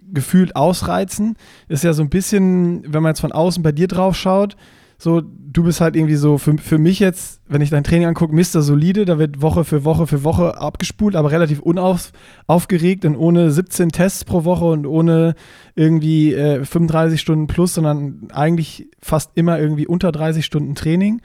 gefühlt 0.03 0.55
ausreizen? 0.55 1.37
Ist 1.69 1.85
ja 1.85 1.93
so 1.93 2.03
ein 2.03 2.11
bisschen, 2.11 2.85
wenn 2.93 3.03
man 3.03 3.11
jetzt 3.11 3.21
von 3.21 3.33
außen 3.33 3.63
bei 3.63 3.73
dir 3.73 3.89
drauf 3.89 4.17
schaut, 4.17 4.57
so, 5.01 5.23
du 5.23 5.63
bist 5.63 5.81
halt 5.81 5.95
irgendwie 5.95 6.17
so, 6.17 6.39
für, 6.39 6.59
für 6.59 6.77
mich 6.77 6.99
jetzt, 6.99 7.41
wenn 7.47 7.61
ich 7.61 7.71
dein 7.71 7.85
Training 7.85 8.09
angucke, 8.09 8.35
Mister 8.35 8.63
Solide, 8.63 9.05
da 9.05 9.19
wird 9.21 9.41
Woche 9.41 9.65
für 9.65 9.85
Woche 9.85 10.09
für 10.09 10.25
Woche 10.25 10.61
abgespult, 10.61 11.15
aber 11.15 11.31
relativ 11.31 11.61
unaufgeregt 11.61 13.05
und 13.05 13.15
ohne 13.15 13.53
17 13.53 13.91
Tests 13.91 14.25
pro 14.25 14.45
Woche 14.45 14.65
und 14.65 14.87
ohne 14.87 15.37
irgendwie 15.77 16.35
äh, 16.35 16.65
35 16.65 17.21
Stunden 17.21 17.47
plus, 17.47 17.75
sondern 17.75 18.29
eigentlich 18.33 18.89
fast 19.01 19.31
immer 19.37 19.61
irgendwie 19.61 19.87
unter 19.87 20.11
30 20.11 20.45
Stunden 20.45 20.75
Training. 20.75 21.21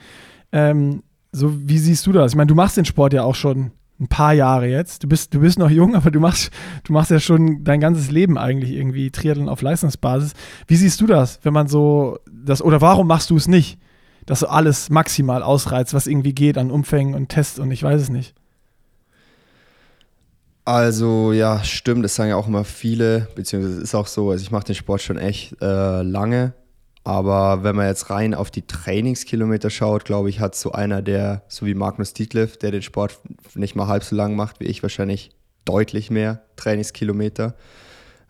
Ähm, 0.52 1.02
so, 1.32 1.52
wie 1.68 1.78
siehst 1.78 2.06
du 2.06 2.12
das? 2.12 2.32
Ich 2.32 2.36
meine, 2.36 2.46
du 2.46 2.54
machst 2.54 2.76
den 2.76 2.84
Sport 2.84 3.12
ja 3.12 3.24
auch 3.24 3.34
schon 3.34 3.72
ein 4.00 4.08
paar 4.08 4.32
Jahre 4.32 4.66
jetzt. 4.66 5.02
Du 5.02 5.08
bist, 5.08 5.34
du 5.34 5.40
bist 5.40 5.58
noch 5.58 5.70
jung, 5.70 5.94
aber 5.96 6.10
du 6.10 6.20
machst, 6.20 6.50
du 6.84 6.92
machst 6.92 7.10
ja 7.10 7.20
schon 7.20 7.64
dein 7.64 7.80
ganzes 7.80 8.10
Leben 8.10 8.38
eigentlich 8.38 8.72
irgendwie 8.72 9.10
Triathlon 9.10 9.48
auf 9.48 9.62
Leistungsbasis. 9.62 10.32
Wie 10.66 10.76
siehst 10.76 11.00
du 11.00 11.06
das, 11.06 11.40
wenn 11.42 11.52
man 11.52 11.68
so 11.68 12.18
das, 12.30 12.62
oder 12.62 12.80
warum 12.80 13.06
machst 13.06 13.30
du 13.30 13.36
es 13.36 13.48
nicht? 13.48 13.78
Dass 14.26 14.40
du 14.40 14.46
alles 14.46 14.88
maximal 14.88 15.42
ausreizt, 15.42 15.92
was 15.92 16.06
irgendwie 16.06 16.32
geht 16.32 16.56
an 16.56 16.70
Umfängen 16.70 17.14
und 17.14 17.28
Tests 17.28 17.58
und 17.58 17.70
ich 17.70 17.82
weiß 17.82 18.00
es 18.00 18.08
nicht. 18.08 18.34
Also 20.64 21.32
ja, 21.32 21.62
stimmt, 21.62 22.04
das 22.04 22.14
sagen 22.14 22.30
ja 22.30 22.36
auch 22.36 22.48
immer 22.48 22.64
viele, 22.64 23.28
beziehungsweise 23.34 23.82
ist 23.82 23.94
auch 23.94 24.06
so, 24.06 24.30
also 24.30 24.42
ich 24.42 24.50
mache 24.50 24.64
den 24.64 24.74
Sport 24.74 25.02
schon 25.02 25.18
echt 25.18 25.60
äh, 25.60 26.02
lange, 26.02 26.54
aber 27.04 27.62
wenn 27.62 27.76
man 27.76 27.86
jetzt 27.86 28.08
rein 28.08 28.32
auf 28.32 28.50
die 28.50 28.66
Trainingskilometer 28.66 29.68
schaut, 29.68 30.06
glaube 30.06 30.30
ich, 30.30 30.40
hat 30.40 30.54
so 30.54 30.72
einer, 30.72 31.02
der, 31.02 31.42
so 31.48 31.66
wie 31.66 31.74
Magnus 31.74 32.14
Dietliff, 32.14 32.56
der 32.56 32.70
den 32.70 32.80
Sport 32.80 33.20
nicht 33.54 33.76
mal 33.76 33.86
halb 33.86 34.04
so 34.04 34.16
lang 34.16 34.34
macht 34.34 34.60
wie 34.60 34.64
ich, 34.64 34.82
wahrscheinlich 34.82 35.30
deutlich 35.66 36.10
mehr 36.10 36.42
Trainingskilometer. 36.56 37.54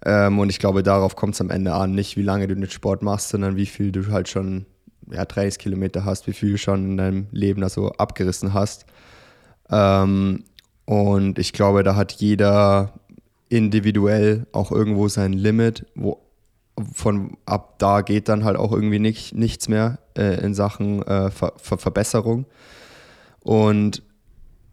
Ähm, 0.04 0.40
und 0.40 0.50
ich 0.50 0.58
glaube, 0.58 0.82
darauf 0.82 1.14
kommt 1.14 1.34
es 1.34 1.40
am 1.40 1.50
Ende 1.50 1.72
an, 1.72 1.94
nicht 1.94 2.16
wie 2.16 2.22
lange 2.22 2.48
du 2.48 2.56
den 2.56 2.68
Sport 2.68 3.02
machst, 3.02 3.28
sondern 3.28 3.56
wie 3.56 3.66
viel 3.66 3.92
du 3.92 4.10
halt 4.10 4.28
schon 4.28 4.66
ja, 5.08 5.24
Trainingskilometer 5.24 6.04
hast, 6.04 6.26
wie 6.26 6.32
viel 6.32 6.52
du 6.52 6.58
schon 6.58 6.90
in 6.90 6.96
deinem 6.96 7.26
Leben 7.30 7.60
da 7.60 7.68
so 7.68 7.92
abgerissen 7.92 8.54
hast. 8.54 8.86
Ähm, 9.70 10.42
und 10.84 11.38
ich 11.38 11.52
glaube, 11.52 11.84
da 11.84 11.94
hat 11.94 12.12
jeder 12.12 12.92
individuell 13.48 14.46
auch 14.52 14.72
irgendwo 14.72 15.06
sein 15.08 15.32
Limit, 15.32 15.86
wo 15.94 16.18
von 16.92 17.36
ab 17.46 17.78
da 17.78 18.00
geht 18.00 18.28
dann 18.28 18.44
halt 18.44 18.56
auch 18.56 18.72
irgendwie 18.72 18.98
nicht, 18.98 19.34
nichts 19.34 19.68
mehr 19.68 19.98
äh, 20.16 20.44
in 20.44 20.54
Sachen 20.54 21.02
äh, 21.02 21.30
Ver 21.30 21.52
Ver 21.56 21.78
Verbesserung. 21.78 22.46
Und 23.40 24.02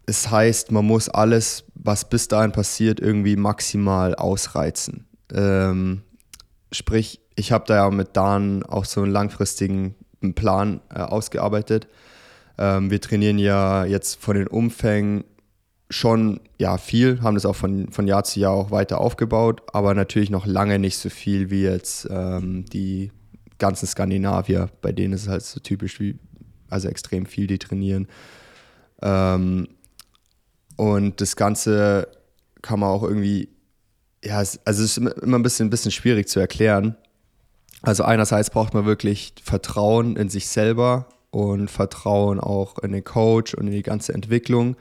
es 0.06 0.30
heißt, 0.32 0.72
man 0.72 0.86
muss 0.86 1.10
alles, 1.10 1.64
was 1.76 2.10
bis 2.10 2.28
dahin 2.28 2.52
passiert, 2.52 3.00
irgendwie 3.00 3.36
maximal 3.36 4.16
ausreizen. 4.16 5.08
Ähm, 5.34 6.02
sprich, 6.72 7.22
ich 7.36 7.52
habe 7.52 7.66
da 7.68 7.76
ja 7.76 7.90
mit 7.90 8.18
Dan 8.18 8.64
auch 8.64 8.86
so 8.86 9.02
einen 9.02 9.12
langfristigen 9.12 9.96
Plan 10.36 10.82
äh, 10.94 11.00
ausgearbeitet. 11.00 11.88
Ähm, 12.58 12.92
wir 12.92 13.00
trainieren 13.00 13.40
ja 13.40 13.86
jetzt 13.86 14.22
von 14.22 14.36
den 14.36 14.48
Umfängen 14.48 15.24
schon 15.92 16.40
ja 16.58 16.78
viel, 16.78 17.22
haben 17.22 17.36
das 17.36 17.46
auch 17.46 17.56
von, 17.56 17.92
von 17.92 18.08
Jahr 18.08 18.24
zu 18.24 18.40
Jahr 18.40 18.54
auch 18.54 18.72
weiter 18.72 19.00
aufgebaut, 19.00 19.62
aber 19.74 19.94
natürlich 19.94 20.30
noch 20.30 20.46
lange 20.46 20.80
nicht 20.80 20.98
so 20.98 21.10
viel 21.10 21.50
wie 21.50 21.64
jetzt 21.64 22.08
ähm, 22.10 22.66
die 22.66 23.12
ganzen 23.60 23.86
Skandinavier, 23.86 24.70
bei 24.82 24.92
denen 24.92 25.14
ist 25.14 25.24
es 25.24 25.28
halt 25.28 25.44
so 25.44 25.60
typisch 25.60 26.00
wie, 26.00 26.18
also 26.70 26.88
extrem 26.88 27.26
viel, 27.26 27.46
die 27.46 27.60
trainieren. 27.60 28.08
Ähm, 29.02 29.68
und 30.78 31.22
das 31.22 31.36
Ganze 31.36 32.08
kann 32.62 32.80
man 32.80 32.90
auch 32.90 33.04
irgendwie, 33.04 33.50
ja, 34.24 34.38
also 34.38 34.60
es 34.66 34.80
ist 34.80 34.98
immer 34.98 35.38
ein 35.38 35.44
bisschen, 35.44 35.68
ein 35.68 35.72
bisschen 35.72 35.92
schwierig 35.92 36.28
zu 36.28 36.40
erklären. 36.40 36.96
Also 37.82 38.04
einerseits 38.04 38.50
braucht 38.50 38.74
man 38.74 38.86
wirklich 38.86 39.34
Vertrauen 39.44 40.16
in 40.16 40.30
sich 40.30 40.48
selber 40.48 41.08
und 41.32 41.70
Vertrauen 41.70 42.40
auch 42.40 42.80
in 42.80 42.94
den 42.94 43.04
Coach 43.04 43.54
und 43.56 43.68
in 43.68 43.74
die 43.74 43.84
ganze 43.84 44.14
Entwicklung 44.14 44.76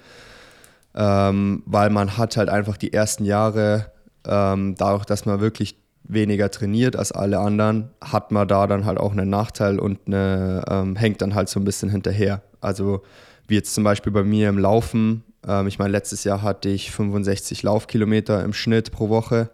ähm, 0.95 1.62
weil 1.66 1.91
man 1.91 2.16
hat 2.16 2.36
halt 2.36 2.49
einfach 2.49 2.76
die 2.76 2.93
ersten 2.93 3.24
Jahre, 3.24 3.93
ähm, 4.26 4.74
dadurch, 4.76 5.05
dass 5.05 5.26
man 5.26 5.41
wirklich 5.41 5.76
weniger 6.03 6.51
trainiert 6.51 6.97
als 6.97 7.12
alle 7.12 7.38
anderen, 7.38 7.91
hat 8.01 8.32
man 8.32 8.49
da 8.49 8.66
dann 8.66 8.84
halt 8.84 8.99
auch 8.99 9.12
einen 9.12 9.30
Nachteil 9.30 9.78
und 9.78 10.01
eine, 10.07 10.64
ähm, 10.68 10.97
hängt 10.97 11.22
dann 11.22 11.34
halt 11.34 11.49
so 11.49 11.61
ein 11.61 11.64
bisschen 11.64 11.88
hinterher. 11.88 12.43
Also 12.61 13.03
wie 13.47 13.55
jetzt 13.55 13.74
zum 13.74 13.84
Beispiel 13.84 14.12
bei 14.12 14.24
mir 14.24 14.49
im 14.49 14.59
Laufen. 14.59 15.24
Ähm, 15.47 15.66
ich 15.66 15.78
meine, 15.78 15.93
letztes 15.93 16.24
Jahr 16.24 16.43
hatte 16.43 16.68
ich 16.68 16.91
65 16.91 17.62
Laufkilometer 17.62 18.45
im 18.45 18.53
Schnitt 18.53 18.93
pro 18.93 19.09
Woche. 19.09 19.51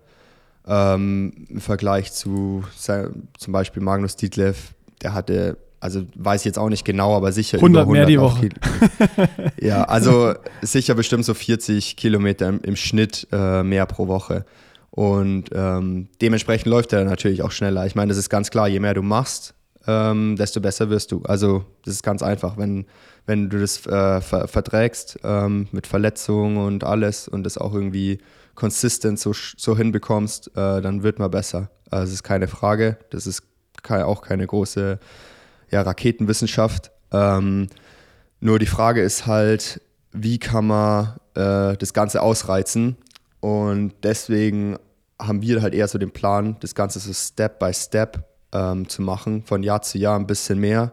Ähm, 0.67 1.47
Im 1.49 1.61
Vergleich 1.61 2.13
zu 2.13 2.65
zum 2.77 3.53
Beispiel 3.53 3.83
Magnus 3.83 4.17
Dietlev, 4.17 4.75
der 5.03 5.15
hatte 5.15 5.59
also 5.81 6.05
weiß 6.15 6.41
ich 6.43 6.47
jetzt 6.47 6.59
auch 6.59 6.69
nicht 6.69 6.85
genau, 6.85 7.17
aber 7.17 7.33
sicher 7.33 7.59
100, 7.59 7.83
100 7.83 7.99
mehr 7.99 8.07
die 8.07 8.21
Woche. 8.21 8.49
ja, 9.61 9.85
also 9.85 10.35
sicher 10.63 10.95
bestimmt 10.95 11.25
so 11.25 11.35
40 11.35 11.97
Kilometer 11.97 12.49
im, 12.49 12.61
im 12.63 12.77
Schnitt 12.77 13.27
äh, 13.33 13.63
mehr 13.63 13.87
pro 13.87 14.09
Woche. 14.09 14.45
Und 14.91 15.51
ähm, 15.53 16.09
dementsprechend 16.23 16.69
läuft 16.69 16.93
er 16.93 17.05
natürlich 17.05 17.43
auch 17.43 17.51
schneller. 17.51 17.85
Ich 17.87 17.95
meine, 17.95 18.09
das 18.09 18.17
ist 18.17 18.31
ganz 18.31 18.51
klar, 18.51 18.67
je 18.67 18.81
mehr 18.81 18.95
du 18.95 19.03
machst, 19.03 19.55
ähm, 19.87 20.37
desto 20.37 20.61
besser 20.61 20.89
wirst 20.89 21.13
du. 21.13 21.23
Also 21.25 21.65
das 21.85 21.95
ist 21.95 22.03
ganz 22.03 22.23
einfach. 22.23 22.57
Wenn, 22.57 22.87
wenn 23.27 23.51
du 23.51 23.61
das 23.61 23.85
äh, 23.87 24.21
ver 24.21 24.49
verträgst 24.49 25.19
ähm, 25.23 25.69
mit 25.71 25.87
Verletzungen 25.87 26.57
und 26.57 26.85
alles 26.85 27.29
und 27.29 27.45
das 27.45 27.59
auch 27.59 27.75
irgendwie 27.75 28.19
konsistent 28.55 29.21
so, 29.21 29.33
so 29.35 29.77
hinbekommst, 29.77 30.49
äh, 30.57 30.81
dann 30.81 31.03
wird 31.03 31.19
man 31.19 31.31
besser. 31.31 31.71
Also 31.91 32.07
das 32.07 32.13
ist 32.13 32.23
keine 32.23 32.49
Frage. 32.49 32.97
Das 33.11 33.27
ist 33.27 33.43
auch 33.89 34.23
keine 34.23 34.47
große 34.47 34.99
ja, 35.71 35.83
Raketenwissenschaft. 35.83 36.91
Ähm, 37.13 37.69
nur 38.41 38.59
die 38.59 38.67
Frage 38.67 39.03
ist 39.03 39.27
halt, 39.27 39.81
wie 40.13 40.39
kann 40.39 40.67
man 40.67 41.17
äh, 41.35 41.77
das 41.77 41.93
Ganze 41.93 42.23
ausreizen? 42.23 42.97
Und 43.41 43.93
deswegen 44.03 44.77
haben 45.21 45.43
wir 45.43 45.63
halt 45.63 45.75
eher 45.75 45.89
so 45.89 45.99
den 45.99 46.11
Plan, 46.11 46.57
das 46.61 46.75
Ganze 46.75 46.99
so 46.99 47.13
Step 47.13 47.59
by 47.59 47.73
Step 47.73 48.25
ähm, 48.53 48.89
zu 48.89 49.03
machen, 49.03 49.43
von 49.45 49.63
Jahr 49.63 49.83
zu 49.83 49.99
Jahr 49.99 50.19
ein 50.19 50.27
bisschen 50.27 50.59
mehr. 50.59 50.93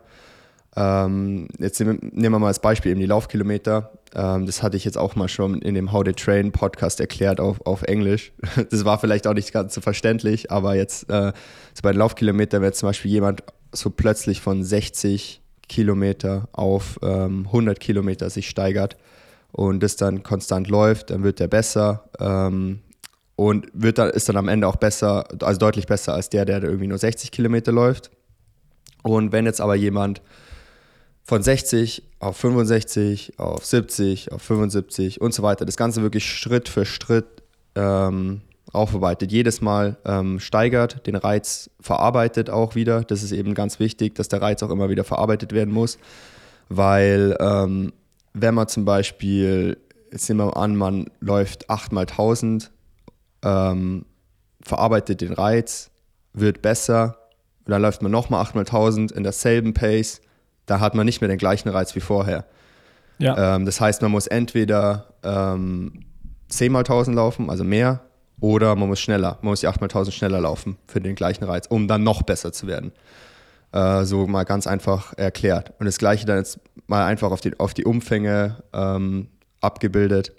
Ähm, 0.76 1.48
jetzt 1.60 1.80
nehmen 1.80 2.12
wir 2.14 2.40
mal 2.40 2.48
als 2.48 2.60
Beispiel 2.60 2.92
eben 2.92 3.00
die 3.00 3.06
Laufkilometer. 3.06 3.92
Ähm, 4.16 4.46
das 4.46 4.64
hatte 4.64 4.78
ich 4.78 4.86
jetzt 4.86 4.98
auch 4.98 5.16
mal 5.16 5.28
schon 5.28 5.62
in 5.62 5.76
dem 5.76 5.92
How 5.92 6.04
They 6.04 6.14
Train 6.14 6.52
Podcast 6.52 7.00
erklärt 7.00 7.40
auf, 7.40 7.66
auf 7.66 7.84
Englisch. 7.84 8.32
Das 8.70 8.86
war 8.86 9.00
vielleicht 9.00 9.28
auch 9.28 9.34
nicht 9.34 9.54
ganz 9.54 9.74
so 9.74 9.82
verständlich, 9.82 10.52
aber 10.52 10.76
jetzt 10.76 11.10
äh, 11.10 11.32
so 11.74 11.82
bei 11.84 11.92
den 11.92 12.00
Laufkilometern, 12.00 12.62
wenn 12.62 12.74
zum 12.74 12.90
Beispiel 12.90 13.12
jemand 13.12 13.44
so 13.74 13.90
plötzlich 13.90 14.42
von 14.42 14.64
60 14.64 15.42
Kilometer 15.68 16.48
auf 16.52 17.00
ähm, 17.02 17.46
100 17.48 17.80
Kilometer 17.80 18.30
sich 18.30 18.50
steigert 18.50 18.98
und 19.52 19.82
das 19.82 19.96
dann 19.96 20.24
konstant 20.24 20.68
läuft, 20.68 21.10
dann 21.10 21.24
wird 21.24 21.40
der 21.40 21.48
besser 21.48 22.10
ähm, 22.20 22.80
und 23.36 23.68
wird 23.74 23.98
dann, 23.98 24.10
ist 24.10 24.30
dann 24.30 24.38
am 24.38 24.48
Ende 24.48 24.68
auch 24.68 24.76
besser, 24.76 25.26
also 25.42 25.60
deutlich 25.60 25.88
besser 25.88 26.14
als 26.14 26.30
der, 26.30 26.46
der 26.46 26.64
irgendwie 26.64 26.88
nur 26.88 26.98
60 26.98 27.32
Kilometer 27.32 27.72
läuft. 27.72 28.12
Und 29.02 29.32
wenn 29.32 29.46
jetzt 29.46 29.62
aber 29.62 29.76
jemand 29.76 30.22
von 31.24 31.42
60 31.42 32.04
auf 32.20 32.38
65, 32.38 33.40
auf 33.40 33.66
70, 33.66 34.32
auf 34.32 34.42
75 34.42 35.22
und 35.22 35.34
so 35.34 35.44
weiter, 35.44 35.66
das 35.66 35.78
Ganze 35.78 36.02
wirklich 36.02 36.26
Schritt 36.26 36.70
für 36.70 36.86
Schritt 36.86 37.44
ähm, 37.76 38.42
aufarbeitet, 38.72 39.32
jedes 39.32 39.62
Mal 39.62 39.98
ähm, 40.06 40.40
steigert, 40.40 41.06
den 41.06 41.16
Reiz 41.16 41.70
verarbeitet 41.80 42.50
auch 42.50 42.76
wieder. 42.76 43.04
Das 43.04 43.22
ist 43.24 43.32
eben 43.32 43.54
ganz 43.54 43.80
wichtig, 43.80 44.16
dass 44.16 44.30
der 44.30 44.42
Reiz 44.42 44.64
auch 44.64 44.70
immer 44.70 44.90
wieder 44.90 45.04
verarbeitet 45.04 45.52
werden 45.52 45.74
muss, 45.74 45.98
weil 46.70 47.36
ähm, 47.40 47.94
wenn 48.34 48.56
man 48.56 48.68
zum 48.68 48.86
Beispiel, 48.86 49.78
jetzt 50.12 50.28
nehmen 50.30 50.48
wir 50.48 50.58
an, 50.58 50.76
man 50.76 51.06
läuft 51.20 51.70
8 51.70 51.92
mal 51.92 52.02
1000, 52.02 52.72
ähm, 53.44 54.06
verarbeitet 54.62 55.22
den 55.22 55.34
Reiz, 55.34 55.92
wird 56.34 56.62
besser, 56.62 57.18
dann 57.66 57.82
läuft 57.82 58.02
man 58.02 58.12
nochmal 58.12 58.42
8 58.42 58.56
mal 58.56 58.62
1000 58.62 59.12
in 59.12 59.24
derselben 59.24 59.74
Pace, 59.74 60.22
da 60.66 60.80
hat 60.80 60.96
man 60.96 61.06
nicht 61.06 61.22
mehr 61.22 61.28
den 61.28 61.38
gleichen 61.38 61.70
Reiz 61.70 61.96
wie 61.96 62.00
vorher. 62.00 62.46
Ja. 63.20 63.56
Ähm, 63.56 63.66
das 63.66 63.80
heißt, 63.80 64.02
man 64.02 64.12
muss 64.12 64.28
entweder 64.28 65.14
ähm, 65.24 66.06
10 66.50 66.72
mal 66.72 66.80
1000 66.80 67.16
laufen, 67.16 67.50
also 67.50 67.64
mehr, 67.64 68.02
oder 68.44 68.76
man 68.76 68.90
muss 68.90 69.00
schneller, 69.00 69.38
man 69.42 69.52
muss 69.52 69.62
die 69.62 69.70
8x1000 69.70 70.12
schneller 70.12 70.42
laufen 70.42 70.76
für 70.86 71.00
den 71.00 71.16
gleichen 71.16 71.46
Reiz, 71.46 71.66
um 71.66 71.88
dann 71.88 72.04
noch 72.04 72.24
besser 72.24 72.52
zu 72.52 72.68
werden. 72.68 72.92
Äh, 73.72 74.04
so 74.04 74.28
mal 74.28 74.44
ganz 74.44 74.68
einfach 74.68 75.14
erklärt. 75.18 75.72
Und 75.80 75.86
das 75.86 75.98
gleiche 75.98 76.26
dann 76.26 76.40
jetzt 76.40 76.60
mal 76.88 77.06
einfach 77.06 77.32
auf 77.32 77.40
die, 77.40 77.58
auf 77.58 77.74
die 77.74 77.86
Umfänge 77.86 78.62
ähm, 78.74 79.30
abgebildet. 79.62 80.34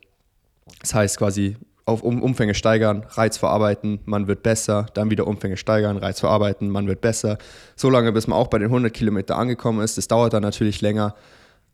Das 0.83 0.93
heißt 0.93 1.17
quasi 1.17 1.57
auf 1.87 2.03
um, 2.03 2.23
Umfänge 2.23 2.53
steigern, 2.53 3.07
Reiz 3.09 3.39
verarbeiten, 3.39 4.01
man 4.05 4.27
wird 4.27 4.43
besser, 4.43 4.85
dann 4.93 5.09
wieder 5.09 5.27
Umfänge 5.27 5.57
steigern, 5.57 5.97
Reiz 5.97 6.21
verarbeiten, 6.21 6.69
man 6.69 6.87
wird 6.87 7.01
besser. 7.01 7.39
So 7.75 7.89
lange, 7.89 8.13
bis 8.13 8.27
man 8.27 8.39
auch 8.39 8.49
bei 8.49 8.59
den 8.59 8.69
100 8.69 8.93
Kilometer 8.93 9.39
angekommen 9.39 9.83
ist. 9.83 9.97
Das 9.97 10.09
dauert 10.09 10.35
dann 10.35 10.43
natürlich 10.43 10.83
länger. 10.83 11.15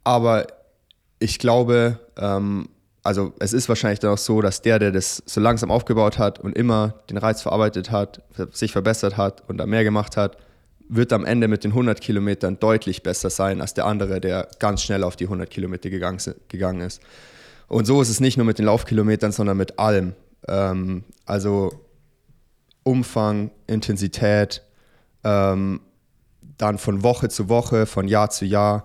Aber 0.04 0.46
ich 1.18 1.40
glaube, 1.40 1.98
ähm, 2.16 2.68
also 3.02 3.32
es 3.38 3.52
ist 3.52 3.68
wahrscheinlich 3.68 3.98
dann 3.98 4.12
auch 4.12 4.18
so, 4.18 4.40
dass 4.40 4.62
der, 4.62 4.78
der 4.78 4.92
das 4.92 5.22
so 5.26 5.40
langsam 5.40 5.70
aufgebaut 5.70 6.18
hat 6.18 6.38
und 6.38 6.56
immer 6.56 6.94
den 7.08 7.16
Reiz 7.16 7.42
verarbeitet 7.42 7.90
hat, 7.90 8.22
sich 8.52 8.72
verbessert 8.72 9.16
hat 9.16 9.48
und 9.48 9.58
da 9.58 9.66
mehr 9.66 9.84
gemacht 9.84 10.16
hat, 10.16 10.36
wird 10.88 11.12
am 11.12 11.24
Ende 11.24 11.48
mit 11.48 11.64
den 11.64 11.70
100 11.70 12.00
Kilometern 12.00 12.58
deutlich 12.58 13.02
besser 13.02 13.30
sein 13.30 13.60
als 13.60 13.74
der 13.74 13.86
andere, 13.86 14.20
der 14.20 14.48
ganz 14.58 14.82
schnell 14.82 15.04
auf 15.04 15.16
die 15.16 15.24
100 15.24 15.48
Kilometer 15.48 15.88
gegangen 15.88 16.80
ist. 16.80 17.00
Und 17.68 17.86
so 17.86 18.02
ist 18.02 18.08
es 18.08 18.18
nicht 18.18 18.36
nur 18.36 18.46
mit 18.46 18.58
den 18.58 18.66
Laufkilometern, 18.66 19.30
sondern 19.30 19.56
mit 19.56 19.78
allem. 19.78 20.14
Ähm, 20.48 21.04
also 21.24 21.72
Umfang, 22.82 23.52
Intensität, 23.68 24.62
ähm, 25.22 25.80
dann 26.58 26.78
von 26.78 27.04
Woche 27.04 27.28
zu 27.28 27.48
Woche, 27.48 27.86
von 27.86 28.08
Jahr 28.08 28.30
zu 28.30 28.44
Jahr 28.44 28.84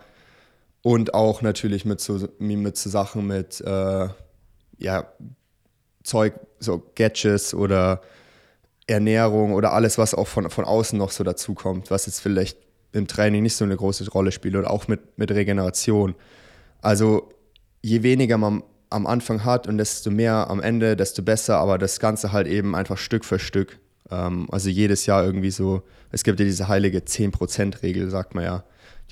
und 0.85 1.15
auch 1.15 1.41
natürlich 1.41 1.83
mit 1.83 1.99
so, 1.99 2.29
mit 2.37 2.77
so 2.77 2.91
Sachen 2.91 3.25
mit 3.25 3.59
äh, 3.59 4.07
ja, 4.77 5.11
Zeug, 6.03 6.35
so 6.59 6.91
Gadgets 6.93 7.55
oder 7.55 8.01
Ernährung 8.85 9.53
oder 9.53 9.73
alles, 9.73 9.97
was 9.97 10.13
auch 10.13 10.27
von, 10.27 10.47
von 10.51 10.63
außen 10.63 10.99
noch 10.99 11.09
so 11.09 11.23
dazukommt, 11.23 11.89
was 11.89 12.05
jetzt 12.05 12.19
vielleicht 12.19 12.59
im 12.91 13.07
Training 13.07 13.41
nicht 13.41 13.55
so 13.55 13.65
eine 13.65 13.75
große 13.75 14.07
Rolle 14.11 14.31
spielt 14.31 14.55
oder 14.55 14.69
auch 14.69 14.87
mit, 14.87 15.17
mit 15.17 15.31
Regeneration. 15.31 16.13
Also 16.83 17.29
je 17.81 18.03
weniger 18.03 18.37
man 18.37 18.61
am 18.91 19.07
Anfang 19.07 19.43
hat 19.43 19.65
und 19.65 19.79
desto 19.79 20.11
mehr 20.11 20.51
am 20.51 20.61
Ende, 20.61 20.95
desto 20.95 21.23
besser, 21.23 21.57
aber 21.57 21.79
das 21.79 21.99
Ganze 21.99 22.31
halt 22.31 22.45
eben 22.45 22.75
einfach 22.75 22.99
Stück 22.99 23.25
für 23.25 23.39
Stück. 23.39 23.79
Ähm, 24.11 24.47
also 24.51 24.69
jedes 24.69 25.07
Jahr 25.07 25.25
irgendwie 25.25 25.49
so, 25.49 25.81
es 26.11 26.23
gibt 26.23 26.39
ja 26.39 26.45
diese 26.45 26.67
heilige 26.67 26.99
10%-Regel, 26.99 28.11
sagt 28.11 28.35
man 28.35 28.43
ja, 28.43 28.63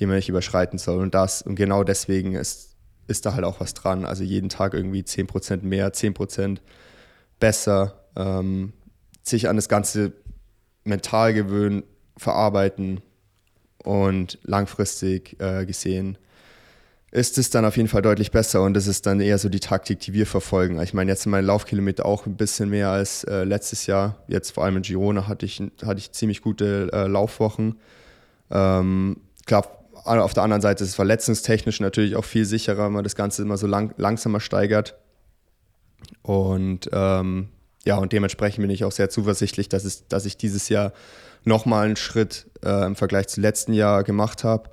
die 0.03 0.07
man 0.07 0.17
nicht 0.17 0.29
überschreiten 0.29 0.77
soll. 0.77 1.01
Und 1.01 1.15
das, 1.15 1.41
und 1.41 1.55
genau 1.55 1.85
deswegen 1.85 2.35
ist, 2.35 2.75
ist 3.07 3.25
da 3.25 3.33
halt 3.33 3.45
auch 3.45 3.61
was 3.61 3.73
dran. 3.73 4.05
Also 4.05 4.23
jeden 4.23 4.49
Tag 4.49 4.73
irgendwie 4.73 5.01
10% 5.01 5.63
mehr, 5.63 5.93
10% 5.93 6.59
besser, 7.39 8.03
ähm, 8.17 8.73
sich 9.23 9.47
an 9.47 9.55
das 9.55 9.69
Ganze 9.69 10.11
mental 10.83 11.33
gewöhnen, 11.33 11.83
verarbeiten 12.17 13.01
und 13.83 14.39
langfristig 14.43 15.39
äh, 15.39 15.65
gesehen 15.65 16.17
ist 17.11 17.37
es 17.37 17.51
dann 17.51 17.63
auf 17.63 17.77
jeden 17.77 17.89
Fall 17.89 18.01
deutlich 18.01 18.31
besser 18.31 18.63
und 18.63 18.73
das 18.73 18.87
ist 18.87 19.05
dann 19.05 19.21
eher 19.21 19.37
so 19.37 19.47
die 19.47 19.59
Taktik, 19.59 19.99
die 19.99 20.13
wir 20.13 20.25
verfolgen. 20.25 20.81
Ich 20.81 20.95
meine, 20.95 21.11
jetzt 21.11 21.21
sind 21.21 21.31
meine 21.31 21.45
Laufkilometer 21.45 22.07
auch 22.07 22.25
ein 22.25 22.37
bisschen 22.37 22.71
mehr 22.71 22.89
als 22.89 23.23
äh, 23.25 23.43
letztes 23.43 23.85
Jahr. 23.85 24.23
Jetzt 24.27 24.49
vor 24.49 24.63
allem 24.63 24.77
in 24.77 24.81
Girona 24.81 25.27
hatte 25.27 25.45
ich, 25.45 25.61
hatte 25.85 25.99
ich 25.99 26.11
ziemlich 26.11 26.41
gute 26.41 26.89
äh, 26.91 27.05
Laufwochen. 27.05 27.75
Ähm, 28.49 29.17
klar, 29.45 29.82
auf 30.03 30.33
der 30.33 30.43
anderen 30.43 30.61
Seite 30.61 30.83
ist 30.83 30.91
es 30.91 30.95
verletzungstechnisch 30.95 31.79
natürlich 31.79 32.15
auch 32.15 32.25
viel 32.25 32.45
sicherer, 32.45 32.85
wenn 32.85 32.93
man 32.93 33.03
das 33.03 33.15
Ganze 33.15 33.41
immer 33.41 33.57
so 33.57 33.67
lang, 33.67 33.93
langsamer 33.97 34.39
steigert. 34.39 34.95
Und 36.21 36.89
ähm, 36.91 37.49
ja, 37.85 37.97
und 37.97 38.13
dementsprechend 38.13 38.61
bin 38.61 38.69
ich 38.69 38.85
auch 38.85 38.91
sehr 38.91 39.09
zuversichtlich, 39.09 39.69
dass, 39.69 39.83
es, 39.83 40.07
dass 40.07 40.25
ich 40.25 40.37
dieses 40.37 40.69
Jahr 40.69 40.93
nochmal 41.43 41.85
einen 41.85 41.95
Schritt 41.95 42.47
äh, 42.63 42.85
im 42.85 42.95
Vergleich 42.95 43.27
zum 43.27 43.43
letzten 43.43 43.73
Jahr 43.73 44.03
gemacht 44.03 44.43
habe. 44.43 44.69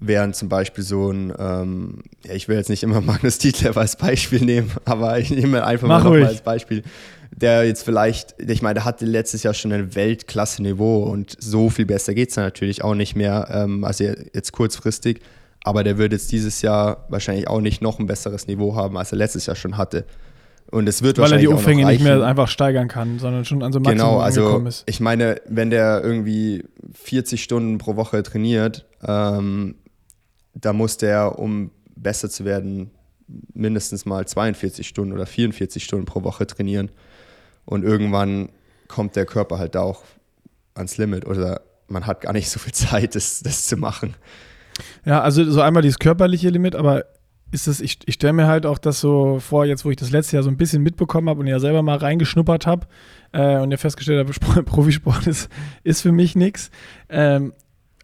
Während 0.00 0.36
zum 0.36 0.48
Beispiel 0.50 0.84
so 0.84 1.10
ein, 1.10 1.32
ähm, 1.38 2.02
ja, 2.24 2.34
ich 2.34 2.48
will 2.48 2.56
jetzt 2.56 2.68
nicht 2.68 2.82
immer 2.82 3.00
Magnus 3.02 3.38
Tietler 3.38 3.76
als 3.76 3.96
Beispiel 3.96 4.40
nehmen, 4.40 4.70
aber 4.84 5.18
ich 5.18 5.30
nehme 5.30 5.64
einfach 5.64 5.88
Mach 5.88 6.04
mal 6.04 6.24
als 6.24 6.42
Beispiel, 6.42 6.82
der 7.36 7.64
jetzt 7.64 7.82
vielleicht, 7.82 8.36
ich 8.40 8.62
meine, 8.62 8.74
der 8.74 8.84
hatte 8.84 9.06
letztes 9.06 9.42
Jahr 9.42 9.54
schon 9.54 9.72
ein 9.72 9.94
Weltklasse-Niveau 9.94 11.02
und 11.02 11.36
so 11.38 11.68
viel 11.68 11.86
besser 11.86 12.14
geht 12.14 12.30
es 12.30 12.36
natürlich 12.36 12.84
auch 12.84 12.94
nicht 12.94 13.16
mehr, 13.16 13.48
ähm, 13.50 13.84
also 13.84 14.04
jetzt 14.04 14.52
kurzfristig, 14.52 15.20
aber 15.64 15.82
der 15.82 15.98
wird 15.98 16.12
jetzt 16.12 16.30
dieses 16.30 16.62
Jahr 16.62 17.06
wahrscheinlich 17.08 17.48
auch 17.48 17.60
nicht 17.60 17.82
noch 17.82 17.98
ein 17.98 18.06
besseres 18.06 18.46
Niveau 18.46 18.76
haben, 18.76 18.96
als 18.96 19.12
er 19.12 19.18
letztes 19.18 19.46
Jahr 19.46 19.56
schon 19.56 19.76
hatte. 19.76 20.04
Und 20.70 20.88
es 20.88 21.02
wird 21.02 21.18
Weil 21.18 21.24
wahrscheinlich 21.24 21.46
er 21.46 21.50
die 21.50 21.54
Umfänge 21.54 21.86
nicht 21.86 22.02
mehr 22.02 22.22
einfach 22.22 22.48
steigern 22.48 22.88
kann, 22.88 23.18
sondern 23.18 23.44
schon 23.44 23.62
an 23.62 23.72
so 23.72 23.80
Maximum 23.80 23.96
genau, 23.96 24.20
also 24.20 24.58
ist. 24.66 24.84
Ich 24.86 25.00
meine, 25.00 25.40
wenn 25.46 25.70
der 25.70 26.02
irgendwie 26.02 26.64
40 26.94 27.42
Stunden 27.42 27.78
pro 27.78 27.96
Woche 27.96 28.22
trainiert, 28.22 28.86
ähm, 29.06 29.74
da 30.54 30.72
muss 30.72 30.96
der, 30.96 31.38
um 31.38 31.70
besser 31.96 32.30
zu 32.30 32.44
werden, 32.44 32.90
mindestens 33.52 34.04
mal 34.04 34.26
42 34.26 34.86
Stunden 34.86 35.12
oder 35.12 35.26
44 35.26 35.82
Stunden 35.82 36.06
pro 36.06 36.22
Woche 36.22 36.46
trainieren. 36.46 36.90
Und 37.64 37.84
irgendwann 37.84 38.50
kommt 38.88 39.16
der 39.16 39.26
Körper 39.26 39.58
halt 39.58 39.74
da 39.74 39.80
auch 39.80 40.02
ans 40.74 40.98
Limit 40.98 41.26
oder 41.26 41.62
man 41.88 42.06
hat 42.06 42.22
gar 42.22 42.32
nicht 42.32 42.50
so 42.50 42.58
viel 42.58 42.72
Zeit, 42.72 43.14
das, 43.14 43.42
das 43.42 43.66
zu 43.66 43.76
machen. 43.76 44.14
Ja, 45.04 45.20
also 45.20 45.48
so 45.50 45.60
einmal 45.60 45.82
dieses 45.82 45.98
körperliche 45.98 46.50
Limit, 46.50 46.74
aber 46.74 47.04
ist 47.52 47.68
das, 47.68 47.80
ich, 47.80 47.98
ich 48.06 48.14
stelle 48.14 48.32
mir 48.32 48.46
halt 48.48 48.66
auch 48.66 48.78
das 48.78 49.00
so 49.00 49.38
vor, 49.38 49.64
jetzt 49.64 49.84
wo 49.84 49.90
ich 49.90 49.96
das 49.96 50.10
letzte 50.10 50.36
Jahr 50.36 50.42
so 50.42 50.50
ein 50.50 50.56
bisschen 50.56 50.82
mitbekommen 50.82 51.28
habe 51.28 51.40
und 51.40 51.46
ja 51.46 51.60
selber 51.60 51.82
mal 51.82 51.96
reingeschnuppert 51.96 52.66
habe 52.66 52.86
äh, 53.32 53.58
und 53.58 53.70
ja 53.70 53.76
festgestellt 53.76 54.28
habe, 54.28 54.62
Profisport 54.64 55.26
ist, 55.28 55.48
ist 55.84 56.02
für 56.02 56.10
mich 56.10 56.34
nichts. 56.34 56.70
Ähm, 57.08 57.52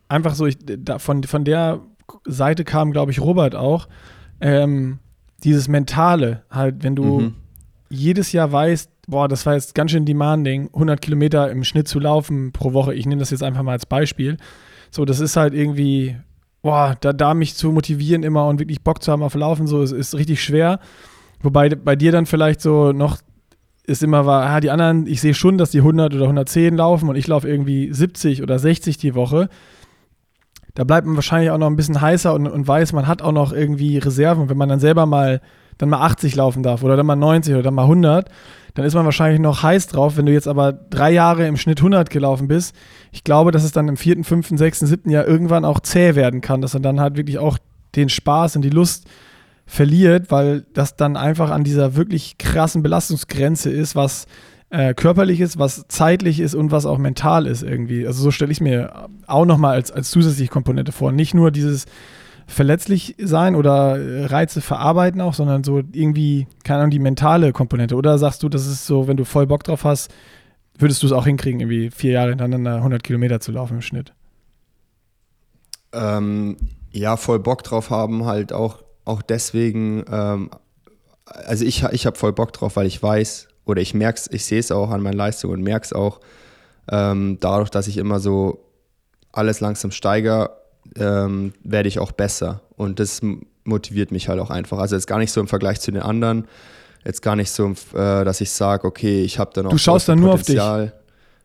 einfach 0.08 0.34
so, 0.34 0.46
ich, 0.46 0.56
da, 0.60 1.00
von, 1.00 1.24
von 1.24 1.44
der 1.44 1.80
Seite 2.24 2.64
kam, 2.64 2.92
glaube 2.92 3.10
ich, 3.10 3.20
Robert 3.20 3.56
auch, 3.56 3.88
ähm, 4.40 5.00
dieses 5.42 5.68
Mentale, 5.68 6.44
halt, 6.50 6.84
wenn 6.84 6.94
du 6.94 7.20
mhm. 7.20 7.34
jedes 7.88 8.32
Jahr 8.32 8.52
weißt, 8.52 8.90
boah, 9.10 9.28
das 9.28 9.44
war 9.46 9.54
jetzt 9.54 9.74
ganz 9.74 9.90
schön 9.90 10.04
demanding, 10.04 10.68
100 10.72 11.00
Kilometer 11.00 11.50
im 11.50 11.64
Schnitt 11.64 11.88
zu 11.88 11.98
laufen 11.98 12.52
pro 12.52 12.72
Woche, 12.72 12.94
ich 12.94 13.06
nehme 13.06 13.20
das 13.20 13.30
jetzt 13.30 13.42
einfach 13.42 13.62
mal 13.62 13.72
als 13.72 13.86
Beispiel, 13.86 14.36
so, 14.90 15.04
das 15.04 15.20
ist 15.20 15.36
halt 15.36 15.54
irgendwie, 15.54 16.16
boah, 16.62 16.96
da, 17.00 17.12
da 17.12 17.34
mich 17.34 17.54
zu 17.54 17.72
motivieren 17.72 18.22
immer 18.22 18.46
und 18.48 18.58
wirklich 18.60 18.82
Bock 18.82 19.02
zu 19.02 19.12
haben 19.12 19.22
auf 19.22 19.34
Laufen, 19.34 19.66
so, 19.66 19.82
ist, 19.82 19.92
ist 19.92 20.14
richtig 20.14 20.42
schwer, 20.42 20.80
wobei 21.42 21.68
bei 21.70 21.96
dir 21.96 22.12
dann 22.12 22.26
vielleicht 22.26 22.60
so 22.60 22.92
noch 22.92 23.18
ist 23.90 24.04
immer 24.04 24.24
war, 24.24 24.44
ja, 24.44 24.60
die 24.60 24.70
anderen, 24.70 25.06
ich 25.06 25.20
sehe 25.20 25.34
schon, 25.34 25.58
dass 25.58 25.72
die 25.72 25.78
100 25.78 26.14
oder 26.14 26.24
110 26.24 26.76
laufen 26.76 27.08
und 27.08 27.16
ich 27.16 27.26
laufe 27.26 27.48
irgendwie 27.48 27.92
70 27.92 28.42
oder 28.42 28.58
60 28.58 28.98
die 28.98 29.16
Woche. 29.16 29.48
Da 30.74 30.84
bleibt 30.84 31.06
man 31.06 31.16
wahrscheinlich 31.16 31.50
auch 31.50 31.58
noch 31.58 31.66
ein 31.66 31.74
bisschen 31.74 32.00
heißer 32.00 32.32
und, 32.32 32.46
und 32.46 32.68
weiß, 32.68 32.92
man 32.92 33.08
hat 33.08 33.20
auch 33.20 33.32
noch 33.32 33.52
irgendwie 33.52 33.98
Reserven. 33.98 34.42
Und 34.42 34.48
wenn 34.48 34.56
man 34.56 34.68
dann 34.68 34.78
selber 34.78 35.06
mal 35.06 35.40
dann 35.80 35.88
mal 35.88 36.00
80 36.00 36.36
laufen 36.36 36.62
darf 36.62 36.82
oder 36.82 36.96
dann 36.96 37.06
mal 37.06 37.16
90 37.16 37.54
oder 37.54 37.62
dann 37.62 37.74
mal 37.74 37.82
100, 37.82 38.28
dann 38.74 38.84
ist 38.84 38.94
man 38.94 39.04
wahrscheinlich 39.04 39.40
noch 39.40 39.62
heiß 39.62 39.86
drauf. 39.88 40.16
Wenn 40.16 40.26
du 40.26 40.32
jetzt 40.32 40.46
aber 40.46 40.72
drei 40.72 41.10
Jahre 41.10 41.46
im 41.46 41.56
Schnitt 41.56 41.78
100 41.78 42.10
gelaufen 42.10 42.48
bist, 42.48 42.74
ich 43.12 43.24
glaube, 43.24 43.50
dass 43.50 43.64
es 43.64 43.72
dann 43.72 43.88
im 43.88 43.96
vierten, 43.96 44.24
fünften, 44.24 44.58
sechsten, 44.58 44.86
siebten 44.86 45.10
Jahr 45.10 45.26
irgendwann 45.26 45.64
auch 45.64 45.80
zäh 45.80 46.14
werden 46.14 46.40
kann, 46.40 46.60
dass 46.60 46.74
er 46.74 46.80
dann 46.80 47.00
halt 47.00 47.16
wirklich 47.16 47.38
auch 47.38 47.58
den 47.96 48.08
Spaß 48.08 48.56
und 48.56 48.62
die 48.62 48.70
Lust 48.70 49.06
verliert, 49.66 50.30
weil 50.30 50.66
das 50.74 50.96
dann 50.96 51.16
einfach 51.16 51.50
an 51.50 51.64
dieser 51.64 51.96
wirklich 51.96 52.38
krassen 52.38 52.82
Belastungsgrenze 52.82 53.70
ist, 53.70 53.96
was 53.96 54.26
äh, 54.68 54.94
körperlich 54.94 55.40
ist, 55.40 55.58
was 55.58 55.86
zeitlich 55.88 56.40
ist 56.40 56.54
und 56.54 56.70
was 56.70 56.86
auch 56.86 56.98
mental 56.98 57.46
ist 57.46 57.62
irgendwie. 57.62 58.06
Also 58.06 58.22
so 58.22 58.30
stelle 58.30 58.52
ich 58.52 58.60
mir 58.60 59.08
auch 59.26 59.46
nochmal 59.46 59.74
als, 59.74 59.90
als 59.90 60.10
zusätzliche 60.10 60.50
Komponente 60.50 60.92
vor. 60.92 61.10
Nicht 61.10 61.34
nur 61.34 61.50
dieses 61.50 61.86
verletzlich 62.50 63.14
sein 63.18 63.54
oder 63.54 64.30
Reize 64.30 64.60
verarbeiten 64.60 65.20
auch, 65.20 65.34
sondern 65.34 65.64
so 65.64 65.78
irgendwie, 65.92 66.46
keine 66.64 66.80
Ahnung, 66.80 66.90
die 66.90 66.98
mentale 66.98 67.52
Komponente. 67.52 67.94
Oder 67.96 68.18
sagst 68.18 68.42
du, 68.42 68.48
das 68.48 68.66
ist 68.66 68.86
so, 68.86 69.08
wenn 69.08 69.16
du 69.16 69.24
voll 69.24 69.46
Bock 69.46 69.64
drauf 69.64 69.84
hast, 69.84 70.12
würdest 70.78 71.02
du 71.02 71.06
es 71.06 71.12
auch 71.12 71.26
hinkriegen, 71.26 71.60
irgendwie 71.60 71.90
vier 71.90 72.12
Jahre 72.12 72.30
hintereinander 72.30 72.76
100 72.76 73.02
Kilometer 73.02 73.40
zu 73.40 73.52
laufen 73.52 73.74
im 73.74 73.82
Schnitt? 73.82 74.12
Ähm, 75.92 76.56
ja, 76.90 77.16
voll 77.16 77.38
Bock 77.38 77.62
drauf 77.62 77.90
haben, 77.90 78.24
halt 78.24 78.52
auch, 78.52 78.82
auch 79.04 79.22
deswegen, 79.22 80.04
ähm, 80.10 80.50
also 81.24 81.64
ich, 81.64 81.84
ich 81.84 82.06
habe 82.06 82.16
voll 82.16 82.32
Bock 82.32 82.52
drauf, 82.52 82.76
weil 82.76 82.86
ich 82.86 83.02
weiß, 83.02 83.48
oder 83.64 83.80
ich 83.80 83.94
merke 83.94 84.18
es, 84.18 84.30
ich 84.30 84.44
sehe 84.44 84.60
es 84.60 84.72
auch 84.72 84.90
an 84.90 85.02
meinen 85.02 85.16
Leistungen 85.16 85.54
und 85.54 85.62
merke 85.62 85.84
es 85.84 85.92
auch 85.92 86.20
ähm, 86.90 87.38
dadurch, 87.40 87.70
dass 87.70 87.86
ich 87.86 87.96
immer 87.96 88.18
so 88.18 88.64
alles 89.32 89.60
langsam 89.60 89.90
steigere, 89.92 90.59
ähm, 90.96 91.52
werde 91.62 91.88
ich 91.88 91.98
auch 91.98 92.12
besser. 92.12 92.62
Und 92.76 93.00
das 93.00 93.20
motiviert 93.64 94.10
mich 94.10 94.28
halt 94.28 94.40
auch 94.40 94.50
einfach. 94.50 94.78
Also 94.78 94.96
jetzt 94.96 95.06
gar 95.06 95.18
nicht 95.18 95.32
so 95.32 95.40
im 95.40 95.48
Vergleich 95.48 95.80
zu 95.80 95.90
den 95.90 96.02
anderen, 96.02 96.46
jetzt 97.04 97.22
gar 97.22 97.36
nicht 97.36 97.50
so, 97.50 97.70
äh, 97.94 98.24
dass 98.24 98.40
ich 98.40 98.50
sage, 98.50 98.86
okay, 98.86 99.22
ich 99.22 99.38
habe 99.38 99.50
dann 99.54 99.66
auch. 99.66 99.70
Du 99.70 99.78
schaust 99.78 100.08
dann 100.08 100.20
nur 100.20 100.34
auf 100.34 100.42
dich. 100.42 100.60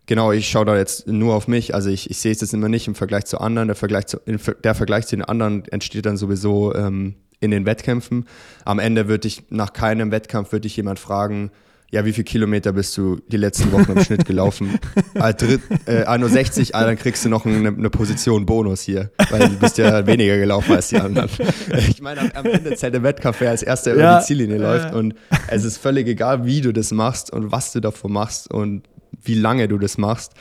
Genau, 0.07 0.31
ich 0.31 0.47
schaue 0.47 0.65
da 0.65 0.77
jetzt 0.77 1.07
nur 1.07 1.33
auf 1.33 1.47
mich. 1.47 1.73
Also 1.73 1.89
ich, 1.89 2.11
ich 2.11 2.19
sehe 2.19 2.31
es 2.31 2.39
jetzt 2.39 2.53
immer 2.53 2.69
nicht 2.69 2.87
im 2.87 2.93
Vergleich 2.93 3.25
zu 3.25 3.39
anderen. 3.39 3.67
Der 3.67 3.75
Vergleich 3.75 4.05
zu, 4.05 4.19
der 4.63 4.75
Vergleich 4.75 5.07
zu 5.07 5.15
den 5.15 5.25
anderen 5.25 5.65
entsteht 5.65 6.05
dann 6.05 6.15
sowieso 6.15 6.75
ähm, 6.75 7.15
in 7.39 7.49
den 7.49 7.65
Wettkämpfen. 7.65 8.27
Am 8.65 8.77
Ende 8.77 9.07
würde 9.07 9.27
ich 9.27 9.43
nach 9.49 9.73
keinem 9.73 10.11
Wettkampf 10.11 10.51
würde 10.51 10.67
ich 10.67 10.77
jemand 10.77 10.99
fragen, 10.99 11.51
ja, 11.91 12.03
wie 12.03 12.13
viele 12.13 12.25
Kilometer 12.25 12.73
bist 12.73 12.97
du 12.97 13.19
die 13.27 13.37
letzten 13.37 13.71
Wochen 13.71 13.91
im 13.91 14.03
Schnitt 14.03 14.25
gelaufen? 14.25 14.79
ah, 15.15 15.31
dritt, 15.33 15.61
äh, 15.85 16.03
61, 16.03 16.75
ah, 16.75 16.83
dann 16.83 16.97
kriegst 16.97 17.23
du 17.23 17.29
noch 17.29 17.45
eine, 17.45 17.69
eine, 17.69 17.89
Position 17.89 18.45
Bonus 18.45 18.81
hier, 18.81 19.11
weil 19.29 19.49
du 19.49 19.59
bist 19.59 19.77
ja 19.77 20.05
weniger 20.07 20.37
gelaufen 20.37 20.73
als 20.73 20.89
die 20.89 20.97
anderen. 20.97 21.29
Ich 21.87 22.01
meine, 22.01 22.35
am, 22.35 22.45
Ende 22.45 22.75
zählt 22.75 22.93
der 22.93 23.03
Wettkampf, 23.03 23.39
wer 23.39 23.51
als 23.51 23.63
erster 23.63 23.91
ja, 23.91 23.95
über 23.95 24.19
die 24.19 24.25
Ziellinie 24.25 24.57
ja, 24.57 24.61
läuft 24.61 24.93
und 24.93 25.15
es 25.47 25.63
ist 25.63 25.77
völlig 25.77 26.07
egal, 26.07 26.45
wie 26.45 26.61
du 26.61 26.73
das 26.73 26.91
machst 26.91 27.31
und 27.31 27.51
was 27.51 27.71
du 27.71 27.79
davor 27.79 28.09
machst 28.09 28.51
und 28.51 28.83
wie 29.21 29.35
lange 29.35 29.67
du 29.67 29.77
das 29.77 29.97
machst. 29.97 30.33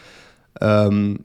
Ähm, 0.61 1.21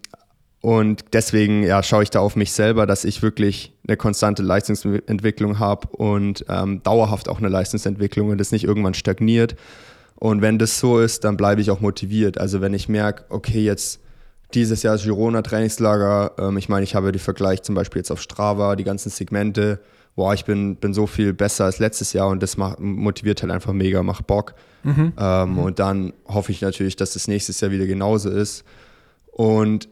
und 0.61 1.05
deswegen 1.13 1.63
ja, 1.63 1.81
schaue 1.83 2.03
ich 2.03 2.09
da 2.09 2.19
auf 2.19 2.35
mich 2.35 2.51
selber, 2.51 2.85
dass 2.85 3.05
ich 3.05 3.21
wirklich 3.21 3.73
eine 3.87 3.95
konstante 3.95 4.43
Leistungsentwicklung 4.43 5.57
habe 5.57 5.87
und 5.87 6.45
ähm, 6.49 6.83
dauerhaft 6.83 7.29
auch 7.29 7.39
eine 7.39 7.47
Leistungsentwicklung 7.47 8.29
und 8.29 8.37
das 8.39 8.51
nicht 8.51 8.65
irgendwann 8.65 8.93
stagniert, 8.93 9.55
und 10.19 10.41
wenn 10.41 10.59
das 10.59 10.79
so 10.79 10.99
ist, 10.99 11.23
dann 11.23 11.37
bleibe 11.37 11.61
ich 11.61 11.71
auch 11.71 11.79
motiviert. 11.79 12.37
Also 12.37 12.59
wenn 12.59 12.73
ich 12.73 12.89
merke, 12.89 13.23
okay, 13.29 13.63
jetzt 13.63 14.01
dieses 14.53 14.83
Jahr 14.83 14.97
Girona 14.97 15.41
Trainingslager, 15.41 16.33
ähm, 16.37 16.57
ich 16.57 16.67
meine, 16.67 16.83
ich 16.83 16.93
habe 16.93 17.13
die 17.13 17.19
Vergleich 17.19 17.61
zum 17.61 17.73
Beispiel 17.73 18.01
jetzt 18.01 18.11
auf 18.11 18.21
Strava, 18.21 18.75
die 18.75 18.83
ganzen 18.83 19.09
Segmente, 19.09 19.79
boah, 20.15 20.33
ich 20.33 20.43
bin, 20.43 20.75
bin 20.75 20.93
so 20.93 21.07
viel 21.07 21.31
besser 21.31 21.65
als 21.65 21.79
letztes 21.79 22.11
Jahr 22.11 22.27
und 22.27 22.43
das 22.43 22.57
macht, 22.57 22.81
motiviert 22.81 23.41
halt 23.41 23.51
einfach 23.51 23.71
mega, 23.71 24.03
macht 24.03 24.27
Bock. 24.27 24.55
Mhm. 24.83 25.13
Ähm, 25.17 25.51
mhm. 25.51 25.59
Und 25.59 25.79
dann 25.79 26.13
hoffe 26.27 26.51
ich 26.51 26.59
natürlich, 26.59 26.97
dass 26.97 27.13
das 27.13 27.29
nächstes 27.29 27.61
Jahr 27.61 27.71
wieder 27.71 27.85
genauso 27.85 28.29
ist. 28.29 28.65
Und 29.31 29.87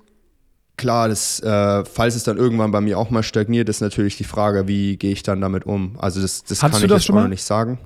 klar, 0.76 1.08
das, 1.08 1.40
äh, 1.40 1.86
falls 1.86 2.16
es 2.16 2.26
dann 2.26 2.36
irgendwann 2.36 2.72
bei 2.72 2.82
mir 2.82 3.00
auch 3.00 3.12
mal 3.12 3.24
stagniert, 3.24 3.70
ist 3.70 3.80
natürlich 3.80 4.18
die 4.18 4.26
Frage, 4.26 4.68
wie 4.68 4.98
gehe 4.98 5.14
ich 5.14 5.24
dann 5.24 5.40
damit 5.40 5.66
um. 5.66 5.98
Also 6.00 6.22
das, 6.22 6.44
das 6.44 6.60
kann 6.60 6.74
ich 6.74 6.82
jetzt 6.82 7.10
auch 7.10 7.16
noch 7.16 7.30
nicht 7.30 7.44
sagen. 7.44 7.80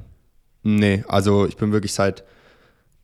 Nee, 0.64 1.04
also 1.08 1.46
ich 1.46 1.58
bin 1.58 1.72
wirklich 1.72 1.94
seit, 1.94 2.24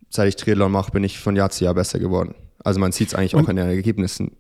seit 0.09 0.27
ich 0.27 0.35
Triathlon 0.35 0.71
mache, 0.71 0.91
bin 0.91 1.03
ich 1.03 1.19
von 1.19 1.35
Jahr 1.35 1.49
zu 1.49 1.65
Jahr 1.65 1.73
besser 1.73 1.99
geworden. 1.99 2.35
Also 2.63 2.79
man 2.79 2.91
sieht 2.91 3.09
es 3.09 3.15
eigentlich 3.15 3.35
und, 3.35 3.45
auch 3.45 3.49
in 3.49 3.55
den 3.55 3.67
Ergebnissen. 3.67 4.31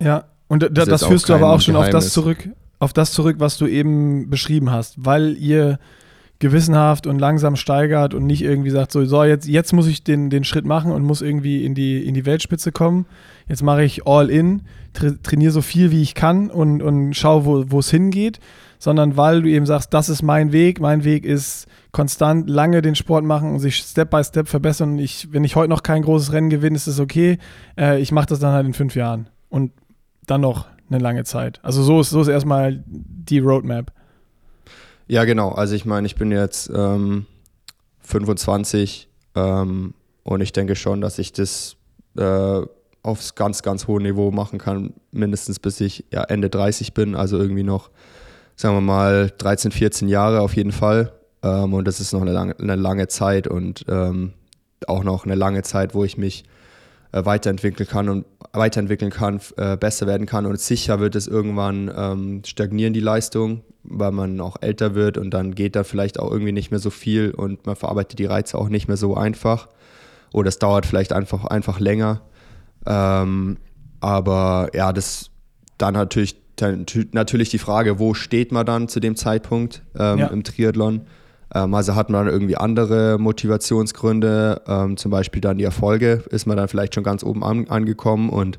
Ja, 0.00 0.24
und 0.48 0.62
da, 0.62 0.68
das, 0.68 0.88
das 0.88 1.04
führst 1.04 1.28
du 1.28 1.34
aber 1.34 1.50
auch 1.50 1.60
schon 1.60 1.74
Geheimnis. 1.74 1.94
auf 1.94 2.02
das 2.02 2.12
zurück, 2.12 2.48
auf 2.78 2.92
das 2.92 3.12
zurück, 3.12 3.36
was 3.38 3.58
du 3.58 3.66
eben 3.66 4.28
beschrieben 4.30 4.70
hast, 4.70 4.94
weil 5.04 5.36
ihr 5.38 5.78
gewissenhaft 6.38 7.06
und 7.06 7.18
langsam 7.18 7.56
steigert 7.56 8.12
und 8.12 8.26
nicht 8.26 8.42
irgendwie 8.42 8.70
sagt, 8.70 8.92
so, 8.92 9.04
so 9.06 9.24
jetzt, 9.24 9.48
jetzt 9.48 9.72
muss 9.72 9.86
ich 9.86 10.04
den, 10.04 10.28
den 10.28 10.44
Schritt 10.44 10.66
machen 10.66 10.92
und 10.92 11.02
muss 11.02 11.22
irgendwie 11.22 11.64
in 11.64 11.74
die, 11.74 12.06
in 12.06 12.12
die 12.12 12.26
Weltspitze 12.26 12.72
kommen. 12.72 13.06
Jetzt 13.48 13.62
mache 13.62 13.84
ich 13.84 14.06
all 14.06 14.28
in, 14.28 14.62
tra 14.92 15.12
trainiere 15.22 15.52
so 15.52 15.62
viel 15.62 15.90
wie 15.90 16.02
ich 16.02 16.14
kann 16.14 16.50
und, 16.50 16.82
und 16.82 17.14
schaue, 17.14 17.70
wo 17.70 17.78
es 17.78 17.90
hingeht, 17.90 18.38
sondern 18.78 19.16
weil 19.16 19.42
du 19.42 19.48
eben 19.48 19.66
sagst, 19.66 19.92
das 19.94 20.08
ist 20.08 20.22
mein 20.22 20.52
Weg, 20.52 20.80
mein 20.80 21.04
Weg 21.04 21.24
ist 21.24 21.66
konstant 21.92 22.48
lange 22.48 22.82
den 22.82 22.94
Sport 22.94 23.24
machen 23.24 23.52
und 23.52 23.60
sich 23.60 23.76
Step 23.76 24.10
by 24.10 24.22
Step 24.22 24.48
verbessern. 24.48 24.98
Ich, 24.98 25.32
wenn 25.32 25.44
ich 25.44 25.56
heute 25.56 25.70
noch 25.70 25.82
kein 25.82 26.02
großes 26.02 26.32
Rennen 26.32 26.50
gewinne, 26.50 26.76
ist 26.76 26.86
es 26.86 27.00
okay. 27.00 27.38
Äh, 27.78 28.00
ich 28.00 28.12
mache 28.12 28.26
das 28.26 28.38
dann 28.38 28.52
halt 28.52 28.66
in 28.66 28.74
fünf 28.74 28.94
Jahren 28.94 29.28
und 29.48 29.72
dann 30.26 30.40
noch 30.40 30.66
eine 30.90 30.98
lange 30.98 31.24
Zeit. 31.24 31.60
Also 31.62 31.82
so 31.82 32.00
ist, 32.00 32.10
so 32.10 32.20
ist 32.20 32.28
erstmal 32.28 32.82
die 32.86 33.38
Roadmap. 33.38 33.92
Ja, 35.08 35.24
genau. 35.24 35.50
Also 35.50 35.74
ich 35.74 35.84
meine, 35.84 36.06
ich 36.06 36.16
bin 36.16 36.30
jetzt 36.30 36.70
ähm, 36.74 37.26
25 38.00 39.08
ähm, 39.34 39.94
und 40.22 40.40
ich 40.40 40.52
denke 40.52 40.74
schon, 40.74 41.00
dass 41.00 41.18
ich 41.18 41.32
das 41.32 41.76
äh, 42.16 42.62
aufs 43.02 43.36
ganz, 43.36 43.62
ganz 43.62 43.86
hohe 43.86 44.02
Niveau 44.02 44.32
machen 44.32 44.58
kann, 44.58 44.94
mindestens 45.12 45.60
bis 45.60 45.80
ich 45.80 46.04
ja, 46.10 46.24
Ende 46.24 46.50
30 46.50 46.92
bin, 46.92 47.14
also 47.14 47.38
irgendwie 47.38 47.62
noch, 47.62 47.90
sagen 48.56 48.74
wir 48.74 48.80
mal, 48.80 49.32
13, 49.38 49.70
14 49.70 50.08
Jahre 50.08 50.40
auf 50.40 50.56
jeden 50.56 50.72
Fall. 50.72 51.12
Ähm, 51.42 51.74
und 51.74 51.86
das 51.86 52.00
ist 52.00 52.12
noch 52.12 52.22
eine 52.22 52.32
lange, 52.32 52.58
eine 52.58 52.76
lange 52.76 53.08
Zeit 53.08 53.46
und 53.46 53.84
ähm, 53.88 54.32
auch 54.86 55.04
noch 55.04 55.24
eine 55.24 55.34
lange 55.34 55.62
Zeit, 55.62 55.94
wo 55.94 56.04
ich 56.04 56.18
mich 56.18 56.44
äh, 57.12 57.24
weiterentwickeln 57.24 57.88
kann 57.88 58.08
und 58.08 58.26
weiterentwickeln 58.52 59.10
kann, 59.10 59.40
äh, 59.56 59.76
besser 59.76 60.06
werden 60.06 60.26
kann. 60.26 60.46
Und 60.46 60.58
sicher 60.58 60.98
wird 61.00 61.14
es 61.14 61.26
irgendwann 61.26 61.90
ähm, 61.94 62.42
stagnieren, 62.44 62.92
die 62.92 63.00
Leistung, 63.00 63.62
weil 63.82 64.12
man 64.12 64.40
auch 64.40 64.56
älter 64.60 64.94
wird 64.94 65.18
und 65.18 65.30
dann 65.30 65.54
geht 65.54 65.76
da 65.76 65.84
vielleicht 65.84 66.18
auch 66.18 66.30
irgendwie 66.30 66.52
nicht 66.52 66.70
mehr 66.70 66.80
so 66.80 66.90
viel 66.90 67.30
und 67.30 67.66
man 67.66 67.76
verarbeitet 67.76 68.18
die 68.18 68.24
Reize 68.24 68.58
auch 68.58 68.68
nicht 68.68 68.88
mehr 68.88 68.96
so 68.96 69.14
einfach. 69.14 69.68
Oder 70.32 70.48
es 70.48 70.58
dauert 70.58 70.86
vielleicht 70.86 71.12
einfach, 71.12 71.44
einfach 71.44 71.78
länger. 71.78 72.22
Ähm, 72.84 73.58
aber 74.00 74.70
ja, 74.74 74.92
das 74.92 75.30
dann 75.78 75.94
natürlich, 75.94 76.36
dann, 76.56 76.86
natürlich 77.12 77.50
die 77.50 77.58
Frage, 77.58 77.98
wo 77.98 78.14
steht 78.14 78.52
man 78.52 78.66
dann 78.66 78.88
zu 78.88 79.00
dem 79.00 79.16
Zeitpunkt 79.16 79.82
ähm, 79.98 80.18
ja. 80.18 80.26
im 80.28 80.42
Triathlon? 80.42 81.02
Ähm, 81.54 81.74
also 81.74 81.94
hat 81.94 82.10
man 82.10 82.26
dann 82.26 82.34
irgendwie 82.34 82.56
andere 82.56 83.18
Motivationsgründe, 83.18 84.62
ähm, 84.66 84.96
zum 84.96 85.10
Beispiel 85.10 85.40
dann 85.40 85.58
die 85.58 85.64
Erfolge, 85.64 86.24
ist 86.30 86.46
man 86.46 86.56
dann 86.56 86.68
vielleicht 86.68 86.94
schon 86.94 87.04
ganz 87.04 87.22
oben 87.22 87.44
an, 87.44 87.68
angekommen 87.68 88.30
und 88.30 88.58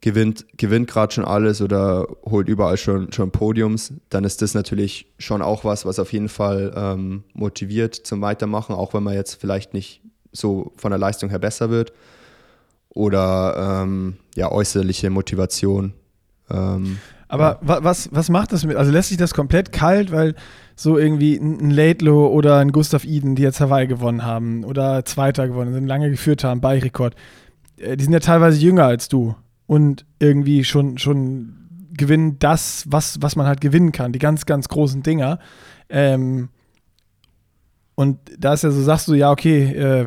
gewinnt, 0.00 0.46
gewinnt 0.56 0.88
gerade 0.88 1.12
schon 1.12 1.24
alles 1.24 1.60
oder 1.60 2.06
holt 2.24 2.48
überall 2.48 2.76
schon, 2.76 3.12
schon 3.12 3.30
Podiums, 3.30 3.92
dann 4.08 4.24
ist 4.24 4.42
das 4.42 4.54
natürlich 4.54 5.12
schon 5.18 5.42
auch 5.42 5.64
was, 5.64 5.84
was 5.84 5.98
auf 5.98 6.12
jeden 6.12 6.28
Fall 6.28 6.72
ähm, 6.76 7.24
motiviert 7.34 7.94
zum 7.94 8.20
Weitermachen, 8.20 8.74
auch 8.74 8.94
wenn 8.94 9.02
man 9.02 9.14
jetzt 9.14 9.34
vielleicht 9.34 9.74
nicht 9.74 10.02
so 10.32 10.72
von 10.76 10.90
der 10.90 10.98
Leistung 10.98 11.30
her 11.30 11.38
besser 11.38 11.70
wird. 11.70 11.92
Oder 12.90 13.82
ähm, 13.82 14.16
ja, 14.36 14.50
äußerliche 14.50 15.10
Motivation. 15.10 15.92
Ähm, 16.50 16.98
Aber 17.28 17.60
ja. 17.66 17.82
was, 17.82 18.08
was 18.12 18.28
macht 18.28 18.52
das 18.52 18.64
mit? 18.64 18.76
Also 18.76 18.92
lässt 18.92 19.08
sich 19.08 19.18
das 19.18 19.34
komplett 19.34 19.72
kalt, 19.72 20.12
weil 20.12 20.34
so 20.76 20.98
irgendwie 20.98 21.36
ein 21.36 21.70
Laidlow 21.70 22.28
oder 22.28 22.58
ein 22.58 22.70
Gustav 22.70 23.04
Eden, 23.04 23.34
die 23.34 23.42
jetzt 23.42 23.60
Hawaii 23.60 23.86
gewonnen 23.86 24.24
haben 24.24 24.62
oder 24.64 25.04
Zweiter 25.04 25.48
gewonnen 25.48 25.72
sind, 25.72 25.86
lange 25.86 26.10
geführt 26.10 26.44
haben, 26.44 26.60
Beirekord, 26.60 27.16
äh, 27.78 27.96
die 27.96 28.04
sind 28.04 28.12
ja 28.12 28.20
teilweise 28.20 28.58
jünger 28.58 28.84
als 28.84 29.08
du 29.08 29.34
und 29.66 30.04
irgendwie 30.18 30.64
schon, 30.64 30.98
schon 30.98 31.56
gewinnen 31.96 32.38
das, 32.38 32.84
was, 32.88 33.20
was 33.22 33.36
man 33.36 33.46
halt 33.46 33.60
gewinnen 33.60 33.92
kann, 33.92 34.12
die 34.12 34.18
ganz, 34.18 34.46
ganz 34.46 34.68
großen 34.68 35.02
Dinger. 35.02 35.38
Ähm, 35.88 36.50
und 37.94 38.18
da 38.38 38.52
ist 38.52 38.62
ja 38.62 38.70
so, 38.70 38.82
sagst 38.82 39.08
du, 39.08 39.14
ja, 39.14 39.30
okay, 39.30 39.72
äh, 39.72 40.06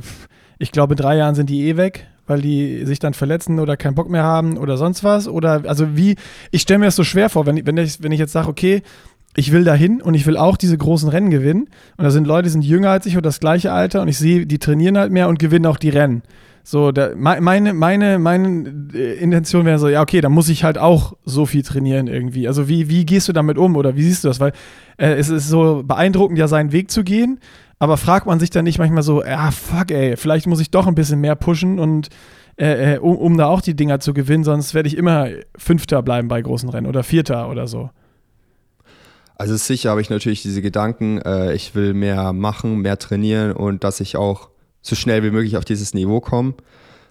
ich 0.59 0.71
glaube, 0.71 0.93
in 0.93 0.97
drei 0.97 1.17
Jahren 1.17 1.35
sind 1.35 1.49
die 1.49 1.67
eh 1.67 1.77
weg, 1.77 2.07
weil 2.29 2.41
die 2.41 2.85
sich 2.85 2.99
dann 2.99 3.13
verletzen 3.13 3.59
oder 3.59 3.75
keinen 3.75 3.95
Bock 3.95 4.09
mehr 4.09 4.23
haben 4.23 4.57
oder 4.57 4.77
sonst 4.77 5.03
was? 5.03 5.27
Oder 5.27 5.63
also 5.65 5.97
wie, 5.97 6.15
ich 6.51 6.61
stelle 6.61 6.79
mir 6.79 6.85
das 6.85 6.95
so 6.95 7.03
schwer 7.03 7.29
vor, 7.29 7.45
wenn, 7.45 7.65
wenn, 7.65 7.77
ich, 7.77 8.01
wenn 8.03 8.11
ich 8.11 8.19
jetzt 8.19 8.33
sage, 8.33 8.47
okay, 8.47 8.83
ich 9.35 9.51
will 9.51 9.63
dahin 9.63 10.01
und 10.01 10.13
ich 10.13 10.25
will 10.25 10.37
auch 10.37 10.57
diese 10.57 10.77
großen 10.77 11.09
Rennen 11.09 11.31
gewinnen. 11.31 11.69
Und 11.97 12.03
da 12.03 12.11
sind 12.11 12.27
Leute, 12.27 12.43
die 12.43 12.49
sind 12.49 12.63
jünger 12.63 12.91
als 12.91 13.05
ich 13.05 13.15
oder 13.15 13.23
das 13.23 13.39
gleiche 13.39 13.71
Alter 13.71 14.01
und 14.01 14.07
ich 14.07 14.17
sehe, 14.17 14.45
die 14.45 14.59
trainieren 14.59 14.97
halt 14.97 15.11
mehr 15.11 15.27
und 15.27 15.39
gewinnen 15.39 15.65
auch 15.65 15.77
die 15.77 15.89
Rennen. 15.89 16.21
So, 16.63 16.91
da, 16.91 17.11
meine, 17.15 17.73
meine, 17.73 18.19
meine 18.19 18.89
äh, 18.93 19.13
Intention 19.15 19.65
wäre 19.65 19.79
so, 19.79 19.89
ja, 19.89 20.01
okay, 20.01 20.21
dann 20.21 20.31
muss 20.31 20.49
ich 20.49 20.63
halt 20.63 20.77
auch 20.77 21.13
so 21.25 21.45
viel 21.45 21.63
trainieren 21.63 22.07
irgendwie. 22.07 22.47
Also 22.47 22.67
wie, 22.67 22.89
wie 22.89 23.05
gehst 23.05 23.27
du 23.27 23.33
damit 23.33 23.57
um 23.57 23.75
oder 23.75 23.95
wie 23.95 24.03
siehst 24.03 24.23
du 24.23 24.27
das? 24.27 24.39
Weil 24.39 24.51
äh, 24.97 25.13
es 25.13 25.29
ist 25.29 25.47
so 25.47 25.83
beeindruckend, 25.85 26.37
ja, 26.37 26.47
seinen 26.47 26.71
Weg 26.71 26.91
zu 26.91 27.03
gehen, 27.03 27.39
aber 27.79 27.97
fragt 27.97 28.25
man 28.27 28.39
sich 28.39 28.49
dann 28.49 28.65
nicht 28.65 28.77
manchmal 28.77 29.03
so, 29.03 29.23
ja, 29.23 29.51
fuck, 29.51 29.91
ey, 29.91 30.17
vielleicht 30.17 30.47
muss 30.47 30.59
ich 30.59 30.69
doch 30.69 30.85
ein 30.85 30.95
bisschen 30.95 31.21
mehr 31.21 31.35
pushen 31.35 31.79
und 31.79 32.09
äh, 32.57 32.95
äh 32.95 32.97
um, 32.99 33.17
um 33.17 33.37
da 33.37 33.47
auch 33.47 33.61
die 33.61 33.75
Dinger 33.75 33.99
zu 33.99 34.13
gewinnen, 34.13 34.43
sonst 34.43 34.73
werde 34.73 34.87
ich 34.87 34.97
immer 34.97 35.29
Fünfter 35.57 36.03
bleiben 36.03 36.27
bei 36.27 36.41
großen 36.41 36.69
Rennen 36.69 36.87
oder 36.87 37.03
Vierter 37.03 37.49
oder 37.49 37.67
so. 37.67 37.89
Also 39.39 39.55
sicher 39.55 39.91
habe 39.91 40.01
ich 40.01 40.09
natürlich 40.09 40.41
diese 40.41 40.61
Gedanken, 40.61 41.19
äh, 41.21 41.53
ich 41.53 41.73
will 41.73 41.93
mehr 41.93 42.33
machen, 42.33 42.79
mehr 42.79 42.99
trainieren 42.99 43.53
und 43.53 43.85
dass 43.85 44.01
ich 44.01 44.17
auch 44.17 44.49
so 44.81 44.95
schnell 44.95 45.23
wie 45.23 45.31
möglich 45.31 45.57
auf 45.57 45.65
dieses 45.65 45.93
Niveau 45.93 46.19
komme. 46.19 46.53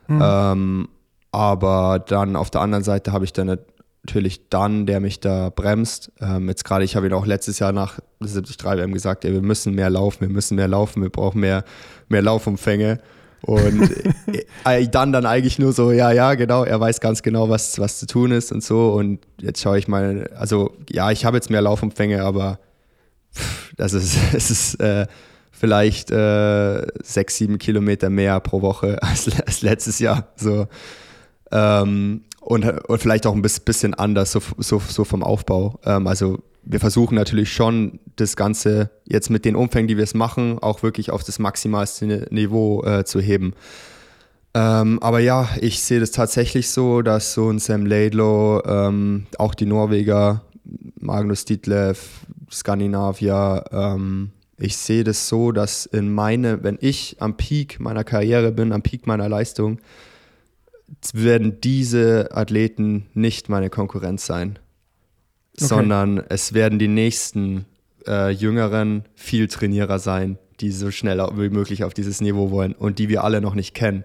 Mhm. 0.08 0.22
Ähm, 0.22 0.88
aber 1.30 1.98
dann 1.98 2.36
auf 2.36 2.50
der 2.50 2.62
anderen 2.62 2.84
Seite 2.84 3.12
habe 3.12 3.24
ich 3.24 3.32
dann 3.32 3.58
natürlich 4.02 4.48
dann, 4.48 4.86
der 4.86 5.00
mich 5.00 5.20
da 5.20 5.50
bremst. 5.50 6.12
Ähm, 6.20 6.48
jetzt 6.48 6.64
gerade, 6.64 6.84
ich 6.84 6.96
habe 6.96 7.06
ihn 7.06 7.12
auch 7.12 7.26
letztes 7.26 7.58
Jahr 7.58 7.72
nach 7.72 7.98
73 8.20 8.64
WM 8.64 8.92
gesagt, 8.92 9.24
ey, 9.24 9.32
wir 9.32 9.42
müssen 9.42 9.74
mehr 9.74 9.90
laufen, 9.90 10.20
wir 10.22 10.28
müssen 10.28 10.54
mehr 10.56 10.68
laufen, 10.68 11.02
wir 11.02 11.10
brauchen 11.10 11.40
mehr, 11.40 11.64
mehr 12.08 12.22
Laufumfänge. 12.22 12.98
Und 13.42 13.90
äh, 14.64 14.88
dann 14.88 15.12
dann 15.12 15.26
eigentlich 15.26 15.58
nur 15.58 15.72
so, 15.72 15.92
ja, 15.92 16.10
ja, 16.10 16.34
genau, 16.34 16.64
er 16.64 16.80
weiß 16.80 17.00
ganz 17.00 17.22
genau, 17.22 17.48
was, 17.48 17.78
was 17.78 17.98
zu 17.98 18.06
tun 18.06 18.32
ist 18.32 18.50
und 18.50 18.64
so. 18.64 18.92
Und 18.92 19.20
jetzt 19.40 19.60
schaue 19.60 19.78
ich 19.78 19.88
mal, 19.88 20.28
also 20.34 20.74
ja, 20.90 21.10
ich 21.10 21.24
habe 21.24 21.36
jetzt 21.36 21.50
mehr 21.50 21.62
Laufumfänge, 21.62 22.24
aber 22.24 22.58
pff, 23.34 23.74
das 23.76 23.92
ist, 23.92 24.16
es 24.32 24.50
ist 24.50 24.80
äh, 24.80 25.06
vielleicht 25.58 26.10
äh, 26.10 26.86
sechs, 27.02 27.36
sieben 27.36 27.58
Kilometer 27.58 28.10
mehr 28.10 28.40
pro 28.40 28.62
Woche 28.62 29.02
als, 29.02 29.28
als 29.44 29.62
letztes 29.62 29.98
Jahr. 29.98 30.28
So. 30.36 30.66
Ähm, 31.50 32.22
und, 32.40 32.64
und 32.64 33.00
vielleicht 33.00 33.26
auch 33.26 33.34
ein 33.34 33.42
bisschen 33.42 33.94
anders, 33.94 34.32
so, 34.32 34.40
so, 34.58 34.80
so 34.86 35.04
vom 35.04 35.22
Aufbau. 35.22 35.78
Ähm, 35.84 36.06
also 36.06 36.38
wir 36.62 36.80
versuchen 36.80 37.14
natürlich 37.14 37.52
schon, 37.52 37.98
das 38.16 38.36
Ganze 38.36 38.90
jetzt 39.04 39.30
mit 39.30 39.44
den 39.44 39.56
Umfängen, 39.56 39.88
die 39.88 39.96
wir 39.96 40.04
es 40.04 40.14
machen, 40.14 40.58
auch 40.58 40.82
wirklich 40.82 41.10
auf 41.10 41.24
das 41.24 41.38
maximalste 41.38 42.26
Niveau 42.30 42.84
äh, 42.84 43.04
zu 43.04 43.20
heben. 43.20 43.54
Ähm, 44.54 44.98
aber 45.02 45.20
ja, 45.20 45.48
ich 45.60 45.82
sehe 45.82 46.00
das 46.00 46.10
tatsächlich 46.10 46.70
so, 46.70 47.02
dass 47.02 47.32
so 47.32 47.50
ein 47.50 47.58
Sam 47.58 47.86
Laidlow, 47.86 48.62
ähm, 48.66 49.26
auch 49.38 49.54
die 49.54 49.66
Norweger, 49.66 50.42
Magnus 50.98 51.44
Ditlev, 51.44 52.08
Skandinavier, 52.50 53.64
ähm, 53.72 54.32
ich 54.58 54.76
sehe 54.76 55.04
das 55.04 55.28
so, 55.28 55.52
dass 55.52 55.86
in 55.86 56.12
meine, 56.12 56.62
wenn 56.62 56.78
ich 56.80 57.16
am 57.20 57.36
Peak 57.36 57.80
meiner 57.80 58.04
Karriere 58.04 58.52
bin, 58.52 58.72
am 58.72 58.82
Peak 58.82 59.06
meiner 59.06 59.28
Leistung, 59.28 59.78
werden 61.12 61.60
diese 61.60 62.30
Athleten 62.32 63.06
nicht 63.14 63.48
meine 63.48 63.70
Konkurrenz 63.70 64.26
sein 64.26 64.58
okay. 65.58 65.66
sondern 65.66 66.22
es 66.28 66.54
werden 66.54 66.78
die 66.78 66.88
nächsten 66.88 67.66
äh, 68.06 68.30
jüngeren 68.30 69.04
viel 69.14 69.48
Trainierer 69.48 69.98
sein, 69.98 70.38
die 70.60 70.70
so 70.70 70.90
schnell 70.90 71.18
wie 71.18 71.50
möglich 71.50 71.84
auf 71.84 71.94
dieses 71.94 72.20
Niveau 72.20 72.50
wollen 72.50 72.72
und 72.72 72.98
die 72.98 73.08
wir 73.08 73.24
alle 73.24 73.40
noch 73.40 73.54
nicht 73.54 73.74
kennen. 73.74 74.04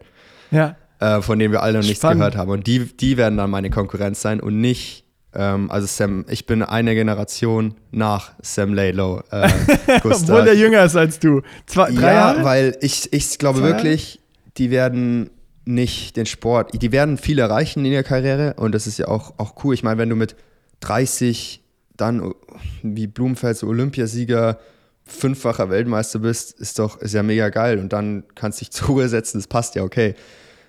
Ja. 0.52 0.76
Äh, 1.00 1.22
von 1.22 1.40
denen 1.40 1.52
wir 1.52 1.64
alle 1.64 1.80
noch 1.80 1.88
nichts 1.88 2.02
gehört 2.02 2.38
haben. 2.38 2.52
Und 2.52 2.68
die, 2.68 2.86
die 2.86 3.18
werden 3.18 3.38
dann 3.38 3.50
meine 3.50 3.70
Konkurrenz 3.70 4.22
sein 4.22 4.40
und 4.40 4.60
nicht, 4.62 5.03
ähm, 5.36 5.72
also 5.72 5.88
Sam, 5.88 6.26
ich 6.30 6.46
bin 6.46 6.62
eine 6.62 6.94
Generation 6.94 7.76
nach 7.92 8.34
Sam 8.42 8.74
Laylow. 8.74 9.22
Äh, 9.32 9.50
Obwohl 10.04 10.44
der 10.44 10.56
jünger 10.56 10.84
ist 10.86 10.96
als 10.96 11.20
du. 11.20 11.42
Zwei, 11.66 11.92
drei 11.92 12.14
ja, 12.14 12.14
Jahre? 12.14 12.44
weil 12.44 12.78
ich, 12.82 13.12
ich 13.12 13.38
glaube 13.38 13.60
Zwei 13.60 13.68
wirklich, 13.68 14.20
die 14.58 14.72
werden 14.72 15.30
nicht 15.66 16.18
den 16.18 16.26
Sport, 16.26 16.72
die 16.74 16.92
werden 16.92 17.18
viel 17.18 17.40
erreichen 17.40 17.86
in 17.86 17.92
ihrer 17.94 18.04
Karriere 18.04 18.56
und 18.58 18.76
das 18.76 18.86
ist 18.86 19.00
ja 19.00 19.08
auch, 19.08 19.34
auch 19.38 19.64
cool. 19.64 19.74
Ich 19.74 19.84
meine, 19.84 19.98
wenn 19.98 20.10
du 20.10 20.16
mit 20.16 20.36
30 20.82 21.64
dann 21.96 22.34
wie 22.82 23.08
Blumenfels 23.08 23.64
Olympiasieger, 23.64 24.58
fünffacher 25.06 25.70
Weltmeister 25.70 26.20
bist, 26.20 26.60
ist 26.60 26.80
doch 26.80 26.98
ist 26.98 27.14
ja 27.14 27.24
mega 27.24 27.50
geil. 27.50 27.80
Und 27.80 27.94
dann 27.94 28.24
kannst 28.36 28.60
du 28.60 28.66
dich 28.66 28.72
zur 28.72 28.88
Ruhe 28.88 29.10
setzen, 29.10 29.38
das 29.38 29.48
passt 29.48 29.76
ja 29.76 29.84
okay. 29.84 30.16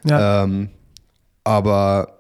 Ja. 0.05 0.45
Ähm, 0.45 0.71
aber 1.45 2.14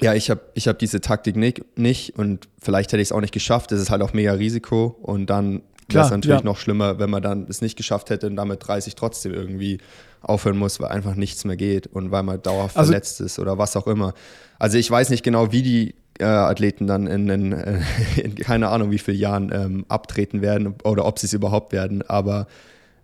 ja, 0.00 0.14
ich 0.14 0.30
habe 0.30 0.40
ich 0.54 0.68
hab 0.68 0.78
diese 0.78 1.00
Taktik 1.00 1.36
nicht, 1.36 1.78
nicht 1.78 2.18
und 2.18 2.48
vielleicht 2.60 2.92
hätte 2.92 3.00
ich 3.00 3.08
es 3.08 3.12
auch 3.12 3.20
nicht 3.20 3.32
geschafft. 3.32 3.72
Das 3.72 3.80
ist 3.80 3.90
halt 3.90 4.02
auch 4.02 4.12
mega 4.12 4.32
Risiko 4.32 4.96
und 5.02 5.26
dann 5.26 5.62
wäre 5.88 6.04
es 6.04 6.10
natürlich 6.10 6.40
ja. 6.40 6.44
noch 6.44 6.58
schlimmer, 6.58 6.98
wenn 6.98 7.10
man 7.10 7.22
dann 7.22 7.46
es 7.48 7.62
nicht 7.62 7.76
geschafft 7.76 8.10
hätte 8.10 8.26
und 8.26 8.36
damit 8.36 8.66
30 8.66 8.94
trotzdem 8.94 9.32
irgendwie 9.32 9.78
aufhören 10.20 10.58
muss, 10.58 10.80
weil 10.80 10.88
einfach 10.88 11.14
nichts 11.14 11.44
mehr 11.44 11.56
geht 11.56 11.86
und 11.86 12.10
weil 12.10 12.22
man 12.22 12.42
dauerhaft 12.42 12.76
also, 12.76 12.90
verletzt 12.90 13.20
ist 13.20 13.38
oder 13.38 13.58
was 13.58 13.76
auch 13.76 13.86
immer. 13.86 14.12
Also 14.58 14.78
ich 14.78 14.90
weiß 14.90 15.10
nicht 15.10 15.22
genau, 15.22 15.52
wie 15.52 15.62
die 15.62 15.94
äh, 16.18 16.24
Athleten 16.24 16.86
dann 16.86 17.06
in, 17.06 17.28
in, 17.28 17.52
äh, 17.52 17.80
in, 18.16 18.34
keine 18.34 18.68
Ahnung 18.68 18.90
wie 18.90 18.98
vielen 18.98 19.18
Jahren 19.18 19.52
ähm, 19.52 19.84
abtreten 19.88 20.42
werden 20.42 20.74
oder 20.84 21.04
ob 21.04 21.18
sie 21.18 21.26
es 21.26 21.32
überhaupt 21.32 21.72
werden. 21.72 22.02
Aber 22.02 22.46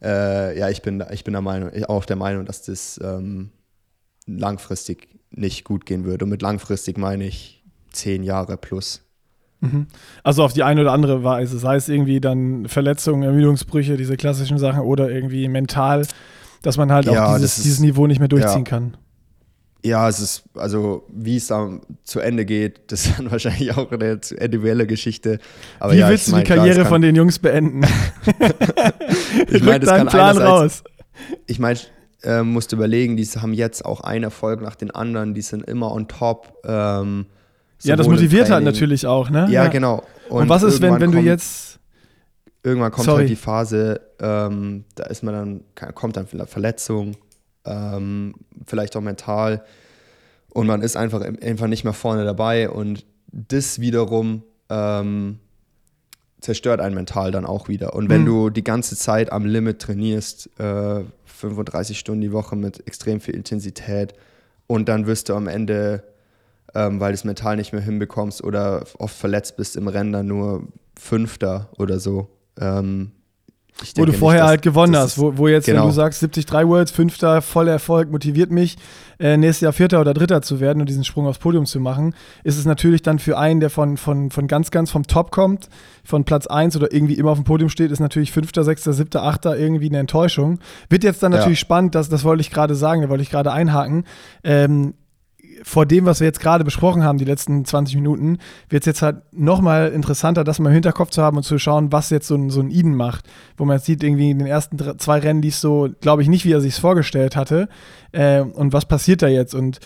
äh, 0.02 0.58
ja, 0.58 0.68
ich 0.68 0.82
bin, 0.82 1.02
ich 1.12 1.24
bin 1.24 1.32
der 1.32 1.42
Meinung, 1.42 1.70
auch 1.84 2.04
der 2.04 2.16
Meinung, 2.16 2.44
dass 2.44 2.62
das 2.62 3.00
ähm, 3.02 3.50
langfristig 4.26 5.08
nicht 5.32 5.64
gut 5.64 5.86
gehen 5.86 6.04
würde. 6.04 6.24
Und 6.24 6.30
mit 6.30 6.42
langfristig 6.42 6.98
meine 6.98 7.24
ich 7.24 7.62
zehn 7.90 8.22
Jahre 8.22 8.56
plus. 8.56 9.02
Mhm. 9.60 9.86
Also 10.24 10.42
auf 10.42 10.52
die 10.52 10.64
eine 10.64 10.80
oder 10.80 10.92
andere 10.92 11.22
Weise, 11.22 11.58
sei 11.58 11.76
es 11.76 11.88
irgendwie 11.88 12.20
dann 12.20 12.66
Verletzungen, 12.68 13.22
Ermüdungsbrüche, 13.22 13.96
diese 13.96 14.16
klassischen 14.16 14.58
Sachen 14.58 14.80
oder 14.80 15.08
irgendwie 15.10 15.48
mental, 15.48 16.06
dass 16.62 16.76
man 16.76 16.90
halt 16.90 17.06
ja, 17.06 17.26
auch 17.26 17.36
dieses, 17.36 17.58
ist, 17.58 17.64
dieses, 17.64 17.80
Niveau 17.80 18.06
nicht 18.06 18.18
mehr 18.18 18.28
durchziehen 18.28 18.64
ja. 18.64 18.70
kann. 18.70 18.96
Ja, 19.84 20.08
es 20.08 20.20
ist, 20.20 20.44
also 20.54 21.04
wie 21.12 21.36
es 21.36 21.48
dann 21.48 21.80
zu 22.04 22.20
Ende 22.20 22.44
geht, 22.44 22.92
das 22.92 23.06
ist 23.06 23.18
dann 23.18 23.30
wahrscheinlich 23.30 23.76
auch 23.76 23.90
eine 23.92 24.20
individuelle 24.36 24.86
Geschichte. 24.86 25.38
Aber 25.78 25.92
wie 25.92 25.98
ja, 25.98 26.08
willst 26.08 26.28
du 26.28 26.32
mein, 26.32 26.44
die 26.44 26.48
Karriere 26.48 26.80
klar, 26.80 26.88
von 26.88 27.02
den 27.02 27.14
Jungs 27.14 27.38
beenden? 27.38 27.82
ich 29.48 29.62
meine, 29.62 29.80
das 29.80 29.90
kann 29.90 30.06
Plan 30.08 30.38
raus. 30.38 30.82
Ich 31.46 31.60
meine, 31.60 31.78
äh, 32.24 32.42
musst 32.42 32.72
überlegen, 32.72 33.16
die 33.16 33.24
haben 33.24 33.52
jetzt 33.52 33.84
auch 33.84 34.00
einen 34.00 34.24
Erfolg 34.24 34.60
nach 34.60 34.74
den 34.74 34.90
anderen, 34.90 35.34
die 35.34 35.42
sind 35.42 35.64
immer 35.68 35.92
on 35.92 36.08
top. 36.08 36.58
Ähm, 36.64 37.26
ja, 37.82 37.96
das 37.96 38.08
motiviert 38.08 38.50
halt 38.50 38.64
natürlich 38.64 39.06
auch, 39.06 39.30
ne? 39.30 39.46
Ja, 39.50 39.64
ja. 39.64 39.68
genau. 39.68 40.04
Und, 40.28 40.42
Und, 40.42 40.48
was 40.48 40.62
ist, 40.62 40.80
wenn, 40.80 41.00
wenn 41.00 41.12
du 41.12 41.18
jetzt. 41.18 41.78
Irgendwann 42.64 42.92
kommt 42.92 43.06
Sorry. 43.06 43.22
halt 43.22 43.28
die 43.28 43.34
Phase, 43.36 44.00
ähm, 44.20 44.84
da 44.94 45.06
ist 45.06 45.24
man 45.24 45.34
dann, 45.74 45.94
kommt 45.94 46.16
dann 46.16 46.28
Verletzung, 46.28 47.16
ähm, 47.64 48.36
vielleicht 48.64 48.96
auch 48.96 49.00
mental. 49.00 49.64
Und 50.48 50.68
man 50.68 50.80
ist 50.80 50.96
einfach, 50.96 51.22
einfach 51.22 51.66
nicht 51.66 51.82
mehr 51.82 51.92
vorne 51.92 52.24
dabei. 52.24 52.70
Und 52.70 53.04
das 53.32 53.80
wiederum 53.80 54.44
ähm, 54.70 55.40
zerstört 56.40 56.80
einen 56.80 56.94
mental 56.94 57.30
dann 57.30 57.46
auch 57.46 57.68
wieder. 57.68 57.94
Und 57.94 58.08
wenn 58.08 58.22
mhm. 58.22 58.26
du 58.26 58.50
die 58.50 58.64
ganze 58.64 58.96
Zeit 58.96 59.32
am 59.32 59.44
Limit 59.44 59.80
trainierst, 59.80 60.50
äh, 60.60 61.04
35 61.42 61.98
Stunden 61.98 62.22
die 62.22 62.32
Woche 62.32 62.56
mit 62.56 62.86
extrem 62.86 63.20
viel 63.20 63.34
Intensität, 63.34 64.14
und 64.68 64.88
dann 64.88 65.06
wirst 65.06 65.28
du 65.28 65.34
am 65.34 65.48
Ende 65.48 66.02
ähm, 66.74 67.00
weil 67.00 67.12
du 67.12 67.14
es 67.14 67.24
mental 67.24 67.56
nicht 67.56 67.72
mehr 67.72 67.82
hinbekommst 67.82 68.42
oder 68.42 68.84
oft 68.98 69.16
verletzt 69.16 69.56
bist 69.56 69.76
im 69.76 69.88
Rennen 69.88 70.12
dann 70.12 70.26
nur 70.26 70.68
Fünfter 70.98 71.70
oder 71.78 71.98
so. 71.98 72.28
Ähm, 72.58 73.12
wo 73.96 74.04
du 74.04 74.12
vorher 74.12 74.42
nicht, 74.42 74.48
halt 74.48 74.62
gewonnen 74.62 74.96
hast, 74.96 75.18
wo, 75.18 75.36
wo 75.36 75.48
jetzt, 75.48 75.66
genau. 75.66 75.82
wenn 75.82 75.88
du 75.88 75.94
sagst 75.94 76.22
73 76.22 76.68
Worlds, 76.68 76.90
Fünfter, 76.90 77.42
voller 77.42 77.72
Erfolg, 77.72 78.10
motiviert 78.10 78.50
mich, 78.50 78.76
äh, 79.18 79.36
nächstes 79.36 79.60
Jahr 79.62 79.72
Vierter 79.72 80.00
oder 80.00 80.14
Dritter 80.14 80.42
zu 80.42 80.60
werden 80.60 80.80
und 80.80 80.88
diesen 80.88 81.04
Sprung 81.04 81.26
aufs 81.26 81.38
Podium 81.38 81.66
zu 81.66 81.80
machen, 81.80 82.14
ist 82.44 82.58
es 82.58 82.64
natürlich 82.64 83.02
dann 83.02 83.18
für 83.18 83.38
einen, 83.38 83.60
der 83.60 83.70
von, 83.70 83.96
von, 83.96 84.30
von 84.30 84.46
ganz, 84.46 84.70
ganz 84.70 84.90
vom 84.90 85.06
Top 85.06 85.30
kommt, 85.30 85.68
von 86.04 86.24
Platz 86.24 86.46
1 86.46 86.76
oder 86.76 86.92
irgendwie 86.92 87.14
immer 87.14 87.30
auf 87.30 87.38
dem 87.38 87.44
Podium 87.44 87.70
steht, 87.70 87.90
ist 87.90 88.00
natürlich 88.00 88.32
Fünfter, 88.32 88.64
Sechster, 88.64 88.92
Siebter, 88.92 89.22
Achter 89.22 89.56
irgendwie 89.56 89.88
eine 89.88 89.98
Enttäuschung. 89.98 90.58
Wird 90.88 91.04
jetzt 91.04 91.22
dann 91.22 91.32
natürlich 91.32 91.60
ja. 91.60 91.64
spannend, 91.64 91.94
das, 91.94 92.08
das 92.08 92.24
wollte 92.24 92.40
ich 92.40 92.50
gerade 92.50 92.74
sagen, 92.74 93.02
da 93.02 93.08
wollte 93.08 93.22
ich 93.22 93.30
gerade 93.30 93.52
einhaken. 93.52 94.04
Ähm, 94.44 94.94
vor 95.62 95.86
dem, 95.86 96.04
was 96.04 96.20
wir 96.20 96.26
jetzt 96.26 96.40
gerade 96.40 96.64
besprochen 96.64 97.04
haben, 97.04 97.18
die 97.18 97.24
letzten 97.24 97.64
20 97.64 97.96
Minuten, 97.96 98.38
wird 98.68 98.82
es 98.82 98.86
jetzt 98.86 99.02
halt 99.02 99.22
nochmal 99.32 99.90
interessanter, 99.92 100.44
das 100.44 100.58
mal 100.58 100.70
im 100.70 100.74
Hinterkopf 100.74 101.10
zu 101.10 101.22
haben 101.22 101.36
und 101.36 101.42
zu 101.42 101.58
schauen, 101.58 101.92
was 101.92 102.10
jetzt 102.10 102.28
so 102.28 102.34
ein, 102.34 102.50
so 102.50 102.60
ein 102.60 102.70
Eden 102.70 102.94
macht. 102.94 103.26
Wo 103.56 103.64
man 103.64 103.76
jetzt 103.76 103.86
sieht, 103.86 104.02
irgendwie 104.02 104.30
in 104.30 104.38
den 104.38 104.48
ersten 104.48 104.76
drei, 104.76 104.94
zwei 104.94 105.18
Rennen 105.18 105.42
lief 105.42 105.56
so, 105.56 105.88
glaube 106.00 106.22
ich, 106.22 106.28
nicht, 106.28 106.44
wie 106.44 106.52
er 106.52 106.60
sich 106.60 106.74
es 106.74 106.78
vorgestellt 106.78 107.36
hatte. 107.36 107.68
Äh, 108.12 108.40
und 108.40 108.72
was 108.72 108.86
passiert 108.86 109.22
da 109.22 109.28
jetzt? 109.28 109.54
Und 109.54 109.80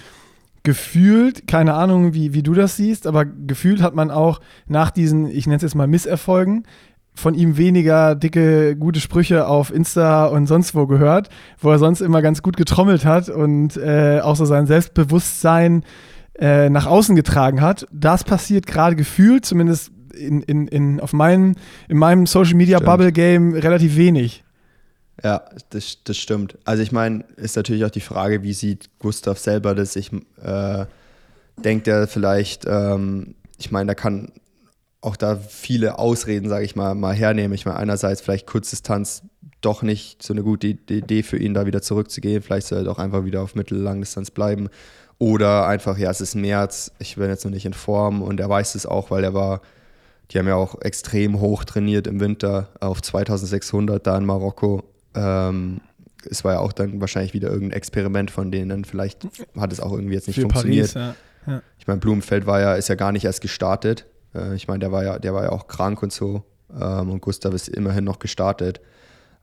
gefühlt, 0.66 1.46
keine 1.46 1.74
Ahnung, 1.74 2.12
wie, 2.12 2.34
wie 2.34 2.42
du 2.42 2.52
das 2.52 2.76
siehst, 2.76 3.06
aber 3.06 3.24
gefühlt 3.24 3.80
hat 3.80 3.94
man 3.94 4.10
auch 4.10 4.40
nach 4.66 4.90
diesen, 4.90 5.30
ich 5.30 5.46
nenne 5.46 5.58
es 5.58 5.62
jetzt 5.62 5.76
mal 5.76 5.86
Misserfolgen, 5.86 6.64
von 7.16 7.34
ihm 7.34 7.56
weniger 7.56 8.14
dicke, 8.14 8.76
gute 8.76 9.00
Sprüche 9.00 9.48
auf 9.48 9.72
Insta 9.72 10.26
und 10.26 10.46
sonst 10.46 10.74
wo 10.74 10.86
gehört, 10.86 11.28
wo 11.58 11.70
er 11.70 11.78
sonst 11.78 12.00
immer 12.02 12.22
ganz 12.22 12.42
gut 12.42 12.56
getrommelt 12.56 13.04
hat 13.04 13.28
und 13.28 13.76
äh, 13.76 14.20
auch 14.22 14.36
so 14.36 14.44
sein 14.44 14.66
Selbstbewusstsein 14.66 15.82
äh, 16.38 16.68
nach 16.68 16.86
außen 16.86 17.16
getragen 17.16 17.60
hat. 17.60 17.86
Das 17.90 18.22
passiert 18.22 18.66
gerade 18.66 18.96
gefühlt, 18.96 19.46
zumindest 19.46 19.90
in, 20.14 20.42
in, 20.42 20.68
in, 20.68 21.00
auf 21.00 21.12
meinem, 21.12 21.54
in 21.88 21.96
meinem 21.96 22.26
Social 22.26 22.54
Media 22.54 22.78
stimmt. 22.78 22.90
Bubble 22.90 23.12
Game 23.12 23.54
relativ 23.54 23.96
wenig. 23.96 24.44
Ja, 25.24 25.42
das, 25.70 25.98
das 26.04 26.18
stimmt. 26.18 26.58
Also 26.64 26.82
ich 26.82 26.92
meine, 26.92 27.24
ist 27.36 27.56
natürlich 27.56 27.84
auch 27.84 27.90
die 27.90 28.00
Frage, 28.00 28.42
wie 28.42 28.52
sieht 28.52 28.90
Gustav 28.98 29.38
selber 29.38 29.74
das? 29.74 29.96
Ich 29.96 30.12
äh, 30.42 30.84
denke, 31.56 31.90
er 31.90 32.06
vielleicht, 32.06 32.66
ähm, 32.66 33.34
ich 33.58 33.70
meine, 33.70 33.88
da 33.88 33.94
kann 33.94 34.32
auch 35.01 35.16
da 35.16 35.36
viele 35.36 35.99
Ausreden, 35.99 36.49
sage 36.49 36.64
ich 36.64 36.76
mal, 36.76 36.94
mal 36.94 37.14
hernehmen. 37.14 37.55
Ich 37.55 37.66
meine, 37.66 37.78
einerseits 37.78 38.20
vielleicht 38.20 38.47
Kurzdistanz 38.47 39.22
doch 39.61 39.82
nicht 39.82 40.22
so 40.22 40.32
eine 40.32 40.42
gute 40.42 40.66
Idee 40.68 41.22
für 41.22 41.38
ihn, 41.38 41.55
da 41.55 41.66
wieder 41.66 41.82
zurückzugehen. 41.82 42.42
Vielleicht 42.42 42.66
soll 42.66 42.78
er 42.78 42.84
doch 42.84 42.99
einfach 42.99 43.24
wieder 43.24 43.42
auf 43.42 43.55
Mittellangdistanz 43.55 44.30
bleiben. 44.30 44.68
Oder 45.18 45.66
einfach, 45.66 45.97
ja, 45.97 46.11
es 46.11 46.20
ist 46.20 46.34
März, 46.34 46.92
ich 46.99 47.16
bin 47.16 47.28
jetzt 47.28 47.44
noch 47.44 47.53
nicht 47.53 47.64
in 47.64 47.72
Form 47.72 48.22
und 48.22 48.38
er 48.38 48.51
weiß 48.51 48.74
es 48.74 48.84
auch, 48.84 49.11
weil 49.11 49.24
er 49.24 49.32
war, 49.32 49.62
die 50.30 50.38
haben 50.38 50.47
ja 50.47 50.57
auch 50.57 50.82
extrem 50.82 51.40
hoch 51.40 51.64
trainiert 51.64 52.07
im 52.07 52.20
Winter 52.20 52.68
auf 52.80 53.01
2600 53.01 54.07
da 54.07 54.18
in 54.18 54.26
Marokko. 54.26 54.84
Ähm, 55.14 55.80
es 56.28 56.44
war 56.44 56.55
ja 56.55 56.59
auch 56.59 56.72
dann 56.72 57.01
wahrscheinlich 57.01 57.32
wieder 57.32 57.49
irgendein 57.49 57.78
Experiment 57.78 58.30
von 58.30 58.51
denen. 58.51 58.84
Vielleicht 58.84 59.26
hat 59.57 59.72
es 59.72 59.80
auch 59.80 59.92
irgendwie 59.92 60.14
jetzt 60.14 60.26
nicht 60.26 60.36
Für 60.36 60.42
funktioniert. 60.42 60.92
Paris, 60.92 61.16
ja. 61.47 61.53
Ja. 61.53 61.62
Ich 61.78 61.86
meine, 61.86 62.01
Blumenfeld 62.01 62.47
war 62.47 62.61
ja, 62.61 62.74
ist 62.74 62.88
ja 62.88 62.94
gar 62.94 63.12
nicht 63.12 63.24
erst 63.24 63.40
gestartet. 63.40 64.07
Äh, 64.37 64.55
ich 64.55 64.68
meine, 64.68 64.80
der 64.80 64.93
war 64.93 65.05
ja, 65.05 65.18
der 65.18 65.34
war 65.34 65.45
ja 65.45 65.51
auch 65.51 65.66
krank 65.66 66.03
und 66.03 66.12
so. 66.12 66.45
Ähm, 66.78 67.11
und 67.11 67.20
Gustav 67.20 67.55
ist 67.55 67.68
immerhin 67.68 68.05
noch 68.05 68.18
gestartet. 68.18 68.80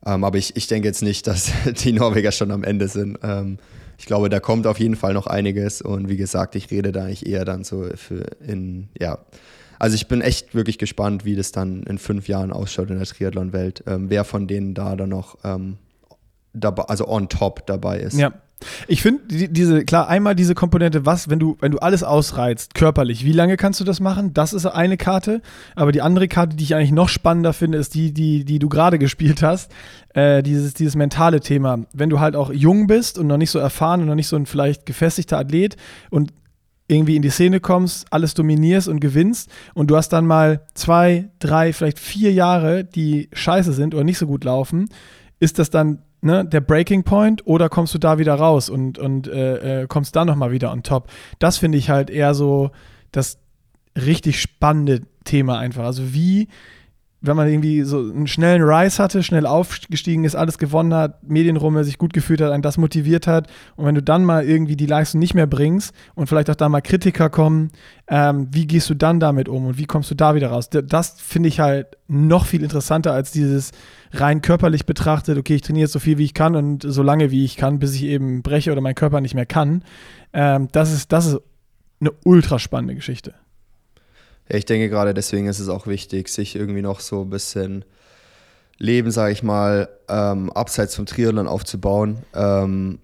Ähm, 0.05 0.23
aber 0.23 0.37
ich, 0.37 0.55
ich 0.55 0.67
denke 0.67 0.87
jetzt 0.87 1.01
nicht, 1.01 1.27
dass 1.27 1.51
die 1.65 1.93
Norweger 1.93 2.31
schon 2.31 2.51
am 2.51 2.63
Ende 2.63 2.87
sind. 2.87 3.17
Ähm, 3.23 3.57
ich 3.97 4.05
glaube, 4.05 4.29
da 4.29 4.39
kommt 4.39 4.67
auf 4.67 4.79
jeden 4.79 4.95
Fall 4.95 5.13
noch 5.13 5.27
einiges. 5.27 5.81
Und 5.81 6.09
wie 6.09 6.17
gesagt, 6.17 6.55
ich 6.55 6.71
rede 6.71 6.91
da 6.91 7.05
eigentlich 7.05 7.25
eher 7.25 7.45
dann 7.45 7.63
so 7.63 7.85
für 7.95 8.25
in, 8.45 8.89
ja. 8.99 9.19
Also 9.79 9.95
ich 9.95 10.07
bin 10.07 10.21
echt 10.21 10.55
wirklich 10.55 10.77
gespannt, 10.77 11.25
wie 11.25 11.35
das 11.35 11.51
dann 11.51 11.83
in 11.83 11.97
fünf 11.97 12.27
Jahren 12.27 12.53
ausschaut 12.53 12.89
in 12.89 12.97
der 12.97 13.05
Triathlon-Welt. 13.05 13.83
Wer 13.85 14.23
von 14.23 14.47
denen 14.47 14.73
da 14.73 14.95
dann 14.95 15.09
noch 15.09 15.37
dabei, 16.53 16.83
also 16.83 17.07
on 17.07 17.27
top 17.27 17.65
dabei 17.65 17.99
ist. 17.99 18.17
Ja, 18.17 18.33
ich 18.87 19.01
finde 19.01 19.23
die, 19.27 19.51
diese, 19.51 19.85
klar, 19.85 20.07
einmal 20.07 20.35
diese 20.35 20.55
Komponente, 20.55 21.05
was, 21.05 21.29
wenn 21.29 21.39
du, 21.39 21.57
wenn 21.59 21.71
du 21.71 21.79
alles 21.79 22.03
ausreizt, 22.03 22.75
körperlich, 22.75 23.25
wie 23.25 23.31
lange 23.31 23.57
kannst 23.57 23.79
du 23.79 23.83
das 23.83 23.99
machen? 23.99 24.33
Das 24.33 24.53
ist 24.53 24.65
eine 24.65 24.97
Karte. 24.97 25.41
Aber 25.75 25.91
die 25.91 26.01
andere 26.01 26.27
Karte, 26.27 26.55
die 26.55 26.63
ich 26.63 26.75
eigentlich 26.75 26.91
noch 26.91 27.09
spannender 27.09 27.53
finde, 27.53 27.77
ist 27.77 27.95
die, 27.95 28.13
die, 28.13 28.45
die 28.45 28.59
du 28.59 28.69
gerade 28.69 28.99
gespielt 29.03 29.41
hast. 29.41 29.71
Äh, 30.13 30.43
dieses, 30.43 30.73
dieses 30.73 30.95
mentale 30.95 31.39
Thema. 31.39 31.79
Wenn 31.93 32.09
du 32.09 32.19
halt 32.19 32.35
auch 32.35 32.51
jung 32.51 32.87
bist 32.87 33.17
und 33.17 33.27
noch 33.27 33.37
nicht 33.37 33.51
so 33.51 33.59
erfahren 33.59 34.01
und 34.01 34.07
noch 34.07 34.15
nicht 34.15 34.27
so 34.27 34.35
ein 34.35 34.45
vielleicht 34.45 34.85
gefestigter 34.85 35.39
Athlet 35.39 35.75
und 36.09 36.33
irgendwie 36.87 37.15
in 37.15 37.21
die 37.21 37.29
Szene 37.29 37.59
kommst, 37.59 38.05
alles 38.11 38.33
dominierst 38.33 38.87
und 38.87 38.99
gewinnst 38.99 39.49
und 39.73 39.87
du 39.87 39.95
hast 39.95 40.09
dann 40.09 40.25
mal 40.25 40.65
zwei, 40.73 41.29
drei, 41.39 41.73
vielleicht 41.73 41.99
vier 41.99 42.33
Jahre, 42.33 42.83
die 42.83 43.29
scheiße 43.33 43.73
sind 43.73 43.95
oder 43.95 44.03
nicht 44.03 44.17
so 44.17 44.27
gut 44.27 44.43
laufen, 44.43 44.89
ist 45.39 45.59
das 45.59 45.69
dann 45.69 46.03
ne, 46.23 46.45
der 46.45 46.61
Breaking 46.61 47.03
Point 47.03 47.45
oder 47.45 47.69
kommst 47.69 47.93
du 47.93 47.97
da 47.97 48.17
wieder 48.17 48.35
raus 48.35 48.69
und, 48.69 48.97
und 48.97 49.27
äh, 49.27 49.81
äh, 49.83 49.87
kommst 49.87 50.15
da 50.15 50.25
nochmal 50.25 50.51
wieder 50.51 50.71
on 50.71 50.83
top? 50.83 51.09
Das 51.39 51.57
finde 51.57 51.77
ich 51.77 51.89
halt 51.89 52.09
eher 52.09 52.33
so 52.33 52.71
das 53.11 53.39
richtig 53.95 54.41
spannende 54.41 55.01
Thema 55.23 55.59
einfach. 55.59 55.83
Also 55.83 56.13
wie, 56.13 56.47
wenn 57.23 57.37
man 57.37 57.47
irgendwie 57.47 57.83
so 57.83 57.99
einen 57.99 58.27
schnellen 58.27 58.61
Rise 58.61 59.01
hatte, 59.01 59.23
schnell 59.23 59.45
aufgestiegen 59.45 60.25
ist, 60.25 60.35
alles 60.35 60.57
gewonnen 60.57 60.93
hat, 60.93 61.23
Medienrumme 61.23 61.85
sich 61.85 61.97
gut 61.97 62.11
gefühlt 62.11 62.41
hat, 62.41 62.51
einen 62.51 62.61
das 62.61 62.77
motiviert 62.77 63.27
hat 63.27 63.47
und 63.77 63.85
wenn 63.85 63.95
du 63.95 64.03
dann 64.03 64.25
mal 64.25 64.43
irgendwie 64.43 64.75
die 64.75 64.85
Leistung 64.85 65.19
nicht 65.19 65.33
mehr 65.33 65.47
bringst 65.47 65.93
und 66.15 66.27
vielleicht 66.27 66.49
auch 66.49 66.55
da 66.55 66.67
mal 66.67 66.81
Kritiker 66.81 67.29
kommen, 67.29 67.71
ähm, 68.07 68.47
wie 68.51 68.67
gehst 68.67 68.89
du 68.89 68.93
dann 68.93 69.21
damit 69.21 69.47
um 69.47 69.67
und 69.67 69.77
wie 69.77 69.85
kommst 69.85 70.11
du 70.11 70.15
da 70.15 70.35
wieder 70.35 70.49
raus? 70.49 70.69
Das 70.69 71.15
finde 71.21 71.47
ich 71.47 71.61
halt 71.61 71.87
noch 72.09 72.45
viel 72.45 72.61
interessanter 72.61 73.13
als 73.13 73.31
dieses 73.31 73.71
rein 74.11 74.41
körperlich 74.41 74.85
betrachtet, 74.85 75.37
okay, 75.37 75.55
ich 75.55 75.61
trainiere 75.61 75.87
so 75.87 75.99
viel 75.99 76.17
wie 76.17 76.25
ich 76.25 76.33
kann 76.33 76.57
und 76.57 76.83
so 76.85 77.03
lange 77.03 77.31
wie 77.31 77.45
ich 77.45 77.55
kann, 77.55 77.79
bis 77.79 77.95
ich 77.95 78.03
eben 78.03 78.41
breche 78.43 78.73
oder 78.73 78.81
mein 78.81 78.95
Körper 78.95 79.21
nicht 79.21 79.33
mehr 79.33 79.45
kann. 79.45 79.83
Ähm, 80.33 80.67
das, 80.73 80.91
ist, 80.91 81.13
das 81.13 81.27
ist 81.27 81.39
eine 82.01 82.11
ultra 82.25 82.59
spannende 82.59 82.95
Geschichte. 82.95 83.33
Ja, 84.49 84.57
ich 84.57 84.65
denke 84.65 84.89
gerade 84.89 85.13
deswegen 85.13 85.47
ist 85.47 85.59
es 85.59 85.69
auch 85.69 85.87
wichtig, 85.87 86.29
sich 86.29 86.55
irgendwie 86.55 86.81
noch 86.81 86.99
so 86.99 87.21
ein 87.21 87.29
bisschen 87.29 87.85
Leben, 88.77 89.11
sage 89.11 89.31
ich 89.31 89.43
mal, 89.43 89.89
ähm, 90.09 90.51
abseits 90.51 90.95
vom 90.95 91.05
Triathlon 91.05 91.47
aufzubauen. 91.47 92.23
Ähm, 92.33 92.99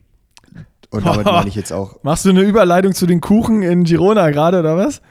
und 0.90 1.06
damit 1.06 1.26
meine 1.26 1.48
ich 1.48 1.56
jetzt 1.56 1.72
auch. 1.72 2.04
Machst 2.04 2.26
du 2.26 2.30
eine 2.30 2.42
Überleitung 2.42 2.94
zu 2.94 3.06
den 3.06 3.22
Kuchen 3.22 3.62
in 3.62 3.84
Girona 3.84 4.32
gerade 4.32 4.60
oder 4.60 4.76
was? 4.76 5.02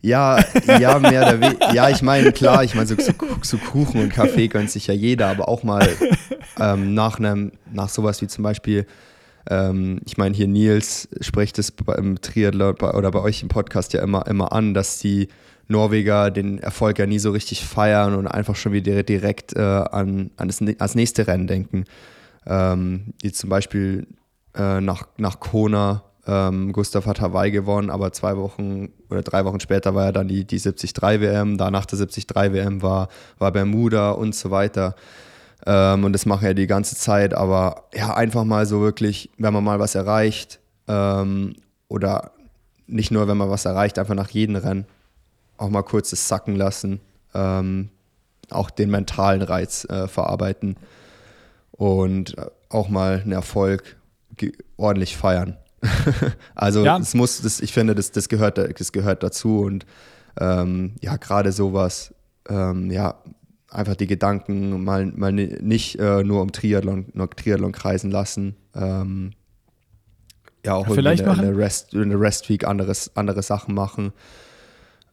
Ja, 0.00 0.38
ja, 0.78 0.98
mehr 0.98 1.22
oder 1.22 1.40
weniger. 1.40 1.74
Ja, 1.74 1.88
ich 1.88 2.00
meine, 2.00 2.30
klar, 2.30 2.62
ich 2.62 2.74
meine, 2.74 2.86
so, 2.86 2.94
so, 2.96 3.12
so, 3.42 3.58
Kuchen 3.58 4.00
und 4.00 4.10
Kaffee 4.10 4.46
gönnt 4.46 4.70
sich 4.70 4.86
ja 4.86 4.94
jeder, 4.94 5.26
aber 5.28 5.48
auch 5.48 5.64
mal 5.64 5.88
ähm, 6.60 6.94
nach 6.94 7.18
einem, 7.18 7.52
nach 7.72 7.88
sowas 7.88 8.22
wie 8.22 8.28
zum 8.28 8.44
Beispiel 8.44 8.86
ähm, 9.48 10.00
ich 10.04 10.16
meine, 10.16 10.34
hier 10.34 10.48
Nils 10.48 11.08
spricht 11.20 11.58
es 11.58 11.70
beim 11.70 12.20
Triathlon 12.20 12.74
oder 12.76 13.10
bei 13.10 13.20
euch 13.20 13.42
im 13.42 13.48
Podcast 13.48 13.92
ja 13.92 14.02
immer, 14.02 14.26
immer 14.26 14.52
an, 14.52 14.74
dass 14.74 14.98
die 14.98 15.28
Norweger 15.68 16.30
den 16.30 16.58
Erfolg 16.58 16.98
ja 16.98 17.06
nie 17.06 17.18
so 17.18 17.30
richtig 17.30 17.64
feiern 17.64 18.14
und 18.14 18.26
einfach 18.26 18.56
schon 18.56 18.72
wieder 18.72 19.02
direkt 19.02 19.54
äh, 19.56 19.60
an, 19.60 20.30
an 20.36 20.48
das, 20.48 20.60
ans 20.60 20.94
nächste 20.94 21.26
Rennen 21.26 21.46
denken. 21.46 21.84
Ähm, 22.46 23.14
die 23.22 23.32
zum 23.32 23.50
Beispiel 23.50 24.06
äh, 24.54 24.80
nach, 24.80 25.08
nach 25.16 25.40
Kona, 25.40 26.02
ähm, 26.26 26.72
Gustav 26.72 27.06
hat 27.06 27.20
Hawaii 27.20 27.50
gewonnen, 27.50 27.90
aber 27.90 28.12
zwei 28.12 28.36
Wochen 28.36 28.90
oder 29.10 29.22
drei 29.22 29.44
Wochen 29.44 29.60
später 29.60 29.94
war 29.94 30.06
ja 30.06 30.12
dann 30.12 30.28
die, 30.28 30.44
die 30.44 30.58
73 30.58 30.92
WM, 31.02 31.56
danach 31.56 31.86
der 31.86 31.98
73 31.98 32.26
WM 32.34 32.82
war, 32.82 33.08
war 33.38 33.52
Bermuda 33.52 34.10
und 34.12 34.34
so 34.34 34.50
weiter. 34.50 34.94
Ähm, 35.64 36.04
und 36.04 36.12
das 36.12 36.26
machen 36.26 36.44
ja 36.44 36.54
die 36.54 36.66
ganze 36.66 36.96
Zeit, 36.96 37.34
aber 37.34 37.84
ja, 37.94 38.14
einfach 38.14 38.44
mal 38.44 38.66
so 38.66 38.80
wirklich, 38.80 39.30
wenn 39.38 39.52
man 39.52 39.64
mal 39.64 39.80
was 39.80 39.94
erreicht 39.94 40.60
ähm, 40.86 41.54
oder 41.88 42.32
nicht 42.86 43.10
nur, 43.10 43.26
wenn 43.26 43.36
man 43.36 43.50
was 43.50 43.64
erreicht, 43.64 43.98
einfach 43.98 44.14
nach 44.14 44.30
jedem 44.30 44.56
Rennen 44.56 44.86
auch 45.58 45.70
mal 45.70 45.82
kurz 45.82 46.10
das 46.10 46.28
sacken 46.28 46.56
lassen, 46.56 47.00
ähm, 47.34 47.90
auch 48.50 48.70
den 48.70 48.90
mentalen 48.90 49.42
Reiz 49.42 49.84
äh, 49.84 50.08
verarbeiten 50.08 50.76
und 51.72 52.36
auch 52.68 52.88
mal 52.88 53.20
einen 53.20 53.32
Erfolg 53.32 53.96
ordentlich 54.76 55.16
feiern. 55.16 55.56
also 56.54 56.84
ja. 56.84 56.98
es 56.98 57.14
muss, 57.14 57.40
das, 57.42 57.60
ich 57.60 57.72
finde, 57.72 57.94
das, 57.94 58.10
das, 58.12 58.28
gehört, 58.28 58.58
das 58.58 58.92
gehört 58.92 59.22
dazu 59.22 59.60
und 59.60 59.86
ähm, 60.38 60.94
ja, 61.00 61.16
gerade 61.16 61.52
sowas, 61.52 62.14
ähm, 62.48 62.90
ja, 62.90 63.22
einfach 63.70 63.96
die 63.96 64.06
Gedanken 64.06 64.84
mal, 64.84 65.06
mal 65.06 65.32
nicht 65.32 65.98
äh, 65.98 66.22
nur 66.22 66.42
um 66.42 66.52
Triathlon, 66.52 67.06
nur 67.12 67.30
Triathlon 67.30 67.72
kreisen 67.72 68.10
lassen. 68.10 68.56
Ähm, 68.74 69.32
ja, 70.64 70.74
auch 70.74 70.88
ja, 70.88 70.94
vielleicht 70.94 71.20
in, 71.20 71.26
der, 71.26 71.36
in 71.36 71.42
der 71.42 71.56
Rest, 71.56 71.94
in 71.94 72.08
der 72.10 72.20
Rest 72.20 72.48
Week 72.48 72.66
anderes, 72.66 73.12
andere 73.14 73.42
Sachen 73.42 73.74
machen. 73.74 74.12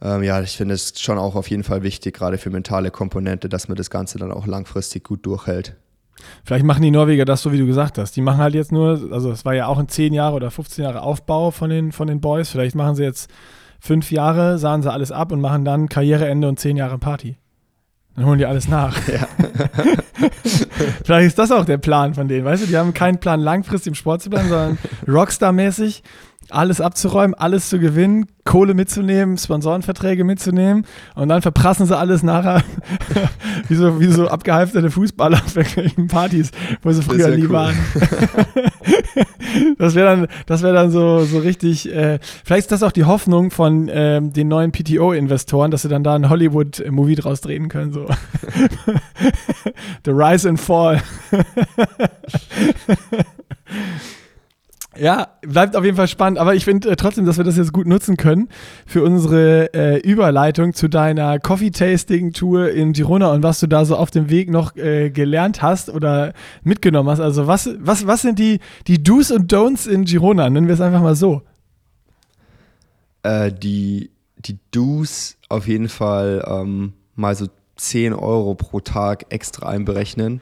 Ähm, 0.03 0.21
ja, 0.21 0.41
ich 0.41 0.57
finde 0.57 0.73
es 0.73 0.99
schon 0.99 1.17
auch 1.17 1.35
auf 1.35 1.49
jeden 1.49 1.63
Fall 1.63 1.81
wichtig, 1.81 2.13
gerade 2.15 2.37
für 2.37 2.49
mentale 2.49 2.91
Komponente, 2.91 3.47
dass 3.47 3.69
man 3.69 3.77
das 3.77 3.89
Ganze 3.89 4.19
dann 4.19 4.33
auch 4.33 4.45
langfristig 4.45 5.05
gut 5.05 5.25
durchhält. 5.25 5.77
Vielleicht 6.43 6.65
machen 6.65 6.83
die 6.83 6.91
Norweger 6.91 7.25
das 7.25 7.41
so, 7.41 7.51
wie 7.53 7.57
du 7.57 7.65
gesagt 7.65 7.97
hast. 7.97 8.15
Die 8.15 8.21
machen 8.21 8.39
halt 8.39 8.53
jetzt 8.53 8.71
nur, 8.71 9.09
also 9.11 9.31
es 9.31 9.45
war 9.45 9.55
ja 9.55 9.67
auch 9.67 9.79
ein 9.79 9.87
10 9.87 10.13
Jahre 10.13 10.35
oder 10.35 10.51
15 10.51 10.83
Jahre 10.83 11.01
Aufbau 11.01 11.51
von 11.51 11.69
den, 11.69 11.91
von 11.91 12.07
den 12.07 12.19
Boys. 12.19 12.49
Vielleicht 12.49 12.75
machen 12.75 12.95
sie 12.95 13.03
jetzt 13.03 13.31
fünf 13.79 14.11
Jahre, 14.11 14.57
sahen 14.57 14.81
sie 14.81 14.91
alles 14.91 15.11
ab 15.11 15.31
und 15.31 15.41
machen 15.41 15.65
dann 15.65 15.89
Karriereende 15.89 16.47
und 16.47 16.59
10 16.59 16.77
Jahre 16.77 16.97
Party. 16.97 17.37
Dann 18.15 18.25
holen 18.25 18.37
die 18.37 18.45
alles 18.45 18.67
nach. 18.67 18.95
Ja. 19.07 19.27
Vielleicht 21.03 21.27
ist 21.27 21.39
das 21.39 21.51
auch 21.51 21.65
der 21.65 21.79
Plan 21.79 22.13
von 22.13 22.27
denen, 22.27 22.45
weißt 22.45 22.63
du? 22.63 22.67
Die 22.67 22.77
haben 22.77 22.93
keinen 22.93 23.19
Plan, 23.19 23.39
langfristig 23.39 23.91
im 23.91 23.95
Sport 23.95 24.21
zu 24.21 24.29
bleiben, 24.29 24.49
sondern 24.49 24.77
Rockstar-mäßig 25.07 26.03
alles 26.53 26.81
abzuräumen, 26.81 27.33
alles 27.35 27.69
zu 27.69 27.79
gewinnen, 27.79 28.27
Kohle 28.45 28.73
mitzunehmen, 28.73 29.37
Sponsorenverträge 29.37 30.23
mitzunehmen 30.23 30.85
und 31.15 31.29
dann 31.29 31.41
verprassen 31.41 31.85
sie 31.85 31.97
alles 31.97 32.23
nachher 32.23 32.61
wie, 33.69 33.75
so, 33.75 33.99
wie 33.99 34.07
so 34.07 34.27
abgehalfterte 34.27 34.91
Fußballer 34.91 35.37
auf 35.37 35.55
irgendwelchen 35.55 36.07
Partys, 36.07 36.51
wo 36.81 36.91
sie 36.91 37.01
früher 37.01 37.29
nie 37.29 37.43
cool. 37.43 37.51
waren. 37.51 37.75
das 39.77 39.95
wäre 39.95 40.15
dann, 40.15 40.27
das 40.45 40.61
wäre 40.61 40.73
dann 40.73 40.91
so, 40.91 41.23
so 41.23 41.39
richtig, 41.39 41.93
äh, 41.93 42.19
vielleicht 42.43 42.65
ist 42.65 42.71
das 42.71 42.83
auch 42.83 42.91
die 42.91 43.05
Hoffnung 43.05 43.49
von 43.49 43.89
ähm, 43.91 44.33
den 44.33 44.49
neuen 44.49 44.71
PTO-Investoren, 44.71 45.71
dass 45.71 45.83
sie 45.83 45.89
dann 45.89 46.03
da 46.03 46.15
ein 46.15 46.29
Hollywood-Movie 46.29 47.15
draus 47.15 47.41
drehen 47.41 47.69
können, 47.69 47.93
so. 47.93 48.07
The 50.05 50.11
Rise 50.11 50.49
and 50.49 50.59
Fall. 50.59 51.01
Ja, 54.95 55.29
bleibt 55.41 55.75
auf 55.75 55.83
jeden 55.83 55.97
Fall 55.97 56.07
spannend, 56.07 56.37
aber 56.37 56.53
ich 56.53 56.65
finde 56.65 56.91
äh, 56.91 56.95
trotzdem, 56.95 57.25
dass 57.25 57.37
wir 57.37 57.43
das 57.43 57.57
jetzt 57.57 57.73
gut 57.73 57.87
nutzen 57.87 58.15
können 58.15 58.49
für 58.85 59.03
unsere 59.03 59.73
äh, 59.73 59.99
Überleitung 59.99 60.73
zu 60.73 60.87
deiner 60.87 61.39
Coffee-Tasting-Tour 61.39 62.69
in 62.69 62.93
Girona 62.93 63.31
und 63.31 63.41
was 63.41 63.59
du 63.59 63.67
da 63.67 63.85
so 63.85 63.95
auf 63.95 64.11
dem 64.11 64.29
Weg 64.29 64.51
noch 64.51 64.75
äh, 64.75 65.09
gelernt 65.09 65.63
hast 65.63 65.89
oder 65.89 66.33
mitgenommen 66.63 67.09
hast. 67.09 67.21
Also 67.21 67.47
was, 67.47 67.69
was, 67.79 68.05
was 68.05 68.21
sind 68.21 68.37
die, 68.37 68.59
die 68.85 69.01
Do's 69.01 69.31
und 69.31 69.51
Don'ts 69.51 69.89
in 69.89 70.05
Girona? 70.05 70.49
Nennen 70.49 70.67
wir 70.67 70.75
es 70.75 70.81
einfach 70.81 71.01
mal 71.01 71.15
so. 71.15 71.41
Äh, 73.23 73.51
die, 73.51 74.11
die 74.37 74.59
Do's 74.69 75.37
auf 75.49 75.67
jeden 75.67 75.89
Fall 75.89 76.45
ähm, 76.47 76.93
mal 77.15 77.35
so 77.35 77.47
10 77.77 78.13
Euro 78.13 78.53
pro 78.53 78.79
Tag 78.79 79.25
extra 79.29 79.69
einberechnen 79.69 80.41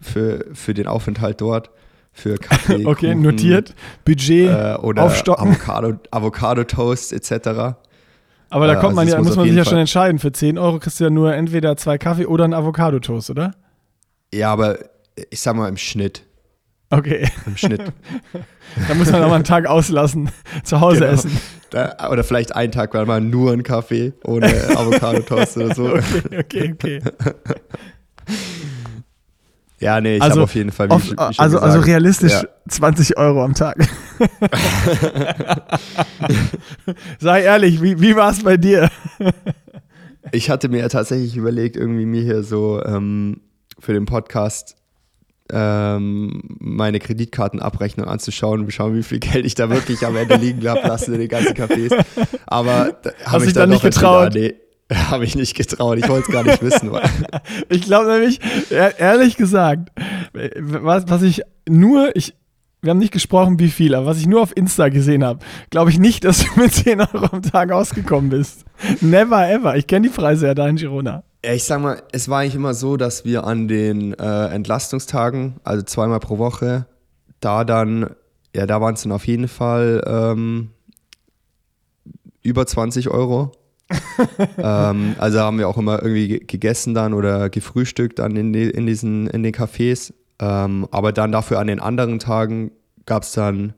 für, 0.00 0.44
für 0.54 0.74
den 0.74 0.88
Aufenthalt 0.88 1.40
dort 1.40 1.70
für 2.16 2.38
Kaffee. 2.38 2.86
okay, 2.86 3.12
Kuchen, 3.12 3.22
notiert. 3.22 3.74
Budget 4.04 4.50
äh, 4.50 4.74
oder 4.80 5.04
aufstocken. 5.04 5.48
Avocado, 5.48 5.94
Avocado 6.10 6.64
Toast 6.64 7.12
etc. 7.12 7.76
Aber 8.48 8.66
da 8.66 8.76
kommt 8.76 8.92
äh, 8.92 8.96
man 8.96 9.06
also 9.06 9.16
ja, 9.16 9.22
muss 9.22 9.36
man 9.36 9.46
sich 9.46 9.56
ja 9.56 9.64
Fall 9.64 9.70
schon 9.70 9.78
entscheiden. 9.78 10.18
Für 10.18 10.32
10 10.32 10.58
Euro 10.58 10.78
kriegst 10.78 10.98
du 10.98 11.04
ja 11.04 11.10
nur 11.10 11.34
entweder 11.34 11.76
zwei 11.76 11.98
Kaffee 11.98 12.26
oder 12.26 12.44
einen 12.44 12.54
Avocado 12.54 12.98
Toast, 12.98 13.30
oder? 13.30 13.54
Ja, 14.32 14.52
aber 14.52 14.78
ich 15.30 15.40
sag 15.40 15.56
mal 15.56 15.68
im 15.68 15.76
Schnitt. 15.76 16.22
Okay. 16.90 17.28
Im 17.46 17.56
Schnitt. 17.56 17.82
da 18.88 18.94
muss 18.94 19.10
man 19.10 19.20
mal 19.20 19.34
einen 19.34 19.44
Tag 19.44 19.66
auslassen, 19.66 20.30
zu 20.62 20.80
Hause 20.80 21.00
genau. 21.00 21.12
essen. 21.12 21.40
Da, 21.70 22.10
oder 22.10 22.22
vielleicht 22.22 22.54
einen 22.54 22.70
Tag 22.70 22.94
mal 22.94 23.20
nur 23.20 23.52
einen 23.52 23.64
Kaffee 23.64 24.12
ohne 24.24 24.46
Avocado 24.76 25.20
Toast 25.20 25.56
oder 25.56 25.74
so. 25.74 25.86
Okay, 26.38 26.72
okay, 26.72 26.74
okay. 26.74 27.00
Ja, 29.78 30.00
nee, 30.00 30.16
ich 30.16 30.22
also, 30.22 30.36
habe 30.36 30.44
auf 30.44 30.54
jeden 30.54 30.72
Fall. 30.72 30.88
Wie, 30.88 30.92
auf, 30.92 31.10
wie 31.10 31.18
also, 31.18 31.36
gesagt, 31.38 31.62
also 31.62 31.80
realistisch 31.80 32.32
ja. 32.32 32.44
20 32.68 33.18
Euro 33.18 33.44
am 33.44 33.54
Tag. 33.54 33.76
Sei 37.18 37.42
ehrlich, 37.42 37.82
wie, 37.82 38.00
wie 38.00 38.16
war 38.16 38.30
es 38.30 38.42
bei 38.42 38.56
dir? 38.56 38.88
ich 40.32 40.48
hatte 40.48 40.68
mir 40.68 40.78
ja 40.78 40.88
tatsächlich 40.88 41.36
überlegt, 41.36 41.76
irgendwie 41.76 42.06
mir 42.06 42.22
hier 42.22 42.42
so 42.42 42.82
ähm, 42.84 43.42
für 43.78 43.92
den 43.92 44.06
Podcast 44.06 44.76
ähm, 45.52 46.42
meine 46.58 46.98
Kreditkartenabrechnung 46.98 48.06
anzuschauen 48.08 48.62
und 48.62 48.72
schauen, 48.72 48.96
wie 48.96 49.02
viel 49.02 49.18
Geld 49.20 49.44
ich 49.44 49.54
da 49.54 49.70
wirklich 49.70 50.04
am 50.06 50.16
Ende 50.16 50.36
liegen 50.36 50.66
habe 50.68 50.88
lassen 50.88 51.14
in 51.14 51.20
den 51.20 51.28
ganzen 51.28 51.54
Cafés. 51.54 51.92
Aber 52.46 52.98
habe 53.24 53.44
ich 53.44 53.52
dann, 53.52 53.62
dann 53.62 53.70
nicht 53.70 53.82
getraut. 53.82 54.32
Gedacht, 54.32 54.54
nee, 54.54 54.65
Habe 55.10 55.24
ich 55.24 55.34
nicht 55.34 55.56
getraut, 55.56 55.98
ich 55.98 56.08
wollte 56.08 56.28
es 56.28 56.32
gar 56.32 56.44
nicht 56.44 56.62
wissen. 56.62 56.92
ich 57.68 57.82
glaube 57.82 58.10
nämlich, 58.12 58.40
ehrlich 58.70 59.36
gesagt, 59.36 59.90
was, 60.32 61.08
was 61.08 61.22
ich 61.22 61.42
nur, 61.68 62.14
ich, 62.14 62.34
wir 62.82 62.90
haben 62.90 62.98
nicht 62.98 63.12
gesprochen, 63.12 63.58
wie 63.58 63.70
viel, 63.70 63.96
aber 63.96 64.06
was 64.06 64.18
ich 64.18 64.28
nur 64.28 64.40
auf 64.42 64.56
Insta 64.56 64.88
gesehen 64.88 65.24
habe, 65.24 65.40
glaube 65.70 65.90
ich 65.90 65.98
nicht, 65.98 66.22
dass 66.24 66.38
du 66.38 66.60
mit 66.60 66.72
10 66.72 67.00
Euro 67.00 67.26
am 67.32 67.42
Tag 67.42 67.72
ausgekommen 67.72 68.30
bist. 68.30 68.64
Never 69.00 69.48
ever. 69.48 69.76
Ich 69.76 69.88
kenne 69.88 70.08
die 70.08 70.14
Preise 70.14 70.46
ja 70.46 70.54
da 70.54 70.68
in 70.68 70.76
Girona. 70.76 71.24
Ich 71.42 71.64
sag 71.64 71.80
mal, 71.80 72.02
es 72.12 72.28
war 72.28 72.40
eigentlich 72.40 72.54
immer 72.54 72.74
so, 72.74 72.96
dass 72.96 73.24
wir 73.24 73.44
an 73.44 73.66
den 73.66 74.14
äh, 74.14 74.46
Entlastungstagen, 74.48 75.56
also 75.64 75.82
zweimal 75.82 76.20
pro 76.20 76.38
Woche, 76.38 76.86
da 77.40 77.64
dann, 77.64 78.10
ja, 78.54 78.66
da 78.66 78.80
waren 78.80 78.94
es 78.94 79.02
dann 79.02 79.12
auf 79.12 79.26
jeden 79.26 79.48
Fall 79.48 80.02
ähm, 80.06 80.70
über 82.42 82.66
20 82.66 83.08
Euro 83.10 83.52
ähm, 84.58 85.14
also 85.18 85.40
haben 85.40 85.58
wir 85.58 85.68
auch 85.68 85.78
immer 85.78 86.02
irgendwie 86.02 86.40
gegessen 86.40 86.94
dann 86.94 87.14
oder 87.14 87.50
gefrühstückt 87.50 88.18
dann 88.18 88.36
in, 88.36 88.52
die, 88.52 88.68
in 88.70 88.86
diesen 88.86 89.28
in 89.28 89.42
den 89.42 89.52
Cafés. 89.52 90.12
Ähm, 90.38 90.86
aber 90.90 91.12
dann 91.12 91.32
dafür 91.32 91.60
an 91.60 91.66
den 91.66 91.80
anderen 91.80 92.18
Tagen 92.18 92.72
gab 93.06 93.22
es 93.22 93.32
dann 93.32 93.74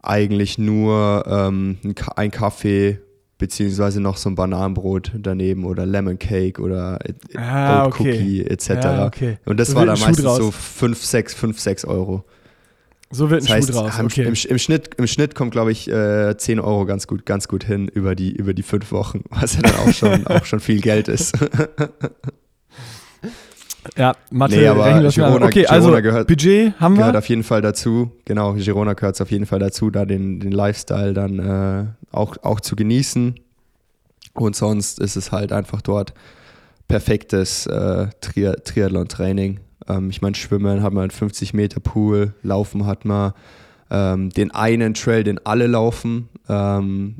eigentlich 0.00 0.58
nur 0.58 1.24
ähm, 1.26 1.78
ein 2.16 2.30
Kaffee 2.30 2.98
beziehungsweise 3.38 4.00
noch 4.00 4.16
so 4.18 4.30
ein 4.30 4.36
Bananenbrot 4.36 5.12
daneben 5.18 5.64
oder 5.64 5.84
Lemon 5.84 6.18
Cake 6.18 6.62
oder 6.62 7.00
ah, 7.36 7.86
Oat 7.86 7.94
okay. 7.94 8.12
Cookie 8.12 8.46
etc. 8.46 8.68
Ja, 8.68 9.06
okay. 9.06 9.38
Und 9.44 9.58
das 9.58 9.70
so 9.70 9.74
war 9.74 9.86
dann 9.86 9.98
meistens 9.98 10.36
so 10.36 10.52
5, 10.52 11.02
6, 11.02 11.34
5, 11.34 11.58
6 11.58 11.84
Euro. 11.86 12.24
So 13.12 13.28
wird 13.28 13.42
ein 13.42 13.46
das 13.46 13.54
heißt, 13.54 13.68
Schuh 13.68 13.74
draus. 13.74 14.00
Okay. 14.00 14.22
Im, 14.22 14.34
im, 14.48 14.58
Schnitt, 14.58 14.94
Im 14.96 15.06
Schnitt 15.06 15.34
kommt, 15.34 15.52
glaube 15.52 15.70
ich, 15.70 15.86
äh, 15.88 16.34
10 16.36 16.60
Euro 16.60 16.86
ganz 16.86 17.06
gut, 17.06 17.26
ganz 17.26 17.46
gut 17.46 17.62
hin 17.62 17.88
über 17.88 18.14
die, 18.14 18.32
über 18.32 18.54
die 18.54 18.62
fünf 18.62 18.90
Wochen, 18.90 19.24
was 19.30 19.56
ja 19.56 19.62
dann 19.62 19.76
auch 19.76 19.92
schon, 19.92 20.26
auch 20.28 20.46
schon 20.46 20.60
viel 20.60 20.80
Geld 20.80 21.08
ist. 21.08 21.36
ja, 23.96 24.16
Mathe, 24.30 24.56
nee, 24.56 24.66
aber 24.66 25.10
Girona, 25.10 25.46
okay, 25.46 25.64
Girona 25.64 25.70
also 25.70 25.92
gehört, 26.02 26.26
Budget 26.26 26.72
haben 26.80 26.94
wir. 26.94 27.00
Gehört 27.00 27.16
auf 27.16 27.28
jeden 27.28 27.42
Fall 27.42 27.60
dazu. 27.60 28.10
Genau, 28.24 28.54
Girona 28.54 28.94
gehört 28.94 29.20
auf 29.20 29.30
jeden 29.30 29.44
Fall 29.44 29.58
dazu, 29.58 29.90
da 29.90 30.06
den, 30.06 30.40
den 30.40 30.52
Lifestyle 30.52 31.12
dann 31.12 31.38
äh, 31.38 31.84
auch, 32.12 32.36
auch 32.42 32.60
zu 32.60 32.76
genießen. 32.76 33.34
Und 34.32 34.56
sonst 34.56 34.98
ist 34.98 35.16
es 35.16 35.32
halt 35.32 35.52
einfach 35.52 35.82
dort 35.82 36.14
perfektes 36.88 37.66
äh, 37.66 38.06
Tri 38.22 38.52
Triathlon-Training. 38.64 39.60
Ähm, 39.88 40.10
ich 40.10 40.22
meine, 40.22 40.34
Schwimmen 40.34 40.82
hat 40.82 40.92
man 40.92 41.02
einen 41.02 41.10
50 41.10 41.54
Meter 41.54 41.80
Pool, 41.80 42.34
Laufen 42.42 42.86
hat 42.86 43.04
man 43.04 43.32
ähm, 43.90 44.30
den 44.30 44.50
einen 44.50 44.94
Trail, 44.94 45.24
den 45.24 45.44
alle 45.44 45.66
laufen. 45.66 46.28
Ähm, 46.48 47.16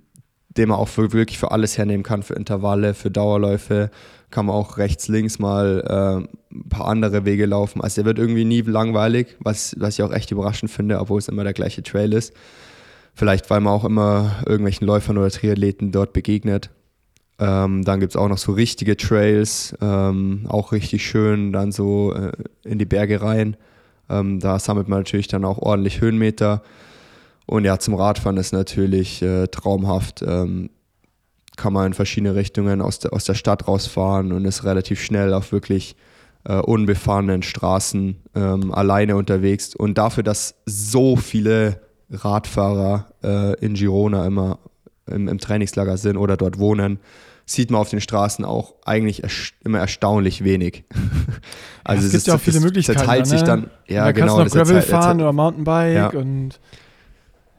den 0.57 0.69
man 0.69 0.79
auch 0.79 0.89
für, 0.89 1.13
wirklich 1.13 1.39
für 1.39 1.51
alles 1.51 1.79
hernehmen 1.79 2.03
kann, 2.03 2.23
für 2.23 2.35
Intervalle, 2.35 2.95
für 2.95 3.11
Dauerläufe. 3.11 3.91
Kann 4.31 4.47
man 4.47 4.57
auch 4.57 4.79
rechts, 4.79 5.09
links 5.09 5.39
mal 5.39 5.83
äh, 5.87 6.55
ein 6.55 6.69
paar 6.69 6.87
andere 6.87 7.25
Wege 7.25 7.47
laufen. 7.47 7.81
Also 7.81 8.03
der 8.03 8.07
wird 8.07 8.19
irgendwie 8.19 8.45
nie 8.45 8.63
langweilig, 8.63 9.37
was, 9.41 9.75
was 9.79 9.99
ich 9.99 10.03
auch 10.03 10.13
echt 10.13 10.31
überraschend 10.31 10.71
finde, 10.71 11.01
obwohl 11.01 11.19
es 11.19 11.29
immer 11.29 11.45
der 11.45 11.53
gleiche 11.53 11.83
Trail 11.83 12.13
ist. 12.13 12.33
Vielleicht, 13.15 13.51
weil 13.51 13.61
man 13.61 13.73
auch 13.73 13.85
immer 13.85 14.37
irgendwelchen 14.47 14.87
Läufern 14.87 15.19
oder 15.19 15.31
Triathleten 15.31 15.93
dort 15.93 16.13
begegnet. 16.13 16.71
Ähm, 17.43 17.85
dann 17.85 17.99
gibt 17.99 18.13
es 18.13 18.17
auch 18.17 18.29
noch 18.29 18.39
so 18.39 18.53
richtige 18.53 18.97
Trails, 18.97 19.75
ähm, 19.81 20.47
auch 20.49 20.71
richtig 20.71 21.05
schön, 21.05 21.53
dann 21.53 21.73
so 21.73 22.15
äh, 22.15 22.31
in 22.63 22.79
die 22.79 22.85
Berge 22.85 23.21
rein. 23.21 23.57
Ähm, 24.09 24.39
da 24.39 24.61
sammelt 24.61 24.89
man 24.89 25.01
natürlich 25.01 25.27
dann 25.27 25.45
auch 25.45 25.59
ordentlich 25.59 26.01
Höhenmeter. 26.01 26.63
Und 27.47 27.65
ja, 27.65 27.81
zum 27.81 27.95
Radfahren 27.95 28.37
ist 28.37 28.53
natürlich 28.53 29.23
äh, 29.23 29.49
traumhaft. 29.49 30.23
Ähm, 30.23 30.71
kann 31.57 31.73
man 31.73 31.89
in 31.89 31.95
verschiedene 31.95 32.37
Richtungen 32.37 32.81
aus 32.81 33.01
der, 33.01 33.13
aus 33.13 33.25
der 33.25 33.35
Stadt 33.35 33.67
rausfahren 33.67 34.33
und 34.33 34.45
ist 34.45 34.63
relativ 34.63 35.03
schnell 35.03 35.35
auf 35.35 35.51
wirklich 35.51 35.97
äh, 36.45 36.55
unbefahrenen 36.55 37.43
Straßen 37.43 38.23
ähm, 38.37 38.73
alleine 38.73 39.17
unterwegs. 39.17 39.75
Und 39.75 39.99
dafür, 39.99 40.23
dass 40.23 40.55
so 40.65 41.17
viele 41.17 41.81
Radfahrer 42.09 43.07
äh, 43.25 43.65
in 43.65 43.75
Girona 43.75 44.27
immer 44.27 44.61
im, 45.07 45.27
im, 45.27 45.39
Trainingslager 45.39 45.97
sind 45.97 46.17
oder 46.17 46.37
dort 46.37 46.59
wohnen, 46.59 47.01
sieht 47.47 47.71
man 47.71 47.81
auf 47.81 47.91
den 47.91 48.01
Straßen 48.01 48.45
auch 48.45 48.75
eigentlich 48.85 49.23
erst 49.23 49.55
immer 49.65 49.79
erstaunlich 49.79 50.45
wenig. 50.45 50.85
also 51.85 52.03
ja, 52.03 52.07
es, 52.07 52.13
gibt 52.13 52.27
ja 52.27 52.35
auch 52.35 52.41
viele 52.41 52.61
Möglichkeiten. 52.61 52.99
Verteilt 52.99 53.27
sich 53.27 53.41
ne? 53.41 53.47
dann, 53.47 53.71
ja, 53.89 54.05
da 54.05 54.13
genau. 54.13 54.37
Kannst 54.39 54.55
du 54.55 54.59
noch 54.59 54.67
Gravel 54.67 54.83
fahren 54.83 55.21
oder 55.21 55.33
Mountainbike 55.33 55.95
ja. 55.95 56.09
und 56.09 56.61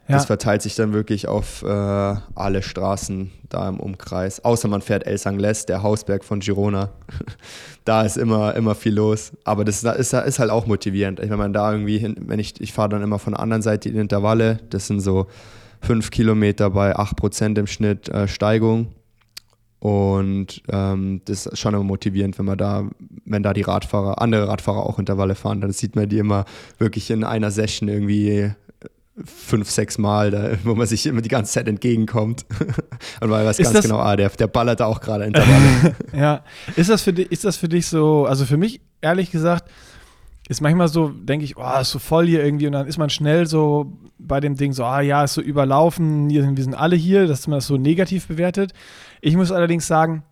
ja. 0.06 0.16
Das 0.16 0.26
verteilt 0.26 0.60
sich 0.60 0.74
dann 0.74 0.92
wirklich 0.92 1.28
auf 1.28 1.62
äh, 1.62 1.66
alle 1.66 2.62
Straßen 2.62 3.30
da 3.48 3.66
im 3.70 3.80
Umkreis. 3.80 4.44
Außer 4.44 4.68
man 4.68 4.82
fährt 4.82 5.06
El 5.06 5.16
Sangles, 5.16 5.64
der 5.64 5.82
Hausberg 5.82 6.24
von 6.24 6.40
Girona. 6.40 6.90
da 7.86 8.02
ist 8.02 8.18
immer, 8.18 8.54
immer 8.54 8.74
viel 8.74 8.92
los. 8.92 9.32
Aber 9.44 9.64
das 9.64 9.82
ist, 9.82 10.12
ist 10.12 10.38
halt 10.38 10.50
auch 10.50 10.66
motivierend. 10.66 11.20
Wenn 11.22 11.38
man 11.38 11.54
da 11.54 11.72
irgendwie 11.72 11.96
hin, 11.96 12.16
wenn 12.20 12.38
ich, 12.38 12.60
ich 12.60 12.74
fahre 12.74 12.90
dann 12.90 13.02
immer 13.02 13.18
von 13.18 13.32
der 13.32 13.40
anderen 13.40 13.62
Seite 13.62 13.90
die 13.90 13.98
Intervalle, 13.98 14.58
das 14.68 14.88
sind 14.88 15.00
so 15.00 15.26
fünf 15.80 16.10
Kilometer 16.10 16.68
bei 16.68 16.94
8% 16.94 17.58
im 17.58 17.66
Schnitt 17.66 18.10
äh, 18.10 18.28
Steigung. 18.28 18.88
Und 19.84 20.62
ähm, 20.70 21.20
das 21.26 21.44
ist 21.44 21.58
schon 21.58 21.74
immer 21.74 21.84
motivierend, 21.84 22.38
wenn 22.38 22.46
man 22.46 22.56
da, 22.56 22.88
wenn 23.26 23.42
da 23.42 23.52
die 23.52 23.60
Radfahrer, 23.60 24.18
andere 24.18 24.48
Radfahrer 24.48 24.86
auch 24.86 24.98
Intervalle 24.98 25.34
fahren, 25.34 25.60
dann 25.60 25.72
sieht 25.72 25.94
man 25.94 26.08
die 26.08 26.16
immer 26.16 26.46
wirklich 26.78 27.10
in 27.10 27.22
einer 27.22 27.50
Session 27.50 27.90
irgendwie 27.90 28.50
fünf, 29.22 29.68
sechs 29.68 29.98
Mal, 29.98 30.30
da, 30.30 30.52
wo 30.64 30.74
man 30.74 30.86
sich 30.86 31.04
immer 31.04 31.20
die 31.20 31.28
ganze 31.28 31.52
Zeit 31.52 31.68
entgegenkommt. 31.68 32.46
Und 33.20 33.28
man 33.28 33.44
weiß 33.44 33.58
ist 33.58 33.74
ganz 33.74 33.84
genau, 33.84 33.98
ah, 33.98 34.16
der, 34.16 34.30
der 34.30 34.46
ballert 34.46 34.80
da 34.80 34.86
auch 34.86 35.02
gerade 35.02 35.24
Intervalle. 35.24 35.94
ja. 36.16 36.42
Ist 36.76 36.88
das, 36.88 37.02
für 37.02 37.12
dich, 37.12 37.30
ist 37.30 37.44
das 37.44 37.58
für 37.58 37.68
dich 37.68 37.86
so, 37.86 38.24
also 38.24 38.46
für 38.46 38.56
mich, 38.56 38.80
ehrlich 39.02 39.30
gesagt, 39.30 39.70
ist 40.48 40.62
manchmal 40.62 40.88
so, 40.88 41.08
denke 41.10 41.44
ich, 41.44 41.58
oh, 41.58 41.78
ist 41.78 41.90
so 41.90 41.98
voll 41.98 42.26
hier 42.26 42.42
irgendwie 42.42 42.68
und 42.68 42.72
dann 42.72 42.86
ist 42.86 42.96
man 42.96 43.10
schnell 43.10 43.46
so 43.46 43.92
bei 44.18 44.40
dem 44.40 44.56
Ding 44.56 44.72
so, 44.72 44.84
ah 44.84 45.02
ja, 45.02 45.24
ist 45.24 45.34
so 45.34 45.42
überlaufen, 45.42 46.30
wir 46.30 46.42
sind 46.42 46.74
alle 46.74 46.96
hier, 46.96 47.26
dass 47.26 47.46
man 47.46 47.58
das 47.58 47.66
so 47.66 47.76
negativ 47.76 48.28
bewertet. 48.28 48.72
Ich 49.24 49.36
muss 49.36 49.50
allerdings 49.50 49.86
sagen, 49.86 50.22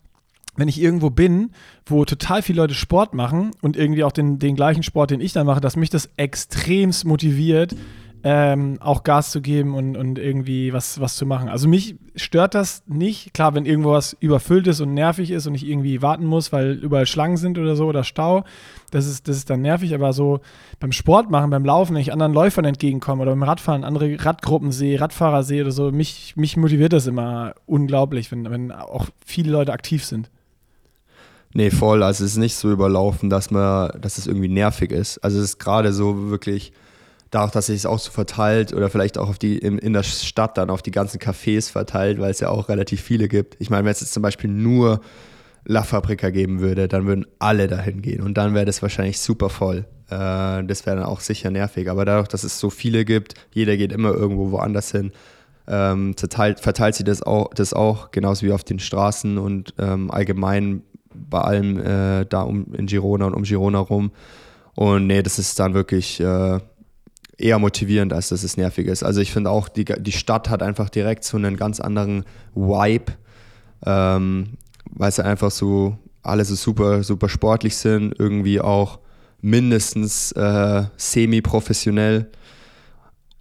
wenn 0.57 0.69
ich 0.69 0.79
irgendwo 0.79 1.09
bin, 1.09 1.53
wo 1.87 2.05
total 2.05 2.43
viele 2.43 2.61
Leute 2.61 2.75
Sport 2.75 3.15
machen 3.15 3.53
und 3.63 3.75
irgendwie 3.75 4.05
auch 4.05 4.13
den, 4.13 4.39
den 4.39 4.55
gleichen 4.55 4.83
Sport, 4.83 5.11
den 5.11 5.23
ich 5.23 5.33
dann 5.33 5.47
mache, 5.47 5.63
dass 5.63 5.77
mich 5.77 5.89
das 5.89 6.11
extremst 6.19 7.07
motiviert, 7.07 7.75
ähm, 8.23 8.77
auch 8.81 9.03
Gas 9.03 9.31
zu 9.31 9.41
geben 9.41 9.75
und, 9.75 9.97
und 9.97 10.19
irgendwie 10.19 10.75
was, 10.75 11.01
was 11.01 11.17
zu 11.17 11.25
machen. 11.25 11.49
Also 11.49 11.69
mich 11.69 11.97
stört 12.17 12.55
das 12.55 12.83
nicht. 12.87 13.33
Klar, 13.33 13.55
wenn 13.55 13.65
irgendwo 13.65 13.93
was 13.93 14.15
überfüllt 14.21 14.67
ist 14.67 14.83
und 14.83 14.93
nervig 14.93 15.31
ist 15.31 15.47
und 15.47 15.55
ich 15.55 15.67
irgendwie 15.67 16.03
warten 16.03 16.27
muss, 16.27 16.53
weil 16.53 16.73
überall 16.73 17.07
Schlangen 17.07 17.39
sind 17.39 17.57
oder 17.57 17.77
so 17.77 17.87
oder 17.87 18.05
Stau, 18.05 18.45
das 18.93 19.07
ist, 19.07 19.27
das 19.27 19.39
ist 19.39 19.51
dann 19.51 19.63
nervig. 19.63 19.95
Aber 19.95 20.13
so 20.13 20.41
beim 20.79 20.93
Sport 20.93 21.31
machen, 21.31 21.51
beim 21.51 21.65
Laufen, 21.65 21.95
wenn 21.95 22.03
ich 22.03 22.13
anderen 22.13 22.33
Läufern 22.33 22.65
entgegenkomme 22.65 23.23
oder 23.23 23.33
beim 23.33 23.43
Radfahren 23.43 23.83
andere 23.83 24.25
Radgruppen 24.25 24.71
sehe, 24.71 25.01
Radfahrer 25.01 25.43
sehe 25.43 25.63
oder 25.63 25.73
so, 25.73 25.91
mich, 25.91 26.35
mich 26.37 26.57
motiviert 26.57 26.93
das 26.93 27.07
immer 27.07 27.55
unglaublich, 27.67 28.31
wenn, 28.31 28.49
wenn 28.49 28.71
auch 28.71 29.07
viele 29.25 29.51
Leute 29.51 29.73
aktiv 29.73 30.05
sind. 30.05 30.31
Nee, 31.55 31.71
voll. 31.71 32.03
Also 32.03 32.25
es 32.25 32.33
ist 32.33 32.39
nicht 32.39 32.55
so 32.55 32.71
überlaufen, 32.71 33.29
dass 33.29 33.51
man, 33.51 33.91
dass 34.01 34.19
es 34.19 34.27
irgendwie 34.27 34.49
nervig 34.49 34.91
ist. 34.93 35.19
Also 35.19 35.39
es 35.39 35.45
ist 35.45 35.59
gerade 35.59 35.93
so 35.93 36.31
wirklich 36.31 36.73
dadurch, 37.31 37.53
dass 37.53 37.67
sich 37.67 37.77
es 37.77 37.87
auch 37.87 37.99
so 37.99 38.11
verteilt 38.11 38.73
oder 38.73 38.91
vielleicht 38.91 39.19
auch 39.19 39.29
auf 39.29 39.39
die 39.39 39.59
in, 39.59 39.79
in 39.79 39.95
der 39.95 40.03
Stadt 40.03 40.59
dann 40.59 40.71
auf 40.71 40.83
die 40.83 40.91
ganzen 40.91 41.19
Cafés 41.19 41.71
verteilt, 41.71 42.21
weil 42.21 42.31
es 42.31 42.41
ja 42.41 42.51
auch 42.51 42.69
relativ 42.69 43.01
viele 43.01 43.29
gibt. 43.29 43.57
Ich 43.59 43.71
meine, 43.71 43.85
wenn 43.85 43.93
es 43.93 44.01
jetzt 44.01 44.13
zum 44.13 44.23
Beispiel 44.23 44.51
nur 44.51 45.01
La 45.65 45.83
Fabrica 45.83 46.31
geben 46.31 46.61
würde, 46.61 46.89
dann 46.89 47.07
würden 47.07 47.27
alle 47.39 47.69
dahin 47.69 48.03
gehen 48.03 48.23
und 48.23 48.35
dann 48.35 48.55
wäre 48.55 48.65
das 48.65 48.83
wahrscheinlich 48.83 49.19
super 49.21 49.49
voll. 49.49 49.87
Äh, 50.11 50.65
das 50.65 50.85
wäre 50.87 50.97
dann 50.97 51.05
auch 51.07 51.21
sicher 51.21 51.51
nervig. 51.51 51.89
Aber 51.89 52.05
dadurch, 52.05 52.29
dass 52.29 52.45
es 52.45 52.59
so 52.59 52.71
viele 52.71 53.05
gibt, 53.05 53.35
jeder 53.53 53.77
geht 53.77 53.93
immer 53.93 54.13
irgendwo 54.13 54.51
woanders 54.51 54.91
hin, 54.91 55.13
ähm, 55.69 56.15
verteilt, 56.17 56.61
verteilt 56.61 56.97
sich 56.97 57.07
das 57.07 57.23
auch, 57.23 57.55
das 57.55 57.73
auch, 57.73 58.11
genauso 58.11 58.47
wie 58.47 58.53
auf 58.53 58.65
den 58.65 58.79
Straßen 58.79 59.39
und 59.39 59.75
ähm, 59.79 60.11
allgemein 60.11 60.83
bei 61.15 61.41
allem 61.41 61.79
äh, 61.79 62.27
da 62.27 62.43
um 62.43 62.75
in 62.75 62.87
Girona 62.87 63.27
und 63.27 63.35
um 63.35 63.43
Girona 63.45 63.79
rum. 63.79 64.13
Und 64.75 65.07
nee, 65.07 65.23
das 65.23 65.39
ist 65.39 65.59
dann 65.59 65.75
wirklich 65.75 66.21
äh, 66.21 66.59
eher 67.37 67.59
motivierend, 67.59 68.13
als 68.13 68.29
dass 68.31 68.43
es 68.43 68.57
nervig 68.57 68.87
ist. 68.87 69.03
Also 69.03 69.21
ich 69.21 69.33
finde 69.33 69.51
auch, 69.51 69.69
die, 69.69 69.85
die 69.85 70.13
Stadt 70.13 70.49
hat 70.49 70.63
einfach 70.63 70.89
direkt 70.89 71.25
so 71.25 71.37
einen 71.37 71.57
ganz 71.57 71.81
anderen 71.81 72.25
Vibe, 72.55 73.13
ähm, 73.85 74.57
weil 74.93 75.09
es 75.09 75.19
einfach 75.19 75.51
so 75.51 75.97
alle 76.23 76.45
so 76.45 76.55
super, 76.55 77.03
super 77.03 77.29
sportlich 77.29 77.77
sind, 77.77 78.15
irgendwie 78.19 78.61
auch 78.61 79.01
mindestens 79.41 80.33
äh, 80.33 80.85
semi-professionell. 80.97 82.31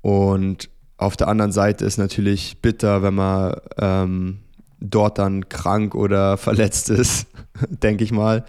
Und 0.01 0.69
auf 0.97 1.15
der 1.15 1.27
anderen 1.27 1.51
Seite 1.51 1.85
ist 1.85 1.97
natürlich 1.97 2.57
bitter, 2.61 3.03
wenn 3.03 3.15
man 3.15 3.55
ähm, 3.77 4.39
dort 4.79 5.19
dann 5.19 5.47
krank 5.47 5.95
oder 5.95 6.37
verletzt 6.37 6.89
ist, 6.89 7.27
denke 7.69 8.03
ich 8.03 8.11
mal. 8.11 8.43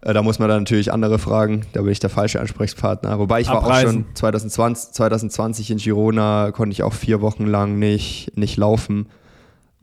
Äh, 0.00 0.14
da 0.14 0.22
muss 0.22 0.38
man 0.38 0.48
dann 0.48 0.62
natürlich 0.62 0.92
andere 0.92 1.18
fragen. 1.18 1.66
Da 1.72 1.82
bin 1.82 1.92
ich 1.92 2.00
der 2.00 2.10
falsche 2.10 2.40
Ansprechpartner. 2.40 3.18
Wobei 3.18 3.40
ich 3.40 3.48
Abreisen. 3.48 3.70
war 3.70 3.76
auch 3.76 3.82
schon 3.92 4.14
2020, 4.14 4.92
2020 4.92 5.70
in 5.72 5.78
Girona, 5.78 6.52
konnte 6.52 6.72
ich 6.72 6.82
auch 6.82 6.94
vier 6.94 7.20
Wochen 7.20 7.46
lang 7.46 7.78
nicht, 7.78 8.32
nicht 8.36 8.56
laufen. 8.56 9.08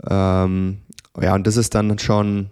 Ähm, 0.10 0.80
ja, 1.22 1.36
und 1.36 1.48
das 1.48 1.58
ist 1.58 1.76
dann 1.76 1.98
schon, 2.00 2.50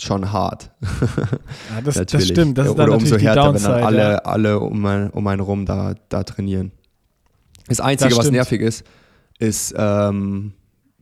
schon 0.00 0.32
hart. 0.32 0.70
Ja, 0.80 1.80
das, 1.84 1.94
das 1.94 2.28
stimmt. 2.28 2.58
Das 2.58 2.68
ist 2.68 2.78
dann 2.78 2.88
Oder 2.88 2.96
umso 2.96 3.16
härter, 3.16 3.44
Downside, 3.44 3.72
wenn 3.72 3.80
dann 3.80 3.84
alle, 3.84 4.02
ja. 4.02 4.18
alle 4.18 4.60
um, 4.60 4.84
ein, 4.86 5.10
um 5.10 5.26
einen 5.26 5.40
rum 5.40 5.66
da, 5.66 5.94
da 6.08 6.22
trainieren. 6.24 6.72
Das 7.68 7.80
Einzige, 7.80 8.10
das 8.10 8.18
was 8.18 8.30
nervig 8.30 8.60
ist, 8.60 8.84
ist, 9.38 9.74
ähm, 9.76 10.52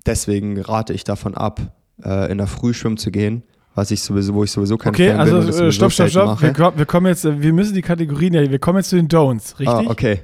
deswegen 0.06 0.60
rate 0.60 0.92
ich 0.92 1.04
davon 1.04 1.34
ab, 1.34 1.60
äh, 2.04 2.30
in 2.30 2.38
der 2.38 2.46
Früh 2.46 2.74
schwimmen 2.74 2.96
zu 2.96 3.10
gehen 3.10 3.42
was 3.74 3.90
ich 3.90 4.02
sowieso, 4.02 4.34
wo 4.34 4.44
ich 4.44 4.50
sowieso 4.50 4.76
kein 4.76 4.92
okay, 4.92 5.10
Fan 5.10 5.20
also, 5.20 5.38
bin. 5.38 5.48
Okay, 5.48 5.58
also 5.58 5.70
stopp, 5.70 5.92
stopp, 5.92 6.10
stopp. 6.10 6.42
Wir, 6.42 6.78
wir, 6.78 6.86
kommen 6.86 7.06
jetzt, 7.06 7.24
wir 7.24 7.52
müssen 7.52 7.74
die 7.74 7.82
Kategorien 7.82 8.34
ja, 8.34 8.50
wir 8.50 8.58
kommen 8.58 8.78
jetzt 8.78 8.90
zu 8.90 8.96
den 8.96 9.08
Don'ts, 9.08 9.58
richtig? 9.58 9.68
Ah, 9.68 9.84
okay. 9.86 10.22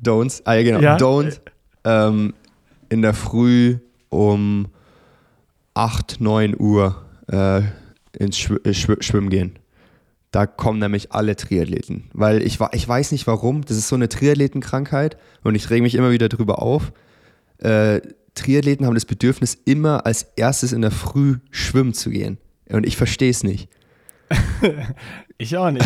Don'ts, 0.00 0.42
ah 0.44 0.54
ja 0.54 0.62
genau, 0.62 0.80
ja. 0.80 0.96
Don't 0.96 1.40
ähm, 1.84 2.34
in 2.88 3.02
der 3.02 3.14
Früh 3.14 3.78
um 4.08 4.66
8, 5.74 6.20
9 6.20 6.58
Uhr 6.58 7.02
äh, 7.28 7.62
ins 8.18 8.38
Schw 8.38 8.56
äh, 8.64 8.74
Schw 8.74 8.96
Schwimmen 9.00 9.30
gehen. 9.30 9.58
Da 10.30 10.46
kommen 10.46 10.78
nämlich 10.78 11.12
alle 11.12 11.36
Triathleten. 11.36 12.10
Weil 12.14 12.42
ich, 12.42 12.58
ich 12.72 12.88
weiß 12.88 13.12
nicht 13.12 13.26
warum, 13.26 13.64
das 13.64 13.76
ist 13.76 13.88
so 13.88 13.96
eine 13.96 14.08
Triathletenkrankheit 14.08 15.18
und 15.44 15.54
ich 15.54 15.68
rege 15.68 15.82
mich 15.82 15.94
immer 15.94 16.10
wieder 16.10 16.28
drüber 16.30 16.62
auf. 16.62 16.92
Äh, 17.58 18.00
Triathleten 18.34 18.86
haben 18.86 18.94
das 18.94 19.04
Bedürfnis, 19.04 19.58
immer 19.66 20.06
als 20.06 20.22
erstes 20.36 20.72
in 20.72 20.80
der 20.80 20.90
Früh 20.90 21.36
schwimmen 21.50 21.92
zu 21.92 22.08
gehen. 22.08 22.38
Und 22.70 22.86
ich 22.86 22.96
verstehe 22.96 23.30
es 23.30 23.44
nicht. 23.44 23.68
ich 25.38 25.54
auch 25.58 25.70
nicht. 25.70 25.84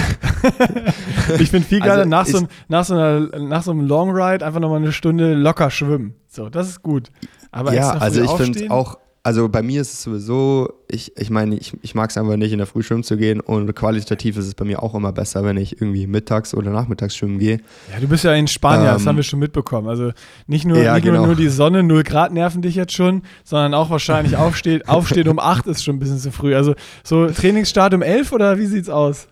ich 1.41 1.51
finde 1.51 1.67
viel 1.67 1.81
geiler, 1.81 2.05
also 2.05 2.09
nach, 2.09 2.27
so, 2.27 2.49
nach, 2.69 2.85
so 2.85 2.95
einer, 2.95 3.21
nach 3.41 3.63
so 3.65 3.73
einem 3.73 3.81
Long 3.81 4.11
Ride 4.11 4.47
einfach 4.47 4.61
nochmal 4.61 4.79
eine 4.79 4.93
Stunde 4.93 5.35
locker 5.35 5.71
schwimmen. 5.71 6.15
So, 6.29 6.49
das 6.49 6.69
ist 6.69 6.83
gut. 6.83 7.11
Aber 7.51 7.75
ja, 7.75 7.91
also 7.91 8.23
ich 8.23 8.31
finde 8.31 8.71
auch, 8.71 8.99
also 9.27 9.49
bei 9.49 9.61
mir 9.61 9.81
ist 9.81 9.93
es 9.93 10.03
sowieso, 10.05 10.73
ich, 10.87 11.17
ich 11.17 11.31
meine, 11.31 11.57
ich, 11.57 11.73
ich 11.83 11.97
mag 11.97 12.11
es 12.11 12.17
einfach 12.17 12.37
nicht, 12.37 12.53
in 12.53 12.59
der 12.59 12.67
Früh 12.69 12.85
schwimmen 12.85 13.03
zu 13.03 13.17
gehen 13.17 13.41
und 13.41 13.75
qualitativ 13.75 14.37
ist 14.37 14.47
es 14.47 14.55
bei 14.55 14.65
mir 14.65 14.85
auch 14.85 14.95
immer 14.95 15.11
besser, 15.11 15.43
wenn 15.43 15.57
ich 15.57 15.83
irgendwie 15.83 16.07
mittags 16.07 16.55
oder 16.55 16.71
nachmittags 16.71 17.17
schwimmen 17.17 17.41
gehe. 17.41 17.59
Ja, 17.93 17.99
du 17.99 18.07
bist 18.07 18.23
ja 18.23 18.33
in 18.35 18.47
Spanien, 18.47 18.87
ähm, 18.87 18.95
das 18.95 19.05
haben 19.05 19.17
wir 19.17 19.25
schon 19.25 19.41
mitbekommen. 19.41 19.89
Also 19.89 20.13
nicht 20.47 20.65
nur, 20.65 20.79
ja, 20.79 20.95
nicht 20.95 21.07
genau. 21.07 21.27
nur 21.27 21.35
die 21.35 21.49
Sonne, 21.49 21.83
0 21.83 22.05
Grad 22.05 22.33
nerven 22.33 22.63
dich 22.63 22.77
jetzt 22.77 22.93
schon, 22.93 23.23
sondern 23.43 23.75
auch 23.75 23.91
wahrscheinlich 23.91 24.37
aufsteht, 24.37 24.89
aufsteht 24.89 25.27
um 25.27 25.41
8 25.41 25.67
ist 25.67 25.83
schon 25.83 25.97
ein 25.97 25.99
bisschen 25.99 26.19
zu 26.19 26.31
früh. 26.31 26.55
Also 26.55 26.77
so 27.03 27.27
Trainingsstart 27.27 27.95
um 27.95 28.03
11 28.03 28.31
oder 28.31 28.61
wie 28.61 28.67
sieht's 28.67 28.89
aus? 28.89 29.27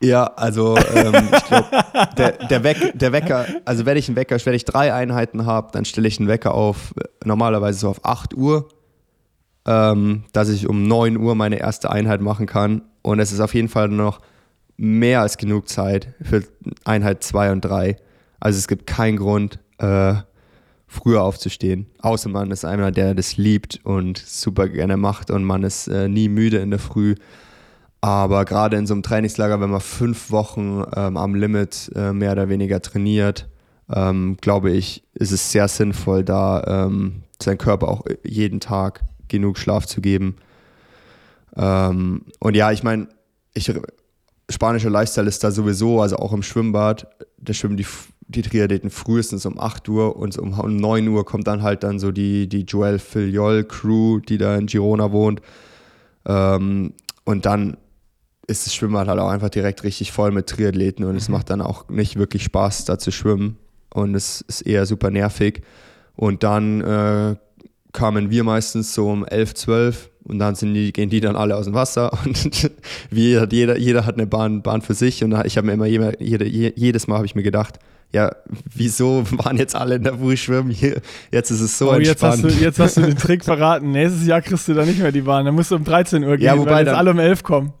Ja, 0.00 0.24
also 0.24 0.76
ähm, 0.94 1.28
ich 1.34 1.44
glaube, 1.44 1.66
der, 2.16 2.32
der, 2.46 2.62
Weck, 2.62 2.92
der 2.94 3.12
Wecker, 3.12 3.46
also 3.64 3.84
wenn 3.84 3.96
ich 3.96 4.08
einen 4.08 4.16
Wecker, 4.16 4.36
wenn 4.44 4.54
ich 4.54 4.64
drei 4.64 4.94
Einheiten 4.94 5.44
habe, 5.44 5.70
dann 5.72 5.84
stelle 5.84 6.06
ich 6.06 6.20
einen 6.20 6.28
Wecker 6.28 6.54
auf, 6.54 6.94
normalerweise 7.24 7.80
so 7.80 7.88
auf 7.88 8.04
8 8.04 8.34
Uhr, 8.34 8.68
ähm, 9.66 10.24
dass 10.32 10.50
ich 10.50 10.68
um 10.68 10.86
9 10.86 11.16
Uhr 11.16 11.34
meine 11.34 11.58
erste 11.58 11.90
Einheit 11.90 12.20
machen 12.20 12.46
kann. 12.46 12.82
Und 13.02 13.18
es 13.18 13.32
ist 13.32 13.40
auf 13.40 13.54
jeden 13.54 13.68
Fall 13.68 13.88
noch 13.88 14.20
mehr 14.76 15.20
als 15.20 15.36
genug 15.36 15.68
Zeit 15.68 16.14
für 16.22 16.44
Einheit 16.84 17.24
2 17.24 17.52
und 17.52 17.62
3. 17.62 17.96
Also 18.38 18.56
es 18.56 18.68
gibt 18.68 18.86
keinen 18.86 19.16
Grund, 19.16 19.58
äh, 19.78 20.14
früher 20.86 21.22
aufzustehen. 21.22 21.86
Außer 22.00 22.28
man 22.30 22.50
ist 22.50 22.64
einer, 22.64 22.90
der 22.90 23.14
das 23.14 23.36
liebt 23.36 23.80
und 23.84 24.18
super 24.18 24.68
gerne 24.68 24.96
macht 24.96 25.30
und 25.30 25.44
man 25.44 25.62
ist 25.62 25.88
äh, 25.88 26.08
nie 26.08 26.28
müde 26.28 26.58
in 26.58 26.70
der 26.70 26.78
Früh. 26.78 27.14
Aber 28.00 28.44
gerade 28.44 28.76
in 28.76 28.86
so 28.86 28.94
einem 28.94 29.02
Trainingslager, 29.02 29.60
wenn 29.60 29.70
man 29.70 29.80
fünf 29.80 30.30
Wochen 30.30 30.84
ähm, 30.94 31.16
am 31.16 31.34
Limit 31.34 31.90
äh, 31.96 32.12
mehr 32.12 32.32
oder 32.32 32.48
weniger 32.48 32.80
trainiert, 32.80 33.48
ähm, 33.92 34.36
glaube 34.40 34.70
ich, 34.70 35.02
ist 35.14 35.32
es 35.32 35.50
sehr 35.50 35.66
sinnvoll, 35.66 36.22
da 36.22 36.86
ähm, 36.86 37.22
seinem 37.42 37.58
Körper 37.58 37.88
auch 37.88 38.04
jeden 38.22 38.60
Tag 38.60 39.02
genug 39.28 39.58
Schlaf 39.58 39.86
zu 39.86 40.00
geben. 40.00 40.36
Ähm, 41.56 42.22
und 42.38 42.54
ja, 42.54 42.70
ich 42.70 42.82
meine, 42.82 43.08
ich, 43.54 43.72
spanischer 44.48 44.90
Lifestyle 44.90 45.26
ist 45.26 45.42
da 45.42 45.50
sowieso, 45.50 46.00
also 46.00 46.16
auch 46.16 46.32
im 46.32 46.42
Schwimmbad, 46.42 47.08
da 47.38 47.52
schwimmen 47.52 47.76
die, 47.76 47.86
die 48.28 48.42
Triathleten 48.42 48.90
frühestens 48.90 49.44
um 49.44 49.58
8 49.58 49.88
Uhr 49.88 50.16
und 50.16 50.38
um, 50.38 50.58
um 50.58 50.76
9 50.76 51.08
Uhr 51.08 51.24
kommt 51.24 51.46
dann 51.46 51.62
halt 51.62 51.82
dann 51.82 51.98
so 51.98 52.12
die, 52.12 52.48
die 52.48 52.62
Joel 52.62 52.98
Filiol 52.98 53.64
Crew, 53.64 54.20
die 54.20 54.38
da 54.38 54.56
in 54.56 54.66
Girona 54.66 55.10
wohnt. 55.10 55.40
Ähm, 56.26 56.92
und 57.24 57.46
dann 57.46 57.76
ist 58.48 58.66
das 58.66 58.74
Schwimmbad 58.74 59.06
halt 59.06 59.20
auch 59.20 59.28
einfach 59.28 59.50
direkt 59.50 59.84
richtig 59.84 60.10
voll 60.10 60.32
mit 60.32 60.48
Triathleten 60.48 61.04
und 61.04 61.12
mhm. 61.12 61.18
es 61.18 61.28
macht 61.28 61.50
dann 61.50 61.60
auch 61.60 61.88
nicht 61.88 62.16
wirklich 62.16 62.42
Spaß, 62.42 62.86
da 62.86 62.98
zu 62.98 63.12
schwimmen. 63.12 63.58
Und 63.90 64.14
es 64.14 64.40
ist 64.42 64.62
eher 64.62 64.84
super 64.86 65.10
nervig. 65.10 65.62
Und 66.16 66.42
dann 66.42 66.80
äh, 66.80 67.36
kamen 67.92 68.30
wir 68.30 68.44
meistens 68.44 68.94
so 68.94 69.08
um 69.08 69.24
11, 69.24 69.54
12 69.54 70.10
und 70.24 70.38
dann 70.38 70.54
die, 70.54 70.92
gehen 70.92 71.10
die 71.10 71.20
dann 71.20 71.36
alle 71.36 71.56
aus 71.56 71.66
dem 71.66 71.74
Wasser 71.74 72.12
und 72.24 72.70
wie 73.10 73.38
jeder, 73.50 73.78
jeder 73.78 74.04
hat 74.04 74.14
eine 74.14 74.26
Bahn, 74.26 74.62
Bahn 74.62 74.82
für 74.82 74.94
sich 74.94 75.22
und 75.24 75.32
ich 75.44 75.56
habe 75.56 75.66
mir 75.66 75.74
immer 75.74 75.86
jede, 75.86 76.46
jedes 76.46 77.06
Mal 77.06 77.16
habe 77.16 77.26
ich 77.26 77.34
mir 77.34 77.42
gedacht, 77.42 77.78
ja, 78.12 78.34
wieso 78.74 79.24
waren 79.32 79.58
jetzt 79.58 79.74
alle 79.74 79.96
in 79.96 80.02
der 80.02 80.14
Früh 80.14 80.36
schwimmen? 80.36 80.70
Hier, 80.70 81.00
jetzt 81.30 81.50
ist 81.50 81.60
es 81.60 81.76
so 81.76 81.90
oh, 81.90 81.94
entspannt. 81.94 82.42
Jetzt 82.42 82.44
hast, 82.44 82.60
du, 82.60 82.64
jetzt 82.64 82.78
hast 82.78 82.96
du 82.96 83.00
den 83.02 83.16
Trick 83.16 83.44
verraten. 83.44 83.92
Nächstes 83.92 84.26
Jahr 84.26 84.40
kriegst 84.40 84.66
du 84.66 84.74
da 84.74 84.84
nicht 84.84 84.98
mehr 84.98 85.12
die 85.12 85.20
Bahn. 85.20 85.44
Dann 85.44 85.54
musst 85.54 85.70
du 85.70 85.76
um 85.76 85.84
13 85.84 86.24
Uhr 86.24 86.38
gehen, 86.38 86.46
ja, 86.46 86.58
wobei 86.58 86.70
weil 86.70 86.86
jetzt 86.86 86.96
alle 86.96 87.10
um 87.10 87.18
11 87.18 87.42
kommen. 87.42 87.72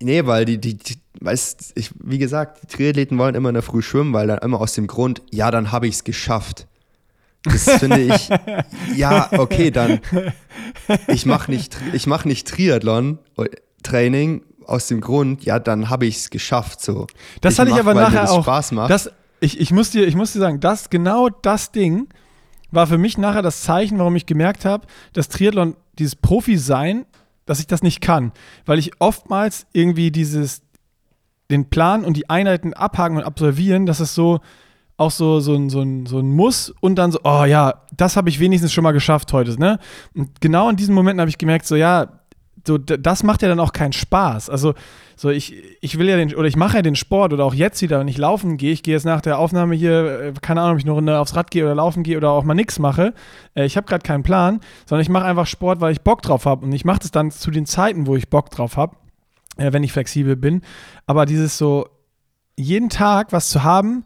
Nee, 0.00 0.26
weil 0.26 0.44
die, 0.44 0.58
die, 0.58 0.74
die 0.74 0.96
weißt, 1.20 1.72
ich, 1.76 1.90
wie 2.02 2.18
gesagt, 2.18 2.62
die 2.62 2.66
Triathleten 2.66 3.18
wollen 3.18 3.34
immer 3.34 3.48
in 3.50 3.54
der 3.54 3.62
Früh 3.62 3.82
schwimmen, 3.82 4.12
weil 4.12 4.26
dann 4.26 4.38
immer 4.38 4.60
aus 4.60 4.74
dem 4.74 4.86
Grund, 4.86 5.22
ja, 5.30 5.50
dann 5.50 5.72
habe 5.72 5.86
ich 5.86 5.94
es 5.94 6.04
geschafft. 6.04 6.66
Das 7.44 7.70
finde 7.78 8.00
ich, 8.00 8.28
ja, 8.96 9.28
okay, 9.38 9.70
dann, 9.70 10.00
ich 11.08 11.26
mache 11.26 11.50
nicht, 11.50 11.76
mach 12.06 12.24
nicht 12.24 12.48
Triathlon-Training 12.48 14.42
aus 14.66 14.88
dem 14.88 15.00
Grund, 15.00 15.44
ja, 15.44 15.58
dann 15.58 15.90
habe 15.90 16.06
ich 16.06 16.16
es 16.16 16.30
geschafft, 16.30 16.80
so. 16.80 17.06
Das 17.42 17.54
ich 17.54 17.60
hatte 17.60 17.70
ich 17.70 17.76
aber 17.76 17.94
nachher 17.94 18.30
auch. 18.30 18.42
Spaß 18.42 18.72
macht. 18.72 18.90
Das, 18.90 19.10
ich, 19.40 19.60
ich, 19.60 19.72
muss 19.72 19.90
dir, 19.90 20.06
ich 20.06 20.16
muss 20.16 20.32
dir 20.32 20.38
sagen, 20.38 20.60
das, 20.60 20.88
genau 20.88 21.28
das 21.28 21.70
Ding 21.70 22.08
war 22.70 22.86
für 22.86 22.98
mich 22.98 23.18
nachher 23.18 23.42
das 23.42 23.62
Zeichen, 23.62 23.98
warum 23.98 24.16
ich 24.16 24.26
gemerkt 24.26 24.64
habe, 24.64 24.86
dass 25.12 25.28
Triathlon, 25.28 25.76
dieses 25.98 26.16
Profi-Sein, 26.16 27.04
dass 27.46 27.60
ich 27.60 27.66
das 27.66 27.82
nicht 27.82 28.00
kann. 28.00 28.32
Weil 28.64 28.78
ich 28.78 28.92
oftmals 29.00 29.66
irgendwie 29.72 30.10
dieses, 30.10 30.62
den 31.50 31.70
Plan 31.70 32.04
und 32.04 32.16
die 32.16 32.30
Einheiten 32.30 32.74
abhaken 32.74 33.16
und 33.16 33.24
absolvieren, 33.24 33.86
dass 33.86 34.00
es 34.00 34.14
so, 34.14 34.40
auch 34.96 35.10
so, 35.10 35.40
so, 35.40 35.54
ein, 35.54 35.70
so, 35.70 35.80
ein, 35.80 36.06
so 36.06 36.18
ein 36.18 36.30
Muss 36.32 36.72
und 36.80 36.96
dann 36.96 37.10
so, 37.10 37.20
oh 37.24 37.44
ja, 37.44 37.82
das 37.96 38.16
habe 38.16 38.28
ich 38.28 38.40
wenigstens 38.40 38.72
schon 38.72 38.84
mal 38.84 38.92
geschafft 38.92 39.32
heute. 39.32 39.58
Ne? 39.58 39.78
Und 40.14 40.40
genau 40.40 40.68
in 40.68 40.76
diesen 40.76 40.94
Momenten 40.94 41.20
habe 41.20 41.30
ich 41.30 41.38
gemerkt, 41.38 41.66
so 41.66 41.76
ja, 41.76 42.20
so, 42.66 42.78
das 42.78 43.22
macht 43.22 43.42
ja 43.42 43.48
dann 43.48 43.60
auch 43.60 43.72
keinen 43.72 43.92
Spaß. 43.92 44.48
Also, 44.48 44.74
so 45.16 45.30
ich, 45.30 45.54
ich 45.80 45.98
will 45.98 46.08
ja 46.08 46.16
den, 46.16 46.34
oder 46.34 46.48
ich 46.48 46.56
mache 46.56 46.76
ja 46.76 46.82
den 46.82 46.96
Sport 46.96 47.32
oder 47.32 47.44
auch 47.44 47.54
jetzt 47.54 47.82
wieder, 47.82 48.00
wenn 48.00 48.08
ich 48.08 48.18
laufen 48.18 48.56
gehe, 48.56 48.72
ich 48.72 48.82
gehe 48.82 48.94
jetzt 48.94 49.04
nach 49.04 49.20
der 49.20 49.38
Aufnahme 49.38 49.74
hier, 49.74 50.20
äh, 50.20 50.32
keine 50.40 50.62
Ahnung, 50.62 50.74
ob 50.74 50.78
ich 50.78 50.84
eine 50.84 50.92
Runde 50.92 51.18
aufs 51.18 51.36
Rad 51.36 51.50
gehe 51.50 51.64
oder 51.64 51.74
laufen 51.74 52.02
gehe 52.02 52.16
oder 52.16 52.30
auch 52.30 52.44
mal 52.44 52.54
nichts 52.54 52.78
mache. 52.78 53.14
Äh, 53.54 53.66
ich 53.66 53.76
habe 53.76 53.86
gerade 53.86 54.02
keinen 54.02 54.22
Plan, 54.22 54.60
sondern 54.86 55.02
ich 55.02 55.08
mache 55.08 55.24
einfach 55.24 55.46
Sport, 55.46 55.80
weil 55.80 55.92
ich 55.92 56.00
Bock 56.00 56.22
drauf 56.22 56.46
habe. 56.46 56.64
Und 56.64 56.72
ich 56.72 56.84
mache 56.84 57.00
das 57.00 57.10
dann 57.10 57.30
zu 57.30 57.50
den 57.50 57.66
Zeiten, 57.66 58.06
wo 58.06 58.16
ich 58.16 58.28
Bock 58.28 58.50
drauf 58.50 58.76
habe, 58.76 58.96
äh, 59.56 59.72
wenn 59.72 59.82
ich 59.82 59.92
flexibel 59.92 60.36
bin. 60.36 60.62
Aber 61.06 61.26
dieses 61.26 61.58
so, 61.58 61.86
jeden 62.56 62.88
Tag 62.88 63.32
was 63.32 63.50
zu 63.50 63.62
haben, 63.62 64.04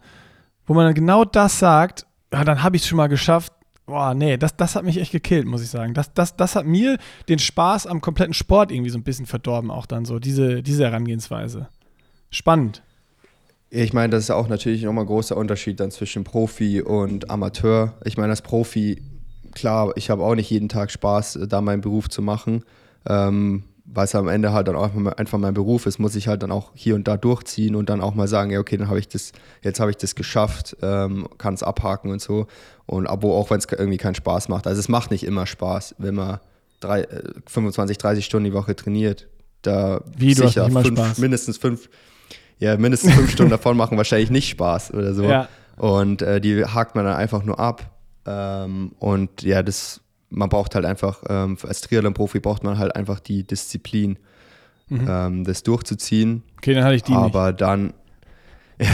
wo 0.67 0.75
man 0.75 0.85
dann 0.85 0.95
genau 0.95 1.25
das 1.25 1.59
sagt, 1.59 2.07
ja, 2.33 2.45
dann 2.45 2.63
habe 2.63 2.77
ich 2.77 2.83
es 2.83 2.89
schon 2.89 2.97
mal 2.97 3.09
geschafft. 3.09 3.53
Boah, 3.89 4.13
nee, 4.13 4.37
das, 4.37 4.55
das 4.55 4.75
hat 4.75 4.85
mich 4.85 4.99
echt 4.99 5.13
gekillt, 5.13 5.47
muss 5.47 5.63
ich 5.63 5.71
sagen. 5.71 5.95
Das, 5.95 6.13
das, 6.13 6.37
das 6.37 6.57
hat 6.57 6.67
mir 6.67 6.99
den 7.31 7.39
Spaß 7.39 7.87
am 7.87 8.03
kompletten 8.03 8.35
Sport 8.35 8.71
irgendwie 8.71 8.91
so 8.91 8.99
ein 8.99 9.03
bisschen 9.03 9.25
verdorben, 9.25 9.71
auch 9.71 9.87
dann 9.87 10.05
so, 10.05 10.19
diese, 10.19 10.63
diese 10.63 10.85
Herangehensweise. 10.85 11.69
Spannend. 12.29 12.83
Ich 13.71 13.95
meine, 13.95 14.11
das 14.11 14.25
ist 14.25 14.31
auch 14.31 14.49
natürlich 14.49 14.83
nochmal 14.83 15.05
ein 15.05 15.09
großer 15.09 15.35
Unterschied 15.39 15.81
dann 15.81 15.91
zwischen 15.91 16.23
Profi 16.23 16.83
und 16.83 17.31
Amateur. 17.31 17.95
Ich 18.05 18.19
meine, 18.19 18.29
als 18.29 18.43
Profi, 18.43 19.01
klar, 19.55 19.91
ich 19.97 20.11
habe 20.11 20.23
auch 20.23 20.35
nicht 20.35 20.51
jeden 20.51 20.69
Tag 20.69 20.91
Spaß, 20.91 21.39
da 21.49 21.63
meinen 21.63 21.81
Beruf 21.81 22.11
zu 22.11 22.21
machen. 22.21 22.65
Ähm, 23.09 23.65
weil 23.91 24.05
es 24.05 24.15
am 24.15 24.29
Ende 24.29 24.53
halt 24.53 24.69
dann 24.69 24.77
auch 24.77 24.91
einfach 25.17 25.39
mein 25.39 25.55
Beruf 25.55 25.87
ist, 25.87 25.99
muss 25.99 26.15
ich 26.15 26.29
halt 26.29 26.43
dann 26.43 26.53
auch 26.53 26.73
hier 26.75 26.95
und 26.95 27.09
da 27.09 27.17
durchziehen 27.17 27.75
und 27.75 27.89
dann 27.89 28.01
auch 28.01 28.15
mal 28.15 28.29
sagen, 28.29 28.51
ja, 28.51 28.61
okay, 28.61 28.77
dann 28.77 28.89
habe 28.89 28.99
ich 28.99 29.09
das, 29.09 29.33
jetzt 29.63 29.81
habe 29.81 29.91
ich 29.91 29.97
das 29.97 30.15
geschafft, 30.15 30.77
ähm, 30.83 31.27
kann 31.39 31.55
es 31.55 31.63
abhaken 31.63 32.11
und 32.11 32.21
so. 32.21 32.47
Und 32.87 33.07
Abo, 33.07 33.37
auch 33.37 33.51
wenn 33.51 33.59
es 33.59 33.67
irgendwie 33.71 33.97
keinen 33.97 34.15
Spaß 34.15 34.49
macht. 34.49 34.67
Also 34.67 34.79
es 34.79 34.89
macht 34.89 35.11
nicht 35.11 35.25
immer 35.25 35.47
Spaß, 35.47 35.95
wenn 35.99 36.15
man 36.15 36.39
drei, 36.81 37.07
25, 37.47 37.97
äh, 37.97 38.01
30 38.01 38.25
Stunden 38.25 38.45
die 38.45 38.53
Woche 38.53 38.77
trainiert. 38.77 39.29
Da 39.63 40.03
Wie, 40.17 40.35
du 40.35 40.47
sicher 40.47 40.71
fünf, 40.71 41.19
mindestens 41.19 41.57
fünf, 41.57 41.89
ja, 42.59 42.77
mindestens 42.77 43.15
fünf 43.15 43.31
Stunden 43.33 43.51
davon 43.51 43.77
machen 43.77 43.97
wahrscheinlich 43.97 44.31
nicht 44.31 44.51
Spaß 44.51 44.93
oder 44.93 45.15
so. 45.15 45.25
Ja. 45.25 45.49
Und 45.77 46.23
äh, 46.23 46.41
die 46.41 46.65
hakt 46.65 46.95
man 46.95 47.05
dann 47.05 47.17
einfach 47.17 47.43
nur 47.43 47.59
ab. 47.59 47.91
Ähm, 48.27 48.93
und 48.99 49.43
ja, 49.43 49.63
das 49.63 50.03
man 50.31 50.49
braucht 50.49 50.75
halt 50.75 50.85
einfach, 50.85 51.23
ähm, 51.29 51.57
als 51.63 51.81
Triathlon-Profi 51.81 52.41
braucht 52.41 52.65
man 52.65 52.79
halt 52.79 52.95
einfach 52.95 53.21
die 53.21 53.45
Disziplin, 53.45 54.19
mhm. 54.89 55.07
ähm, 55.09 55.45
das 55.45 55.63
durchzuziehen. 55.63 56.43
Okay, 56.59 56.75
dann 56.75 56.85
hatte 56.85 56.97
ich 56.97 57.03
die 57.03 57.13
Aber 57.13 57.49
nicht. 57.49 57.61
dann, 57.61 57.95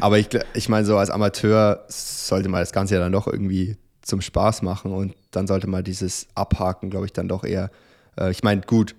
aber 0.00 0.18
ich, 0.18 0.28
ich 0.54 0.68
meine, 0.68 0.86
so 0.86 0.96
als 0.96 1.10
Amateur 1.10 1.84
sollte 1.88 2.48
man 2.48 2.60
das 2.60 2.72
Ganze 2.72 2.94
ja 2.94 3.00
dann 3.00 3.12
doch 3.12 3.26
irgendwie 3.26 3.76
zum 4.02 4.20
Spaß 4.20 4.62
machen 4.62 4.92
und 4.92 5.14
dann 5.30 5.46
sollte 5.46 5.68
man 5.68 5.84
dieses 5.84 6.26
Abhaken, 6.34 6.90
glaube 6.90 7.06
ich, 7.06 7.12
dann 7.12 7.28
doch 7.28 7.44
eher, 7.44 7.70
äh, 8.18 8.30
ich 8.30 8.42
meine, 8.42 8.62
gut, 8.62 8.94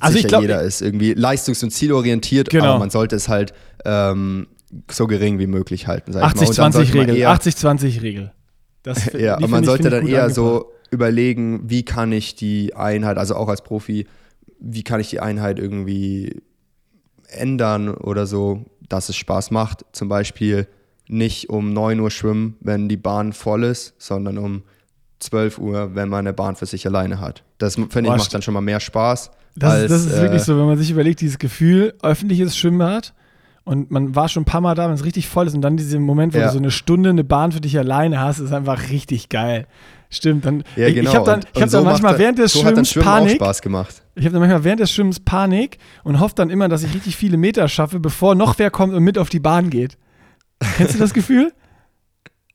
also 0.00 0.18
ich 0.18 0.26
glaube, 0.26 0.44
jeder 0.44 0.62
ist 0.62 0.82
irgendwie 0.82 1.12
leistungs- 1.12 1.62
und 1.62 1.70
zielorientiert, 1.70 2.50
genau. 2.50 2.64
aber 2.64 2.78
man 2.80 2.90
sollte 2.90 3.14
es 3.14 3.28
halt 3.28 3.52
ähm, 3.84 4.48
so 4.90 5.06
gering 5.06 5.38
wie 5.38 5.46
möglich 5.46 5.86
halten. 5.86 6.12
80-20-Regel, 6.12 7.26
80-20-Regel. 7.26 8.32
Das, 8.82 9.12
ja, 9.18 9.38
und 9.38 9.50
man 9.50 9.64
sollte 9.64 9.90
dann 9.90 10.06
eher 10.06 10.30
so 10.30 10.72
überlegen, 10.90 11.68
wie 11.68 11.84
kann 11.84 12.12
ich 12.12 12.34
die 12.34 12.74
Einheit, 12.74 13.18
also 13.18 13.36
auch 13.36 13.48
als 13.48 13.62
Profi, 13.62 14.06
wie 14.58 14.82
kann 14.82 15.00
ich 15.00 15.10
die 15.10 15.20
Einheit 15.20 15.58
irgendwie 15.58 16.42
ändern 17.28 17.88
oder 17.88 18.26
so, 18.26 18.64
dass 18.88 19.08
es 19.08 19.16
Spaß 19.16 19.50
macht. 19.50 19.84
Zum 19.92 20.08
Beispiel 20.08 20.66
nicht 21.08 21.48
um 21.48 21.72
9 21.72 22.00
Uhr 22.00 22.10
schwimmen, 22.10 22.56
wenn 22.60 22.88
die 22.88 22.96
Bahn 22.96 23.32
voll 23.32 23.64
ist, 23.64 23.94
sondern 23.98 24.38
um 24.38 24.62
12 25.20 25.58
Uhr, 25.58 25.94
wenn 25.94 26.08
man 26.08 26.20
eine 26.20 26.32
Bahn 26.32 26.56
für 26.56 26.66
sich 26.66 26.86
alleine 26.86 27.20
hat. 27.20 27.44
Das 27.58 27.74
finde 27.74 28.00
ich 28.02 28.08
macht 28.08 28.32
dann 28.32 28.42
schon 28.42 28.54
mal 28.54 28.60
mehr 28.60 28.80
Spaß. 28.80 29.30
Das, 29.56 29.72
als, 29.72 29.90
das 29.90 30.06
ist 30.06 30.14
äh, 30.14 30.22
wirklich 30.22 30.42
so, 30.42 30.56
wenn 30.58 30.66
man 30.66 30.78
sich 30.78 30.90
überlegt, 30.90 31.20
dieses 31.20 31.38
Gefühl, 31.38 31.94
öffentliches 32.02 32.56
Schwimmbad, 32.56 33.12
und 33.64 33.90
man 33.90 34.14
war 34.14 34.28
schon 34.28 34.42
ein 34.42 34.46
paar 34.46 34.60
Mal 34.60 34.74
da, 34.74 34.88
wenn 34.88 34.94
es 34.94 35.04
richtig 35.04 35.28
voll 35.28 35.46
ist 35.46 35.54
und 35.54 35.60
dann 35.60 35.76
dieser 35.76 35.98
Moment, 35.98 36.34
wo 36.34 36.38
ja. 36.38 36.46
du 36.46 36.52
so 36.52 36.58
eine 36.58 36.70
Stunde 36.70 37.10
eine 37.10 37.24
Bahn 37.24 37.52
für 37.52 37.60
dich 37.60 37.78
alleine 37.78 38.20
hast, 38.20 38.38
ist 38.38 38.52
einfach 38.52 38.90
richtig 38.90 39.28
geil. 39.28 39.66
Stimmt, 40.12 40.44
dann 40.44 40.64
ja, 40.74 40.90
genau. 40.90 41.10
ich 41.10 41.16
habe 41.16 41.24
dann, 41.24 41.40
ich 41.54 41.62
hab 41.62 41.68
so 41.68 41.78
dann 41.78 41.84
manchmal 41.84 42.18
während 42.18 42.38
des 42.38 42.52
so 42.52 42.60
Schwimmens 42.60 42.90
Schwimmen 42.90 43.06
Panik. 43.06 43.36
Spaß 43.36 43.62
gemacht. 43.62 44.02
Ich 44.16 44.24
habe 44.24 44.32
dann 44.32 44.40
manchmal 44.40 44.64
während 44.64 44.80
des 44.80 44.90
Schwimmens 44.90 45.20
Panik 45.20 45.78
und 46.02 46.18
hoffe 46.18 46.34
dann 46.34 46.50
immer, 46.50 46.68
dass 46.68 46.82
ich 46.82 46.92
richtig 46.94 47.14
viele 47.14 47.36
Meter 47.36 47.68
schaffe, 47.68 48.00
bevor 48.00 48.34
noch 48.34 48.58
wer 48.58 48.70
kommt 48.70 48.92
und 48.92 49.04
mit 49.04 49.18
auf 49.18 49.28
die 49.28 49.38
Bahn 49.38 49.70
geht. 49.70 49.96
Kennst 50.76 50.94
du 50.94 50.98
das 50.98 51.14
Gefühl? 51.14 51.52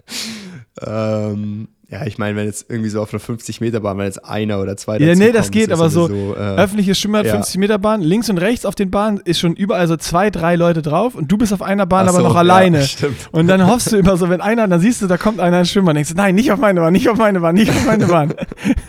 ähm, 0.85 1.69
Ja, 1.87 2.03
ich 2.05 2.17
meine, 2.17 2.35
wenn 2.35 2.45
jetzt 2.45 2.65
irgendwie 2.67 2.89
so 2.89 2.99
auf 2.99 3.13
einer 3.13 3.21
50-Meter-Bahn, 3.21 3.97
wenn 3.99 4.05
jetzt 4.05 4.25
einer 4.25 4.59
oder 4.59 4.75
zwei 4.75 4.97
Ja, 4.97 5.13
nee, 5.13 5.31
das 5.31 5.47
kommen, 5.47 5.51
geht, 5.51 5.71
aber 5.71 5.89
so 5.91 6.07
sowieso, 6.07 6.35
äh, 6.35 6.55
öffentliches 6.57 6.97
Schwimmbad, 6.97 7.27
ja. 7.27 7.33
50 7.33 7.57
Meter 7.57 7.77
Bahn, 7.77 8.01
links 8.01 8.27
und 8.29 8.39
rechts 8.39 8.65
auf 8.65 8.73
den 8.73 8.89
Bahnen 8.89 9.21
ist 9.23 9.39
schon 9.39 9.55
überall 9.55 9.87
so 9.87 9.95
zwei, 9.95 10.31
drei 10.31 10.55
Leute 10.55 10.81
drauf 10.81 11.13
und 11.13 11.31
du 11.31 11.37
bist 11.37 11.53
auf 11.53 11.61
einer 11.61 11.85
Bahn 11.85 12.05
Ach 12.07 12.13
aber 12.13 12.21
so, 12.21 12.27
noch 12.27 12.33
ja, 12.33 12.39
alleine. 12.39 12.81
stimmt. 12.85 13.29
Und 13.31 13.47
dann 13.47 13.67
hoffst 13.67 13.91
du 13.91 13.97
immer 13.97 14.17
so, 14.17 14.29
wenn 14.29 14.41
einer, 14.41 14.67
dann 14.67 14.79
siehst 14.79 15.03
du, 15.03 15.07
da 15.07 15.17
kommt 15.17 15.39
einer 15.39 15.59
ins 15.59 15.69
Schwimmbad, 15.69 15.95
denkst 15.95 16.09
du, 16.09 16.15
nein, 16.15 16.33
nicht 16.33 16.51
auf 16.51 16.59
meine 16.59 16.79
Bahn, 16.79 16.91
nicht 16.91 17.07
auf 17.07 17.17
meine 17.19 17.39
Bahn, 17.39 17.53
nicht 17.53 17.69
auf 17.69 17.85
meine 17.85 18.07
Bahn. 18.07 18.33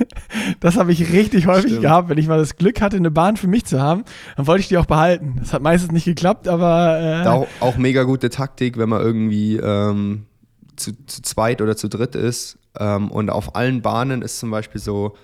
das 0.61 0.77
habe 0.79 0.91
ich 0.91 1.13
richtig 1.13 1.47
häufig 1.47 1.73
Stimmt. 1.73 1.83
gehabt, 1.83 2.09
wenn 2.09 2.17
ich 2.17 2.29
mal 2.29 2.39
das 2.39 2.57
Glück 2.57 2.81
hatte, 2.81 2.97
eine 2.97 3.11
Bahn 3.11 3.37
für 3.37 3.47
mich 3.47 3.67
zu 3.67 3.79
haben, 3.79 4.05
dann 4.39 4.47
wollte 4.47 4.63
ich 4.63 4.69
die 4.69 4.79
auch 4.79 4.87
behalten. 4.87 5.37
Das 5.41 5.53
hat 5.53 5.61
meistens 5.61 5.93
nicht 5.93 6.07
geklappt, 6.07 6.49
aber 6.49 7.25
äh, 7.25 7.29
auch, 7.29 7.47
auch 7.61 7.77
mega 7.77 8.05
gute 8.05 8.31
Taktik, 8.31 8.79
wenn 8.79 8.89
man 8.89 9.03
irgendwie 9.03 9.57
ähm, 9.57 10.25
zu, 10.77 10.93
zu 11.07 11.23
zweit 11.23 11.61
oder 11.61 11.77
zu 11.77 11.89
dritt 11.89 12.15
ist. 12.15 12.59
Ähm, 12.79 13.11
und 13.11 13.31
auf 13.31 13.55
allen 13.57 13.83
Bahnen 13.83 14.23
ist 14.23 14.39
zum 14.39 14.51
Beispiel 14.51 14.81
so, 14.81 15.17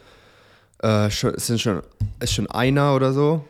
äh, 0.83 1.11
schon, 1.11 1.37
sind 1.39 1.61
schon, 1.61 1.83
ist 2.21 2.33
schon 2.35 2.51
einer 2.51 2.95
oder 2.95 3.13
so. 3.13 3.45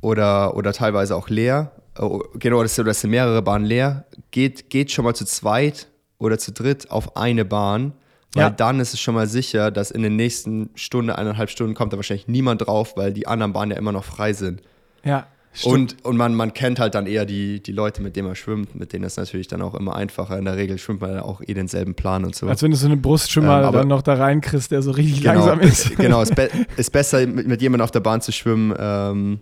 Oder, 0.00 0.56
oder 0.56 0.72
teilweise 0.72 1.16
auch 1.16 1.28
leer. 1.28 1.72
Oh, 1.98 2.22
genau, 2.34 2.62
das, 2.62 2.74
sind- 2.76 2.86
das 2.86 3.00
sind 3.00 3.10
mehrere 3.10 3.42
Bahnen 3.42 3.64
leer. 3.64 4.04
Geht, 4.30 4.70
geht 4.70 4.92
schon 4.92 5.04
mal 5.04 5.14
zu 5.14 5.24
zweit 5.24 5.88
oder 6.18 6.38
zu 6.38 6.52
dritt 6.52 6.90
auf 6.90 7.16
eine 7.16 7.44
Bahn. 7.44 7.92
Weil 8.34 8.44
Ja. 8.44 8.50
dann 8.50 8.78
ist 8.78 8.92
es 8.94 9.00
schon 9.00 9.14
mal 9.14 9.26
sicher, 9.26 9.70
dass 9.70 9.90
in 9.90 10.02
den 10.02 10.14
nächsten 10.14 10.70
Stunde, 10.74 11.16
eineinhalb 11.18 11.50
Stunden 11.50 11.74
kommt 11.74 11.92
da 11.92 11.96
wahrscheinlich 11.96 12.28
niemand 12.28 12.66
drauf, 12.66 12.96
weil 12.96 13.12
die 13.12 13.26
anderen 13.26 13.52
Bahnen 13.52 13.72
ja 13.72 13.78
immer 13.78 13.92
noch 13.92 14.04
frei 14.04 14.32
sind. 14.32 14.62
ja. 15.04 15.26
Stimmt. 15.60 15.74
Und, 15.74 16.04
und 16.04 16.16
man, 16.16 16.34
man 16.34 16.52
kennt 16.54 16.78
halt 16.80 16.94
dann 16.94 17.06
eher 17.06 17.24
die, 17.24 17.62
die 17.62 17.72
Leute, 17.72 18.02
mit 18.02 18.16
denen 18.16 18.26
man 18.28 18.36
schwimmt, 18.36 18.74
mit 18.74 18.92
denen 18.92 19.04
ist 19.04 19.16
natürlich 19.16 19.48
dann 19.48 19.62
auch 19.62 19.74
immer 19.74 19.96
einfacher. 19.96 20.38
In 20.38 20.44
der 20.44 20.56
Regel 20.56 20.78
schwimmt 20.78 21.00
man 21.00 21.14
ja 21.14 21.22
auch 21.22 21.40
eh 21.46 21.54
denselben 21.54 21.94
Plan 21.94 22.24
und 22.24 22.34
so. 22.34 22.46
Als 22.48 22.62
wenn 22.62 22.70
du 22.70 22.76
so 22.76 22.86
eine 22.86 22.96
Brustschwimmer 22.96 23.60
Ähm, 23.60 23.64
aber- 23.64 23.78
dann 23.78 23.88
noch 23.88 24.02
da 24.02 24.14
reinkriegst, 24.14 24.70
der 24.70 24.82
so 24.82 24.90
richtig 24.92 25.22
genau, 25.22 25.46
langsam 25.46 25.60
ist. 25.60 25.96
genau, 25.96 26.22
ist, 26.22 26.34
be 26.34 26.48
ist 26.76 26.90
besser, 26.92 27.26
mit, 27.26 27.46
mit 27.46 27.62
jemandem 27.62 27.84
auf 27.84 27.90
der 27.90 28.00
Bahn 28.00 28.20
zu 28.20 28.32
schwimmen, 28.32 28.74
ähm, 28.78 29.40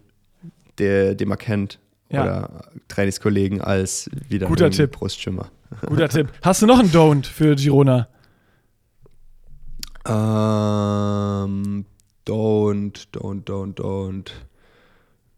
der, 0.78 1.14
den 1.14 1.28
man 1.28 1.38
kennt. 1.38 1.78
Ja. 2.08 2.22
Oder 2.22 2.50
Trainingskollegen 2.88 3.60
als 3.60 4.08
wieder 4.28 4.46
Guter 4.46 4.70
Tipp. 4.70 4.92
Brustschwimmer. 4.92 5.50
Guter 5.86 6.08
Tipp. 6.08 6.28
Hast 6.42 6.62
du 6.62 6.66
noch 6.66 6.78
einen 6.78 6.90
Don't 6.90 7.26
für 7.26 7.56
Girona? 7.56 8.08
Ähm, 10.08 11.84
don't, 12.24 13.08
don't, 13.12 13.44
don't, 13.44 13.74
don't. 13.74 14.30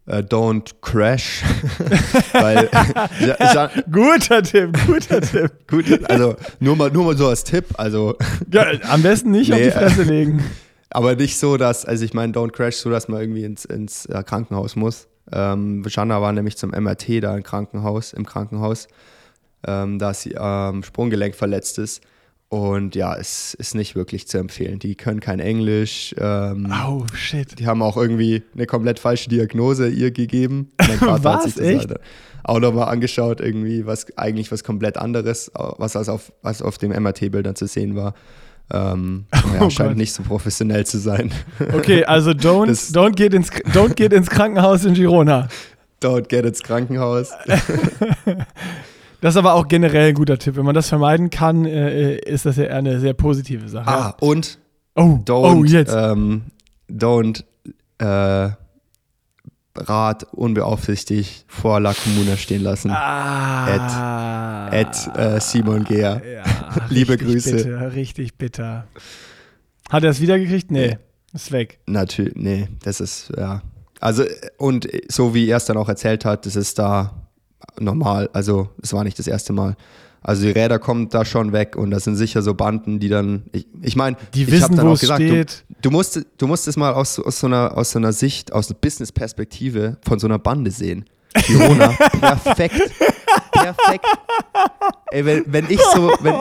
Äh, 0.08 0.22
don't 0.22 0.72
crash. 0.80 1.42
Weil, 2.32 2.70
ja, 3.20 3.36
ja, 3.38 3.70
Guter 3.92 4.42
Tipp, 4.42 4.74
guter 4.86 5.20
Tipp. 5.20 5.52
gut, 5.68 5.84
also 6.08 6.34
nur 6.60 6.76
mal, 6.76 6.90
nur 6.90 7.04
mal 7.04 7.16
so 7.16 7.28
als 7.28 7.44
Tipp. 7.44 7.66
Also 7.74 8.16
Ja, 8.50 8.66
am 8.88 9.02
besten 9.02 9.30
nicht 9.32 9.52
auf 9.52 9.58
Nee, 9.58 9.66
die 9.66 9.70
Fresse 9.70 10.02
legen. 10.04 10.42
Aber 10.88 11.14
nicht 11.14 11.38
so, 11.38 11.58
dass, 11.58 11.84
also 11.84 12.06
ich 12.06 12.14
meine, 12.14 12.32
Don't 12.32 12.52
Crash, 12.52 12.76
so 12.76 12.88
dass 12.88 13.08
man 13.08 13.20
irgendwie 13.20 13.44
ins, 13.44 13.66
ins 13.66 14.06
äh, 14.06 14.22
Krankenhaus 14.22 14.76
muss. 14.76 15.08
Ähm, 15.30 15.84
Jana 15.86 16.22
war 16.22 16.32
nämlich 16.32 16.56
zum 16.56 16.70
MRT 16.70 17.22
da 17.22 17.36
im 17.36 17.42
Krankenhaus, 17.42 18.14
im 18.14 18.24
Krankenhaus, 18.24 18.88
ähm, 19.66 19.98
da 19.98 20.14
sie 20.14 20.38
am 20.38 20.82
Sprunggelenk 20.82 21.34
verletzt 21.34 21.78
ist. 21.78 22.02
Und 22.50 22.94
ja, 22.94 23.14
es 23.14 23.52
ist 23.54 23.74
nicht 23.74 23.94
wirklich 23.94 24.26
zu 24.26 24.38
empfehlen. 24.38 24.78
Die 24.78 24.94
können 24.94 25.20
kein 25.20 25.38
Englisch. 25.38 26.14
Ähm, 26.18 26.72
Oh, 26.86 27.04
shit. 27.14 27.58
Die 27.58 27.66
haben 27.66 27.82
auch 27.82 27.96
irgendwie 27.98 28.42
eine 28.54 28.64
komplett 28.64 28.98
falsche 28.98 29.28
Diagnose 29.28 29.88
ihr 29.88 30.10
gegeben. 30.12 30.70
Mein 30.80 30.96
Vater 30.98 31.24
Was? 31.24 31.34
hat 31.36 31.42
sich 31.44 31.54
das 31.56 31.64
Echt? 31.66 31.88
halt 31.90 32.00
auch 32.44 32.58
nochmal 32.60 32.88
angeschaut, 32.88 33.42
irgendwie, 33.42 33.84
was 33.84 34.06
eigentlich 34.16 34.50
was 34.50 34.64
komplett 34.64 34.96
anderes, 34.96 35.50
was 35.54 35.94
als 35.96 36.08
auf, 36.08 36.32
was 36.40 36.62
auf 36.62 36.78
dem 36.78 36.90
MRT-Bildern 36.92 37.54
zu 37.54 37.66
sehen 37.66 37.94
war. 37.96 38.14
Ähm, 38.72 39.26
ja, 39.34 39.60
Oh 39.66 39.68
scheint 39.70 39.90
Gott. 39.90 39.96
nicht 39.98 40.14
so 40.14 40.22
professionell 40.22 40.86
zu 40.86 40.98
sein. 40.98 41.30
Okay, 41.74 42.04
also 42.04 42.30
don't, 42.32 42.68
Das- 42.68 42.94
don't, 42.94 43.14
get 43.16 43.34
ins, 43.34 43.50
don't 43.50 43.94
get 43.94 44.14
ins 44.14 44.30
Krankenhaus 44.30 44.86
in 44.86 44.94
Girona. 44.94 45.48
Don't 46.00 46.28
get 46.28 46.46
its 46.46 46.62
Krankenhaus. 46.62 47.32
Das 49.20 49.34
ist 49.34 49.38
aber 49.38 49.54
auch 49.54 49.66
generell 49.68 50.08
ein 50.10 50.14
guter 50.14 50.38
Tipp. 50.38 50.56
Wenn 50.56 50.64
man 50.64 50.74
das 50.74 50.88
vermeiden 50.88 51.30
kann, 51.30 51.64
äh, 51.64 52.16
ist 52.18 52.46
das 52.46 52.56
ja 52.56 52.66
eine 52.68 53.00
sehr 53.00 53.14
positive 53.14 53.68
Sache. 53.68 53.88
Ah, 53.88 54.16
und 54.20 54.58
oh, 54.94 55.18
don't, 55.24 55.56
oh, 55.60 55.64
jetzt. 55.64 55.92
Ähm, 55.94 56.42
don't 56.88 57.42
äh, 57.98 58.50
Rad 59.76 60.24
unbeaufsichtigt 60.32 61.44
vor 61.46 61.80
La 61.80 61.94
Comuna 61.94 62.36
stehen 62.36 62.62
lassen. 62.62 62.90
ah. 62.90 64.66
At 64.70 65.16
äh, 65.16 65.40
Simon 65.40 65.84
Gehr. 65.84 66.20
Ja, 66.24 66.42
Liebe 66.88 67.12
richtig 67.12 67.28
Grüße. 67.28 67.56
Bitter, 67.56 67.94
richtig 67.94 68.34
bitter. 68.36 68.86
Hat 69.88 70.04
er 70.04 70.10
es 70.10 70.20
wiedergekriegt? 70.20 70.70
Nee, 70.70 70.88
Nee. 70.88 70.98
ist 71.32 71.52
weg. 71.52 71.78
Natürlich, 71.86 72.34
nee, 72.36 72.68
das 72.82 73.00
ist, 73.00 73.32
ja. 73.36 73.62
Also, 74.00 74.24
und 74.58 74.86
so 75.08 75.34
wie 75.34 75.48
er 75.48 75.56
es 75.56 75.64
dann 75.64 75.76
auch 75.76 75.88
erzählt 75.88 76.24
hat, 76.24 76.44
das 76.46 76.54
ist 76.56 76.78
da 76.78 77.27
normal. 77.78 78.30
Also, 78.32 78.70
es 78.82 78.92
war 78.92 79.04
nicht 79.04 79.18
das 79.18 79.26
erste 79.26 79.52
Mal. 79.52 79.76
Also, 80.20 80.42
die 80.42 80.50
Räder 80.50 80.78
kommen 80.78 81.08
da 81.08 81.24
schon 81.24 81.52
weg 81.52 81.76
und 81.76 81.90
das 81.90 82.04
sind 82.04 82.16
sicher 82.16 82.42
so 82.42 82.54
Banden, 82.54 82.98
die 82.98 83.08
dann, 83.08 83.44
ich, 83.52 83.66
ich 83.82 83.96
meine, 83.96 84.16
Die 84.34 84.42
ich 84.42 84.46
hab 84.48 84.52
wissen, 84.52 84.76
dann 84.76 84.86
wo 84.86 84.90
auch 84.90 84.94
es 84.94 85.00
gesagt, 85.00 85.22
steht. 85.22 85.64
Du, 85.68 85.88
du, 85.88 85.90
musst, 85.90 86.20
du 86.38 86.46
musst 86.46 86.66
es 86.68 86.76
mal 86.76 86.92
aus, 86.92 87.18
aus, 87.18 87.40
so 87.40 87.46
einer, 87.46 87.76
aus 87.76 87.92
so 87.92 87.98
einer 87.98 88.12
Sicht, 88.12 88.52
aus 88.52 88.68
einer 88.68 88.78
Business-Perspektive 88.80 89.98
von 90.02 90.18
so 90.18 90.26
einer 90.26 90.38
Bande 90.38 90.70
sehen. 90.70 91.04
Girona, 91.46 91.88
perfekt. 92.20 92.90
Perfekt. 93.52 94.04
Ey, 95.10 95.24
wenn, 95.24 95.44
wenn 95.46 95.70
ich 95.70 95.80
so, 95.94 96.12
wenn, 96.20 96.34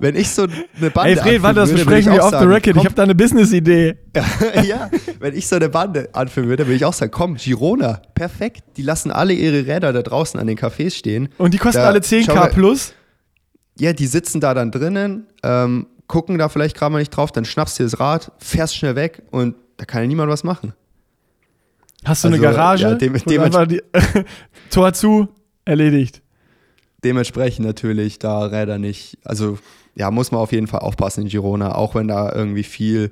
wenn 0.00 0.16
ich 0.16 0.30
so 0.30 0.42
eine 0.42 0.90
Bande 0.90 1.10
Ey, 1.12 1.16
Fred, 1.16 1.42
warte, 1.42 1.60
das 1.60 1.70
anführen 1.70 1.70
würde, 1.70 1.74
besprechen 1.84 1.90
würde 1.90 2.00
ich 2.00 2.06
wir 2.06 2.22
auch 2.22 2.26
off 2.26 2.30
the 2.30 2.36
sagen, 2.38 2.52
record. 2.52 2.74
komm, 2.74 2.80
Ich 2.80 2.84
habe 2.86 2.94
da 2.94 3.02
eine 3.02 3.14
Business-Idee. 3.14 3.96
ja, 4.68 4.90
wenn 5.20 5.34
ich 5.36 5.46
so 5.48 5.56
eine 5.56 5.68
Bande 5.68 6.08
anführen 6.12 6.48
würde, 6.48 6.66
würde 6.66 6.76
ich 6.76 6.84
auch 6.84 6.92
sagen, 6.92 7.10
komm, 7.10 7.36
Girona, 7.36 8.02
perfekt. 8.14 8.62
Die 8.76 8.82
lassen 8.82 9.10
alle 9.10 9.32
ihre 9.32 9.66
Räder 9.66 9.92
da 9.92 10.02
draußen 10.02 10.38
an 10.38 10.46
den 10.46 10.56
Cafés 10.58 10.94
stehen. 10.94 11.28
Und 11.38 11.54
die 11.54 11.58
kosten 11.58 11.80
Da- 11.82 11.88
alle 11.88 12.02
schau 12.02 12.16
10k 12.16 12.34
mal- 12.34 12.48
plus. 12.50 12.92
Ja, 13.80 13.92
die 13.92 14.06
sitzen 14.06 14.40
da 14.40 14.54
dann 14.54 14.70
drinnen, 14.72 15.26
ähm, 15.44 15.86
gucken 16.08 16.38
da 16.38 16.48
vielleicht 16.48 16.76
gerade 16.76 16.92
mal 16.92 16.98
nicht 16.98 17.10
drauf, 17.10 17.30
dann 17.32 17.44
schnappst 17.44 17.78
du 17.78 17.84
das 17.84 18.00
Rad, 18.00 18.32
fährst 18.38 18.76
schnell 18.76 18.96
weg 18.96 19.22
und 19.30 19.54
da 19.76 19.84
kann 19.84 20.02
ja 20.02 20.08
niemand 20.08 20.30
was 20.30 20.42
machen. 20.42 20.72
Hast 22.04 22.24
du 22.24 22.28
Also, 22.28 22.36
eine 22.42 22.42
Garage? 22.54 22.82
ja, 22.84 22.94
dem- 22.94 23.12
dem- 23.12 23.80
Tor 24.70 24.92
zu, 24.92 25.28
erledigt. 25.64 26.22
Dementsprechend 27.04 27.64
natürlich 27.66 28.18
da 28.18 28.44
Räder 28.46 28.78
nicht, 28.78 29.18
also 29.24 29.58
ja, 29.98 30.10
muss 30.10 30.30
man 30.30 30.40
auf 30.40 30.52
jeden 30.52 30.68
Fall 30.68 30.80
aufpassen 30.80 31.22
in 31.22 31.28
Girona, 31.28 31.74
auch 31.74 31.94
wenn 31.94 32.06
da 32.08 32.32
irgendwie 32.32 32.62
viel 32.62 33.10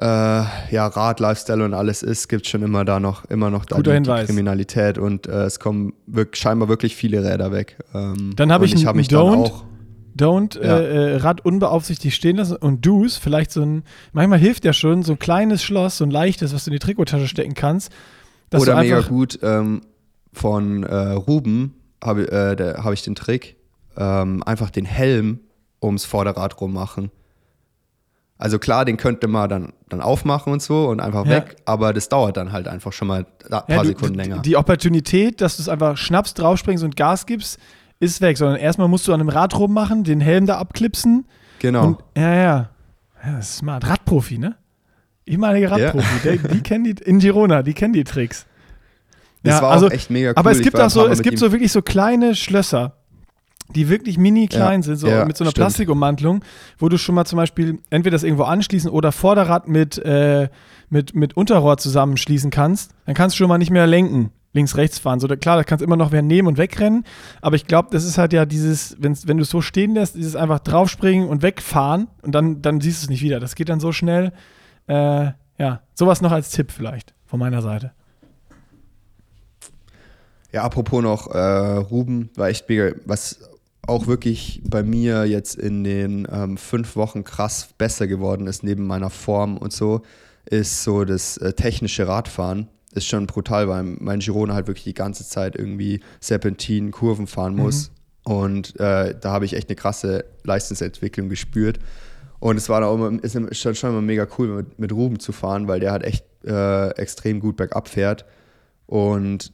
äh, 0.00 0.04
ja, 0.04 0.86
Rad, 0.86 1.20
Lifestyle 1.20 1.62
und 1.62 1.74
alles 1.74 2.02
ist, 2.02 2.28
gibt 2.28 2.46
es 2.46 2.50
schon 2.50 2.62
immer 2.62 2.86
da 2.86 3.00
noch, 3.00 3.26
immer 3.26 3.50
noch 3.50 3.66
da 3.66 3.76
Guter 3.76 3.90
die, 3.90 3.96
Hinweis. 3.96 4.26
Kriminalität 4.26 4.96
und 4.96 5.26
äh, 5.26 5.44
es 5.44 5.60
kommen 5.60 5.92
wirk 6.06 6.38
scheinbar 6.38 6.70
wirklich 6.70 6.96
viele 6.96 7.22
Räder 7.22 7.52
weg. 7.52 7.76
Ähm, 7.94 8.32
Dann 8.34 8.50
hab 8.50 8.62
und 8.62 8.68
ich 8.68 8.76
einen 8.76 8.86
hab 8.86 8.96
mich 8.96 9.08
Don't. 9.08 9.30
dann 9.30 9.38
auch 9.40 9.64
Don't 10.16 10.62
Ja. 10.62 10.78
äh, 10.78 11.12
äh, 11.12 11.16
Rad 11.16 11.44
unbeaufsichtigt 11.44 12.16
stehen 12.16 12.36
lassen 12.36 12.56
und 12.56 12.84
Do's, 12.86 13.18
vielleicht 13.18 13.52
so 13.52 13.60
ein, 13.62 13.82
manchmal 14.12 14.38
hilft 14.38 14.64
ja 14.64 14.72
schon 14.72 15.02
so 15.02 15.12
ein 15.12 15.18
kleines 15.18 15.62
Schloss, 15.62 15.98
so 15.98 16.04
ein 16.04 16.10
leichtes, 16.10 16.54
was 16.54 16.64
du 16.64 16.70
in 16.70 16.72
die 16.72 16.78
Trikottasche 16.78 17.28
stecken 17.28 17.54
kannst. 17.54 17.92
Oder 18.54 18.76
mega 18.76 19.02
gut 19.02 19.38
ähm, 19.42 19.82
von 20.32 20.82
äh, 20.82 20.94
Ruben 21.12 21.74
habe 22.02 22.22
äh, 22.32 22.74
hab 22.82 22.94
ich 22.94 23.02
den 23.02 23.14
Trick, 23.14 23.56
ähm, 23.98 24.42
einfach 24.44 24.70
den 24.70 24.86
Helm 24.86 25.40
ums 25.82 26.04
Vorderrad 26.04 26.60
rummachen. 26.60 27.10
Also 28.38 28.58
klar, 28.58 28.86
den 28.86 28.96
könnte 28.96 29.28
man 29.28 29.48
dann, 29.50 29.72
dann 29.90 30.00
aufmachen 30.00 30.52
und 30.52 30.62
so 30.62 30.88
und 30.88 31.00
einfach 31.00 31.26
Ja. 31.26 31.32
weg, 31.32 31.56
aber 31.66 31.92
das 31.92 32.08
dauert 32.08 32.36
dann 32.38 32.52
halt 32.52 32.68
einfach 32.68 32.92
schon 32.92 33.08
mal 33.08 33.26
ein 33.44 33.50
paar 33.50 33.64
Ja, 33.68 33.82
du, 33.82 33.88
Sekunden 33.88 34.14
länger. 34.14 34.38
Die 34.40 34.56
Opportunität, 34.56 35.40
dass 35.42 35.56
du 35.56 35.62
es 35.62 35.68
einfach 35.68 35.96
schnappst, 35.98 36.38
draufspringst 36.38 36.82
und 36.82 36.96
Gas 36.96 37.26
gibst, 37.26 37.58
ist 37.98 38.22
weg. 38.22 38.38
Sondern 38.38 38.56
erstmal 38.56 38.88
musst 38.88 39.06
du 39.06 39.12
an 39.12 39.20
einem 39.20 39.28
Rad 39.28 39.58
rummachen, 39.58 40.04
den 40.04 40.20
Helm 40.20 40.46
da 40.46 40.56
abklipsen. 40.58 41.26
genau. 41.58 41.86
Und, 41.88 41.98
ja, 42.16 42.34
ja. 42.34 42.70
Ja, 43.22 43.32
das 43.36 43.50
ist 43.50 43.56
smart. 43.58 43.86
Radprofi, 43.86 44.38
ne? 44.38 44.56
Ehemaliger 45.26 45.76
Ja. 45.78 45.86
Radprofi. 45.90 46.20
Der, 46.24 46.36
die 46.38 46.60
kennen 46.62 46.84
die, 46.84 46.92
in 47.04 47.18
Girona, 47.18 47.62
die 47.62 47.74
kennen 47.74 47.92
die 47.92 48.04
Tricks. 48.04 48.46
das 49.42 49.56
ja, 49.56 49.62
war 49.62 49.72
also- 49.72 49.88
auch 49.88 49.90
echt 49.90 50.08
mega 50.08 50.30
cool. 50.30 50.34
Aber 50.36 50.50
es 50.50 50.62
gibt 50.62 50.80
auch 50.80 50.88
so, 50.88 51.06
es 51.06 51.20
gibt 51.20 51.38
so 51.38 51.52
wirklich 51.52 51.72
so 51.72 51.82
kleine 51.82 52.34
Schlösser, 52.34 52.94
die 53.74 53.88
wirklich 53.88 54.18
mini 54.18 54.48
klein 54.48 54.80
Ja, 54.80 54.86
sind, 54.86 54.96
so 54.96 55.08
ja, 55.08 55.24
mit 55.24 55.36
so 55.36 55.44
einer 55.44 55.50
stimmt. 55.50 55.64
Plastikummantelung, 55.64 56.44
wo 56.78 56.88
du 56.88 56.98
schon 56.98 57.14
mal 57.14 57.24
zum 57.24 57.36
Beispiel 57.36 57.78
entweder 57.90 58.14
das 58.14 58.22
irgendwo 58.22 58.44
anschließen 58.44 58.90
oder 58.90 59.12
Vorderrad 59.12 59.68
mit, 59.68 59.98
äh, 59.98 60.48
mit, 60.88 61.14
mit 61.14 61.36
Unterrohr 61.36 61.76
zusammenschließen 61.78 62.50
kannst. 62.50 62.92
Dann 63.06 63.14
kannst 63.14 63.36
du 63.36 63.38
schon 63.38 63.48
mal 63.48 63.58
nicht 63.58 63.70
mehr 63.70 63.86
lenken, 63.86 64.30
links, 64.52 64.76
rechts 64.76 64.98
fahren. 64.98 65.20
So, 65.20 65.26
da, 65.26 65.36
klar, 65.36 65.56
da 65.56 65.64
kannst 65.64 65.82
du 65.82 65.86
immer 65.86 65.96
noch 65.96 66.12
wer 66.12 66.22
nehmen 66.22 66.48
und 66.48 66.58
wegrennen. 66.58 67.04
Aber 67.40 67.56
ich 67.56 67.66
glaube, 67.66 67.88
das 67.92 68.04
ist 68.04 68.18
halt 68.18 68.32
ja 68.32 68.46
dieses, 68.46 68.96
wenn's, 68.98 69.28
wenn 69.28 69.36
du 69.36 69.42
es 69.44 69.50
so 69.50 69.60
stehen 69.60 69.94
lässt, 69.94 70.16
dieses 70.16 70.36
einfach 70.36 70.60
draufspringen 70.60 71.28
und 71.28 71.42
wegfahren 71.42 72.08
und 72.22 72.34
dann, 72.34 72.62
dann 72.62 72.80
siehst 72.80 73.02
du 73.02 73.06
es 73.06 73.10
nicht 73.10 73.22
wieder. 73.22 73.40
Das 73.40 73.54
geht 73.54 73.68
dann 73.68 73.80
so 73.80 73.92
schnell. 73.92 74.32
Äh, 74.86 75.32
ja, 75.58 75.82
sowas 75.94 76.20
noch 76.22 76.32
als 76.32 76.50
Tipp 76.50 76.72
vielleicht 76.72 77.14
von 77.26 77.38
meiner 77.38 77.62
Seite. 77.62 77.92
Ja, 80.52 80.64
apropos 80.64 81.02
noch, 81.02 81.28
äh, 81.28 81.38
Ruben 81.38 82.30
war 82.34 82.48
echt 82.48 82.68
mega, 82.68 82.90
was 83.04 83.49
auch 83.90 84.06
wirklich 84.06 84.62
bei 84.64 84.82
mir 84.82 85.26
jetzt 85.26 85.56
in 85.56 85.82
den 85.84 86.26
ähm, 86.30 86.56
fünf 86.56 86.94
Wochen 86.96 87.24
krass 87.24 87.68
besser 87.76 88.06
geworden 88.06 88.46
ist, 88.46 88.62
neben 88.62 88.86
meiner 88.86 89.10
Form 89.10 89.56
und 89.56 89.72
so, 89.72 90.02
ist 90.46 90.84
so 90.84 91.04
das 91.04 91.36
äh, 91.38 91.52
technische 91.52 92.06
Radfahren. 92.06 92.68
Ist 92.92 93.06
schon 93.06 93.26
brutal, 93.26 93.68
weil 93.68 93.82
mein 93.82 94.20
Girona 94.20 94.54
halt 94.54 94.68
wirklich 94.68 94.84
die 94.84 94.94
ganze 94.94 95.26
Zeit 95.26 95.56
irgendwie 95.56 96.00
Serpentin, 96.20 96.92
Kurven 96.92 97.26
fahren 97.26 97.54
muss. 97.54 97.90
Mhm. 98.26 98.32
Und 98.32 98.80
äh, 98.80 99.14
da 99.20 99.32
habe 99.32 99.44
ich 99.44 99.54
echt 99.54 99.68
eine 99.68 99.76
krasse 99.76 100.24
Leistungsentwicklung 100.44 101.28
gespürt. 101.28 101.78
Und 102.38 102.56
es 102.56 102.68
war 102.68 102.80
da 102.80 102.86
auch 102.86 102.94
immer, 102.94 103.22
ist 103.22 103.36
schon, 103.58 103.74
schon 103.74 103.90
immer 103.90 104.02
mega 104.02 104.26
cool, 104.38 104.48
mit, 104.48 104.78
mit 104.78 104.92
Ruben 104.92 105.18
zu 105.18 105.32
fahren, 105.32 105.68
weil 105.68 105.80
der 105.80 105.92
halt 105.92 106.04
echt 106.04 106.24
äh, 106.44 106.90
extrem 106.90 107.40
gut 107.40 107.56
bergab 107.56 107.88
fährt. 107.88 108.24
Und 108.86 109.52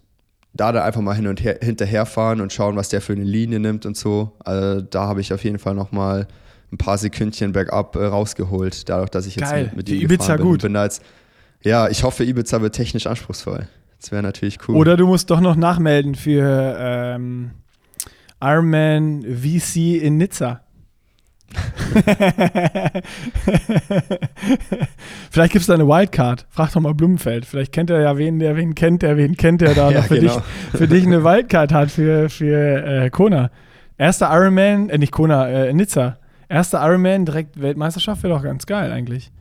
da 0.57 0.73
dann 0.73 0.83
einfach 0.83 1.01
mal 1.01 1.15
hin 1.15 1.27
und 1.27 1.43
her 1.43 1.59
hinterherfahren 1.61 2.41
und 2.41 2.53
schauen, 2.53 2.77
was 2.77 2.89
der 2.89 3.01
für 3.01 3.13
eine 3.13 3.25
Linie 3.25 3.61
nimmt 3.61 3.87
und 3.87 3.97
so. 3.97 4.33
Also 4.41 4.81
da 4.83 5.07
habe 5.07 5.21
ich 5.21 5.33
auf 5.33 5.45
jeden 5.45 5.59
Fall 5.59 5.75
nochmal 5.75 6.27
ein 6.73 6.79
paar 6.79 6.99
Sekündchen 6.99 7.53
bergab 7.53 7.97
äh, 7.97 8.05
rausgeholt, 8.05 8.89
dadurch, 8.89 9.11
dass 9.11 9.27
ich 9.27 9.37
jetzt 9.37 9.51
Geil. 9.51 9.65
mit, 9.67 9.77
mit 9.77 9.89
ihm 9.89 10.03
Ibiza 10.03 10.37
bin. 10.37 10.47
gut. 10.47 10.63
Bin 10.63 10.75
jetzt, 10.75 11.03
ja, 11.63 11.89
ich 11.89 12.03
hoffe, 12.03 12.25
Ibiza 12.25 12.61
wird 12.61 12.75
technisch 12.75 13.07
anspruchsvoll. 13.07 13.69
Das 14.01 14.13
wäre 14.13 14.23
natürlich 14.23 14.59
cool. 14.69 14.77
Oder 14.77 14.97
du 14.97 15.07
musst 15.07 15.31
doch 15.31 15.41
noch 15.41 15.57
nachmelden 15.57 16.15
für 16.15 16.77
ähm, 16.79 17.53
Ironman 18.41 19.23
VC 19.23 20.03
in 20.03 20.17
Nizza. 20.19 20.61
Vielleicht 25.31 25.53
gibt 25.53 25.61
es 25.63 25.67
da 25.67 25.75
eine 25.75 25.87
Wildcard. 25.87 26.47
Frag 26.51 26.73
doch 26.73 26.81
mal 26.81 26.95
Blumenfeld. 26.95 27.47
Vielleicht 27.47 27.73
kennt 27.73 27.91
er 27.91 28.01
ja 28.01 28.17
wen, 28.19 28.39
der 28.39 28.57
wen 28.57 28.75
kennt, 28.75 29.03
der 29.03 29.17
wen 29.17 29.37
kennt, 29.37 29.61
der 29.61 29.75
da 29.75 29.91
Ja, 29.97 30.01
noch 30.01 30.07
für, 30.07 30.19
genau. 30.19 30.35
dich, 30.35 30.43
für 30.79 30.89
dich 30.89 31.07
eine 31.07 31.25
Wildcard 31.25 31.73
hat 31.73 31.91
für, 31.91 32.29
für 32.29 32.85
äh, 32.85 33.11
Kona. 33.11 33.51
Erster 33.99 34.29
Ironman, 34.33 34.91
äh, 34.91 34.99
nicht 34.99 35.13
Kona, 35.13 35.49
äh, 35.49 35.73
Nizza. 35.73 36.19
Erster 36.49 36.87
Ironman, 36.87 37.25
direkt 37.25 37.61
Weltmeisterschaft 37.61 38.23
wäre 38.23 38.35
doch 38.35 38.43
ganz 38.43 38.67
geil 38.67 38.93
eigentlich. 38.93 39.33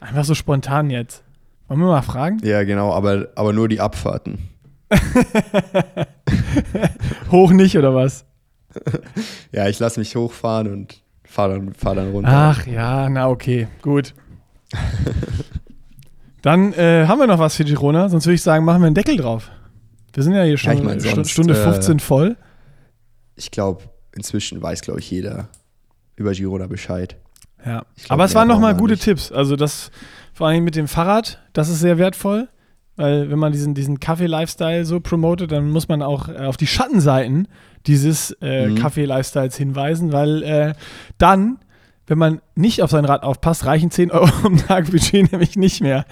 Einfach 0.00 0.24
so 0.24 0.34
spontan 0.34 0.90
jetzt. 0.90 1.22
Wollen 1.68 1.80
wir 1.80 1.86
mal 1.86 2.02
fragen? 2.02 2.38
ja, 2.42 2.64
genau, 2.64 2.92
aber, 2.92 3.28
aber 3.34 3.52
nur 3.52 3.68
die 3.68 3.80
Abfahrten. 3.80 4.48
Hoch 7.30 7.52
nicht 7.52 7.78
oder 7.78 7.94
was? 7.94 8.26
Ja, 9.52 9.68
ich 9.68 9.78
lasse 9.78 10.00
mich 10.00 10.14
hochfahren 10.16 10.70
und 10.70 11.01
fahre 11.32 11.54
dann, 11.54 11.74
fahr 11.74 11.94
dann 11.94 12.10
runter. 12.10 12.30
Ach 12.30 12.66
ja, 12.66 13.08
na 13.08 13.28
okay, 13.28 13.68
gut. 13.80 14.14
Dann 16.42 16.72
äh, 16.72 17.06
haben 17.06 17.20
wir 17.20 17.28
noch 17.28 17.38
was 17.38 17.54
für 17.54 17.64
Girona, 17.64 18.08
sonst 18.08 18.26
würde 18.26 18.34
ich 18.34 18.42
sagen, 18.42 18.64
machen 18.64 18.82
wir 18.82 18.86
einen 18.86 18.96
Deckel 18.96 19.16
drauf. 19.16 19.48
Wir 20.12 20.24
sind 20.24 20.34
ja 20.34 20.42
hier 20.42 20.58
schon 20.58 20.72
ich 20.72 20.82
mein, 20.82 20.98
sonst, 20.98 21.30
Stunde 21.30 21.54
äh, 21.54 21.62
15 21.62 22.00
voll. 22.00 22.36
Ich 23.36 23.52
glaube, 23.52 23.84
inzwischen 24.12 24.60
weiß, 24.60 24.82
glaube 24.82 24.98
ich, 24.98 25.08
jeder 25.08 25.48
über 26.16 26.32
Girona 26.32 26.66
Bescheid. 26.66 27.16
Ja. 27.64 27.84
glaub, 27.96 28.10
Aber 28.10 28.24
es 28.24 28.34
waren 28.34 28.48
noch 28.48 28.58
mal 28.58 28.72
brauchen 28.72 28.78
wir 28.78 28.80
gute 28.80 28.94
nicht. 28.94 29.04
Tipps. 29.04 29.30
Also 29.30 29.54
das 29.54 29.92
vor 30.32 30.48
allem 30.48 30.64
mit 30.64 30.74
dem 30.74 30.88
Fahrrad, 30.88 31.40
das 31.52 31.68
ist 31.68 31.78
sehr 31.78 31.96
wertvoll. 31.96 32.48
Weil 32.96 33.30
wenn 33.30 33.38
man 33.38 33.52
diesen, 33.52 33.74
diesen 33.74 34.00
Kaffee-Lifestyle 34.00 34.84
so 34.84 35.00
promotet, 35.00 35.50
dann 35.50 35.70
muss 35.70 35.88
man 35.88 36.02
auch 36.02 36.28
äh, 36.28 36.36
auf 36.46 36.56
die 36.56 36.66
Schattenseiten 36.66 37.48
dieses 37.86 38.36
äh, 38.42 38.68
Mhm. 38.68 38.74
Kaffee-Lifestyles 38.76 39.56
hinweisen, 39.56 40.12
weil 40.12 40.42
äh, 40.42 40.74
dann, 41.18 41.58
wenn 42.06 42.18
man 42.18 42.40
nicht 42.54 42.82
auf 42.82 42.90
sein 42.90 43.04
Rad 43.04 43.22
aufpasst, 43.22 43.64
reichen 43.64 43.90
10 43.90 44.10
Euro 44.10 44.30
am 44.44 44.56
Tag 44.58 44.90
Budget 44.90 45.32
nämlich 45.32 45.56
nicht 45.56 45.80
mehr. 45.80 46.04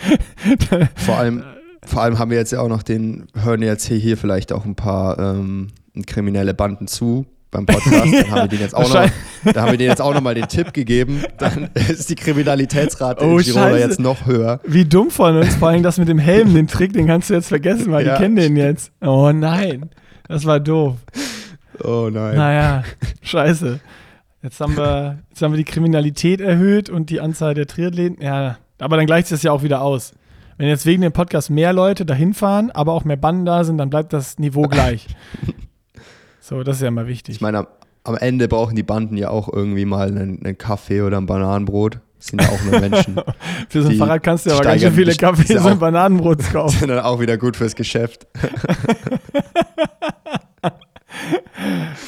Vor 0.96 1.16
allem, 1.18 1.44
vor 1.84 2.02
allem 2.02 2.18
haben 2.18 2.30
wir 2.30 2.38
jetzt 2.38 2.52
ja 2.52 2.60
auch 2.60 2.68
noch 2.68 2.82
den, 2.82 3.26
hören 3.34 3.62
jetzt 3.62 3.86
hier, 3.86 3.98
hier 3.98 4.16
vielleicht 4.16 4.52
auch 4.52 4.64
ein 4.64 4.74
paar 4.74 5.18
ähm, 5.18 5.68
kriminelle 6.06 6.54
Banden 6.54 6.86
zu 6.86 7.26
beim 7.50 7.66
Podcast. 7.66 7.94
Dann 8.12 8.30
haben 8.30 8.42
wir 8.42 8.48
denen 8.48 8.62
jetzt 8.62 8.74
auch 8.74 8.92
noch, 8.94 9.10
da 9.52 9.62
haben 9.62 9.70
wir 9.72 9.78
denen 9.78 9.90
jetzt 9.90 10.00
auch 10.00 10.14
noch 10.14 10.20
mal 10.20 10.34
den 10.34 10.48
Tipp 10.48 10.72
gegeben. 10.72 11.22
Dann 11.38 11.68
ist 11.88 12.08
die 12.10 12.14
Kriminalitätsrate 12.14 13.24
Oh, 13.24 13.38
in 13.38 13.44
Girona 13.44 13.70
Scheiße. 13.70 13.78
jetzt 13.78 14.00
noch 14.00 14.26
höher. 14.26 14.60
Wie 14.64 14.84
dumm 14.84 15.10
von 15.10 15.36
uns, 15.36 15.56
vor 15.56 15.68
allem 15.68 15.82
das 15.82 15.98
mit 15.98 16.08
dem 16.08 16.18
Helm, 16.18 16.54
den 16.54 16.66
Trick, 16.68 16.92
den 16.92 17.06
kannst 17.06 17.30
du 17.30 17.34
jetzt 17.34 17.48
vergessen, 17.48 17.90
weil 17.92 18.06
Ja, 18.06 18.14
die 18.16 18.22
kennen 18.22 18.36
den 18.36 18.56
jetzt. 18.56 18.92
Oh 19.00 19.30
nein, 19.32 19.90
das 20.28 20.44
war 20.44 20.60
doof. 20.60 20.96
Oh 21.82 22.08
nein. 22.12 22.36
Naja, 22.36 22.84
scheiße. 23.22 23.80
Jetzt 24.42 24.60
haben, 24.60 24.76
wir, 24.76 25.18
jetzt 25.28 25.42
haben 25.42 25.52
wir 25.52 25.58
die 25.58 25.64
Kriminalität 25.64 26.40
erhöht 26.40 26.88
und 26.88 27.10
die 27.10 27.20
Anzahl 27.20 27.52
der 27.54 27.66
Triathleten. 27.66 28.22
Ja, 28.24 28.56
aber 28.78 28.96
dann 28.96 29.06
gleicht 29.06 29.28
sich 29.28 29.36
das 29.36 29.42
ja 29.42 29.52
auch 29.52 29.62
wieder 29.62 29.82
aus. 29.82 30.12
Wenn 30.56 30.68
jetzt 30.68 30.86
wegen 30.86 31.02
dem 31.02 31.12
Podcast 31.12 31.50
mehr 31.50 31.72
Leute 31.72 32.04
dahin 32.06 32.32
fahren, 32.34 32.70
aber 32.70 32.92
auch 32.92 33.04
mehr 33.04 33.16
Banden 33.16 33.44
da 33.46 33.64
sind, 33.64 33.78
dann 33.78 33.90
bleibt 33.90 34.12
das 34.12 34.38
Niveau 34.38 34.62
gleich. 34.62 35.06
so, 36.50 36.62
das 36.64 36.76
ist 36.76 36.82
ja 36.82 36.90
mal 36.90 37.06
wichtig. 37.06 37.36
Ich 37.36 37.40
meine, 37.40 37.58
am, 37.58 37.66
am 38.04 38.16
Ende 38.16 38.48
brauchen 38.48 38.74
die 38.76 38.82
Banden 38.82 39.16
ja 39.16 39.30
auch 39.30 39.48
irgendwie 39.50 39.84
mal 39.84 40.08
einen, 40.08 40.44
einen 40.44 40.58
Kaffee 40.58 41.02
oder 41.02 41.18
ein 41.18 41.26
Bananenbrot. 41.26 42.00
Das 42.18 42.26
sind 42.26 42.42
ja 42.42 42.48
auch 42.48 42.62
nur 42.64 42.80
Menschen. 42.80 43.16
Für 43.70 43.82
so 43.82 43.88
ein 43.88 43.96
Fahrrad 43.96 44.22
kannst 44.22 44.44
du 44.44 44.50
ja 44.50 44.56
aber 44.56 44.64
ganz 44.64 44.82
schön 44.82 44.92
viele 44.92 45.14
Kaffees 45.14 45.48
ja 45.48 45.62
und 45.64 45.72
auch- 45.74 45.78
Bananenbrots 45.78 46.48
kaufen. 46.52 46.78
sind 46.80 46.88
dann 46.88 46.98
auch 47.00 47.20
wieder 47.20 47.38
gut 47.38 47.56
fürs 47.56 47.74
Geschäft. 47.74 48.26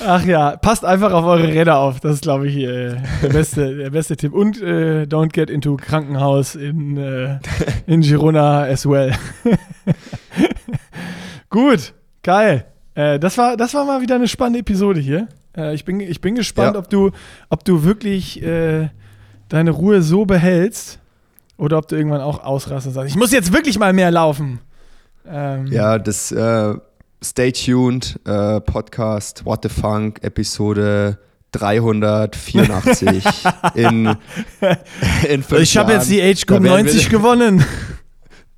Ach 0.04 0.24
ja, 0.24 0.56
passt 0.56 0.84
einfach 0.84 1.12
auf 1.12 1.24
eure 1.24 1.46
Räder 1.48 1.78
auf. 1.78 2.00
Das 2.00 2.14
ist, 2.14 2.22
glaube 2.22 2.48
ich, 2.48 2.56
äh, 2.56 2.96
der, 3.22 3.28
beste, 3.28 3.76
der 3.76 3.90
beste 3.90 4.16
Tipp. 4.16 4.32
Und 4.32 4.60
äh, 4.60 5.02
don't 5.04 5.32
get 5.32 5.48
into 5.50 5.76
Krankenhaus 5.76 6.54
in, 6.56 6.96
äh, 6.96 7.38
in 7.86 8.00
Girona 8.00 8.62
as 8.64 8.86
well. 8.86 9.12
Gut, 11.50 11.94
geil. 12.22 12.64
Äh, 12.94 13.18
das, 13.18 13.38
war, 13.38 13.56
das 13.56 13.74
war 13.74 13.84
mal 13.84 14.00
wieder 14.00 14.16
eine 14.16 14.28
spannende 14.28 14.60
Episode 14.60 15.00
hier. 15.00 15.28
Äh, 15.56 15.74
ich, 15.74 15.84
bin, 15.84 16.00
ich 16.00 16.20
bin 16.20 16.34
gespannt, 16.34 16.74
Ja. 16.74 16.78
ob, 16.80 16.90
du, 16.90 17.10
ob 17.48 17.64
du 17.64 17.84
wirklich 17.84 18.42
äh, 18.42 18.88
deine 19.48 19.70
Ruhe 19.70 20.02
so 20.02 20.24
behältst 20.24 20.98
oder 21.56 21.78
ob 21.78 21.88
du 21.88 21.96
irgendwann 21.96 22.20
auch 22.20 22.42
ausrastest 22.42 22.96
ich 23.06 23.16
muss 23.16 23.32
jetzt 23.32 23.52
wirklich 23.52 23.78
mal 23.78 23.92
mehr 23.92 24.10
laufen. 24.10 24.60
Ähm, 25.26 25.66
Ja, 25.66 25.98
das 25.98 26.32
äh, 26.32 26.74
Stay 27.22 27.52
tuned, 27.52 28.18
äh, 28.26 28.60
Podcast 28.60 29.44
What 29.44 29.60
the 29.62 29.68
Funk, 29.68 30.18
Episode 30.22 31.18
384 31.52 33.24
in, 33.74 34.16
in 35.28 35.42
fünf 35.42 35.60
Ich 35.62 35.76
habe 35.76 35.92
jetzt 35.92 36.10
die. 36.10 36.20
Age 36.20 36.46
Group 36.46 36.58
Da 36.60 36.64
werden 36.64 36.86
90 36.86 37.04
wir, 37.10 37.18
gewonnen. 37.18 37.64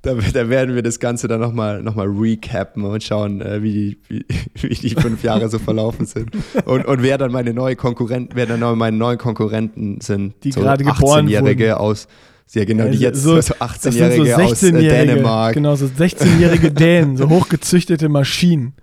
da, 0.05 0.13
da 0.13 0.49
werden 0.49 0.75
wir 0.75 0.81
das 0.83 0.99
Ganze 0.99 1.27
dann 1.27 1.41
nochmal 1.41 1.81
noch 1.83 1.95
mal 1.95 2.07
recappen 2.07 2.83
und 2.83 3.03
schauen, 3.03 3.41
äh, 3.41 3.61
wie, 3.63 3.73
die, 3.73 3.97
wie, 4.07 4.25
wie 4.69 4.75
die 4.75 4.89
fünf 4.95 5.23
Jahre 5.23 5.49
so 5.49 5.59
verlaufen 5.59 6.05
sind. 6.05 6.29
Und, 6.65 6.85
und 6.85 7.03
wer 7.03 7.17
dann 7.17 7.31
meine 7.31 7.53
neue 7.53 7.75
Konkurrenten, 7.75 8.35
wer 8.35 8.45
dann 8.45 8.59
meine 8.77 8.95
neuen 8.97 9.17
Konkurrenten 9.17 9.99
sind. 10.01 10.35
Die 10.43 10.51
gerade 10.51 10.83
geboren 10.83 11.25
18-Jährige 11.27 11.79
aus, 11.79 12.07
ja 12.53 12.63
genau, 12.65 12.85
die 12.89 12.97
Ja, 12.97 13.09
jetzt 13.09 13.21
so- 13.23 13.41
so, 13.41 13.53
Das 13.59 13.81
sind 13.81 13.93
so 13.93 13.99
18-Jährige 14.01 14.35
aus 14.35 14.63
äh, 14.63 14.67
16-Jährige, 14.67 15.05
Dänemark. 15.13 15.53
genau, 15.55 15.75
so 15.75 15.85
16-jährige 15.87 16.71
Dänen, 16.73 17.17
so 17.17 17.27
hochgezüchtete 17.29 18.07
Maschinen. 18.07 18.73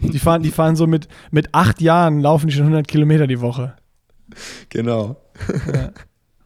Die 0.00 0.18
fahren, 0.18 0.42
die 0.42 0.50
fahren 0.50 0.76
so 0.76 0.86
mit, 0.86 1.08
mit 1.30 1.48
acht 1.52 1.80
Jahren, 1.80 2.20
laufen 2.20 2.46
die 2.46 2.52
schon 2.52 2.64
100 2.64 2.86
Kilometer 2.86 3.26
die 3.26 3.40
Woche. 3.40 3.74
Genau. 4.68 5.16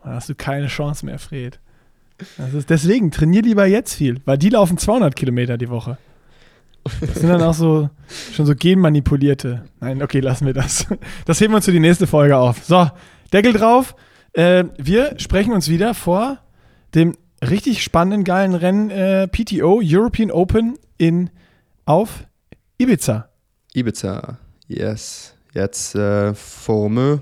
Da 0.03 0.15
hast 0.15 0.29
du 0.29 0.35
keine 0.35 0.69
Chance 0.69 1.05
mehr, 1.05 1.19
Fred. 1.19 1.61
Das 2.39 2.67
deswegen, 2.67 3.11
trainier 3.11 3.43
lieber 3.43 3.67
jetzt 3.67 3.95
viel, 3.95 4.21
weil 4.25 4.39
die 4.39 4.49
laufen 4.49 4.79
200 4.79 5.15
Kilometer 5.15 5.59
die 5.59 5.69
Woche. 5.69 5.99
Das 7.01 7.17
sind 7.17 7.29
dann 7.29 7.43
auch 7.43 7.55
so, 7.55 7.91
schon 8.33 8.47
so 8.47 8.55
genmanipulierte. 8.55 9.65
Nein, 9.81 10.03
okay, 10.03 10.21
lassen 10.21 10.47
wir 10.47 10.55
das. 10.55 10.87
Das 11.25 11.41
heben 11.41 11.53
wir 11.53 11.57
uns 11.57 11.65
für 11.65 11.73
die 11.73 11.81
nächste 11.81 12.07
Folge 12.07 12.37
auf. 12.37 12.65
So, 12.65 12.89
Deckel 13.33 13.53
drauf. 13.53 13.97
Äh, 14.33 14.65
wir 14.79 15.19
sprechen 15.19 15.53
uns 15.53 15.69
wieder 15.69 15.95
vor 15.95 16.39
dem 16.95 17.17
richtig 17.43 17.83
spannenden, 17.83 18.25
geilen 18.25 18.55
Rennen 18.55 18.91
äh, 18.91 19.29
PTO, 19.29 19.81
European 19.83 20.31
Open 20.31 20.79
in, 20.97 21.31
auf 21.85 22.25
Ibiza. 22.79 23.29
Ibiza, 23.75 24.39
yes. 24.69 25.35
Jetzt 25.53 25.95
äh, 25.95 26.35
Formö 26.35 27.19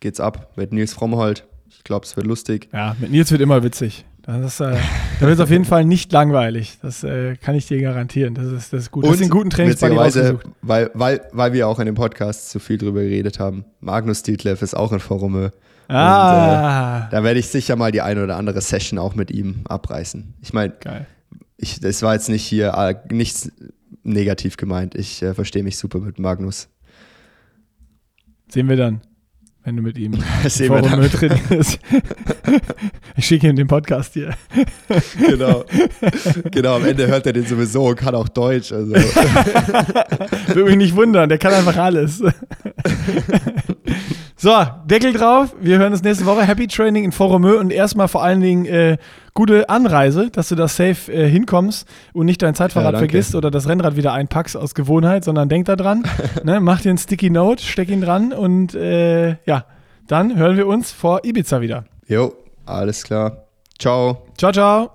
geht's 0.00 0.20
ab 0.20 0.52
mit 0.56 0.72
Nils 0.72 0.92
Frommholt. 0.92 1.46
Ich 1.84 1.86
glaube, 1.86 2.06
es 2.06 2.16
wird 2.16 2.26
lustig. 2.26 2.70
Ja, 2.72 2.96
mit 2.98 3.10
Nils 3.10 3.30
wird 3.30 3.42
immer 3.42 3.62
witzig. 3.62 4.06
Das 4.22 4.54
ist, 4.54 4.60
äh, 4.60 4.74
da 5.20 5.26
wird 5.26 5.34
es 5.34 5.40
auf 5.40 5.50
jeden 5.50 5.66
Fall 5.66 5.84
nicht 5.84 6.10
langweilig. 6.12 6.78
Das 6.80 7.04
äh, 7.04 7.36
kann 7.36 7.54
ich 7.56 7.66
dir 7.66 7.78
garantieren. 7.78 8.34
Das 8.34 8.46
ist, 8.46 8.72
das 8.72 8.84
ist 8.84 8.90
gut. 8.90 9.04
Das 9.04 9.16
ist 9.16 9.20
einen 9.20 9.28
guten 9.28 9.50
rausgesucht. 9.50 10.46
weil, 10.62 10.90
weil, 10.94 11.20
weil 11.32 11.52
wir 11.52 11.68
auch 11.68 11.78
in 11.80 11.84
dem 11.84 11.94
Podcast 11.94 12.48
zu 12.48 12.58
viel 12.58 12.78
drüber 12.78 13.02
geredet 13.02 13.38
haben. 13.38 13.66
Magnus 13.80 14.22
Dietleff 14.22 14.62
ist 14.62 14.72
auch 14.74 14.92
in 14.92 14.98
Formö. 14.98 15.50
Ah, 15.88 17.06
Da 17.10 17.22
werde 17.22 17.38
ich 17.38 17.48
sicher 17.48 17.76
mal 17.76 17.92
die 17.92 18.00
eine 18.00 18.24
oder 18.24 18.38
andere 18.38 18.62
Session 18.62 18.98
auch 18.98 19.14
mit 19.14 19.30
ihm 19.30 19.60
abreißen. 19.68 20.32
Ich 20.40 20.54
meine, 20.54 20.72
ich, 21.58 21.80
das 21.80 22.00
war 22.00 22.14
jetzt 22.14 22.30
nicht 22.30 22.46
hier 22.46 22.72
äh, 22.78 22.94
nichts 23.12 23.52
negativ 24.04 24.56
gemeint. 24.56 24.94
Ich 24.94 25.22
äh, 25.22 25.34
verstehe 25.34 25.62
mich 25.62 25.76
super 25.76 25.98
mit 25.98 26.18
Magnus. 26.18 26.70
Sehen 28.48 28.70
wir 28.70 28.76
dann, 28.76 29.02
wenn 29.64 29.76
du 29.76 29.82
mit 29.82 29.96
ihm 29.96 30.12
Forum 30.66 30.82
dann. 30.82 31.10
trainierst. 31.10 31.78
ich 33.16 33.26
schicke 33.26 33.48
ihm 33.48 33.56
den 33.56 33.66
Podcast 33.66 34.12
hier. 34.12 34.34
genau. 35.18 35.64
genau, 36.50 36.76
am 36.76 36.84
Ende 36.84 37.06
hört 37.06 37.26
er 37.26 37.32
den 37.32 37.46
sowieso 37.46 37.86
und 37.86 37.96
kann 37.96 38.14
auch 38.14 38.28
Deutsch. 38.28 38.72
Also. 38.72 38.94
Würde 40.48 40.64
mich 40.64 40.76
nicht 40.76 40.94
wundern, 40.94 41.30
der 41.30 41.38
kann 41.38 41.54
einfach 41.54 41.76
alles. 41.76 42.22
So, 44.44 44.66
Deckel 44.84 45.14
drauf. 45.14 45.56
Wir 45.58 45.78
hören 45.78 45.90
uns 45.90 46.02
nächste 46.02 46.26
Woche. 46.26 46.42
Happy 46.42 46.66
Training 46.66 47.02
in 47.04 47.12
Foromö 47.12 47.58
und 47.58 47.72
erstmal 47.72 48.08
vor 48.08 48.22
allen 48.22 48.42
Dingen 48.42 48.66
äh, 48.66 48.98
gute 49.32 49.70
Anreise, 49.70 50.28
dass 50.30 50.50
du 50.50 50.54
da 50.54 50.68
safe 50.68 51.10
äh, 51.10 51.26
hinkommst 51.26 51.88
und 52.12 52.26
nicht 52.26 52.42
dein 52.42 52.54
Zeitfahrrad 52.54 52.92
Ja, 52.92 52.98
vergisst 52.98 53.34
oder 53.34 53.50
das 53.50 53.66
Rennrad 53.66 53.96
wieder 53.96 54.12
einpackst 54.12 54.54
aus 54.54 54.74
Gewohnheit, 54.74 55.24
sondern 55.24 55.48
denk 55.48 55.64
da 55.64 55.76
dran. 55.76 56.02
ne, 56.44 56.60
mach 56.60 56.82
dir 56.82 56.90
einen 56.90 56.98
Sticky 56.98 57.30
Note, 57.30 57.64
steck 57.64 57.88
ihn 57.88 58.02
dran 58.02 58.34
und 58.34 58.74
äh, 58.74 59.38
ja, 59.46 59.64
dann 60.08 60.36
hören 60.36 60.58
wir 60.58 60.66
uns 60.66 60.92
vor 60.92 61.24
Ibiza 61.24 61.62
wieder. 61.62 61.84
Jo, 62.06 62.34
alles 62.66 63.02
klar. 63.02 63.46
Ciao. 63.78 64.26
Ciao, 64.36 64.52
ciao. 64.52 64.90